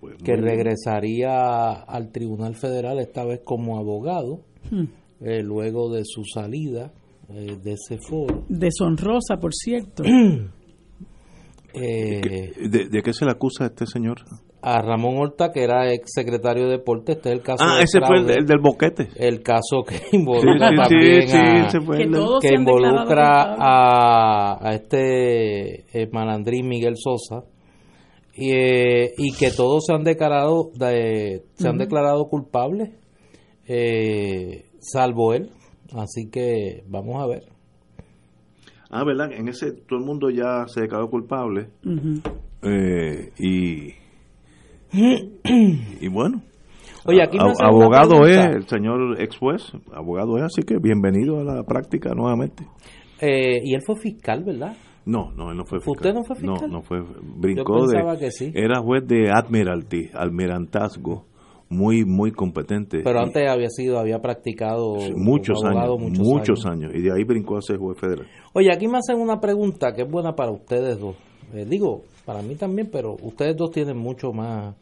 pues 0.00 0.16
que 0.22 0.36
regresaría 0.36 1.72
al 1.72 2.12
Tribunal 2.12 2.56
Federal 2.56 2.98
esta 2.98 3.24
vez 3.24 3.40
como 3.42 3.78
abogado, 3.78 4.40
hmm. 4.70 5.01
Eh, 5.24 5.42
luego 5.42 5.90
de 5.90 6.02
su 6.04 6.24
salida 6.24 6.92
eh, 7.28 7.56
de 7.62 7.72
ese 7.72 7.98
foro. 7.98 8.44
Deshonrosa, 8.48 9.36
por 9.40 9.54
cierto. 9.54 10.02
Eh, 11.74 12.52
¿De, 12.68 13.02
qué 13.02 13.14
se 13.14 13.24
le 13.24 13.30
acusa 13.30 13.64
a 13.64 13.68
este 13.68 13.86
señor? 13.86 14.18
A 14.60 14.82
Ramón 14.82 15.16
Horta, 15.16 15.52
que 15.52 15.64
era 15.64 15.90
ex 15.90 16.12
secretario 16.12 16.64
de 16.64 16.72
deportes. 16.72 17.16
Este 17.16 17.30
es 17.30 17.36
el 17.36 17.42
caso 17.42 17.64
ah, 17.66 17.80
ese 17.80 17.98
fue 18.06 18.18
el, 18.18 18.44
del 18.44 18.58
boquete. 18.58 19.08
El 19.16 19.42
caso 19.42 19.82
que 19.82 19.98
involucra 20.14 20.68
también 20.68 21.30
a, 21.34 21.68
que, 22.42 22.54
involucra 22.54 23.56
a, 23.58 24.68
a, 24.68 24.74
este 24.74 25.98
eh, 25.98 26.10
malandrín 26.12 26.68
Miguel 26.68 26.96
Sosa. 26.98 27.46
Y, 28.34 28.52
y 28.52 29.32
que 29.32 29.50
todos 29.50 29.86
se 29.86 29.94
han 29.94 30.04
declarado 30.04 30.72
de, 30.74 31.42
se 31.54 31.68
han 31.68 31.78
declarado 31.78 32.26
culpables 32.26 32.90
salvo 34.82 35.32
él 35.32 35.50
Así 35.96 36.30
que 36.30 36.84
vamos 36.88 37.22
a 37.22 37.26
ver. 37.26 37.44
Ah, 38.90 39.04
¿verdad? 39.04 39.32
En 39.32 39.48
ese 39.48 39.72
todo 39.72 39.98
el 39.98 40.04
mundo 40.04 40.30
ya 40.30 40.66
se 40.66 40.82
declaró 40.82 41.08
culpable. 41.08 41.68
Eh, 42.62 43.32
y, 43.38 43.94
y 46.00 46.08
bueno. 46.08 46.42
Oye, 47.04 47.22
aquí 47.22 47.36
abogado 47.38 48.26
es 48.26 48.38
el 48.38 48.68
señor 48.68 49.20
ex 49.20 49.36
juez, 49.36 49.72
abogado 49.92 50.36
es, 50.38 50.44
así 50.44 50.62
que 50.62 50.78
bienvenido 50.78 51.40
a 51.40 51.44
la 51.44 51.64
práctica 51.64 52.14
nuevamente. 52.14 52.64
Eh, 53.20 53.60
y 53.64 53.74
él 53.74 53.82
fue 53.84 53.96
fiscal, 53.96 54.44
¿verdad? 54.44 54.76
No, 55.04 55.32
no, 55.32 55.50
él 55.50 55.56
no 55.56 55.64
fue 55.64 55.80
fiscal. 55.80 55.96
¿Usted 55.96 56.14
no 56.14 56.22
fue 56.22 56.36
fiscal? 56.36 56.70
No, 56.70 56.76
no 56.76 56.82
fue. 56.82 57.02
Brincó 57.38 57.88
de. 57.88 58.18
Que 58.20 58.30
sí. 58.30 58.52
Era 58.54 58.80
juez 58.80 59.04
de 59.06 59.30
admiralty, 59.32 60.10
almirantazgo 60.14 61.26
muy 61.72 62.04
muy 62.04 62.32
competente. 62.32 63.00
Pero 63.02 63.20
antes 63.20 63.48
había 63.48 63.70
sido, 63.70 63.98
había 63.98 64.20
practicado 64.20 64.94
muchos 65.16 65.64
años, 65.64 65.98
muchos, 65.98 66.66
años. 66.66 66.92
y 66.94 67.00
de 67.00 67.12
ahí 67.12 67.24
brincó 67.24 67.56
a 67.56 67.62
ser 67.62 67.78
juez 67.78 67.98
federal. 67.98 68.26
Oye, 68.52 68.68
aquí 68.72 68.86
me 68.86 68.98
hacen 68.98 69.18
una 69.18 69.40
pregunta 69.40 69.92
que 69.92 70.02
es 70.02 70.10
buena 70.10 70.34
para 70.34 70.52
ustedes 70.52 70.98
dos. 71.00 71.16
Eh, 71.54 71.66
digo, 71.68 72.02
para 72.24 72.42
mí 72.42 72.54
también, 72.54 72.88
pero 72.90 73.16
ustedes 73.22 73.56
dos 73.56 73.70
tienen 73.70 73.96
mucho 73.96 74.32
más 74.32 74.74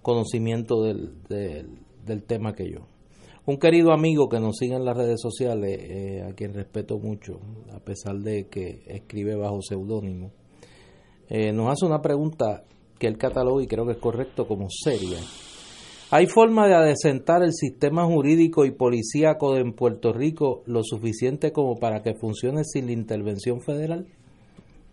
conocimiento 0.00 0.82
del, 0.82 1.12
del, 1.28 2.22
tema 2.24 2.54
que 2.54 2.70
yo. 2.70 2.80
Un 3.46 3.56
querido 3.56 3.92
amigo 3.92 4.28
que 4.28 4.40
nos 4.40 4.56
sigue 4.56 4.74
en 4.74 4.84
las 4.84 4.96
redes 4.96 5.20
sociales, 5.20 5.78
eh, 5.80 6.22
a 6.28 6.34
quien 6.34 6.54
respeto 6.54 6.98
mucho, 6.98 7.38
a 7.72 7.80
pesar 7.80 8.16
de 8.16 8.48
que 8.48 8.82
escribe 8.86 9.36
bajo 9.36 9.60
seudónimo, 9.62 10.32
eh, 11.28 11.52
nos 11.52 11.72
hace 11.72 11.86
una 11.86 12.00
pregunta 12.00 12.64
que 12.98 13.06
él 13.06 13.16
cataloga 13.16 13.62
y 13.62 13.66
creo 13.66 13.86
que 13.86 13.92
es 13.92 13.98
correcto 13.98 14.46
como 14.46 14.68
seria 14.70 15.18
¿Hay 16.14 16.26
forma 16.26 16.68
de 16.68 16.74
adecentar 16.74 17.42
el 17.42 17.54
sistema 17.54 18.04
jurídico 18.04 18.66
y 18.66 18.70
policíaco 18.70 19.56
en 19.56 19.72
Puerto 19.72 20.12
Rico 20.12 20.62
lo 20.66 20.82
suficiente 20.82 21.52
como 21.52 21.78
para 21.78 22.02
que 22.02 22.12
funcione 22.12 22.64
sin 22.64 22.84
la 22.84 22.92
intervención 22.92 23.62
federal? 23.62 24.06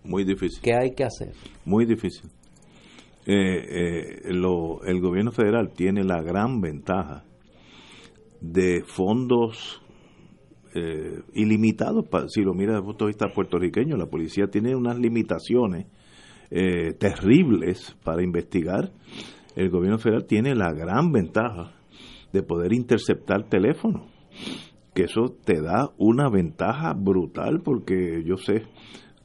Muy 0.06 0.24
difícil. 0.24 0.62
¿Qué 0.62 0.74
hay 0.74 0.92
que 0.92 1.04
hacer? 1.04 1.34
Muy 1.66 1.86
difícil. 1.86 2.30
Eh, 3.26 3.34
eh, 3.36 4.22
el 4.30 5.02
gobierno 5.02 5.34
federal 5.34 5.74
tiene 5.76 6.06
la 6.06 6.22
gran 6.22 6.62
ventaja 6.62 7.26
de 8.40 8.86
fondos 8.86 9.82
eh, 10.74 11.20
ilimitados, 11.34 12.06
si 12.30 12.44
lo 12.44 12.54
mira 12.54 12.72
desde 12.72 12.80
el 12.80 12.86
punto 12.86 13.06
de 13.06 13.10
vista 13.10 13.34
puertorriqueño, 13.34 13.98
la 13.98 14.06
policía 14.06 14.48
tiene 14.48 14.74
unas 14.74 14.98
limitaciones 14.98 15.86
terribles 16.98 17.96
para 18.04 18.24
investigar 18.24 18.92
el 19.60 19.70
gobierno 19.70 19.98
federal 19.98 20.26
tiene 20.26 20.56
la 20.56 20.72
gran 20.72 21.12
ventaja 21.12 21.74
de 22.32 22.44
poder 22.44 22.72
interceptar 22.72 23.50
teléfono, 23.50 24.06
que 24.94 25.04
eso 25.04 25.36
te 25.44 25.62
da 25.62 25.92
una 25.98 26.30
ventaja 26.30 26.94
brutal 26.94 27.62
porque 27.62 28.24
yo 28.26 28.38
sé, 28.38 28.64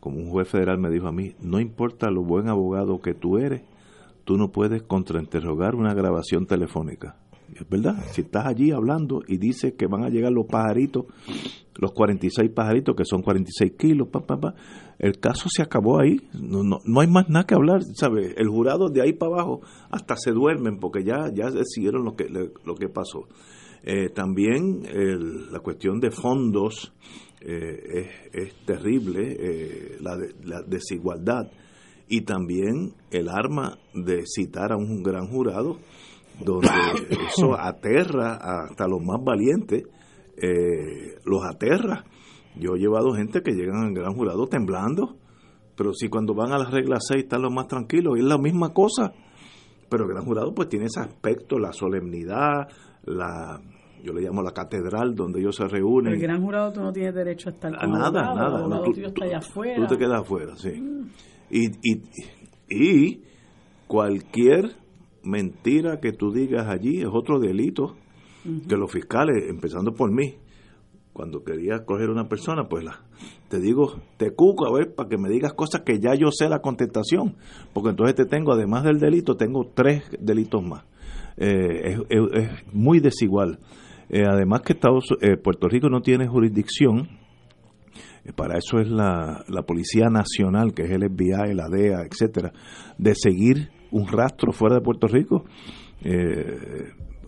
como 0.00 0.16
un 0.16 0.30
juez 0.30 0.48
federal 0.48 0.78
me 0.78 0.90
dijo 0.90 1.06
a 1.06 1.12
mí, 1.12 1.34
no 1.40 1.60
importa 1.60 2.10
lo 2.10 2.24
buen 2.24 2.48
abogado 2.48 3.00
que 3.00 3.14
tú 3.14 3.38
eres, 3.38 3.62
tú 4.24 4.36
no 4.36 4.50
puedes 4.50 4.82
contrainterrogar 4.82 5.76
una 5.76 5.94
grabación 5.94 6.46
telefónica. 6.46 7.16
Es 7.54 7.68
verdad, 7.68 8.02
si 8.10 8.22
estás 8.22 8.46
allí 8.46 8.72
hablando 8.72 9.22
y 9.28 9.36
dices 9.36 9.74
que 9.78 9.86
van 9.86 10.02
a 10.02 10.08
llegar 10.08 10.32
los 10.32 10.46
pajaritos, 10.46 11.04
los 11.76 11.92
46 11.92 12.50
pajaritos, 12.50 12.96
que 12.96 13.04
son 13.04 13.22
46 13.22 13.72
kilos, 13.78 14.08
pa, 14.08 14.20
pa, 14.20 14.40
pa, 14.40 14.54
el 14.98 15.18
caso 15.18 15.48
se 15.48 15.62
acabó 15.62 16.00
ahí, 16.00 16.20
no, 16.32 16.62
no, 16.62 16.78
no 16.84 17.00
hay 17.00 17.08
más 17.08 17.28
nada 17.28 17.46
que 17.46 17.54
hablar, 17.54 17.82
¿sabe? 17.94 18.34
El 18.36 18.48
jurado 18.48 18.88
de 18.88 19.02
ahí 19.02 19.12
para 19.12 19.32
abajo 19.32 19.60
hasta 19.90 20.16
se 20.16 20.30
duermen 20.30 20.78
porque 20.78 21.04
ya, 21.04 21.30
ya 21.32 21.50
decidieron 21.50 22.04
lo 22.04 22.14
que, 22.16 22.28
lo 22.28 22.74
que 22.74 22.88
pasó. 22.88 23.26
Eh, 23.86 24.08
también 24.08 24.82
la 25.52 25.60
cuestión 25.60 26.00
de 26.00 26.10
fondos 26.10 26.94
eh, 27.42 28.08
es, 28.32 28.64
terrible, 28.64 29.36
eh, 29.38 29.96
la, 30.00 30.16
la 30.42 30.62
desigualdad 30.62 31.50
y 32.08 32.22
también 32.22 32.94
el 33.10 33.28
arma 33.28 33.76
de 33.92 34.22
citar 34.24 34.72
a 34.72 34.78
un 34.78 35.02
gran 35.02 35.26
jurado 35.26 35.76
donde 36.42 36.70
eso 37.28 37.60
aterra 37.60 38.38
hasta 38.40 38.88
los 38.88 39.02
más 39.02 39.22
valientes, 39.22 39.84
los 41.24 41.44
aterra 41.44 42.04
yo 42.56 42.76
he 42.76 42.78
llevado 42.78 43.12
gente 43.14 43.42
que 43.42 43.52
llegan 43.52 43.84
al 43.84 43.94
gran 43.94 44.14
jurado 44.14 44.46
temblando, 44.46 45.16
pero 45.76 45.92
si 45.92 46.08
cuando 46.08 46.34
van 46.34 46.52
a 46.52 46.58
las 46.58 46.70
reglas 46.70 47.06
6 47.08 47.24
están 47.24 47.42
los 47.42 47.52
más 47.52 47.66
tranquilos, 47.66 48.18
es 48.18 48.24
la 48.24 48.38
misma 48.38 48.72
cosa. 48.72 49.12
Pero 49.88 50.04
el 50.04 50.10
gran 50.10 50.24
jurado 50.24 50.54
pues 50.54 50.68
tiene 50.68 50.86
ese 50.86 51.00
aspecto, 51.00 51.58
la 51.58 51.72
solemnidad, 51.72 52.68
la 53.04 53.60
yo 54.02 54.12
le 54.12 54.20
llamo 54.20 54.42
la 54.42 54.52
catedral 54.52 55.14
donde 55.14 55.40
ellos 55.40 55.56
se 55.56 55.66
reúnen. 55.66 56.12
el 56.12 56.20
gran 56.20 56.42
jurado 56.42 56.72
tú 56.72 56.80
no 56.80 56.92
tienes 56.92 57.14
derecho 57.14 57.48
a 57.48 57.52
estar 57.52 57.78
con 57.78 57.90
nada, 57.90 58.34
nada. 58.34 58.68
No, 58.68 58.82
tú, 58.82 58.92
está 59.00 59.24
allá 59.24 59.38
afuera. 59.38 59.76
tú, 59.76 59.86
te 59.86 59.98
quedas 59.98 60.20
afuera, 60.20 60.56
sí. 60.56 60.72
Mm. 60.72 61.10
Y, 61.50 61.66
y, 61.82 62.02
y 62.68 63.22
cualquier 63.86 64.76
mentira 65.22 66.00
que 66.00 66.12
tú 66.12 66.32
digas 66.32 66.66
allí 66.68 67.00
es 67.00 67.08
otro 67.10 67.38
delito 67.38 67.96
que 68.68 68.76
los 68.76 68.92
fiscales, 68.92 69.48
empezando 69.48 69.94
por 69.94 70.12
mí, 70.12 70.34
cuando 71.14 71.44
quería 71.44 71.84
coger 71.86 72.10
una 72.10 72.28
persona, 72.28 72.68
pues 72.68 72.84
la, 72.84 73.00
te 73.48 73.60
digo, 73.60 74.00
te 74.16 74.32
cuco 74.32 74.66
a 74.66 74.76
ver 74.76 74.94
para 74.94 75.08
que 75.08 75.16
me 75.16 75.28
digas 75.30 75.54
cosas 75.54 75.82
que 75.82 76.00
ya 76.00 76.14
yo 76.14 76.30
sé 76.32 76.48
la 76.48 76.58
contestación, 76.58 77.36
porque 77.72 77.90
entonces 77.90 78.16
te 78.16 78.26
tengo, 78.26 78.52
además 78.52 78.82
del 78.82 78.98
delito, 78.98 79.36
tengo 79.36 79.70
tres 79.72 80.02
delitos 80.18 80.62
más. 80.62 80.84
Eh, 81.36 81.96
es, 82.08 82.74
muy 82.74 82.98
desigual. 82.98 83.60
Eh, 84.08 84.24
además 84.28 84.62
que 84.62 84.72
Estados, 84.72 85.06
eh, 85.20 85.36
Puerto 85.36 85.68
Rico 85.68 85.88
no 85.88 86.02
tiene 86.02 86.26
jurisdicción, 86.26 87.08
para 88.34 88.58
eso 88.58 88.80
es 88.80 88.88
la, 88.88 89.44
la 89.48 89.62
Policía 89.62 90.08
Nacional, 90.10 90.74
que 90.74 90.82
es 90.82 90.90
el 90.90 91.08
FBI, 91.08 91.54
la 91.54 91.68
DEA, 91.68 92.02
etcétera, 92.10 92.52
de 92.98 93.14
seguir 93.14 93.70
un 93.92 94.08
rastro 94.08 94.52
fuera 94.52 94.74
de 94.76 94.80
Puerto 94.80 95.06
Rico. 95.06 95.44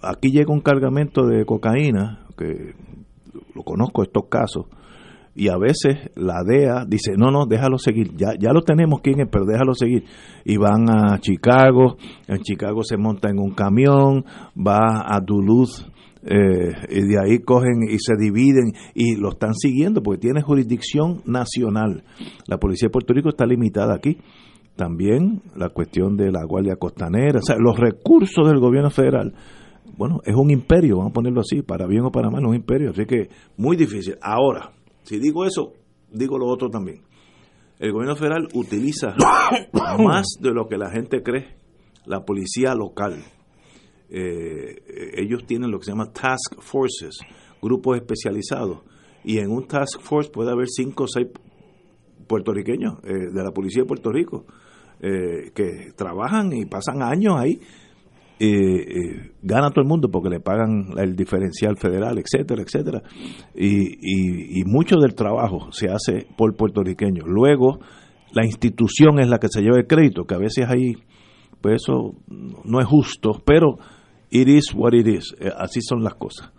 aquí 0.03 0.31
llega 0.33 0.53
un 0.53 0.61
cargamento 0.61 1.25
de 1.27 1.45
cocaína, 1.45 2.27
que 2.37 2.75
conozco 3.67 4.03
estos 4.03 4.29
casos, 4.31 4.67
y 5.37 5.49
a 5.49 5.59
veces 5.59 6.11
la 6.17 6.43
DEA 6.43 6.87
dice, 6.89 7.13
no, 7.19 7.31
no, 7.31 7.45
déjalo 7.45 7.77
seguir, 7.77 8.17
ya, 8.17 8.29
ya 8.41 8.53
lo 8.55 8.63
tenemos 8.63 9.01
quién 9.03 9.21
es, 9.21 9.29
pero 9.31 9.45
déjalo 9.45 9.75
seguir. 9.75 10.05
Y 10.47 10.57
van 10.57 10.89
a 10.89 11.19
Chicago, 11.19 11.99
en 12.27 12.41
Chicago 12.41 12.83
se 12.83 12.97
monta 12.97 13.29
en 13.29 13.39
un 13.39 13.51
camión, 13.51 14.25
va 14.57 15.05
a 15.07 15.21
Duluth, 15.21 15.93
eh, 16.23 16.73
y 16.89 17.07
de 17.07 17.21
ahí 17.23 17.39
cogen 17.41 17.83
y 17.89 17.99
se 17.99 18.15
dividen 18.19 18.73
y 18.95 19.15
lo 19.17 19.29
están 19.29 19.55
siguiendo 19.55 20.03
porque 20.03 20.23
tiene 20.23 20.41
jurisdicción 20.41 21.21
nacional. 21.27 22.03
La 22.49 22.57
policía 22.57 22.87
de 22.87 22.93
Puerto 22.93 23.13
Rico 23.13 23.29
está 23.29 23.45
limitada 23.45 23.95
aquí. 23.95 24.19
También 24.75 25.43
la 25.55 25.69
cuestión 25.69 26.17
de 26.17 26.33
la 26.33 26.45
Guardia 26.45 26.77
Costanera, 26.77 27.39
o 27.39 27.43
sea, 27.43 27.57
los 27.59 27.79
recursos 27.79 28.47
del 28.47 28.59
gobierno 28.59 28.91
federal 28.91 29.35
bueno, 29.97 30.20
es 30.24 30.35
un 30.35 30.51
imperio, 30.51 30.98
vamos 30.98 31.10
a 31.10 31.14
ponerlo 31.14 31.40
así, 31.40 31.62
para 31.62 31.86
bien 31.86 32.05
o 32.05 32.12
para 32.12 32.31
mal, 32.31 32.43
es 32.43 32.48
un 32.48 32.55
imperio, 32.55 32.90
así 32.90 33.06
que 33.06 33.31
muy 33.56 33.77
difícil. 33.77 34.16
Ahora, 34.20 34.73
si 35.02 35.18
digo 35.18 35.44
eso, 35.44 35.73
digo 36.10 36.39
lo 36.39 36.47
otro 36.47 36.68
también. 36.68 37.02
El 37.78 37.93
gobierno 37.93 38.16
federal 38.16 38.48
utiliza 38.55 39.14
más 39.98 40.27
de 40.40 40.51
lo 40.52 40.66
que 40.66 40.78
la 40.78 40.90
gente 40.90 41.23
cree 41.23 41.56
la 42.06 42.24
policía 42.24 42.74
local. 42.74 43.23
Eh, 44.09 45.12
ellos 45.16 45.44
tienen 45.47 45.70
lo 45.70 45.78
que 45.78 45.86
se 45.86 45.90
llama 45.90 46.12
task 46.12 46.60
forces, 46.60 47.18
grupos 47.60 47.98
especializados, 47.98 48.78
y 49.24 49.39
en 49.39 49.51
un 49.51 49.66
task 49.66 50.01
force 50.01 50.31
puede 50.31 50.52
haber 50.52 50.68
cinco 50.68 51.05
o 51.05 51.09
seis 51.09 51.27
puertorriqueños 52.27 52.98
eh, 53.05 53.31
de 53.32 53.43
la 53.43 53.51
policía 53.51 53.82
de 53.82 53.89
Puerto 53.89 54.10
Rico 54.10 54.47
eh, 55.01 55.51
que 55.55 55.93
trabajan 55.97 56.52
y 56.52 56.64
pasan 56.64 57.02
años 57.02 57.35
ahí 57.36 57.60
eh, 58.39 58.49
eh, 58.49 59.31
gana 59.43 59.71
todo 59.71 59.81
el 59.81 59.89
mundo 59.89 60.11
porque 60.11 60.29
le 60.29 60.41
pagan 60.41 60.93
el 60.99 61.17
diferencial 61.17 61.77
federal, 61.79 62.19
etcétera, 62.19 62.63
etcétera. 62.63 63.03
Y, 63.55 64.61
y, 64.61 64.65
mucho 64.65 64.97
del 64.97 65.15
trabajo 65.15 65.73
se 65.73 65.89
hace 65.89 66.27
por 66.37 66.55
puertorriqueños. 66.55 67.27
Luego, 67.27 67.81
la 68.33 68.45
institución 68.45 69.21
es 69.21 69.29
la 69.29 69.39
que 69.39 69.49
se 69.49 69.63
lleva 69.63 69.79
el 69.79 69.87
crédito, 69.87 70.25
que 70.25 70.35
a 70.35 70.39
veces 70.39 70.67
ahí, 70.69 70.97
pues 71.63 71.77
eso 71.83 72.15
no 72.65 72.81
es 72.81 72.87
justo, 72.87 73.41
pero 73.45 73.79
it 74.31 74.49
is 74.49 74.75
what 74.75 74.93
it 74.93 75.07
is. 75.07 75.35
Eh, 75.41 75.51
así 75.57 75.81
son 75.81 76.05
las 76.05 76.15
cosas. 76.15 76.53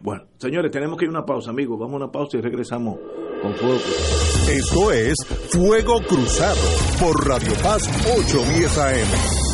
Bueno, 0.00 0.24
señores, 0.36 0.70
tenemos 0.70 0.98
que 0.98 1.06
ir 1.06 1.08
a 1.08 1.12
una 1.12 1.24
pausa, 1.24 1.50
amigos. 1.50 1.78
Vamos 1.80 1.94
a 1.94 2.04
una 2.04 2.12
pausa 2.12 2.36
y 2.36 2.42
regresamos 2.42 2.98
con 3.42 3.54
Fuego 3.54 3.78
Cruzado. 3.78 4.50
Esto 4.52 4.92
es 4.92 5.16
Fuego 5.50 6.00
Cruzado 6.06 6.60
por 7.00 7.26
Radio 7.26 7.52
Paz 7.62 7.88
810 8.06 8.78
AM. 8.78 9.53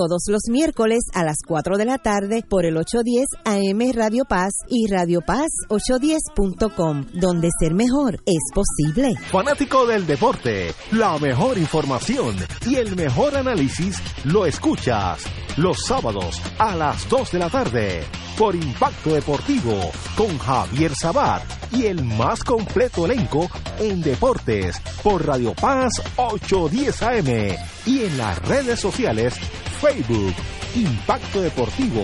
todos 0.00 0.22
los 0.28 0.44
miércoles 0.48 1.00
a 1.12 1.24
las 1.24 1.36
4 1.46 1.76
de 1.76 1.84
la 1.84 1.98
tarde 1.98 2.42
por 2.48 2.64
el 2.64 2.78
810 2.78 3.26
AM 3.44 3.92
Radio 3.94 4.24
Paz 4.24 4.54
y 4.66 4.86
Radio 4.86 5.20
Paz 5.20 5.50
810.com, 5.68 7.04
donde 7.12 7.50
ser 7.60 7.74
mejor 7.74 8.14
es 8.24 8.40
posible. 8.54 9.12
Fanático 9.30 9.84
del 9.84 10.06
deporte, 10.06 10.72
la 10.92 11.18
mejor 11.18 11.58
información 11.58 12.34
y 12.66 12.76
el 12.76 12.96
mejor 12.96 13.36
análisis 13.36 13.98
lo 14.24 14.46
escuchas 14.46 15.26
los 15.58 15.84
sábados 15.84 16.40
a 16.58 16.74
las 16.74 17.06
2 17.10 17.32
de 17.32 17.38
la 17.38 17.50
tarde 17.50 18.02
por 18.38 18.54
Impacto 18.54 19.12
Deportivo 19.12 19.74
con 20.16 20.38
Javier 20.38 20.94
Sabat 20.94 21.42
y 21.72 21.84
el 21.84 22.02
más 22.02 22.42
completo 22.42 23.04
elenco 23.04 23.50
en 23.78 24.00
deportes 24.00 24.80
por 25.02 25.26
Radio 25.26 25.52
Paz 25.52 25.92
810 26.16 27.02
AM 27.02 27.56
y 27.84 28.04
en 28.04 28.16
las 28.16 28.38
redes 28.48 28.80
sociales 28.80 29.34
Facebook, 29.80 30.34
Impacto 30.74 31.40
Deportivo, 31.40 32.02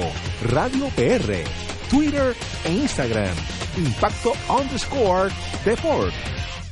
Radio 0.51 0.86
PR, 0.97 1.44
Twitter 1.90 2.35
e 2.65 2.73
Instagram, 2.73 3.35
Impacto 3.77 4.32
underscore 4.48 5.31
Deport. 5.62 6.15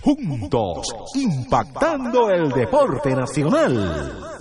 Juntos, 0.00 0.86
impactando 1.14 2.30
el 2.30 2.50
deporte 2.52 3.14
nacional. 3.14 4.34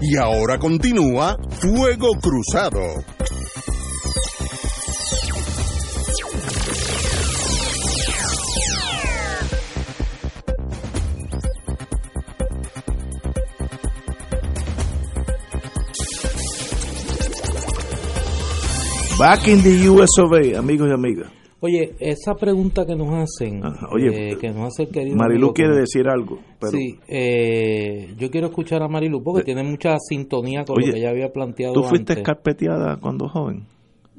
Y 0.00 0.16
ahora 0.16 0.58
continúa 0.58 1.36
Fuego 1.50 2.08
Cruzado. 2.18 2.80
Back 19.20 19.48
in 19.48 19.62
the 19.62 19.86
US 19.90 20.08
of 20.18 20.32
A, 20.32 20.58
amigos 20.58 20.88
y 20.88 20.94
amigas. 20.94 21.30
Oye, 21.60 21.94
esa 22.00 22.34
pregunta 22.36 22.86
que 22.86 22.96
nos 22.96 23.08
hacen, 23.12 23.60
oye, 23.92 24.30
eh, 24.30 24.38
que 24.40 24.48
nos 24.48 24.68
hace 24.68 24.84
el 24.84 24.88
querido 24.88 25.14
Marilu 25.14 25.52
quiere 25.52 25.76
decir 25.76 26.08
algo. 26.08 26.38
Sí, 26.70 26.98
eh, 27.06 28.14
yo 28.16 28.30
quiero 28.30 28.46
escuchar 28.46 28.82
a 28.82 28.88
Marilu 28.88 29.22
porque 29.22 29.42
tiene 29.42 29.62
mucha 29.62 29.98
sintonía 29.98 30.64
con 30.64 30.76
lo 30.80 30.90
que 30.90 30.98
ella 30.98 31.10
había 31.10 31.28
planteado. 31.28 31.74
¿Tú 31.74 31.82
fuiste 31.82 32.14
antes. 32.14 32.22
escarpeteada 32.22 32.96
cuando 32.96 33.28
joven? 33.28 33.66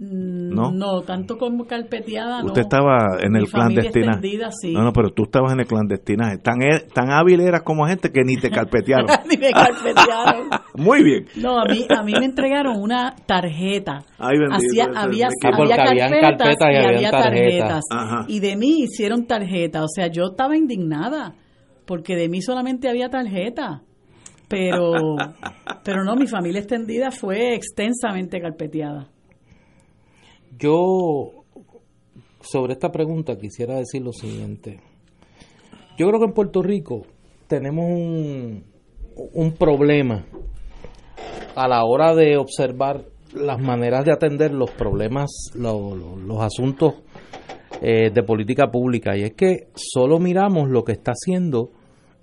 Mm, 0.04 0.56
¿No? 0.56 0.72
no, 0.72 1.02
tanto 1.02 1.38
como 1.38 1.68
carpeteada. 1.68 2.44
Usted 2.44 2.62
estaba 2.62 3.20
en 3.22 3.36
el 3.36 3.48
clandestinaje. 3.48 4.20
Sí. 4.60 4.74
No, 4.74 4.82
no, 4.82 4.92
pero 4.94 5.12
tú 5.12 5.26
estabas 5.26 5.54
en 5.54 5.60
el 5.60 5.68
clandestinaje. 5.68 6.40
Tan, 6.40 6.58
tan 6.92 7.12
hábil 7.12 7.40
eras 7.40 7.62
como 7.62 7.86
gente 7.86 8.12
que 8.12 8.24
ni 8.24 8.36
te 8.38 8.50
carpetearon. 8.50 9.06
ni 9.30 9.38
me 9.38 9.52
carpetearon. 9.52 10.50
Muy 10.76 11.04
bien. 11.04 11.28
No, 11.36 11.60
a 11.60 11.66
mí, 11.66 11.86
a 11.88 12.02
mí 12.02 12.14
me 12.18 12.26
entregaron 12.26 12.82
una 12.82 13.16
tarjeta. 13.28 14.04
Ay, 14.18 14.40
bendito, 14.40 14.56
Hacía, 14.56 14.86
había, 14.86 15.28
había 15.28 15.76
carpetas, 15.78 15.78
carpetas 15.78 16.72
y 16.72 16.76
había 16.78 17.12
tarjetas. 17.12 17.84
tarjetas. 17.92 18.26
Y 18.28 18.40
de 18.40 18.58
mí 18.58 18.80
hicieron 18.80 19.28
tarjeta. 19.28 19.84
O 19.84 19.88
sea, 19.88 20.08
yo 20.08 20.32
estaba 20.32 20.58
indignada 20.58 21.36
porque 21.86 22.16
de 22.16 22.28
mí 22.28 22.42
solamente 22.42 22.90
había 22.90 23.10
tarjeta. 23.10 23.84
Pero, 24.48 24.94
pero 25.86 26.04
no, 26.04 26.16
mi 26.16 26.26
familia 26.26 26.62
extendida 26.62 27.12
fue 27.12 27.54
extensamente 27.54 28.42
carpeteada. 28.42 29.11
Yo, 30.58 31.44
sobre 32.42 32.74
esta 32.74 32.92
pregunta, 32.92 33.38
quisiera 33.38 33.76
decir 33.76 34.02
lo 34.02 34.12
siguiente. 34.12 34.80
Yo 35.98 36.08
creo 36.08 36.20
que 36.20 36.26
en 36.26 36.34
Puerto 36.34 36.62
Rico 36.62 37.04
tenemos 37.48 37.86
un, 37.86 38.64
un 39.34 39.52
problema 39.54 40.26
a 41.56 41.68
la 41.68 41.84
hora 41.86 42.16
de 42.16 42.38
observar 42.38 43.04
las 43.34 43.60
maneras 43.62 44.06
de 44.06 44.12
atender 44.12 44.52
los 44.54 44.72
problemas, 44.72 45.30
lo- 45.56 45.96
lo- 45.96 46.16
los 46.18 46.42
asuntos 46.42 46.96
eh, 47.82 48.12
de 48.14 48.24
política 48.24 48.70
pública, 48.70 49.18
y 49.18 49.24
es 49.24 49.34
que 49.34 49.68
solo 49.76 50.20
miramos 50.20 50.70
lo 50.70 50.84
que 50.84 50.92
está 50.92 51.12
haciendo 51.14 51.72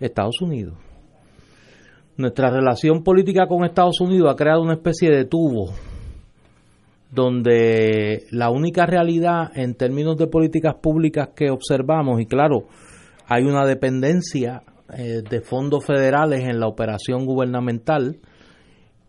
Estados 0.00 0.40
Unidos. 0.40 0.74
Nuestra 2.16 2.50
relación 2.50 3.02
política 3.02 3.46
con 3.46 3.64
Estados 3.64 4.00
Unidos 4.00 4.30
ha 4.32 4.36
creado 4.36 4.62
una 4.62 4.74
especie 4.74 5.10
de 5.10 5.24
tubo 5.24 5.70
donde 7.10 8.24
la 8.30 8.51
única 8.51 8.86
realidad 8.86 9.51
en 9.55 9.74
términos 9.74 10.16
de 10.16 10.26
políticas 10.26 10.74
públicas 10.76 11.30
que 11.35 11.51
observamos, 11.51 12.20
y 12.20 12.26
claro, 12.26 12.68
hay 13.26 13.44
una 13.44 13.64
dependencia 13.66 14.62
eh, 14.97 15.22
de 15.28 15.40
fondos 15.40 15.85
federales 15.85 16.40
en 16.40 16.60
la 16.60 16.66
operación 16.66 17.26
gubernamental 17.26 18.18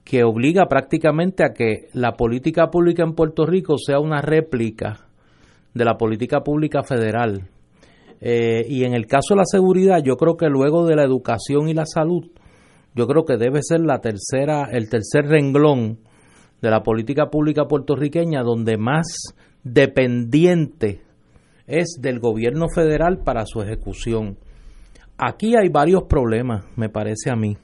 que 0.04 0.24
obliga 0.24 0.66
prácticamente 0.68 1.44
a 1.44 1.54
que 1.54 1.88
la 1.94 2.14
política 2.14 2.70
pública 2.70 3.04
en 3.04 3.14
Puerto 3.14 3.46
Rico 3.46 3.78
sea 3.78 4.00
una 4.00 4.22
réplica 4.22 5.06
de 5.74 5.86
la 5.86 5.98
política 5.98 6.42
pública 6.42 6.84
federal. 6.84 7.48
Eh, 8.22 8.66
y 8.68 8.84
en 8.84 8.94
el 8.94 9.06
caso 9.06 9.36
de 9.36 9.38
la 9.38 9.46
seguridad, 9.46 10.02
yo 10.04 10.18
creo 10.18 10.36
que 10.36 10.50
luego 10.50 10.86
de 10.86 10.96
la 10.96 11.04
educación 11.04 11.70
y 11.70 11.74
la 11.74 11.86
salud, 11.86 12.30
yo 12.96 13.08
creo 13.08 13.24
que 13.24 13.38
debe 13.38 13.60
ser 13.62 13.82
la 13.82 14.00
tercera, 14.00 14.68
el 14.72 14.90
tercer 14.90 15.26
renglón 15.28 16.00
de 16.62 16.70
la 16.70 16.84
política 16.84 17.30
pública 17.30 17.68
puertorriqueña 17.68 18.44
donde 18.44 18.78
más 18.78 19.36
dependiente 19.64 21.02
es 21.68 21.98
del 22.02 22.20
gobierno 22.20 22.68
federal 22.74 23.20
para 23.24 23.46
su 23.46 23.62
ejecución. 23.62 24.38
Aquí 25.18 25.56
hay 25.56 25.70
varios 25.70 26.04
problemas, 26.04 26.66
me 26.76 26.90
parece 26.90 27.30
a 27.30 27.36
mí. 27.36 27.58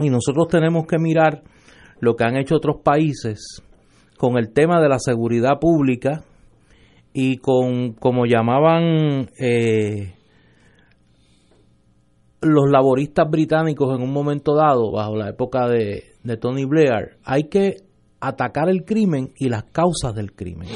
Y 0.00 0.10
nosotros 0.10 0.48
tenemos 0.48 0.86
que 0.86 0.98
mirar 0.98 1.42
lo 2.00 2.14
que 2.14 2.24
han 2.24 2.36
hecho 2.36 2.56
otros 2.56 2.82
países 2.82 3.62
con 4.18 4.36
el 4.36 4.52
tema 4.52 4.80
de 4.80 4.88
la 4.88 4.98
seguridad 4.98 5.58
pública 5.60 6.24
y 7.12 7.38
con, 7.38 7.94
como 7.94 8.26
llamaban 8.26 9.30
eh, 9.40 10.14
los 12.40 12.70
laboristas 12.70 13.28
británicos 13.30 13.96
en 13.96 14.02
un 14.02 14.12
momento 14.12 14.54
dado, 14.54 14.92
bajo 14.92 15.16
la 15.16 15.30
época 15.30 15.68
de, 15.68 16.04
de 16.22 16.36
Tony 16.36 16.64
Blair, 16.64 17.16
hay 17.24 17.44
que 17.44 17.76
atacar 18.20 18.68
el 18.68 18.84
crimen 18.84 19.32
y 19.36 19.48
las 19.48 19.64
causas 19.64 20.14
del 20.14 20.32
crimen. 20.32 20.68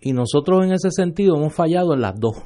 Y 0.00 0.12
nosotros 0.12 0.64
en 0.64 0.72
ese 0.72 0.90
sentido 0.90 1.36
hemos 1.36 1.54
fallado 1.54 1.94
en 1.94 2.00
las 2.00 2.18
dos. 2.18 2.36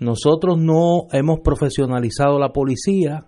Nosotros 0.00 0.58
no 0.58 1.06
hemos 1.12 1.40
profesionalizado 1.40 2.38
la 2.38 2.50
policía, 2.50 3.26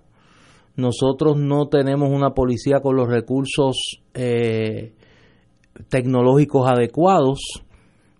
nosotros 0.76 1.38
no 1.38 1.68
tenemos 1.68 2.10
una 2.10 2.30
policía 2.30 2.80
con 2.80 2.96
los 2.96 3.08
recursos 3.08 4.02
eh, 4.14 4.92
tecnológicos 5.88 6.68
adecuados. 6.68 7.40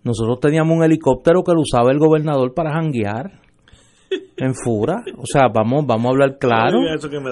Nosotros 0.03 0.39
teníamos 0.39 0.75
un 0.75 0.83
helicóptero 0.83 1.43
que 1.43 1.53
lo 1.53 1.61
usaba 1.61 1.91
el 1.91 1.99
gobernador 1.99 2.53
para 2.53 2.73
janguear 2.73 3.46
en 4.37 4.53
Fura. 4.53 5.03
O 5.17 5.25
sea, 5.25 5.47
vamos, 5.53 5.85
vamos 5.85 6.05
a 6.05 6.09
hablar 6.09 6.37
claro. 6.37 6.79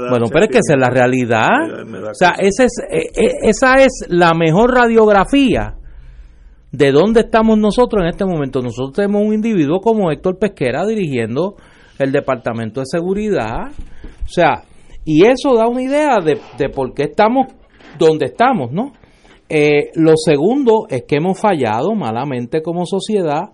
Bueno, 0.10 0.26
pero 0.32 0.46
es 0.46 0.52
que 0.52 0.60
esa 0.60 0.74
es 0.74 0.80
la 0.80 0.90
realidad. 0.90 1.50
O 2.10 2.14
sea, 2.14 2.36
esa 2.40 2.64
es, 2.64 2.72
eh, 2.92 3.10
eh, 3.16 3.32
esa 3.44 3.76
es 3.76 4.06
la 4.10 4.34
mejor 4.34 4.74
radiografía 4.74 5.76
de 6.72 6.92
dónde 6.92 7.22
estamos 7.22 7.58
nosotros 7.58 8.04
en 8.04 8.10
este 8.10 8.26
momento. 8.26 8.62
Nosotros 8.62 8.94
tenemos 8.94 9.22
un 9.26 9.34
individuo 9.34 9.80
como 9.80 10.12
Héctor 10.12 10.38
Pesquera 10.38 10.86
dirigiendo 10.86 11.56
el 12.00 12.12
Departamento 12.12 12.82
de 12.82 12.86
Seguridad. 12.88 13.72
O 14.24 14.28
sea, 14.28 14.64
y 15.06 15.26
eso 15.26 15.56
da 15.56 15.68
una 15.68 15.84
idea 15.84 16.18
de, 16.24 16.40
de 16.58 16.70
por 16.70 16.94
qué 16.94 17.04
estamos 17.04 17.48
donde 17.98 18.26
estamos, 18.26 18.72
¿no? 18.72 18.92
Eh, 19.48 19.92
lo 19.94 20.14
segundo 20.16 20.88
es 20.90 21.04
que 21.08 21.18
hemos 21.18 21.40
fallado 21.40 21.94
malamente 21.94 22.62
como 22.64 22.86
sociedad 22.86 23.52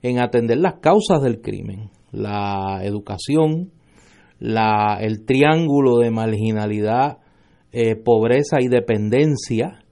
en 0.00 0.20
atender 0.20 0.58
las 0.58 0.74
causas 0.74 1.20
del 1.22 1.40
crimen, 1.40 1.90
la 2.12 2.80
educación, 2.84 3.70
la, 4.38 4.98
el 5.00 5.24
triángulo 5.24 5.98
de 5.98 6.10
marginalidad, 6.10 7.18
eh, 7.72 7.96
pobreza 7.96 8.60
y 8.60 8.68
dependencia 8.68 9.82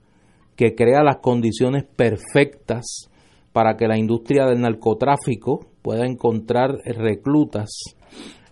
que 0.55 0.75
crea 0.75 1.03
las 1.03 1.17
condiciones 1.17 1.83
perfectas 1.83 3.09
para 3.51 3.75
que 3.75 3.87
la 3.87 3.97
industria 3.97 4.45
del 4.45 4.61
narcotráfico 4.61 5.65
pueda 5.81 6.05
encontrar 6.05 6.77
reclutas 6.85 7.69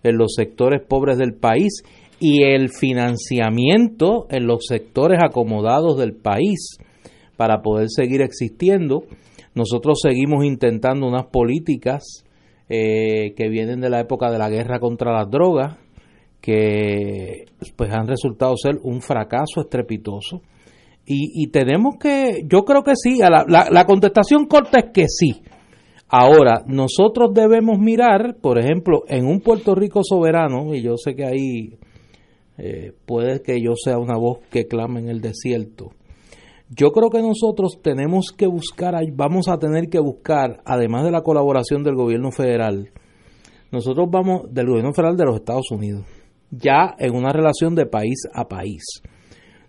en 0.03 0.17
los 0.17 0.33
sectores 0.35 0.81
pobres 0.87 1.17
del 1.17 1.35
país 1.35 1.83
y 2.19 2.43
el 2.43 2.69
financiamiento 2.69 4.27
en 4.29 4.47
los 4.47 4.65
sectores 4.67 5.19
acomodados 5.23 5.97
del 5.97 6.13
país 6.13 6.77
para 7.37 7.61
poder 7.61 7.87
seguir 7.89 8.21
existiendo. 8.21 9.03
Nosotros 9.55 9.99
seguimos 10.01 10.43
intentando 10.43 11.07
unas 11.07 11.27
políticas 11.27 12.25
eh, 12.69 13.33
que 13.35 13.49
vienen 13.49 13.81
de 13.81 13.89
la 13.89 13.99
época 13.99 14.31
de 14.31 14.37
la 14.37 14.49
guerra 14.49 14.79
contra 14.79 15.11
las 15.11 15.29
drogas, 15.29 15.77
que 16.39 17.45
pues 17.75 17.91
han 17.91 18.07
resultado 18.07 18.55
ser 18.55 18.77
un 18.83 19.01
fracaso 19.01 19.61
estrepitoso. 19.61 20.41
Y, 21.05 21.43
y 21.43 21.47
tenemos 21.47 21.95
que, 21.99 22.43
yo 22.45 22.63
creo 22.63 22.83
que 22.83 22.93
sí, 22.95 23.21
a 23.21 23.29
la, 23.29 23.43
la, 23.47 23.67
la 23.71 23.85
contestación 23.85 24.45
corta 24.45 24.79
es 24.79 24.91
que 24.93 25.07
sí. 25.07 25.41
Ahora, 26.07 26.63
nosotros 26.65 27.33
debemos 27.33 27.77
mirar, 27.77 28.37
por 28.41 28.59
ejemplo, 28.59 29.03
en 29.07 29.25
un 29.25 29.41
Puerto 29.41 29.75
Rico 29.75 30.01
soberano, 30.03 30.73
y 30.73 30.81
yo 30.81 30.97
sé 30.97 31.15
que 31.15 31.25
ahí 31.25 31.77
eh, 32.57 32.93
puede 33.05 33.41
que 33.41 33.61
yo 33.61 33.73
sea 33.75 33.97
una 33.97 34.17
voz 34.17 34.39
que 34.49 34.67
clame 34.67 34.99
en 34.99 35.09
el 35.09 35.21
desierto. 35.21 35.91
Yo 36.69 36.91
creo 36.91 37.09
que 37.09 37.21
nosotros 37.21 37.79
tenemos 37.81 38.31
que 38.35 38.45
buscar, 38.45 38.93
vamos 39.13 39.47
a 39.47 39.57
tener 39.57 39.89
que 39.89 39.99
buscar, 39.99 40.61
además 40.65 41.03
de 41.03 41.11
la 41.11 41.23
colaboración 41.23 41.83
del 41.83 41.95
gobierno 41.95 42.31
federal, 42.31 42.91
nosotros 43.71 44.07
vamos 44.11 44.53
del 44.53 44.67
gobierno 44.67 44.93
federal 44.93 45.17
de 45.17 45.25
los 45.25 45.35
Estados 45.37 45.71
Unidos, 45.71 46.05
ya 46.51 46.95
en 46.99 47.15
una 47.15 47.31
relación 47.31 47.73
de 47.73 47.87
país 47.87 48.19
a 48.33 48.47
país. 48.47 48.83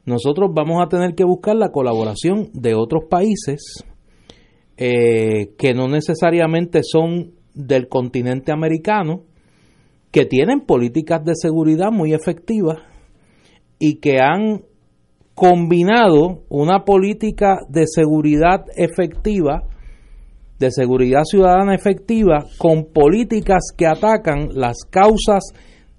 Nosotros 0.05 0.51
vamos 0.53 0.83
a 0.83 0.89
tener 0.89 1.15
que 1.15 1.25
buscar 1.25 1.57
la 1.57 1.71
colaboración 1.71 2.51
de 2.53 2.75
otros 2.75 3.05
países 3.09 3.85
eh, 4.77 5.55
que 5.59 5.75
no 5.75 5.89
necesariamente 5.89 6.81
son 6.83 7.33
del 7.55 7.89
continente 7.89 8.53
americano, 8.53 9.23
que 10.11 10.27
tienen 10.27 10.61
políticas 10.61 11.25
de 11.25 11.35
seguridad 11.35 11.91
muy 11.93 12.13
efectivas 12.13 12.79
y 13.79 14.01
que 14.01 14.19
han 14.21 14.65
combinado 15.41 16.43
una 16.51 16.85
política 16.85 17.61
de 17.71 17.85
seguridad 17.87 18.67
efectiva, 18.77 19.63
de 20.59 20.71
seguridad 20.71 21.23
ciudadana 21.25 21.75
efectiva, 21.75 22.45
con 22.59 22.85
políticas 22.93 23.73
que 23.75 23.87
atacan 23.87 24.51
las 24.53 24.77
causas 24.91 25.43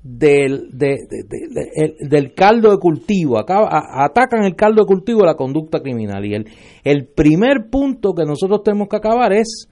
del, 0.04 0.70
de- 0.78 1.00
de- 1.10 1.24
de- 1.28 1.48
de- 1.50 1.70
el- 1.76 2.10
del 2.10 2.34
caldo 2.36 2.70
de 2.70 2.78
cultivo, 2.78 3.40
acá, 3.40 3.62
a- 3.68 4.06
atacan 4.06 4.44
el 4.44 4.56
caldo 4.56 4.84
de 4.84 4.88
cultivo 4.88 5.22
de 5.22 5.26
la 5.26 5.36
conducta 5.36 5.80
criminal. 5.80 6.24
Y 6.24 6.36
el, 6.36 6.46
el 6.84 7.08
primer 7.08 7.70
punto 7.72 8.14
que 8.14 8.24
nosotros 8.26 8.62
tenemos 8.64 8.88
que 8.90 8.98
acabar 8.98 9.34
es 9.34 9.68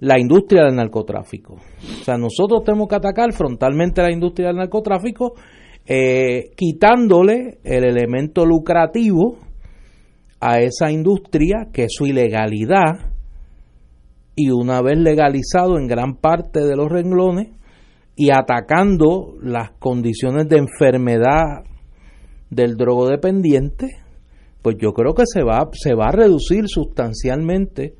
la 0.00 0.20
industria 0.20 0.64
del 0.64 0.76
narcotráfico. 0.76 1.54
O 1.54 2.04
sea, 2.04 2.18
nosotros 2.18 2.62
tenemos 2.64 2.88
que 2.88 2.96
atacar 2.96 3.32
frontalmente 3.32 4.02
la 4.02 4.12
industria 4.12 4.48
del 4.48 4.56
narcotráfico, 4.56 5.32
eh, 5.86 6.50
quitándole 6.56 7.58
el 7.64 7.84
elemento 7.84 8.46
lucrativo 8.46 9.38
a 10.40 10.60
esa 10.60 10.90
industria, 10.90 11.68
que 11.72 11.84
es 11.84 11.92
su 11.92 12.06
ilegalidad, 12.06 13.12
y 14.36 14.50
una 14.50 14.82
vez 14.82 14.98
legalizado 14.98 15.78
en 15.78 15.86
gran 15.86 16.16
parte 16.16 16.60
de 16.60 16.76
los 16.76 16.90
renglones 16.90 17.48
y 18.16 18.30
atacando 18.30 19.34
las 19.40 19.72
condiciones 19.78 20.48
de 20.48 20.58
enfermedad 20.58 21.64
del 22.50 22.76
drogodependiente, 22.76 23.98
pues 24.62 24.76
yo 24.80 24.92
creo 24.92 25.14
que 25.14 25.24
se 25.26 25.42
va, 25.42 25.68
se 25.72 25.94
va 25.94 26.06
a 26.06 26.12
reducir 26.12 26.68
sustancialmente 26.68 27.94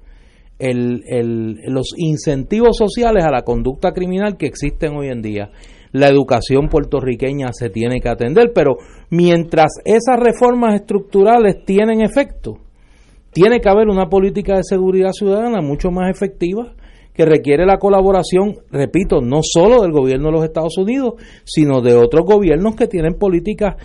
el, 0.59 1.03
el, 1.07 1.57
los 1.67 1.89
incentivos 1.97 2.77
sociales 2.77 3.25
a 3.25 3.31
la 3.31 3.43
conducta 3.43 3.93
criminal 3.93 4.37
que 4.37 4.47
existen 4.47 4.97
hoy 4.97 5.09
en 5.09 5.21
día. 5.21 5.51
La 5.95 6.09
educación 6.09 6.67
puertorriqueña 6.69 7.53
se 7.53 7.71
tiene 7.71 8.01
que 8.01 8.09
atender, 8.09 8.51
pero 8.53 8.79
mientras 9.11 9.75
esas 9.85 10.19
reformas 10.19 10.75
estructurales 10.75 11.65
tienen 11.65 12.01
efecto, 12.01 12.59
tiene 13.31 13.61
que 13.61 13.69
haber 13.69 13.87
una 13.87 14.09
política 14.09 14.57
de 14.57 14.65
seguridad 14.65 15.13
ciudadana 15.13 15.61
mucho 15.61 15.93
más 15.93 16.11
efectiva 16.11 16.73
que 17.15 17.25
requiere 17.25 17.65
la 17.65 17.79
colaboración, 17.79 18.57
repito, 18.73 19.21
no 19.21 19.39
solo 19.43 19.83
del 19.83 19.93
gobierno 19.93 20.31
de 20.31 20.33
los 20.33 20.45
Estados 20.45 20.77
Unidos, 20.79 21.15
sino 21.45 21.81
de 21.81 21.95
otros 21.95 22.27
gobiernos 22.27 22.75
que 22.75 22.89
tienen 22.89 23.15
políticas 23.15 23.77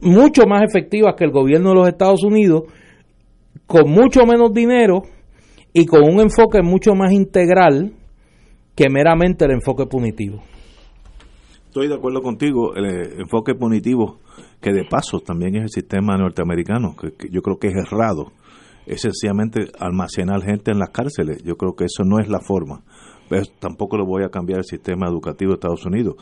mucho 0.00 0.46
más 0.46 0.62
efectivas 0.62 1.14
que 1.14 1.24
el 1.24 1.30
gobierno 1.30 1.68
de 1.70 1.74
los 1.74 1.88
Estados 1.88 2.24
Unidos, 2.24 2.62
con 3.66 3.90
mucho 3.90 4.24
menos 4.24 4.54
dinero 4.54 5.02
y 5.74 5.84
con 5.84 6.04
un 6.04 6.20
enfoque 6.20 6.62
mucho 6.62 6.94
más 6.94 7.12
integral 7.12 7.92
que 8.74 8.88
meramente 8.88 9.44
el 9.44 9.50
enfoque 9.50 9.84
punitivo. 9.84 10.42
Estoy 11.72 11.88
de 11.88 11.94
acuerdo 11.94 12.20
contigo, 12.20 12.74
el 12.74 13.18
enfoque 13.18 13.54
punitivo, 13.54 14.18
que 14.60 14.74
de 14.74 14.84
paso 14.84 15.20
también 15.20 15.56
es 15.56 15.62
el 15.62 15.68
sistema 15.70 16.18
norteamericano, 16.18 16.94
que, 16.94 17.30
yo 17.30 17.40
creo 17.40 17.56
que 17.56 17.68
es 17.68 17.74
errado, 17.74 18.30
es 18.84 19.00
sencillamente 19.00 19.70
almacenar 19.78 20.42
gente 20.42 20.70
en 20.70 20.78
las 20.78 20.90
cárceles. 20.90 21.42
Yo 21.44 21.56
creo 21.56 21.74
que 21.74 21.86
eso 21.86 22.04
no 22.04 22.18
es 22.20 22.28
la 22.28 22.40
forma. 22.40 22.82
Pero 23.30 23.44
tampoco 23.58 23.96
lo 23.96 24.04
voy 24.04 24.22
a 24.22 24.28
cambiar 24.28 24.58
el 24.58 24.66
sistema 24.66 25.08
educativo 25.08 25.52
de 25.52 25.54
Estados 25.54 25.86
Unidos. 25.86 26.16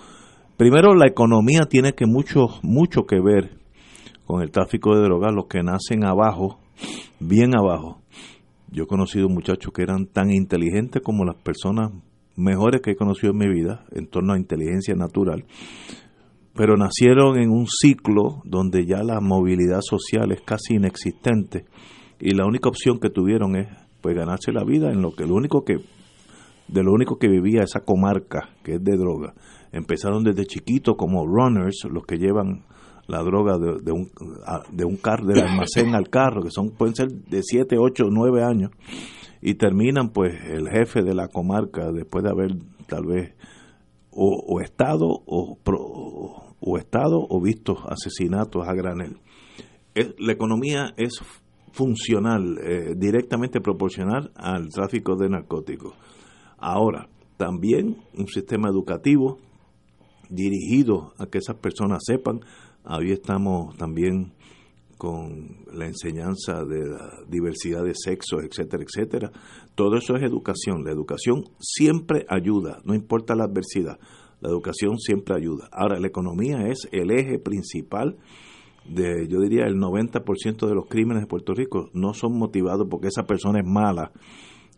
Primero, 0.56 0.94
la 0.94 1.09
economía 1.09 1.62
tiene 1.68 1.94
que 1.94 2.06
mucho, 2.06 2.47
mucho 2.62 3.02
que 3.02 3.20
ver 3.20 3.59
con 4.27 4.43
el 4.43 4.52
tráfico 4.52 4.94
de 4.94 5.02
drogas, 5.02 5.35
los 5.35 5.47
que 5.47 5.64
nacen 5.64 6.05
abajo, 6.05 6.60
bien 7.18 7.56
abajo. 7.59 7.98
Yo 8.70 8.85
he 8.85 8.86
conocido 8.86 9.28
muchachos 9.28 9.72
que 9.72 9.82
eran 9.82 10.06
tan 10.06 10.31
inteligentes 10.31 11.02
como 11.02 11.24
las 11.24 11.35
personas 11.43 11.90
mejores 12.40 12.80
que 12.80 12.92
he 12.92 12.96
conocido 12.96 13.32
en 13.32 13.38
mi 13.38 13.48
vida, 13.48 13.84
en 13.92 14.06
torno 14.06 14.32
a 14.32 14.38
inteligencia 14.38 14.94
natural, 14.94 15.44
pero 16.54 16.76
nacieron 16.76 17.38
en 17.38 17.50
un 17.50 17.66
ciclo 17.66 18.42
donde 18.44 18.86
ya 18.86 19.02
la 19.02 19.20
movilidad 19.20 19.80
social 19.82 20.32
es 20.32 20.40
casi 20.42 20.74
inexistente 20.74 21.64
y 22.18 22.34
la 22.34 22.46
única 22.46 22.68
opción 22.68 22.98
que 22.98 23.10
tuvieron 23.10 23.56
es 23.56 23.68
pues 24.00 24.16
ganarse 24.16 24.52
la 24.52 24.64
vida 24.64 24.90
en 24.90 25.02
lo 25.02 25.12
que 25.12 25.26
lo 25.26 25.34
único 25.34 25.64
que 25.64 25.78
de 26.68 26.82
lo 26.82 26.92
único 26.92 27.18
que 27.18 27.28
vivía 27.28 27.62
esa 27.62 27.80
comarca 27.80 28.50
que 28.62 28.74
es 28.74 28.84
de 28.84 28.96
droga. 28.96 29.34
Empezaron 29.72 30.22
desde 30.22 30.46
chiquito 30.46 30.96
como 30.96 31.26
runners, 31.26 31.84
los 31.90 32.04
que 32.04 32.16
llevan 32.16 32.64
la 33.08 33.22
droga 33.22 33.58
de, 33.58 33.90
un, 33.90 34.08
de 34.70 34.84
un 34.84 34.96
carro, 34.96 35.26
del 35.26 35.42
almacén 35.42 35.94
al 35.94 36.08
carro, 36.08 36.42
que 36.42 36.50
son 36.50 36.70
pueden 36.70 36.94
ser 36.94 37.08
de 37.08 37.42
7, 37.42 37.76
8, 37.76 38.04
9 38.08 38.44
años, 38.44 38.70
y 39.40 39.54
terminan 39.54 40.10
pues 40.10 40.34
el 40.44 40.68
jefe 40.68 41.02
de 41.02 41.14
la 41.14 41.28
comarca 41.28 41.90
después 41.92 42.24
de 42.24 42.30
haber 42.30 42.56
tal 42.86 43.06
vez 43.06 43.34
o, 44.10 44.60
estado 44.60 45.06
o, 45.08 45.58
o, 46.60 46.78
estado 46.78 47.26
o 47.28 47.40
visto 47.40 47.78
asesinatos 47.88 48.66
a 48.66 48.74
granel. 48.74 49.16
la 50.18 50.32
economía 50.32 50.92
es 50.96 51.20
funcional, 51.72 52.58
eh, 52.62 52.94
directamente 52.96 53.60
proporcional 53.60 54.32
al 54.34 54.68
tráfico 54.68 55.16
de 55.16 55.28
narcóticos. 55.28 55.94
Ahora, 56.58 57.08
también 57.36 57.96
un 58.14 58.26
sistema 58.26 58.68
educativo 58.68 59.38
dirigido 60.28 61.12
a 61.18 61.26
que 61.26 61.38
esas 61.38 61.56
personas 61.56 62.02
sepan. 62.04 62.40
Ahí 62.84 63.12
estamos 63.12 63.76
también 63.76 64.32
con 65.01 65.64
la 65.72 65.86
enseñanza 65.86 66.62
de 66.62 66.86
la 66.86 67.20
diversidad 67.27 67.82
de 67.82 67.94
sexos, 67.94 68.44
etcétera, 68.44 68.85
etcétera. 68.85 69.32
Todo 69.74 69.97
eso 69.97 70.14
es 70.14 70.22
educación. 70.22 70.85
La 70.85 70.93
educación 70.93 71.44
siempre 71.59 72.27
ayuda, 72.28 72.82
no 72.85 72.94
importa 72.94 73.35
la 73.35 73.44
adversidad. 73.44 73.98
La 74.43 74.51
educación 74.51 74.98
siempre 74.98 75.35
ayuda. 75.35 75.70
Ahora, 75.72 75.98
la 75.98 76.06
economía 76.06 76.68
es 76.68 76.86
el 76.93 77.12
eje 77.12 77.39
principal 77.39 78.18
de, 78.86 79.27
yo 79.27 79.40
diría, 79.40 79.64
el 79.64 79.77
90% 79.77 80.68
de 80.68 80.74
los 80.74 80.86
crímenes 80.86 81.22
de 81.22 81.28
Puerto 81.28 81.55
Rico 81.55 81.89
no 81.94 82.12
son 82.12 82.36
motivados 82.36 82.86
porque 82.90 83.09
esa 83.09 83.22
persona 83.22 83.60
es 83.60 83.66
mala 83.66 84.12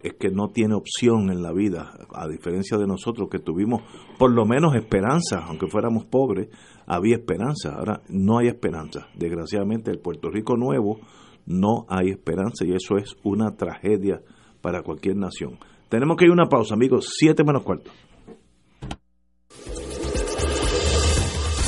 es 0.02 0.14
que 0.14 0.30
no 0.30 0.48
tiene 0.48 0.74
opción 0.74 1.30
en 1.30 1.42
la 1.42 1.52
vida, 1.52 1.94
a 2.12 2.26
diferencia 2.28 2.76
de 2.76 2.86
nosotros 2.86 3.28
que 3.30 3.38
tuvimos 3.38 3.82
por 4.18 4.32
lo 4.32 4.44
menos 4.44 4.74
esperanza, 4.74 5.44
aunque 5.46 5.68
fuéramos 5.68 6.04
pobres, 6.06 6.48
había 6.86 7.16
esperanza, 7.16 7.74
ahora 7.74 8.02
no 8.08 8.38
hay 8.38 8.48
esperanza. 8.48 9.08
Desgraciadamente 9.14 9.90
el 9.90 9.98
Puerto 9.98 10.30
Rico 10.30 10.56
nuevo 10.56 11.00
no 11.46 11.86
hay 11.88 12.10
esperanza 12.10 12.64
y 12.64 12.72
eso 12.72 12.96
es 12.96 13.16
una 13.22 13.56
tragedia 13.56 14.22
para 14.60 14.82
cualquier 14.82 15.16
nación. 15.16 15.58
Tenemos 15.88 16.16
que 16.16 16.24
ir 16.24 16.30
a 16.30 16.34
una 16.34 16.48
pausa, 16.48 16.74
amigos, 16.74 17.14
siete 17.16 17.44
menos 17.44 17.62
cuarto. 17.62 17.90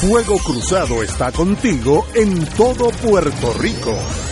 Fuego 0.01 0.37
Cruzado 0.39 1.03
está 1.03 1.33
contigo 1.33 2.05
en 2.15 2.45
todo 2.57 2.91
Puerto 3.03 3.55
Rico. 3.59 4.24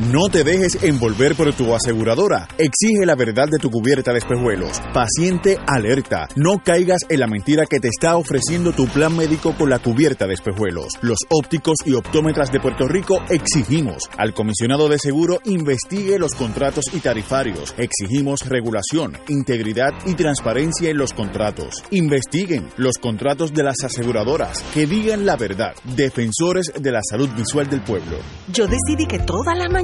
No 0.00 0.28
te 0.28 0.42
dejes 0.42 0.82
envolver 0.82 1.36
por 1.36 1.52
tu 1.54 1.72
aseguradora. 1.72 2.48
Exige 2.58 3.06
la 3.06 3.14
verdad 3.14 3.46
de 3.48 3.58
tu 3.58 3.70
cubierta 3.70 4.10
de 4.10 4.18
espejuelos. 4.18 4.80
Paciente 4.92 5.56
alerta. 5.68 6.26
No 6.34 6.58
caigas 6.64 7.02
en 7.08 7.20
la 7.20 7.28
mentira 7.28 7.64
que 7.66 7.78
te 7.78 7.88
está 7.88 8.16
ofreciendo 8.16 8.72
tu 8.72 8.88
plan 8.88 9.16
médico 9.16 9.54
con 9.56 9.70
la 9.70 9.78
cubierta 9.78 10.26
de 10.26 10.34
espejuelos. 10.34 10.94
Los 11.00 11.18
ópticos 11.28 11.76
y 11.84 11.94
optómetras 11.94 12.50
de 12.50 12.58
Puerto 12.58 12.88
Rico 12.88 13.22
exigimos 13.30 14.10
al 14.18 14.34
comisionado 14.34 14.88
de 14.88 14.98
seguro 14.98 15.38
investigue 15.44 16.18
los 16.18 16.34
contratos 16.34 16.86
y 16.92 16.98
tarifarios. 16.98 17.72
Exigimos 17.78 18.40
regulación, 18.48 19.16
integridad 19.28 19.92
y 20.06 20.14
transparencia 20.14 20.90
en 20.90 20.98
los 20.98 21.12
contratos. 21.12 21.84
Investiguen 21.90 22.68
los 22.76 22.98
contratos 22.98 23.54
de 23.54 23.62
las 23.62 23.76
aseguradoras. 23.84 24.60
Que 24.74 24.86
digan 24.86 25.24
la 25.24 25.36
verdad. 25.36 25.74
Defensores 25.94 26.72
de 26.76 26.90
la 26.90 27.00
salud 27.08 27.28
visual 27.36 27.70
del 27.70 27.82
pueblo. 27.82 28.16
Yo 28.52 28.66
decidí 28.66 29.06
que 29.06 29.20
toda 29.20 29.54
la 29.54 29.68
mañana 29.68 29.83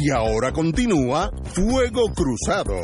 Y 0.00 0.10
ahora 0.10 0.52
continúa 0.52 1.28
Fuego 1.42 2.12
Cruzado. 2.14 2.76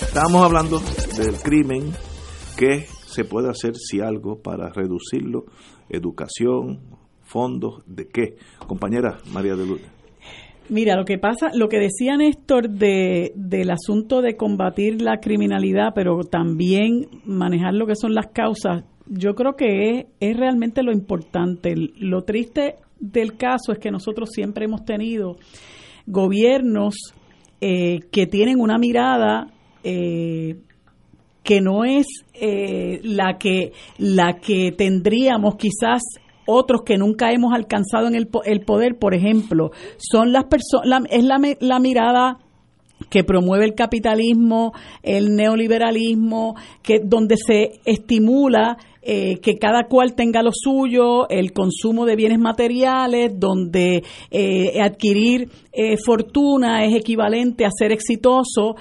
Estamos 0.00 0.44
hablando 0.44 0.80
del 1.16 1.34
crimen, 1.42 1.92
qué 2.56 2.86
se 3.06 3.24
puede 3.24 3.50
hacer 3.50 3.74
si 3.74 4.00
algo 4.00 4.40
para 4.40 4.68
reducirlo, 4.68 5.46
educación, 5.88 6.82
fondos, 7.22 7.82
de 7.86 8.06
qué. 8.06 8.36
Compañera 8.68 9.18
María 9.32 9.56
de 9.56 9.66
Luna. 9.66 9.91
Mira, 10.68 10.96
lo 10.96 11.04
que 11.04 11.18
pasa, 11.18 11.50
lo 11.54 11.68
que 11.68 11.78
decía 11.78 12.16
Néstor 12.16 12.70
de, 12.70 13.32
del 13.34 13.70
asunto 13.70 14.22
de 14.22 14.36
combatir 14.36 15.02
la 15.02 15.18
criminalidad, 15.18 15.92
pero 15.94 16.20
también 16.24 17.08
manejar 17.24 17.74
lo 17.74 17.86
que 17.86 17.96
son 17.96 18.14
las 18.14 18.28
causas, 18.28 18.84
yo 19.06 19.34
creo 19.34 19.56
que 19.56 19.90
es, 19.90 20.06
es 20.20 20.36
realmente 20.36 20.82
lo 20.82 20.92
importante. 20.92 21.74
Lo 21.96 22.22
triste 22.22 22.76
del 22.98 23.36
caso 23.36 23.72
es 23.72 23.78
que 23.78 23.90
nosotros 23.90 24.30
siempre 24.32 24.64
hemos 24.64 24.84
tenido 24.84 25.36
gobiernos 26.06 26.94
eh, 27.60 28.00
que 28.10 28.26
tienen 28.26 28.60
una 28.60 28.78
mirada 28.78 29.48
eh, 29.84 30.56
que 31.42 31.60
no 31.60 31.84
es 31.84 32.06
eh, 32.34 33.00
la 33.02 33.36
que 33.38 33.72
la 33.98 34.38
que 34.40 34.72
tendríamos 34.72 35.56
quizás 35.56 36.02
otros 36.46 36.82
que 36.84 36.98
nunca 36.98 37.32
hemos 37.32 37.52
alcanzado 37.54 38.08
en 38.08 38.14
el, 38.14 38.28
el 38.44 38.60
poder, 38.60 38.98
por 38.98 39.14
ejemplo, 39.14 39.70
son 39.98 40.32
las 40.32 40.44
personas, 40.44 41.02
es 41.10 41.24
la, 41.24 41.40
la 41.60 41.78
mirada 41.78 42.38
que 43.10 43.24
promueve 43.24 43.64
el 43.64 43.74
capitalismo, 43.74 44.72
el 45.02 45.34
neoliberalismo, 45.34 46.54
que 46.82 47.00
donde 47.02 47.36
se 47.36 47.80
estimula 47.84 48.78
eh, 49.04 49.40
que 49.40 49.58
cada 49.58 49.88
cual 49.88 50.14
tenga 50.14 50.44
lo 50.44 50.52
suyo, 50.52 51.28
el 51.28 51.52
consumo 51.52 52.06
de 52.06 52.14
bienes 52.14 52.38
materiales, 52.38 53.32
donde 53.34 54.04
eh, 54.30 54.80
adquirir 54.80 55.48
eh, 55.72 55.96
fortuna 55.96 56.84
es 56.84 56.94
equivalente 56.94 57.64
a 57.64 57.70
ser 57.76 57.90
exitoso, 57.90 58.76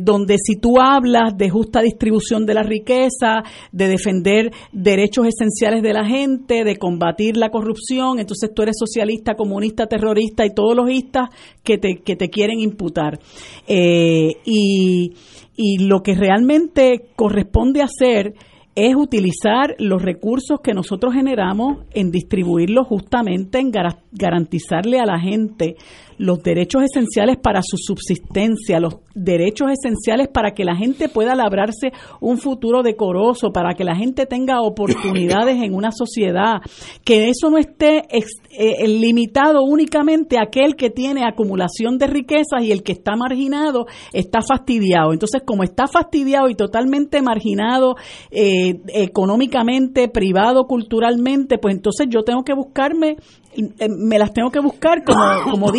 donde 0.00 0.36
si 0.38 0.56
tú 0.56 0.80
hablas 0.80 1.36
de 1.36 1.50
justa 1.50 1.80
distribución 1.80 2.46
de 2.46 2.54
la 2.54 2.62
riqueza, 2.62 3.42
de 3.72 3.88
defender 3.88 4.52
derechos 4.72 5.26
esenciales 5.26 5.82
de 5.82 5.92
la 5.92 6.04
gente, 6.04 6.62
de 6.62 6.76
combatir 6.76 7.36
la 7.36 7.50
corrupción, 7.50 8.20
entonces 8.20 8.50
tú 8.54 8.62
eres 8.62 8.76
socialista, 8.78 9.34
comunista, 9.34 9.86
terrorista 9.86 10.46
y 10.46 10.54
todos 10.54 10.76
los 10.76 10.88
istas 10.90 11.28
que 11.64 11.78
te, 11.78 11.96
que 12.04 12.14
te 12.14 12.28
quieren 12.28 12.60
imputar. 12.60 13.18
y, 13.66 15.12
y 15.56 15.78
lo 15.78 16.02
que 16.02 16.14
realmente 16.14 17.06
corresponde 17.16 17.82
hacer 17.82 18.34
es 18.76 18.94
utilizar 18.94 19.74
los 19.78 20.02
recursos 20.02 20.60
que 20.62 20.74
nosotros 20.74 21.14
generamos 21.14 21.78
en 21.94 22.10
distribuirlos 22.10 22.86
justamente, 22.86 23.58
en 23.58 23.72
garantizarle 24.12 25.00
a 25.00 25.06
la 25.06 25.18
gente 25.18 25.76
los 26.18 26.42
derechos 26.42 26.82
esenciales 26.82 27.36
para 27.36 27.60
su 27.62 27.76
subsistencia, 27.76 28.80
los 28.80 28.96
derechos 29.14 29.68
esenciales 29.70 30.28
para 30.28 30.52
que 30.52 30.64
la 30.64 30.76
gente 30.76 31.08
pueda 31.08 31.34
labrarse 31.34 31.92
un 32.20 32.38
futuro 32.38 32.82
decoroso, 32.82 33.52
para 33.52 33.74
que 33.74 33.84
la 33.84 33.96
gente 33.96 34.26
tenga 34.26 34.60
oportunidades 34.60 35.62
en 35.62 35.74
una 35.74 35.90
sociedad, 35.92 36.60
que 37.04 37.28
eso 37.28 37.50
no 37.50 37.58
esté 37.58 38.04
eh, 38.10 38.88
limitado 38.88 39.62
únicamente 39.62 40.38
a 40.38 40.44
aquel 40.44 40.76
que 40.76 40.90
tiene 40.90 41.24
acumulación 41.24 41.98
de 41.98 42.06
riquezas 42.06 42.62
y 42.62 42.72
el 42.72 42.82
que 42.82 42.92
está 42.92 43.16
marginado 43.16 43.86
está 44.12 44.40
fastidiado. 44.42 45.12
Entonces, 45.12 45.42
como 45.44 45.62
está 45.62 45.86
fastidiado 45.86 46.48
y 46.48 46.54
totalmente 46.54 47.22
marginado 47.22 47.96
eh, 48.30 48.80
económicamente, 48.88 50.08
privado, 50.08 50.66
culturalmente, 50.66 51.58
pues 51.58 51.74
entonces 51.74 52.06
yo 52.10 52.22
tengo 52.22 52.42
que 52.42 52.54
buscarme 52.54 53.16
eh, 53.56 53.88
me 53.88 54.18
las 54.18 54.32
tengo 54.32 54.50
que 54.50 54.60
buscar 54.60 55.02
como, 55.02 55.22
como 55.50 55.72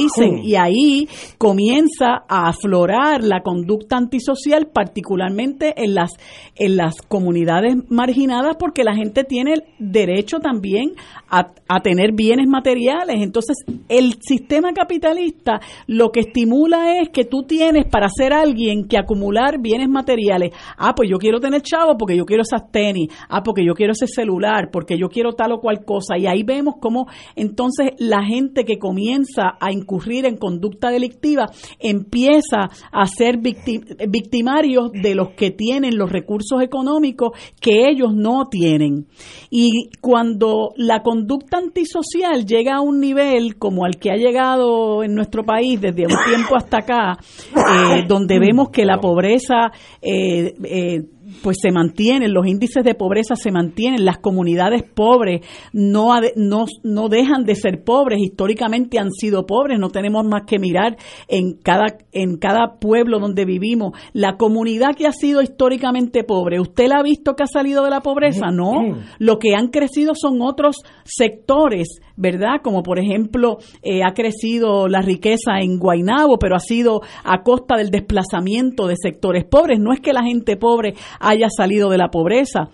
y 0.43 0.55
ahí 0.55 1.07
comienza 1.37 2.23
a 2.27 2.49
aflorar 2.49 3.23
la 3.23 3.41
conducta 3.41 3.97
antisocial 3.97 4.67
particularmente 4.73 5.73
en 5.83 5.95
las 5.95 6.11
en 6.55 6.77
las 6.77 7.01
comunidades 7.01 7.75
marginadas 7.89 8.55
porque 8.59 8.83
la 8.83 8.95
gente 8.95 9.23
tiene 9.23 9.53
derecho 9.79 10.39
también 10.39 10.93
a, 11.29 11.47
a 11.67 11.79
tener 11.81 12.13
bienes 12.13 12.47
materiales. 12.47 13.17
Entonces 13.21 13.57
el 13.89 14.15
sistema 14.21 14.73
capitalista 14.73 15.59
lo 15.85 16.11
que 16.11 16.21
estimula 16.21 16.99
es 16.99 17.09
que 17.09 17.25
tú 17.25 17.43
tienes 17.43 17.85
para 17.85 18.07
ser 18.09 18.33
alguien 18.33 18.87
que 18.87 18.97
acumular 18.97 19.59
bienes 19.59 19.89
materiales. 19.89 20.51
Ah 20.77 20.93
pues 20.95 21.09
yo 21.09 21.17
quiero 21.17 21.39
tener 21.39 21.61
chavo 21.61 21.97
porque 21.97 22.17
yo 22.17 22.25
quiero 22.25 22.43
esas 22.43 22.71
tenis. 22.71 23.09
Ah 23.29 23.43
porque 23.43 23.65
yo 23.65 23.73
quiero 23.73 23.93
ese 23.93 24.07
celular 24.07 24.69
porque 24.71 24.97
yo 24.97 25.09
quiero 25.09 25.33
tal 25.33 25.53
o 25.53 25.59
cual 25.59 25.83
cosa. 25.85 26.17
Y 26.17 26.27
ahí 26.27 26.43
vemos 26.43 26.75
cómo 26.79 27.07
entonces 27.35 27.91
la 27.97 28.23
gente 28.23 28.65
que 28.65 28.77
comienza 28.77 29.57
a 29.59 29.71
incurrir 29.71 30.16
en 30.25 30.37
conducta 30.37 30.89
delictiva 30.89 31.47
empieza 31.79 32.69
a 32.91 33.05
ser 33.05 33.37
victimarios 33.37 34.91
de 34.91 35.15
los 35.15 35.29
que 35.31 35.51
tienen 35.51 35.97
los 35.97 36.11
recursos 36.11 36.61
económicos 36.61 37.31
que 37.59 37.87
ellos 37.89 38.13
no 38.13 38.45
tienen. 38.49 39.07
Y 39.49 39.89
cuando 40.01 40.71
la 40.75 41.01
conducta 41.01 41.57
antisocial 41.57 42.45
llega 42.45 42.77
a 42.77 42.81
un 42.81 42.99
nivel 42.99 43.57
como 43.57 43.85
al 43.85 43.97
que 43.97 44.11
ha 44.11 44.15
llegado 44.15 45.03
en 45.03 45.15
nuestro 45.15 45.43
país 45.43 45.79
desde 45.79 46.03
un 46.03 46.15
tiempo 46.27 46.55
hasta 46.55 46.79
acá, 46.79 47.17
eh, 47.55 48.03
donde 48.07 48.39
vemos 48.39 48.69
que 48.69 48.85
la 48.85 48.99
pobreza 48.99 49.71
eh, 50.01 50.53
eh, 50.63 51.03
pues 51.41 51.57
se 51.61 51.71
mantienen, 51.71 52.33
los 52.33 52.47
índices 52.47 52.83
de 52.83 52.95
pobreza 52.95 53.35
se 53.35 53.51
mantienen, 53.51 54.05
las 54.05 54.17
comunidades 54.17 54.83
pobres 54.83 55.41
no, 55.73 56.09
no, 56.35 56.65
no 56.83 57.09
dejan 57.09 57.43
de 57.43 57.55
ser 57.55 57.83
pobres, 57.83 58.19
históricamente 58.19 58.99
han 58.99 59.11
sido 59.11 59.45
pobres, 59.45 59.79
no 59.79 59.89
tenemos 59.89 60.25
más 60.25 60.43
que 60.45 60.59
mirar 60.59 60.97
en 61.27 61.53
cada, 61.53 61.97
en 62.11 62.37
cada 62.37 62.79
pueblo 62.79 63.19
donde 63.19 63.45
vivimos, 63.45 63.93
la 64.13 64.37
comunidad 64.37 64.95
que 64.95 65.07
ha 65.07 65.11
sido 65.11 65.41
históricamente 65.41 66.23
pobre, 66.23 66.59
¿usted 66.59 66.87
la 66.87 66.99
ha 66.99 67.03
visto 67.03 67.35
que 67.35 67.43
ha 67.43 67.47
salido 67.47 67.83
de 67.83 67.89
la 67.89 68.01
pobreza? 68.01 68.47
No, 68.51 68.97
lo 69.19 69.39
que 69.39 69.55
han 69.55 69.67
crecido 69.67 70.13
son 70.15 70.41
otros 70.41 70.77
sectores, 71.03 71.99
¿verdad? 72.15 72.61
Como 72.63 72.83
por 72.83 72.99
ejemplo 72.99 73.57
eh, 73.81 74.01
ha 74.03 74.13
crecido 74.13 74.87
la 74.87 75.01
riqueza 75.01 75.59
en 75.61 75.77
Guainabo, 75.77 76.37
pero 76.39 76.55
ha 76.55 76.59
sido 76.59 77.01
a 77.23 77.43
costa 77.43 77.77
del 77.77 77.89
desplazamiento 77.89 78.87
de 78.87 78.95
sectores 79.01 79.45
pobres, 79.45 79.79
no 79.79 79.93
es 79.93 79.99
que 79.99 80.13
la 80.13 80.23
gente 80.23 80.57
pobre 80.57 80.95
haya 81.27 81.47
salido 81.49 81.89
de 81.89 81.97
la 81.97 82.09
pobreza. 82.09 82.69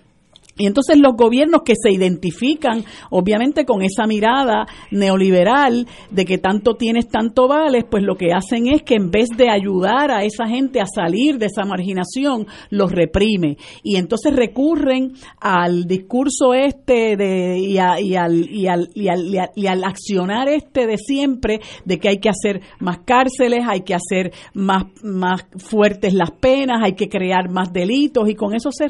Y 0.55 0.67
entonces 0.67 0.99
los 0.99 1.15
gobiernos 1.15 1.61
que 1.65 1.73
se 1.75 1.91
identifican, 1.91 2.85
obviamente 3.09 3.65
con 3.65 3.81
esa 3.81 4.05
mirada 4.05 4.67
neoliberal 4.91 5.87
de 6.11 6.25
que 6.25 6.37
tanto 6.37 6.75
tienes, 6.75 7.07
tanto 7.07 7.47
vales, 7.47 7.85
pues 7.89 8.03
lo 8.03 8.15
que 8.15 8.33
hacen 8.33 8.67
es 8.67 8.83
que 8.83 8.95
en 8.95 9.09
vez 9.09 9.29
de 9.35 9.49
ayudar 9.49 10.11
a 10.11 10.23
esa 10.23 10.47
gente 10.47 10.79
a 10.79 10.85
salir 10.85 11.39
de 11.39 11.47
esa 11.47 11.65
marginación, 11.65 12.45
los 12.69 12.91
reprime. 12.91 13.57
Y 13.81 13.95
entonces 13.95 14.35
recurren 14.35 15.13
al 15.39 15.85
discurso 15.85 16.53
este 16.53 17.17
de, 17.17 17.57
y, 17.57 17.73
y, 17.73 17.79
al, 17.79 17.99
y, 18.01 18.67
al, 18.67 18.89
y, 18.93 19.07
al, 19.07 19.49
y, 19.55 19.67
al, 19.67 19.83
accionar 19.83 20.49
este 20.49 20.85
de 20.85 20.97
siempre 20.97 21.61
de 21.83 21.99
que 21.99 22.09
hay 22.09 22.19
que 22.19 22.29
hacer 22.29 22.61
más 22.79 22.99
cárceles, 22.99 23.65
hay 23.67 23.81
que 23.81 23.95
hacer 23.95 24.31
más, 24.53 24.85
más 25.03 25.45
fuertes 25.57 26.13
las 26.13 26.31
penas, 26.31 26.81
hay 26.83 26.93
que 26.93 27.09
crear 27.09 27.49
más 27.49 27.73
delitos 27.73 28.29
y 28.29 28.35
con 28.35 28.53
eso 28.53 28.71
se 28.71 28.85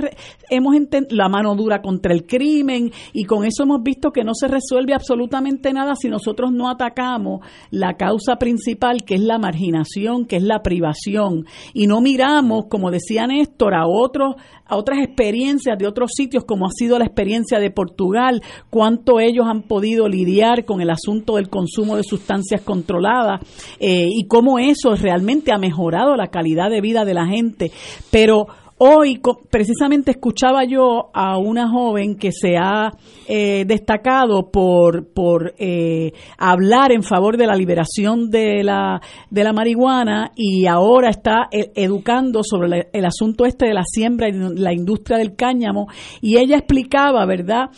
hemos 0.49 0.73
la 1.09 1.29
mano 1.29 1.52
dura 1.55 1.81
contra 1.81 2.13
el 2.13 2.25
crimen 2.25 2.91
y 3.13 3.25
con 3.25 3.45
eso 3.45 3.63
hemos 3.63 3.83
visto 3.83 4.11
que 4.11 4.23
no 4.23 4.33
se 4.33 4.47
resuelve 4.47 4.93
absolutamente 4.93 5.73
nada 5.73 5.93
si 5.95 6.09
nosotros 6.09 6.51
no 6.51 6.69
atacamos 6.69 7.45
la 7.71 7.95
causa 7.95 8.37
principal 8.37 9.03
que 9.03 9.15
es 9.15 9.21
la 9.21 9.37
marginación, 9.37 10.25
que 10.25 10.37
es 10.37 10.43
la 10.43 10.61
privación 10.61 11.45
y 11.73 11.87
no 11.87 12.01
miramos, 12.01 12.65
como 12.69 12.91
decía 12.91 13.27
Néstor, 13.27 13.73
a 13.75 13.87
otros 13.87 14.35
a 14.65 14.77
otras 14.77 14.99
experiencias 14.99 15.77
de 15.77 15.87
otros 15.87 16.11
sitios 16.15 16.45
como 16.45 16.65
ha 16.65 16.71
sido 16.71 16.97
la 16.97 17.05
experiencia 17.05 17.59
de 17.59 17.69
Portugal, 17.69 18.41
cuánto 18.69 19.19
ellos 19.19 19.45
han 19.47 19.63
podido 19.63 20.07
lidiar 20.07 20.65
con 20.65 20.81
el 20.81 20.89
asunto 20.89 21.35
del 21.35 21.49
consumo 21.49 21.95
de 21.95 22.03
sustancias 22.03 22.61
controladas 22.61 23.41
eh, 23.79 24.07
y 24.09 24.25
cómo 24.27 24.59
eso 24.59 24.95
realmente 24.95 25.53
ha 25.53 25.57
mejorado 25.57 26.15
la 26.15 26.27
calidad 26.27 26.69
de 26.69 26.81
vida 26.81 27.05
de 27.05 27.13
la 27.13 27.27
gente. 27.27 27.71
Pero 28.09 28.47
Hoy 28.79 29.21
precisamente 29.51 30.11
escuchaba 30.11 30.65
yo 30.65 31.11
a 31.13 31.37
una 31.37 31.69
joven 31.69 32.15
que 32.15 32.31
se 32.31 32.57
ha 32.57 32.91
eh, 33.27 33.65
destacado 33.67 34.49
por, 34.51 35.13
por 35.13 35.53
eh, 35.59 36.11
hablar 36.39 36.91
en 36.91 37.03
favor 37.03 37.37
de 37.37 37.45
la 37.45 37.55
liberación 37.55 38.31
de 38.31 38.63
la, 38.63 38.99
de 39.29 39.43
la 39.43 39.53
marihuana 39.53 40.31
y 40.35 40.65
ahora 40.65 41.11
está 41.11 41.49
eh, 41.51 41.71
educando 41.75 42.41
sobre 42.43 42.89
el 42.91 43.05
asunto 43.05 43.45
este 43.45 43.67
de 43.67 43.75
la 43.75 43.83
siembra 43.85 44.27
y 44.27 44.33
la 44.33 44.73
industria 44.73 45.19
del 45.19 45.35
cáñamo 45.35 45.87
y 46.19 46.37
ella 46.37 46.57
explicaba, 46.57 47.25
¿verdad?, 47.27 47.69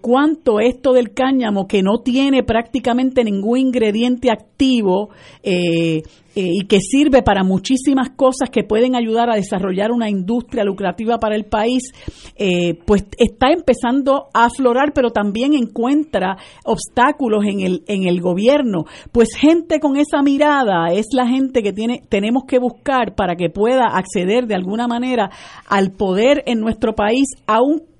cuánto 0.00 0.60
esto 0.60 0.92
del 0.92 1.12
cáñamo 1.12 1.66
que 1.66 1.82
no 1.82 2.00
tiene 2.04 2.42
prácticamente 2.42 3.24
ningún 3.24 3.58
ingrediente 3.58 4.30
activo 4.30 5.08
eh, 6.36 6.50
y 6.52 6.66
que 6.66 6.80
sirve 6.80 7.22
para 7.22 7.44
muchísimas 7.44 8.10
cosas 8.10 8.50
que 8.50 8.64
pueden 8.64 8.96
ayudar 8.96 9.30
a 9.30 9.36
desarrollar 9.36 9.92
una 9.92 10.10
industria 10.10 10.64
lucrativa 10.64 11.18
para 11.18 11.36
el 11.36 11.44
país, 11.44 11.92
eh, 12.36 12.74
pues 12.86 13.06
está 13.18 13.52
empezando 13.52 14.26
a 14.34 14.46
aflorar, 14.46 14.92
pero 14.94 15.10
también 15.10 15.54
encuentra 15.54 16.36
obstáculos 16.64 17.44
en 17.46 17.60
el, 17.60 17.84
en 17.86 18.08
el 18.08 18.20
gobierno. 18.20 18.84
Pues 19.12 19.34
gente 19.36 19.80
con 19.80 19.96
esa 19.96 20.22
mirada 20.22 20.92
es 20.92 21.06
la 21.12 21.26
gente 21.26 21.62
que 21.62 21.72
tiene, 21.72 22.02
tenemos 22.08 22.44
que 22.46 22.58
buscar 22.58 23.14
para 23.14 23.36
que 23.36 23.50
pueda 23.50 23.84
acceder 23.92 24.46
de 24.46 24.54
alguna 24.54 24.88
manera 24.88 25.30
al 25.68 25.92
poder 25.92 26.42
en 26.46 26.60
nuestro 26.60 26.94
país, 26.94 27.28
aún 27.46 27.93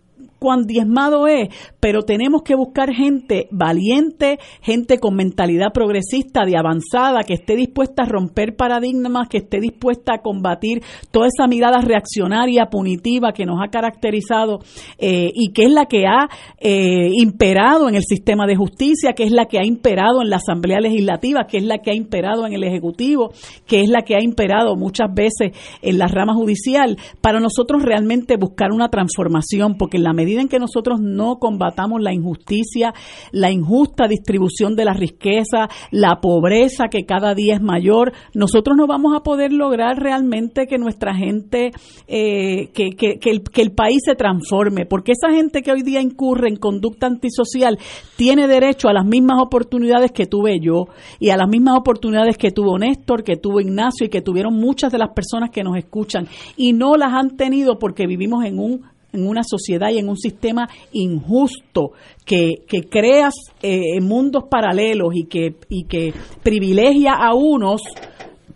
cuán 0.45 0.67
diezmado 0.67 1.27
es, 1.27 1.49
pero 1.81 2.03
tenemos 2.03 2.43
que 2.43 2.55
buscar 2.55 2.93
gente 2.93 3.49
valiente, 3.51 4.39
gente 4.61 4.99
con 4.99 5.17
mentalidad 5.17 5.73
progresista, 5.73 6.45
de 6.45 6.59
avanzada, 6.59 7.23
que 7.27 7.33
esté 7.33 7.57
dispuesta 7.57 8.03
a 8.03 8.07
romper 8.07 8.57
paradigmas, 8.57 9.27
que 9.31 9.39
esté 9.39 9.59
dispuesta 9.59 10.17
a 10.17 10.19
combatir 10.21 10.83
toda 11.11 11.29
esa 11.29 11.47
mirada 11.47 11.81
reaccionaria, 11.81 12.67
punitiva 12.67 13.33
que 13.33 13.47
nos 13.47 13.57
ha 13.65 13.71
caracterizado 13.71 14.59
eh, 14.99 15.31
y 15.33 15.55
que 15.55 15.63
es 15.63 15.73
la 15.73 15.87
que 15.87 16.05
ha 16.07 16.29
eh, 16.59 17.09
imperado 17.15 17.89
en 17.89 17.95
el 17.95 18.03
sistema 18.03 18.47
de 18.47 18.57
justicia, 18.57 19.15
que 19.15 19.25
es 19.25 19.33
la 19.33 19.47
que 19.47 19.59
ha 19.59 19.65
imperado 19.65 20.21
en 20.21 20.29
la 20.29 20.37
Asamblea 20.37 20.81
Legislativa, 20.81 21.47
que 21.47 21.57
es 21.57 21.65
la 21.65 21.79
que 21.79 21.91
ha 21.91 21.95
imperado 21.95 22.47
en 22.47 22.53
el 22.53 22.65
Ejecutivo, 22.65 23.33
que 23.67 23.81
es 23.81 23.89
la 23.89 24.03
que 24.03 24.15
ha 24.15 24.23
imperado 24.23 24.77
muchas 24.77 25.09
veces 25.15 25.53
en 25.81 25.97
la 25.97 26.07
rama 26.07 26.35
judicial, 26.35 26.99
para 27.23 27.41
nosotros 27.41 27.83
realmente 27.83 28.37
buscar 28.37 28.73
una 28.73 28.91
transformación, 28.91 29.77
porque 29.79 29.97
en 29.97 30.03
la 30.05 30.13
medida 30.13 30.34
en 30.41 30.49
que 30.49 30.59
nosotros 30.59 31.01
no 31.01 31.37
combatamos 31.39 32.01
la 32.01 32.13
injusticia, 32.13 32.95
la 33.33 33.51
injusta 33.51 34.09
distribución 34.09 34.77
de 34.77 34.85
la 34.85 34.93
riqueza, 34.93 35.69
la 35.91 36.21
pobreza 36.21 36.89
que 36.89 37.05
cada 37.05 37.35
día 37.35 37.55
es 37.55 37.63
mayor, 37.63 38.13
nosotros 38.35 38.77
no 38.77 38.87
vamos 38.87 39.17
a 39.17 39.23
poder 39.23 39.53
lograr 39.53 39.99
realmente 39.99 40.67
que 40.67 40.79
nuestra 40.79 41.15
gente, 41.15 41.71
eh, 42.07 42.69
que, 42.73 42.91
que, 42.91 43.31
el, 43.31 43.43
que 43.43 43.63
el 43.63 43.73
país 43.73 44.03
se 44.05 44.15
transforme, 44.15 44.87
porque 44.87 45.13
esa 45.13 45.35
gente 45.35 45.63
que 45.63 45.73
hoy 45.73 45.83
día 45.83 46.01
incurre 46.01 46.49
en 46.49 46.57
conducta 46.57 47.07
antisocial 47.07 47.79
tiene 48.17 48.47
derecho 48.47 48.89
a 48.89 48.93
las 48.93 49.05
mismas 49.05 49.41
oportunidades 49.43 50.13
que 50.13 50.27
tuve 50.27 50.59
yo 50.61 50.87
y 51.19 51.31
a 51.31 51.37
las 51.37 51.49
mismas 51.49 51.79
oportunidades 51.79 52.37
que 52.39 52.51
tuvo 52.51 52.79
Néstor, 52.79 53.23
que 53.23 53.37
tuvo 53.37 53.61
Ignacio 53.61 54.07
y 54.07 54.09
que 54.09 54.23
tuvieron 54.23 54.55
muchas 54.55 54.93
de 54.93 54.99
las 54.99 55.11
personas 55.11 55.51
que 55.51 55.63
nos 55.63 55.77
escuchan 55.77 56.27
y 56.57 56.73
no 56.73 56.97
las 56.97 57.13
han 57.13 57.37
tenido 57.37 57.79
porque 57.79 58.07
vivimos 58.07 58.45
en 58.45 58.59
un 58.59 58.94
en 59.15 59.27
una 59.27 59.43
sociedad 59.45 59.91
y 59.91 59.99
en 59.99 60.09
un 60.09 60.17
sistema 60.17 60.69
injusto 60.93 61.93
que, 62.25 62.65
que 62.67 62.89
crea 62.89 63.31
eh, 63.63 64.01
mundos 64.01 64.45
paralelos 64.51 65.15
y 65.15 65.25
que, 65.25 65.57
y 65.69 65.85
que 65.85 66.13
privilegia 66.43 67.15
a 67.15 67.35
unos 67.35 67.83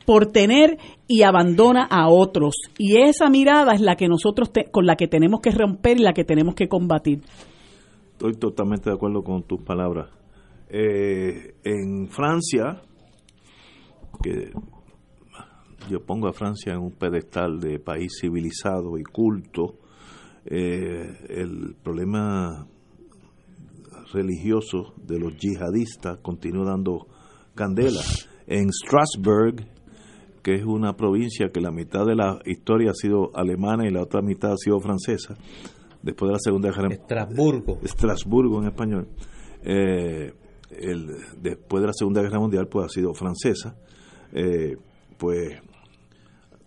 por 0.05 0.27
tener 0.27 0.79
y 1.07 1.23
abandona 1.23 1.85
a 1.85 2.09
otros. 2.09 2.55
Y 2.79 2.97
esa 2.97 3.29
mirada 3.29 3.75
es 3.75 3.81
la 3.81 3.97
que 3.97 4.09
nosotros 4.09 4.51
con 4.73 4.87
la 4.87 4.97
que 4.97 5.07
tenemos 5.07 5.41
que 5.41 5.51
romper 5.51 5.99
y 5.99 6.03
la 6.03 6.13
que 6.13 6.25
tenemos 6.25 6.55
que 6.55 6.69
combatir. 6.69 7.21
Estoy 8.13 8.33
totalmente 8.35 8.91
de 8.91 8.97
acuerdo 8.97 9.23
con 9.23 9.43
tus 9.43 9.63
palabras. 9.63 10.11
Eh, 10.71 11.55
en 11.65 12.09
Francia, 12.09 12.83
que 14.23 14.51
yo 15.89 16.01
pongo 16.05 16.29
a 16.29 16.33
Francia 16.33 16.73
en 16.73 16.81
un 16.81 16.93
pedestal 16.93 17.61
de 17.61 17.79
país 17.79 18.19
civilizado 18.21 18.99
y 18.99 19.03
culto, 19.03 19.78
eh, 20.51 21.27
el 21.29 21.77
problema 21.83 22.67
religioso 24.13 24.95
de 24.97 25.19
los 25.19 25.37
yihadistas 25.37 26.19
continúa 26.23 26.71
dando 26.71 27.07
candela. 27.55 28.01
En 28.47 28.71
Strasbourg, 28.73 29.57
que 30.43 30.55
es 30.55 30.65
una 30.65 30.97
provincia 30.97 31.51
que 31.53 31.61
la 31.61 31.71
mitad 31.71 32.07
de 32.07 32.15
la 32.15 32.39
historia 32.47 32.93
ha 32.93 32.95
sido 32.95 33.31
alemana 33.35 33.87
y 33.87 33.91
la 33.91 34.03
otra 34.03 34.23
mitad 34.23 34.53
ha 34.53 34.57
sido 34.57 34.81
francesa, 34.81 35.35
después 36.03 36.29
de 36.29 36.33
la 36.33 36.39
Segunda 36.39 36.71
Guerra 36.71 36.95
Estrasburgo. 36.95 37.79
Estrasburgo 37.83 38.63
en 38.63 38.69
español. 38.69 39.09
Eh, 39.63 40.33
después 41.43 41.83
de 41.83 41.87
la 41.89 41.93
Segunda 41.93 42.23
Guerra 42.23 42.41
Mundial, 42.41 42.69
pues 42.69 42.87
ha 42.87 42.89
sido 42.89 43.13
francesa. 43.13 43.77
Eh, 44.33 44.77
pues 45.19 45.61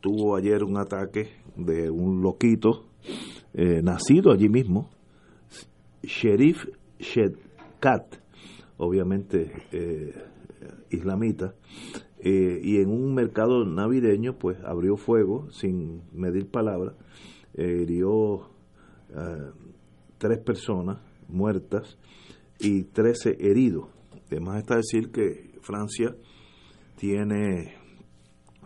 tuvo 0.02 0.36
ayer 0.36 0.64
un 0.64 0.78
ataque 0.78 1.30
de 1.56 1.90
un 1.90 2.22
loquito 2.22 2.92
eh, 3.54 3.82
nacido 3.84 4.32
allí 4.32 4.50
mismo, 4.50 4.90
Sherif 6.04 6.66
Shedkat, 7.00 8.16
obviamente 8.78 9.52
eh, 9.72 10.14
islamita, 10.90 11.54
eh, 12.20 12.60
y 12.64 12.78
en 12.78 12.90
un 12.90 13.14
mercado 13.14 13.66
navideño 13.66 14.38
pues 14.38 14.58
abrió 14.64 14.96
fuego 14.96 15.50
sin 15.52 16.02
medir 16.14 16.48
palabras, 16.48 16.96
hirió 17.58 18.50
tres 20.18 20.40
personas 20.40 21.00
muertas 21.28 21.98
y 22.60 22.84
trece 22.84 23.36
heridos. 23.40 23.90
Además 24.28 24.60
está 24.60 24.78
decir 24.78 25.12
que 25.12 25.60
Francia 25.62 26.16
tiene 26.96 27.76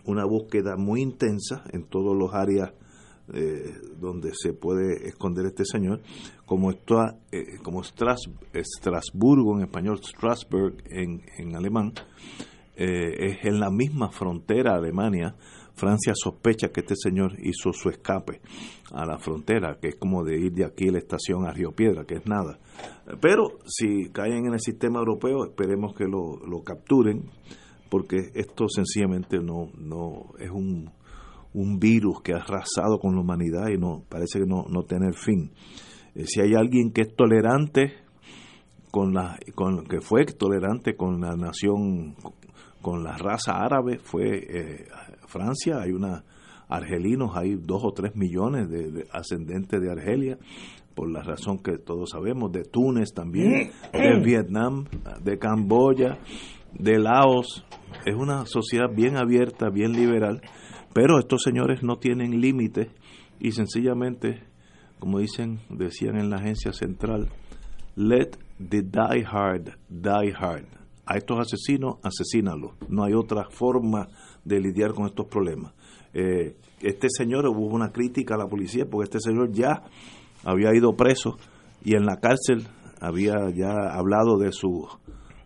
una 0.04 0.24
búsqueda 0.24 0.76
muy 0.76 1.02
intensa 1.02 1.64
en 1.72 1.84
todos 1.84 2.16
los 2.16 2.32
áreas 2.32 2.72
eh, 3.32 3.74
donde 3.98 4.32
se 4.34 4.52
puede 4.52 5.08
esconder 5.08 5.46
este 5.46 5.64
señor, 5.64 6.00
como, 6.44 6.70
está, 6.70 7.18
eh, 7.32 7.58
como 7.62 7.82
Estrasburgo 7.82 9.56
en 9.56 9.64
español, 9.64 9.98
Strasbourg 10.02 10.76
en, 10.88 11.22
en 11.36 11.56
alemán, 11.56 11.92
eh, 12.76 13.30
es 13.30 13.44
en 13.44 13.58
la 13.58 13.70
misma 13.70 14.10
frontera 14.10 14.74
Alemania. 14.74 15.34
Francia 15.74 16.14
sospecha 16.14 16.68
que 16.68 16.80
este 16.80 16.94
señor 16.96 17.32
hizo 17.38 17.70
su 17.72 17.90
escape 17.90 18.40
a 18.92 19.04
la 19.04 19.18
frontera, 19.18 19.76
que 19.78 19.88
es 19.88 19.96
como 19.96 20.24
de 20.24 20.38
ir 20.38 20.52
de 20.52 20.64
aquí 20.64 20.88
a 20.88 20.92
la 20.92 20.98
estación 20.98 21.44
a 21.44 21.52
Río 21.52 21.72
Piedra, 21.72 22.04
que 22.04 22.14
es 22.14 22.26
nada. 22.26 22.58
Pero 23.20 23.58
si 23.66 24.08
caen 24.10 24.46
en 24.46 24.54
el 24.54 24.60
sistema 24.60 25.00
europeo, 25.00 25.44
esperemos 25.44 25.94
que 25.94 26.04
lo, 26.04 26.38
lo 26.46 26.62
capturen, 26.62 27.28
porque 27.90 28.30
esto 28.34 28.68
sencillamente 28.68 29.38
no, 29.38 29.70
no 29.76 30.32
es 30.38 30.50
un 30.50 30.90
un 31.56 31.78
virus 31.78 32.20
que 32.22 32.34
ha 32.34 32.36
arrasado 32.36 32.98
con 33.00 33.14
la 33.14 33.22
humanidad 33.22 33.68
y 33.68 33.78
no 33.78 34.04
parece 34.08 34.40
que 34.40 34.46
no, 34.46 34.66
no 34.68 34.82
tener 34.82 35.14
fin. 35.14 35.50
Eh, 36.14 36.26
si 36.26 36.40
hay 36.40 36.54
alguien 36.54 36.92
que 36.92 37.02
es 37.02 37.16
tolerante 37.16 37.94
con 38.90 39.14
la 39.14 39.38
con 39.54 39.84
que 39.86 40.00
fue 40.00 40.24
tolerante 40.26 40.96
con 40.96 41.20
la 41.20 41.34
nación 41.34 42.14
con 42.82 43.02
la 43.02 43.16
raza 43.16 43.52
árabe 43.52 43.98
fue 43.98 44.38
eh, 44.38 44.86
Francia, 45.26 45.80
hay 45.80 45.92
una 45.92 46.24
argelinos, 46.68 47.36
hay 47.36 47.56
dos 47.56 47.82
o 47.84 47.92
tres 47.92 48.14
millones 48.16 48.68
de, 48.68 49.06
ascendentes 49.12 49.80
de 49.80 49.90
Argelia, 49.90 50.38
por 50.94 51.10
la 51.10 51.22
razón 51.22 51.58
que 51.58 51.78
todos 51.78 52.10
sabemos, 52.10 52.52
de 52.52 52.64
Túnez 52.64 53.12
también, 53.14 53.70
de 53.92 54.20
Vietnam, 54.24 54.86
de 55.22 55.38
Camboya, 55.38 56.18
de 56.72 56.98
Laos. 56.98 57.64
Es 58.04 58.14
una 58.16 58.46
sociedad 58.46 58.88
bien 58.92 59.16
abierta, 59.16 59.68
bien 59.70 59.92
liberal, 59.92 60.40
pero 60.96 61.18
estos 61.18 61.42
señores 61.42 61.82
no 61.82 61.98
tienen 61.98 62.40
límites 62.40 62.88
y 63.38 63.52
sencillamente, 63.52 64.44
como 64.98 65.18
dicen, 65.18 65.60
decían 65.68 66.16
en 66.16 66.30
la 66.30 66.36
agencia 66.36 66.72
central, 66.72 67.28
let 67.96 68.30
the 68.58 68.80
die 68.80 69.22
hard 69.30 69.74
die 69.90 70.32
hard. 70.32 70.64
A 71.04 71.18
estos 71.18 71.38
asesinos, 71.38 71.96
asesínalos. 72.02 72.76
No 72.88 73.04
hay 73.04 73.12
otra 73.12 73.44
forma 73.50 74.08
de 74.42 74.58
lidiar 74.58 74.94
con 74.94 75.04
estos 75.04 75.26
problemas. 75.26 75.74
Eh, 76.14 76.56
este 76.80 77.08
señor, 77.10 77.46
hubo 77.46 77.66
una 77.66 77.92
crítica 77.92 78.34
a 78.34 78.38
la 78.38 78.48
policía 78.48 78.86
porque 78.90 79.04
este 79.04 79.20
señor 79.20 79.52
ya 79.52 79.82
había 80.44 80.74
ido 80.74 80.96
preso 80.96 81.36
y 81.84 81.94
en 81.94 82.06
la 82.06 82.20
cárcel 82.20 82.68
había 83.02 83.34
ya 83.54 83.92
hablado 83.92 84.38
de 84.38 84.50
su 84.50 84.88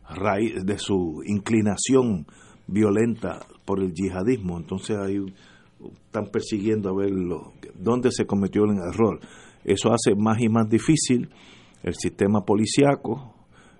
raíz, 0.08 0.64
de 0.64 0.78
su 0.78 1.24
inclinación 1.26 2.28
violenta 2.68 3.40
por 3.70 3.80
el 3.80 3.94
yihadismo. 3.94 4.58
Entonces 4.58 4.96
ahí 4.96 5.24
están 6.06 6.26
persiguiendo 6.32 6.88
a 6.88 6.96
ver 6.96 7.12
dónde 7.78 8.10
se 8.10 8.26
cometió 8.26 8.64
el 8.64 8.76
error. 8.78 9.20
Eso 9.64 9.92
hace 9.92 10.16
más 10.16 10.40
y 10.40 10.48
más 10.48 10.68
difícil 10.68 11.30
el 11.84 11.94
sistema 11.94 12.44
policiaco, 12.44 13.32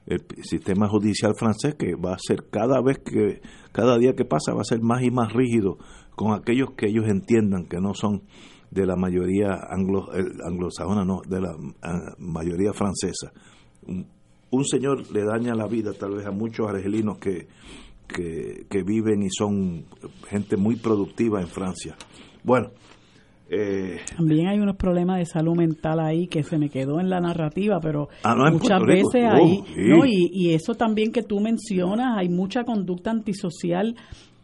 el 0.06 0.24
sistema 0.42 0.86
judicial 0.88 1.34
francés, 1.36 1.74
que 1.74 1.96
va 1.96 2.14
a 2.14 2.18
ser 2.20 2.44
cada 2.50 2.80
vez 2.80 2.98
que, 2.98 3.40
cada 3.72 3.98
día 3.98 4.14
que 4.14 4.24
pasa, 4.24 4.54
va 4.54 4.60
a 4.60 4.64
ser 4.64 4.80
más 4.80 5.02
y 5.02 5.10
más 5.10 5.32
rígido 5.32 5.78
con 6.14 6.34
aquellos 6.34 6.70
que 6.76 6.86
ellos 6.86 7.08
entiendan 7.08 7.66
que 7.66 7.80
no 7.80 7.92
son 7.92 8.22
de 8.70 8.86
la 8.86 8.94
mayoría 8.94 9.58
anglo, 9.70 10.06
anglosajona, 10.44 11.04
no, 11.04 11.20
de 11.26 11.40
la 11.40 11.56
mayoría 12.18 12.72
francesa. 12.72 13.32
Un, 14.52 14.64
señor 14.64 15.10
le 15.10 15.24
daña 15.24 15.56
la 15.56 15.66
vida 15.66 15.92
tal 15.94 16.14
vez 16.14 16.26
a 16.26 16.30
muchos 16.30 16.68
argelinos 16.68 17.18
que, 17.18 17.48
que, 18.14 18.66
que 18.68 18.82
viven 18.82 19.22
y 19.22 19.28
son 19.30 19.84
gente 20.28 20.56
muy 20.56 20.76
productiva 20.76 21.40
en 21.40 21.48
Francia. 21.48 21.96
Bueno, 22.42 22.70
eh, 23.52 23.98
También 24.16 24.46
hay 24.46 24.60
unos 24.60 24.76
problemas 24.76 25.18
de 25.18 25.26
salud 25.26 25.56
mental 25.56 25.98
ahí 25.98 26.28
que 26.28 26.44
se 26.44 26.56
me 26.56 26.68
quedó 26.68 27.00
en 27.00 27.10
la 27.10 27.20
narrativa, 27.20 27.80
pero 27.82 28.08
ah, 28.22 28.36
muchas 28.52 28.80
veces 28.86 29.24
ahí, 29.28 29.64
oh, 29.92 30.04
y, 30.06 30.54
eso 30.54 30.74
también 30.74 31.10
que 31.10 31.24
tú 31.24 31.40
mencionas, 31.40 32.16
hay 32.16 32.28
mucha 32.28 32.62
conducta 32.62 33.10
antisocial 33.10 33.96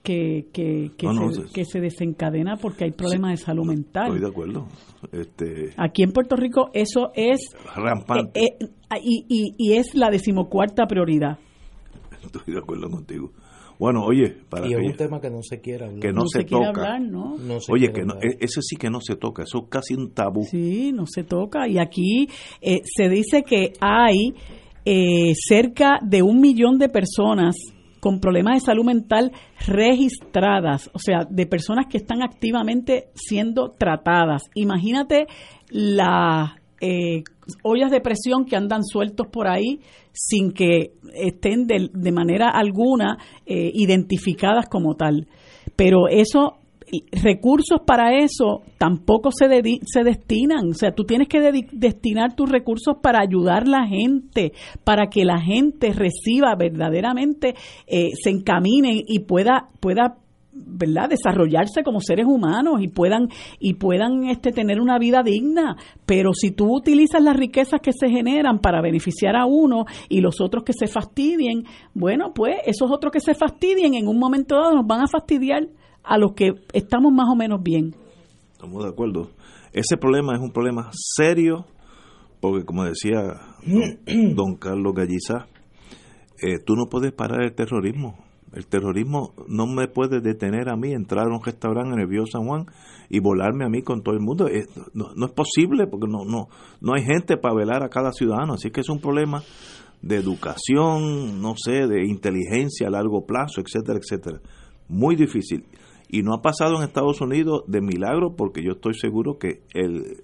que, 0.03 0.49
que, 0.53 0.91
se, 0.99 1.53
que 1.53 1.65
se 1.65 1.81
desencadena 1.81 2.57
porque 2.57 2.85
hay 2.85 2.91
problemas 2.91 3.31
de 3.39 3.45
salud 3.45 3.65
mental. 3.65 4.07
Estoy 4.07 4.21
de 4.21 4.29
acuerdo. 4.29 4.67
Este, 5.13 5.71
Aquí 5.77 6.03
en 6.03 6.11
Puerto 6.11 6.35
Rico 6.35 6.71
eso 6.75 7.13
es... 7.15 7.39
Rampante. 7.77 8.41
Eh, 8.41 8.57
eh, 8.61 9.01
y, 9.03 9.25
y, 9.29 9.55
y 9.57 9.77
es 9.77 9.95
la 9.95 10.11
decimocuarta 10.11 10.87
prioridad. 10.87 11.39
Estoy 12.25 12.55
de 12.55 12.59
acuerdo 12.59 12.91
contigo. 12.91 13.31
Bueno, 13.79 14.05
oye, 14.05 14.35
para 14.49 14.67
y 14.67 14.73
es 14.73 14.79
un 14.79 14.97
tema 14.97 15.21
que 15.21 15.31
no 15.31 15.43
se 15.43 15.61
quiere 15.61 15.85
hablar. 15.85 16.01
Que 16.01 16.13
no, 16.13 16.27
se, 16.27 16.45
toca. 16.45 16.99
oye, 17.71 17.93
que 17.93 18.05
ese 18.41 18.63
sí 18.63 18.77
que 18.77 18.91
no 18.91 19.01
se 19.01 19.17
toca, 19.17 19.43
eso 19.43 19.59
es 19.59 19.65
casi 19.69 19.95
un 19.95 20.13
tabú. 20.13 20.45
Sí, 20.45 20.93
no 20.93 21.05
se 21.07 21.25
toca. 21.25 21.69
Y 21.69 21.79
aquí 21.79 22.29
eh, 22.61 22.81
se 22.85 23.09
dice 23.09 23.43
que 23.43 23.75
hay 23.81 24.35
eh, 24.85 25.33
cerca 25.35 25.99
de 26.03 26.23
un 26.23 26.41
millón 26.41 26.79
de 26.79 26.89
personas 26.89 27.57
con 28.01 28.21
problemas 28.21 28.55
de 28.55 28.61
salud 28.61 28.85
mental 28.85 29.33
registradas, 29.67 30.91
o 30.93 30.99
sea, 30.99 31.27
de 31.29 31.47
personas 31.47 31.87
que 31.91 31.99
están 31.99 32.23
activamente 32.23 33.09
siendo 33.15 33.73
tratadas. 33.73 34.43
Imagínate 34.55 35.27
la 35.71 36.61
eh, 36.81 37.25
ollas 37.63 37.91
de 37.91 38.01
presión 38.01 38.45
que 38.45 38.57
andan 38.57 38.85
sueltos 38.85 39.27
por 39.29 39.49
ahí 39.49 39.81
sin 40.13 40.53
que 40.53 40.93
estén 41.15 41.67
de, 41.67 41.91
de 41.93 42.13
manera 42.13 42.51
alguna 42.51 43.19
eh, 43.47 43.71
identificadas 43.75 44.67
como 44.69 44.95
tal. 44.95 45.27
Pero 45.77 46.09
eso, 46.09 46.59
recursos 47.13 47.81
para 47.87 48.19
eso 48.19 48.63
tampoco 48.79 49.31
se, 49.31 49.47
se 49.85 50.05
destinan. 50.05 50.71
O 50.71 50.75
sea, 50.75 50.93
tú 50.93 51.05
tienes 51.05 51.29
que 51.29 51.41
destinar 51.73 52.35
tus 52.35 52.51
recursos 52.51 52.97
para 53.03 53.21
ayudar 53.21 53.65
a 53.65 53.81
la 53.81 53.87
gente, 53.87 54.53
para 54.85 55.09
que 55.09 55.25
la 55.25 55.41
gente 55.41 55.93
reciba 55.93 56.55
verdaderamente, 56.57 57.55
eh, 57.87 58.11
se 58.23 58.31
encamine 58.31 59.03
y 59.07 59.21
pueda, 59.21 59.69
pueda 59.81 60.17
verdad 60.57 61.09
desarrollarse 61.09 61.83
como 61.83 62.01
seres 62.01 62.27
humanos 62.27 62.81
y 62.81 62.89
puedan 62.89 63.29
y 63.59 63.75
puedan 63.75 64.25
este 64.25 64.53
tener 64.53 64.81
una 64.81 64.99
vida 64.99 65.23
digna. 65.23 65.77
Pero 66.07 66.33
si 66.33 66.51
tú 66.51 66.75
utilizas 66.75 67.23
las 67.23 67.37
riquezas 67.37 67.81
que 67.81 67.93
se 67.93 68.09
generan 68.09 68.59
para 68.59 68.81
beneficiar 68.81 69.37
a 69.37 69.47
uno 69.47 69.85
y 70.09 70.21
los 70.21 70.41
otros 70.41 70.65
que 70.65 70.73
se 70.73 70.87
fastidien 70.87 71.65
bueno 71.95 72.33
pues 72.35 72.57
esos 72.67 72.91
otros 72.91 73.13
que 73.13 73.21
se 73.21 73.35
fastidien 73.35 73.95
en 73.95 74.09
un 74.09 74.19
momento 74.19 74.57
dado 74.57 74.75
nos 74.75 74.87
van 74.87 75.03
a 75.03 75.09
fastidiar 75.09 75.69
a 76.03 76.19
los 76.19 76.33
que 76.33 76.53
estamos 76.73 77.13
más 77.13 77.29
o 77.29 77.37
menos 77.37 77.63
bien. 77.63 77.95
Estamos 78.53 78.85
de 78.85 78.91
acuerdo. 78.91 79.31
Ese 79.73 79.97
problema 79.97 80.35
es 80.35 80.41
un 80.41 80.53
problema 80.53 80.91
serio 80.93 81.67
porque 82.41 82.65
como 82.65 82.85
decía 82.85 83.19
don, 84.35 84.55
Carlos 84.61 84.95
Galliza 84.95 85.47
eh, 86.43 86.59
tú 86.65 86.75
no 86.75 86.87
puedes 86.89 87.13
parar 87.13 87.43
el 87.43 87.55
terrorismo 87.55 88.19
el 88.53 88.67
terrorismo 88.67 89.35
no 89.49 89.67
me 89.67 89.89
puede 89.89 90.21
detener 90.21 90.69
a 90.69 90.77
mí 90.77 90.93
entrar 90.93 91.27
a 91.27 91.35
un 91.35 91.43
restaurante 91.43 91.95
en 91.95 92.01
el 92.01 92.07
Bío 92.07 92.25
San 92.27 92.47
Juan 92.47 92.67
y 93.09 93.21
volarme 93.21 93.65
a 93.65 93.69
mí 93.69 93.83
con 93.83 94.03
todo 94.03 94.15
el 94.15 94.21
mundo. 94.21 94.49
no, 94.95 95.27
es 95.27 95.33
posible 95.33 95.87
porque 95.87 96.07
no, 96.09 96.25
no, 96.25 96.49
no 96.81 96.93
hay 96.95 97.05
gente 97.05 97.37
para 97.37 97.55
velar 97.55 97.83
a 97.83 97.89
cada 97.89 98.13
ciudadano. 98.13 98.55
Así 98.55 98.71
que 98.71 98.81
es 98.81 98.89
un 98.89 99.01
problema 99.01 99.43
de 100.03 100.17
educación, 100.17 101.41
no 101.41 101.55
sé, 101.57 101.87
de 101.87 102.07
inteligencia 102.07 102.89
a 102.89 102.91
largo 102.91 103.27
plazo, 103.27 103.61
etcétera, 103.61 103.99
etcétera. 103.99 104.41
Muy 104.89 105.17
difícil. 105.17 105.67
Y 106.09 106.23
no 106.23 106.35
ha 106.35 106.41
pasado 106.41 106.77
en 106.77 106.85
Estados 106.85 107.21
Unidos 107.21 107.65
de 107.67 107.81
milagro 107.81 108.37
porque 108.37 108.63
yo 108.63 108.73
estoy 108.73 108.95
seguro 108.95 109.39
que 109.39 109.63
el, 109.75 110.23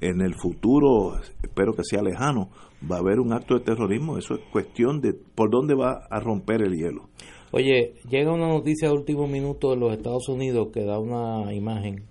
en 0.00 0.20
el 0.20 0.34
futuro, 0.34 1.18
espero 1.42 1.72
que 1.72 1.84
sea 1.84 2.02
lejano, 2.02 2.50
va 2.90 2.96
a 2.96 3.00
haber 3.00 3.20
un 3.20 3.32
acto 3.32 3.54
de 3.54 3.64
terrorismo. 3.64 4.18
Eso 4.18 4.34
es 4.34 4.40
cuestión 4.50 5.00
de 5.00 5.14
por 5.14 5.50
dónde 5.50 5.74
va 5.74 6.06
a 6.10 6.20
romper 6.20 6.62
el 6.62 6.74
hielo. 6.74 7.08
Oye, 7.54 7.96
llega 8.08 8.32
una 8.32 8.48
noticia 8.48 8.88
de 8.88 8.94
último 8.94 9.28
minuto 9.28 9.70
de 9.70 9.76
los 9.76 9.92
Estados 9.92 10.26
Unidos 10.30 10.68
que 10.72 10.84
da 10.84 10.98
una 10.98 11.52
imagen 11.52 12.04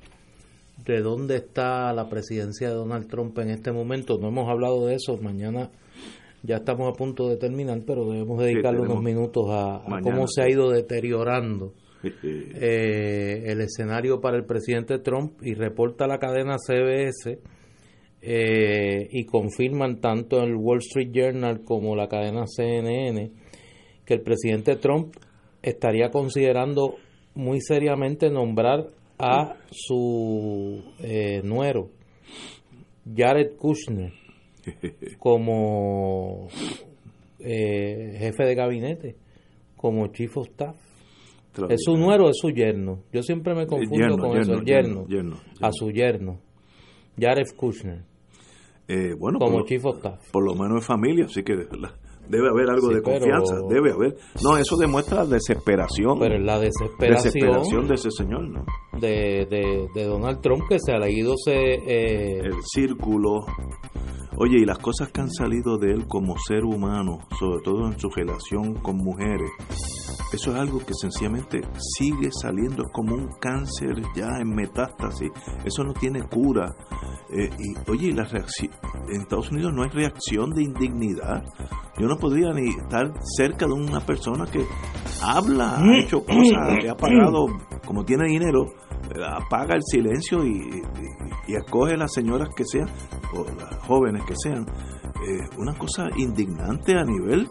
de 0.86 1.02
dónde 1.02 1.38
está 1.38 1.92
la 1.94 2.10
presidencia 2.10 2.70
de 2.70 2.76
Donald 2.76 3.08
Trump 3.08 3.36
en 3.40 3.50
este 3.50 3.72
momento. 3.72 4.20
No 4.20 4.28
hemos 4.28 4.48
hablado 4.48 4.86
de 4.86 4.96
eso, 4.96 5.18
mañana 5.18 5.72
ya 6.44 6.58
estamos 6.58 6.94
a 6.94 6.96
punto 6.96 7.28
de 7.28 7.38
terminar, 7.38 7.82
pero 7.88 8.08
debemos 8.08 8.40
dedicarle 8.40 8.82
unos 8.82 9.02
minutos 9.02 9.46
a, 9.50 9.84
cómo 10.04 10.28
se 10.28 10.44
ha 10.44 10.50
ido 10.50 10.70
deteriorando 10.70 11.74
eh, 12.04 13.44
el 13.48 13.62
escenario 13.62 14.22
para 14.22 14.38
el 14.38 14.46
presidente 14.46 15.00
Trump 15.00 15.42
y 15.42 15.56
reporta 15.56 16.06
la 16.06 16.20
cadena 16.20 16.58
CBS 16.58 17.40
eh, 18.22 19.08
y 19.10 19.26
confirman 19.26 20.00
tanto 20.02 20.44
el 20.44 20.56
Wall 20.56 20.80
Street 20.80 21.10
Journal 21.12 21.64
como 21.64 21.96
la 21.96 22.08
cadena 22.08 22.46
CNN 22.46 23.32
que 24.06 24.14
el 24.14 24.22
presidente 24.22 24.76
Trump 24.76 25.16
estaría 25.62 26.10
considerando 26.10 26.96
muy 27.36 27.62
seriamente 27.62 28.30
nombrar 28.30 28.90
a 29.18 29.56
su 29.70 30.84
eh, 31.00 31.42
nuero, 31.44 31.90
Jared 33.16 33.56
Kushner, 33.58 34.12
como 35.20 36.48
eh, 37.40 38.16
jefe 38.18 38.44
de 38.46 38.56
gabinete, 38.56 39.16
como 39.76 40.08
chief 40.08 40.38
of 40.38 40.48
staff. 40.48 40.76
¿Es 41.70 41.84
su 41.84 41.98
nuero 41.98 42.28
o 42.28 42.30
es 42.30 42.38
su 42.38 42.50
yerno? 42.50 43.04
Yo 43.12 43.22
siempre 43.22 43.54
me 43.54 43.68
confundo 43.68 44.18
con 44.18 44.38
eso, 44.38 44.54
el 44.54 44.66
yerno, 44.66 45.06
a 45.60 45.70
su 45.72 45.92
yerno, 45.92 46.40
Jared 47.20 47.54
Kushner. 47.56 48.06
Eh, 48.88 49.14
bueno, 49.18 49.38
como 49.38 49.66
chief 49.66 49.86
of 49.86 49.98
staff. 49.98 50.32
Por 50.32 50.46
lo 50.46 50.56
menos 50.56 50.80
es 50.80 50.86
familia, 50.86 51.26
así 51.26 51.44
que 51.44 51.54
debe 52.32 52.48
haber 52.48 52.70
algo 52.70 52.88
de 52.90 53.02
confianza, 53.02 53.56
debe 53.70 53.92
haber. 53.92 54.16
No, 54.42 54.58
eso 54.58 54.78
demuestra 54.78 55.26
desesperación. 55.26 56.18
Pero 56.18 56.40
la 56.40 56.60
desesperación, 56.60 57.88
de 57.88 57.96
ese 57.96 58.10
señor, 58.10 58.48
¿no? 58.48 58.66
De, 58.98 59.46
de, 59.94 60.04
Donald 60.06 60.40
Trump 60.42 60.64
que 60.70 60.78
se 60.80 60.94
ha 60.94 60.98
leído 60.98 61.36
eh, 61.48 62.40
el 62.44 62.54
círculo. 62.64 63.46
Oye, 64.38 64.60
y 64.60 64.66
las 64.66 64.80
cosas 64.80 65.10
que 65.12 65.22
han 65.22 65.32
salido 65.32 65.78
de 65.78 65.92
él 65.92 66.08
como 66.08 66.36
ser 66.38 66.64
humano, 66.64 67.20
sobre 67.38 67.62
todo 67.62 67.88
en 67.88 68.00
su 68.00 68.10
relación 68.10 68.76
con 68.76 68.98
mujeres, 68.98 69.52
eso 70.34 70.52
es 70.52 70.58
algo 70.58 70.80
que 70.80 70.94
sencillamente 70.94 71.62
sigue 71.98 72.30
saliendo 72.32 72.86
como 72.94 73.16
un 73.16 73.28
cáncer 73.40 74.02
ya 74.16 74.30
en 74.40 74.56
metástasis. 74.56 75.30
Eso 75.66 75.84
no 75.84 75.94
tiene 75.94 76.24
cura. 76.24 76.74
Eh, 77.30 77.50
y 77.60 77.92
oye, 77.92 78.14
la 78.14 78.24
reacción, 78.24 78.72
en 79.10 79.22
Estados 79.22 79.52
Unidos 79.52 79.74
no 79.74 79.84
hay 79.84 79.90
reacción 79.90 80.52
de 80.52 80.64
indignidad. 80.64 81.44
Yo 82.00 82.08
no 82.08 82.16
podría 82.16 82.54
ni 82.54 82.70
estar 82.70 83.12
cerca 83.36 83.68
de 83.68 83.74
una 83.74 84.00
persona 84.00 84.46
que 84.46 84.66
habla, 85.22 85.78
ha 85.78 86.00
hecho 86.00 86.24
cosas, 86.24 86.86
ha 86.90 86.96
pagado, 86.96 87.48
como 87.86 88.06
tiene 88.06 88.28
dinero, 88.28 88.66
eh, 89.14 89.20
apaga 89.24 89.76
el 89.76 89.84
silencio 89.84 90.46
y, 90.46 90.82
y, 91.48 91.56
acoge 91.56 91.94
a 91.94 91.98
las 91.98 92.14
señoras 92.14 92.50
que 92.56 92.64
sean, 92.66 92.88
o 93.34 93.44
las 93.44 93.76
jóvenes 93.86 94.21
que 94.26 94.36
sean. 94.42 94.66
Eh, 94.66 95.50
una 95.58 95.74
cosa 95.78 96.10
indignante 96.16 96.98
a 96.98 97.04
nivel 97.04 97.50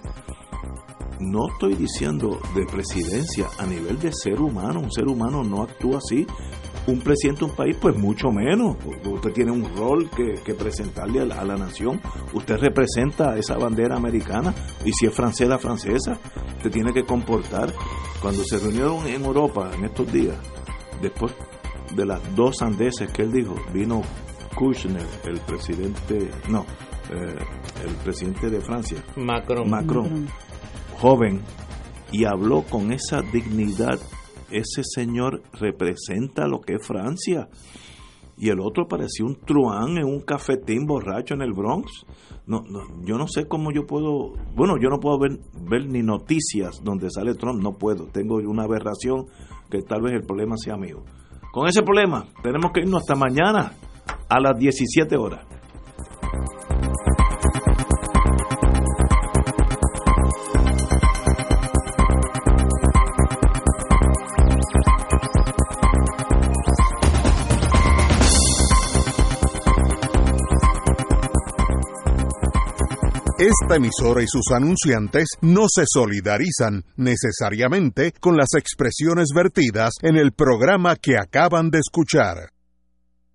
no 1.21 1.49
estoy 1.49 1.75
diciendo 1.75 2.41
de 2.55 2.65
presidencia, 2.65 3.47
a 3.59 3.67
nivel 3.67 3.99
de 4.01 4.11
ser 4.13 4.41
humano, 4.41 4.81
un 4.81 4.91
ser 4.91 5.07
humano 5.07 5.45
no 5.45 5.63
actúa 5.63 5.99
así. 5.99 6.27
Un 6.87 7.01
presidente 7.01 7.41
de 7.41 7.51
un 7.51 7.57
país, 7.57 7.77
pues 7.79 7.95
mucho 7.97 8.33
menos. 8.33 8.77
Usted 9.05 9.33
tiene 9.33 9.53
un 9.53 9.77
rol 9.77 10.09
que, 10.11 10.55
presentarle 10.55 11.21
a 11.21 11.45
la, 11.45 11.57
nación. 11.57 12.01
Usted 12.33 12.57
representa 12.57 13.37
esa 13.37 13.59
bandera 13.59 13.97
americana 13.97 14.55
y 14.85 14.91
si 14.93 15.07
es 15.07 15.15
francesa, 15.15 15.59
francesa, 15.59 16.19
usted 16.57 16.71
tiene 16.71 16.93
que 16.93 17.05
comportar. 17.05 17.73
Cuando 18.23 18.43
se 18.45 18.59
reunieron 18.59 19.07
en 19.07 19.25
Europa 19.25 19.71
en 19.75 19.85
estos 19.85 20.11
días, 20.11 20.37
después 21.03 21.33
de 21.95 22.07
las 22.07 22.35
dos 22.35 22.57
sandeces 22.59 23.11
que 23.13 23.23
él 23.23 23.33
dijo, 23.33 23.55
vino 23.73 24.03
Kushner, 24.55 25.07
el 25.25 25.41
presidente, 25.41 26.31
no, 26.49 26.65
eh, 27.11 27.37
el 27.87 27.95
presidente 28.05 28.51
de 28.51 28.61
Francia, 28.61 29.03
Macron. 29.17 29.71
Macron, 29.71 30.27
joven, 30.99 31.41
y 32.13 32.25
habló 32.25 32.63
con 32.63 32.93
esa 32.93 33.23
dignidad. 33.23 33.99
Ese 34.51 34.83
señor 34.83 35.43
representa 35.53 36.47
lo 36.47 36.61
que 36.61 36.75
es 36.75 36.87
Francia. 36.87 37.49
Y 38.37 38.49
el 38.49 38.59
otro 38.61 38.89
parecía 38.89 39.27
un 39.27 39.37
truán 39.37 39.99
en 39.99 40.07
un 40.07 40.21
cafetín 40.21 40.87
borracho 40.87 41.35
en 41.35 41.43
el 41.43 41.53
Bronx. 41.53 42.07
No, 42.47 42.63
no, 42.63 43.05
yo 43.05 43.17
no 43.19 43.29
sé 43.29 43.47
cómo 43.47 43.71
yo 43.71 43.87
puedo, 43.87 44.33
bueno, 44.57 44.77
yo 44.81 44.89
no 44.89 44.99
puedo 44.99 45.19
ver, 45.19 45.39
ver 45.69 45.87
ni 45.87 46.03
noticias 46.03 46.83
donde 46.83 47.11
sale 47.11 47.35
Trump, 47.35 47.63
no 47.63 47.75
puedo, 47.75 48.07
tengo 48.07 48.37
una 48.37 48.65
aberración 48.65 49.27
que 49.71 49.83
tal 49.83 50.03
vez 50.03 50.15
el 50.15 50.23
problema 50.23 50.57
sea 50.57 50.77
mío. 50.77 51.05
Con 51.53 51.69
ese 51.69 51.83
problema 51.83 52.27
tenemos 52.43 52.73
que 52.73 52.81
irnos 52.81 53.03
hasta 53.03 53.15
mañana 53.15 53.73
a 54.28 54.41
las 54.41 54.59
17 54.59 55.16
horas. 55.16 55.51
Esta 73.41 73.77
emisora 73.77 74.23
y 74.23 74.27
sus 74.27 74.53
anunciantes 74.55 75.24
no 75.41 75.65
se 75.66 75.85
solidarizan 75.87 76.85
necesariamente 76.97 78.12
con 78.20 78.37
las 78.37 78.49
expresiones 78.55 79.28
vertidas 79.35 79.95
en 80.03 80.16
el 80.16 80.32
programa 80.32 80.95
que 80.97 81.16
acaban 81.16 81.70
de 81.70 81.78
escuchar. 81.78 82.51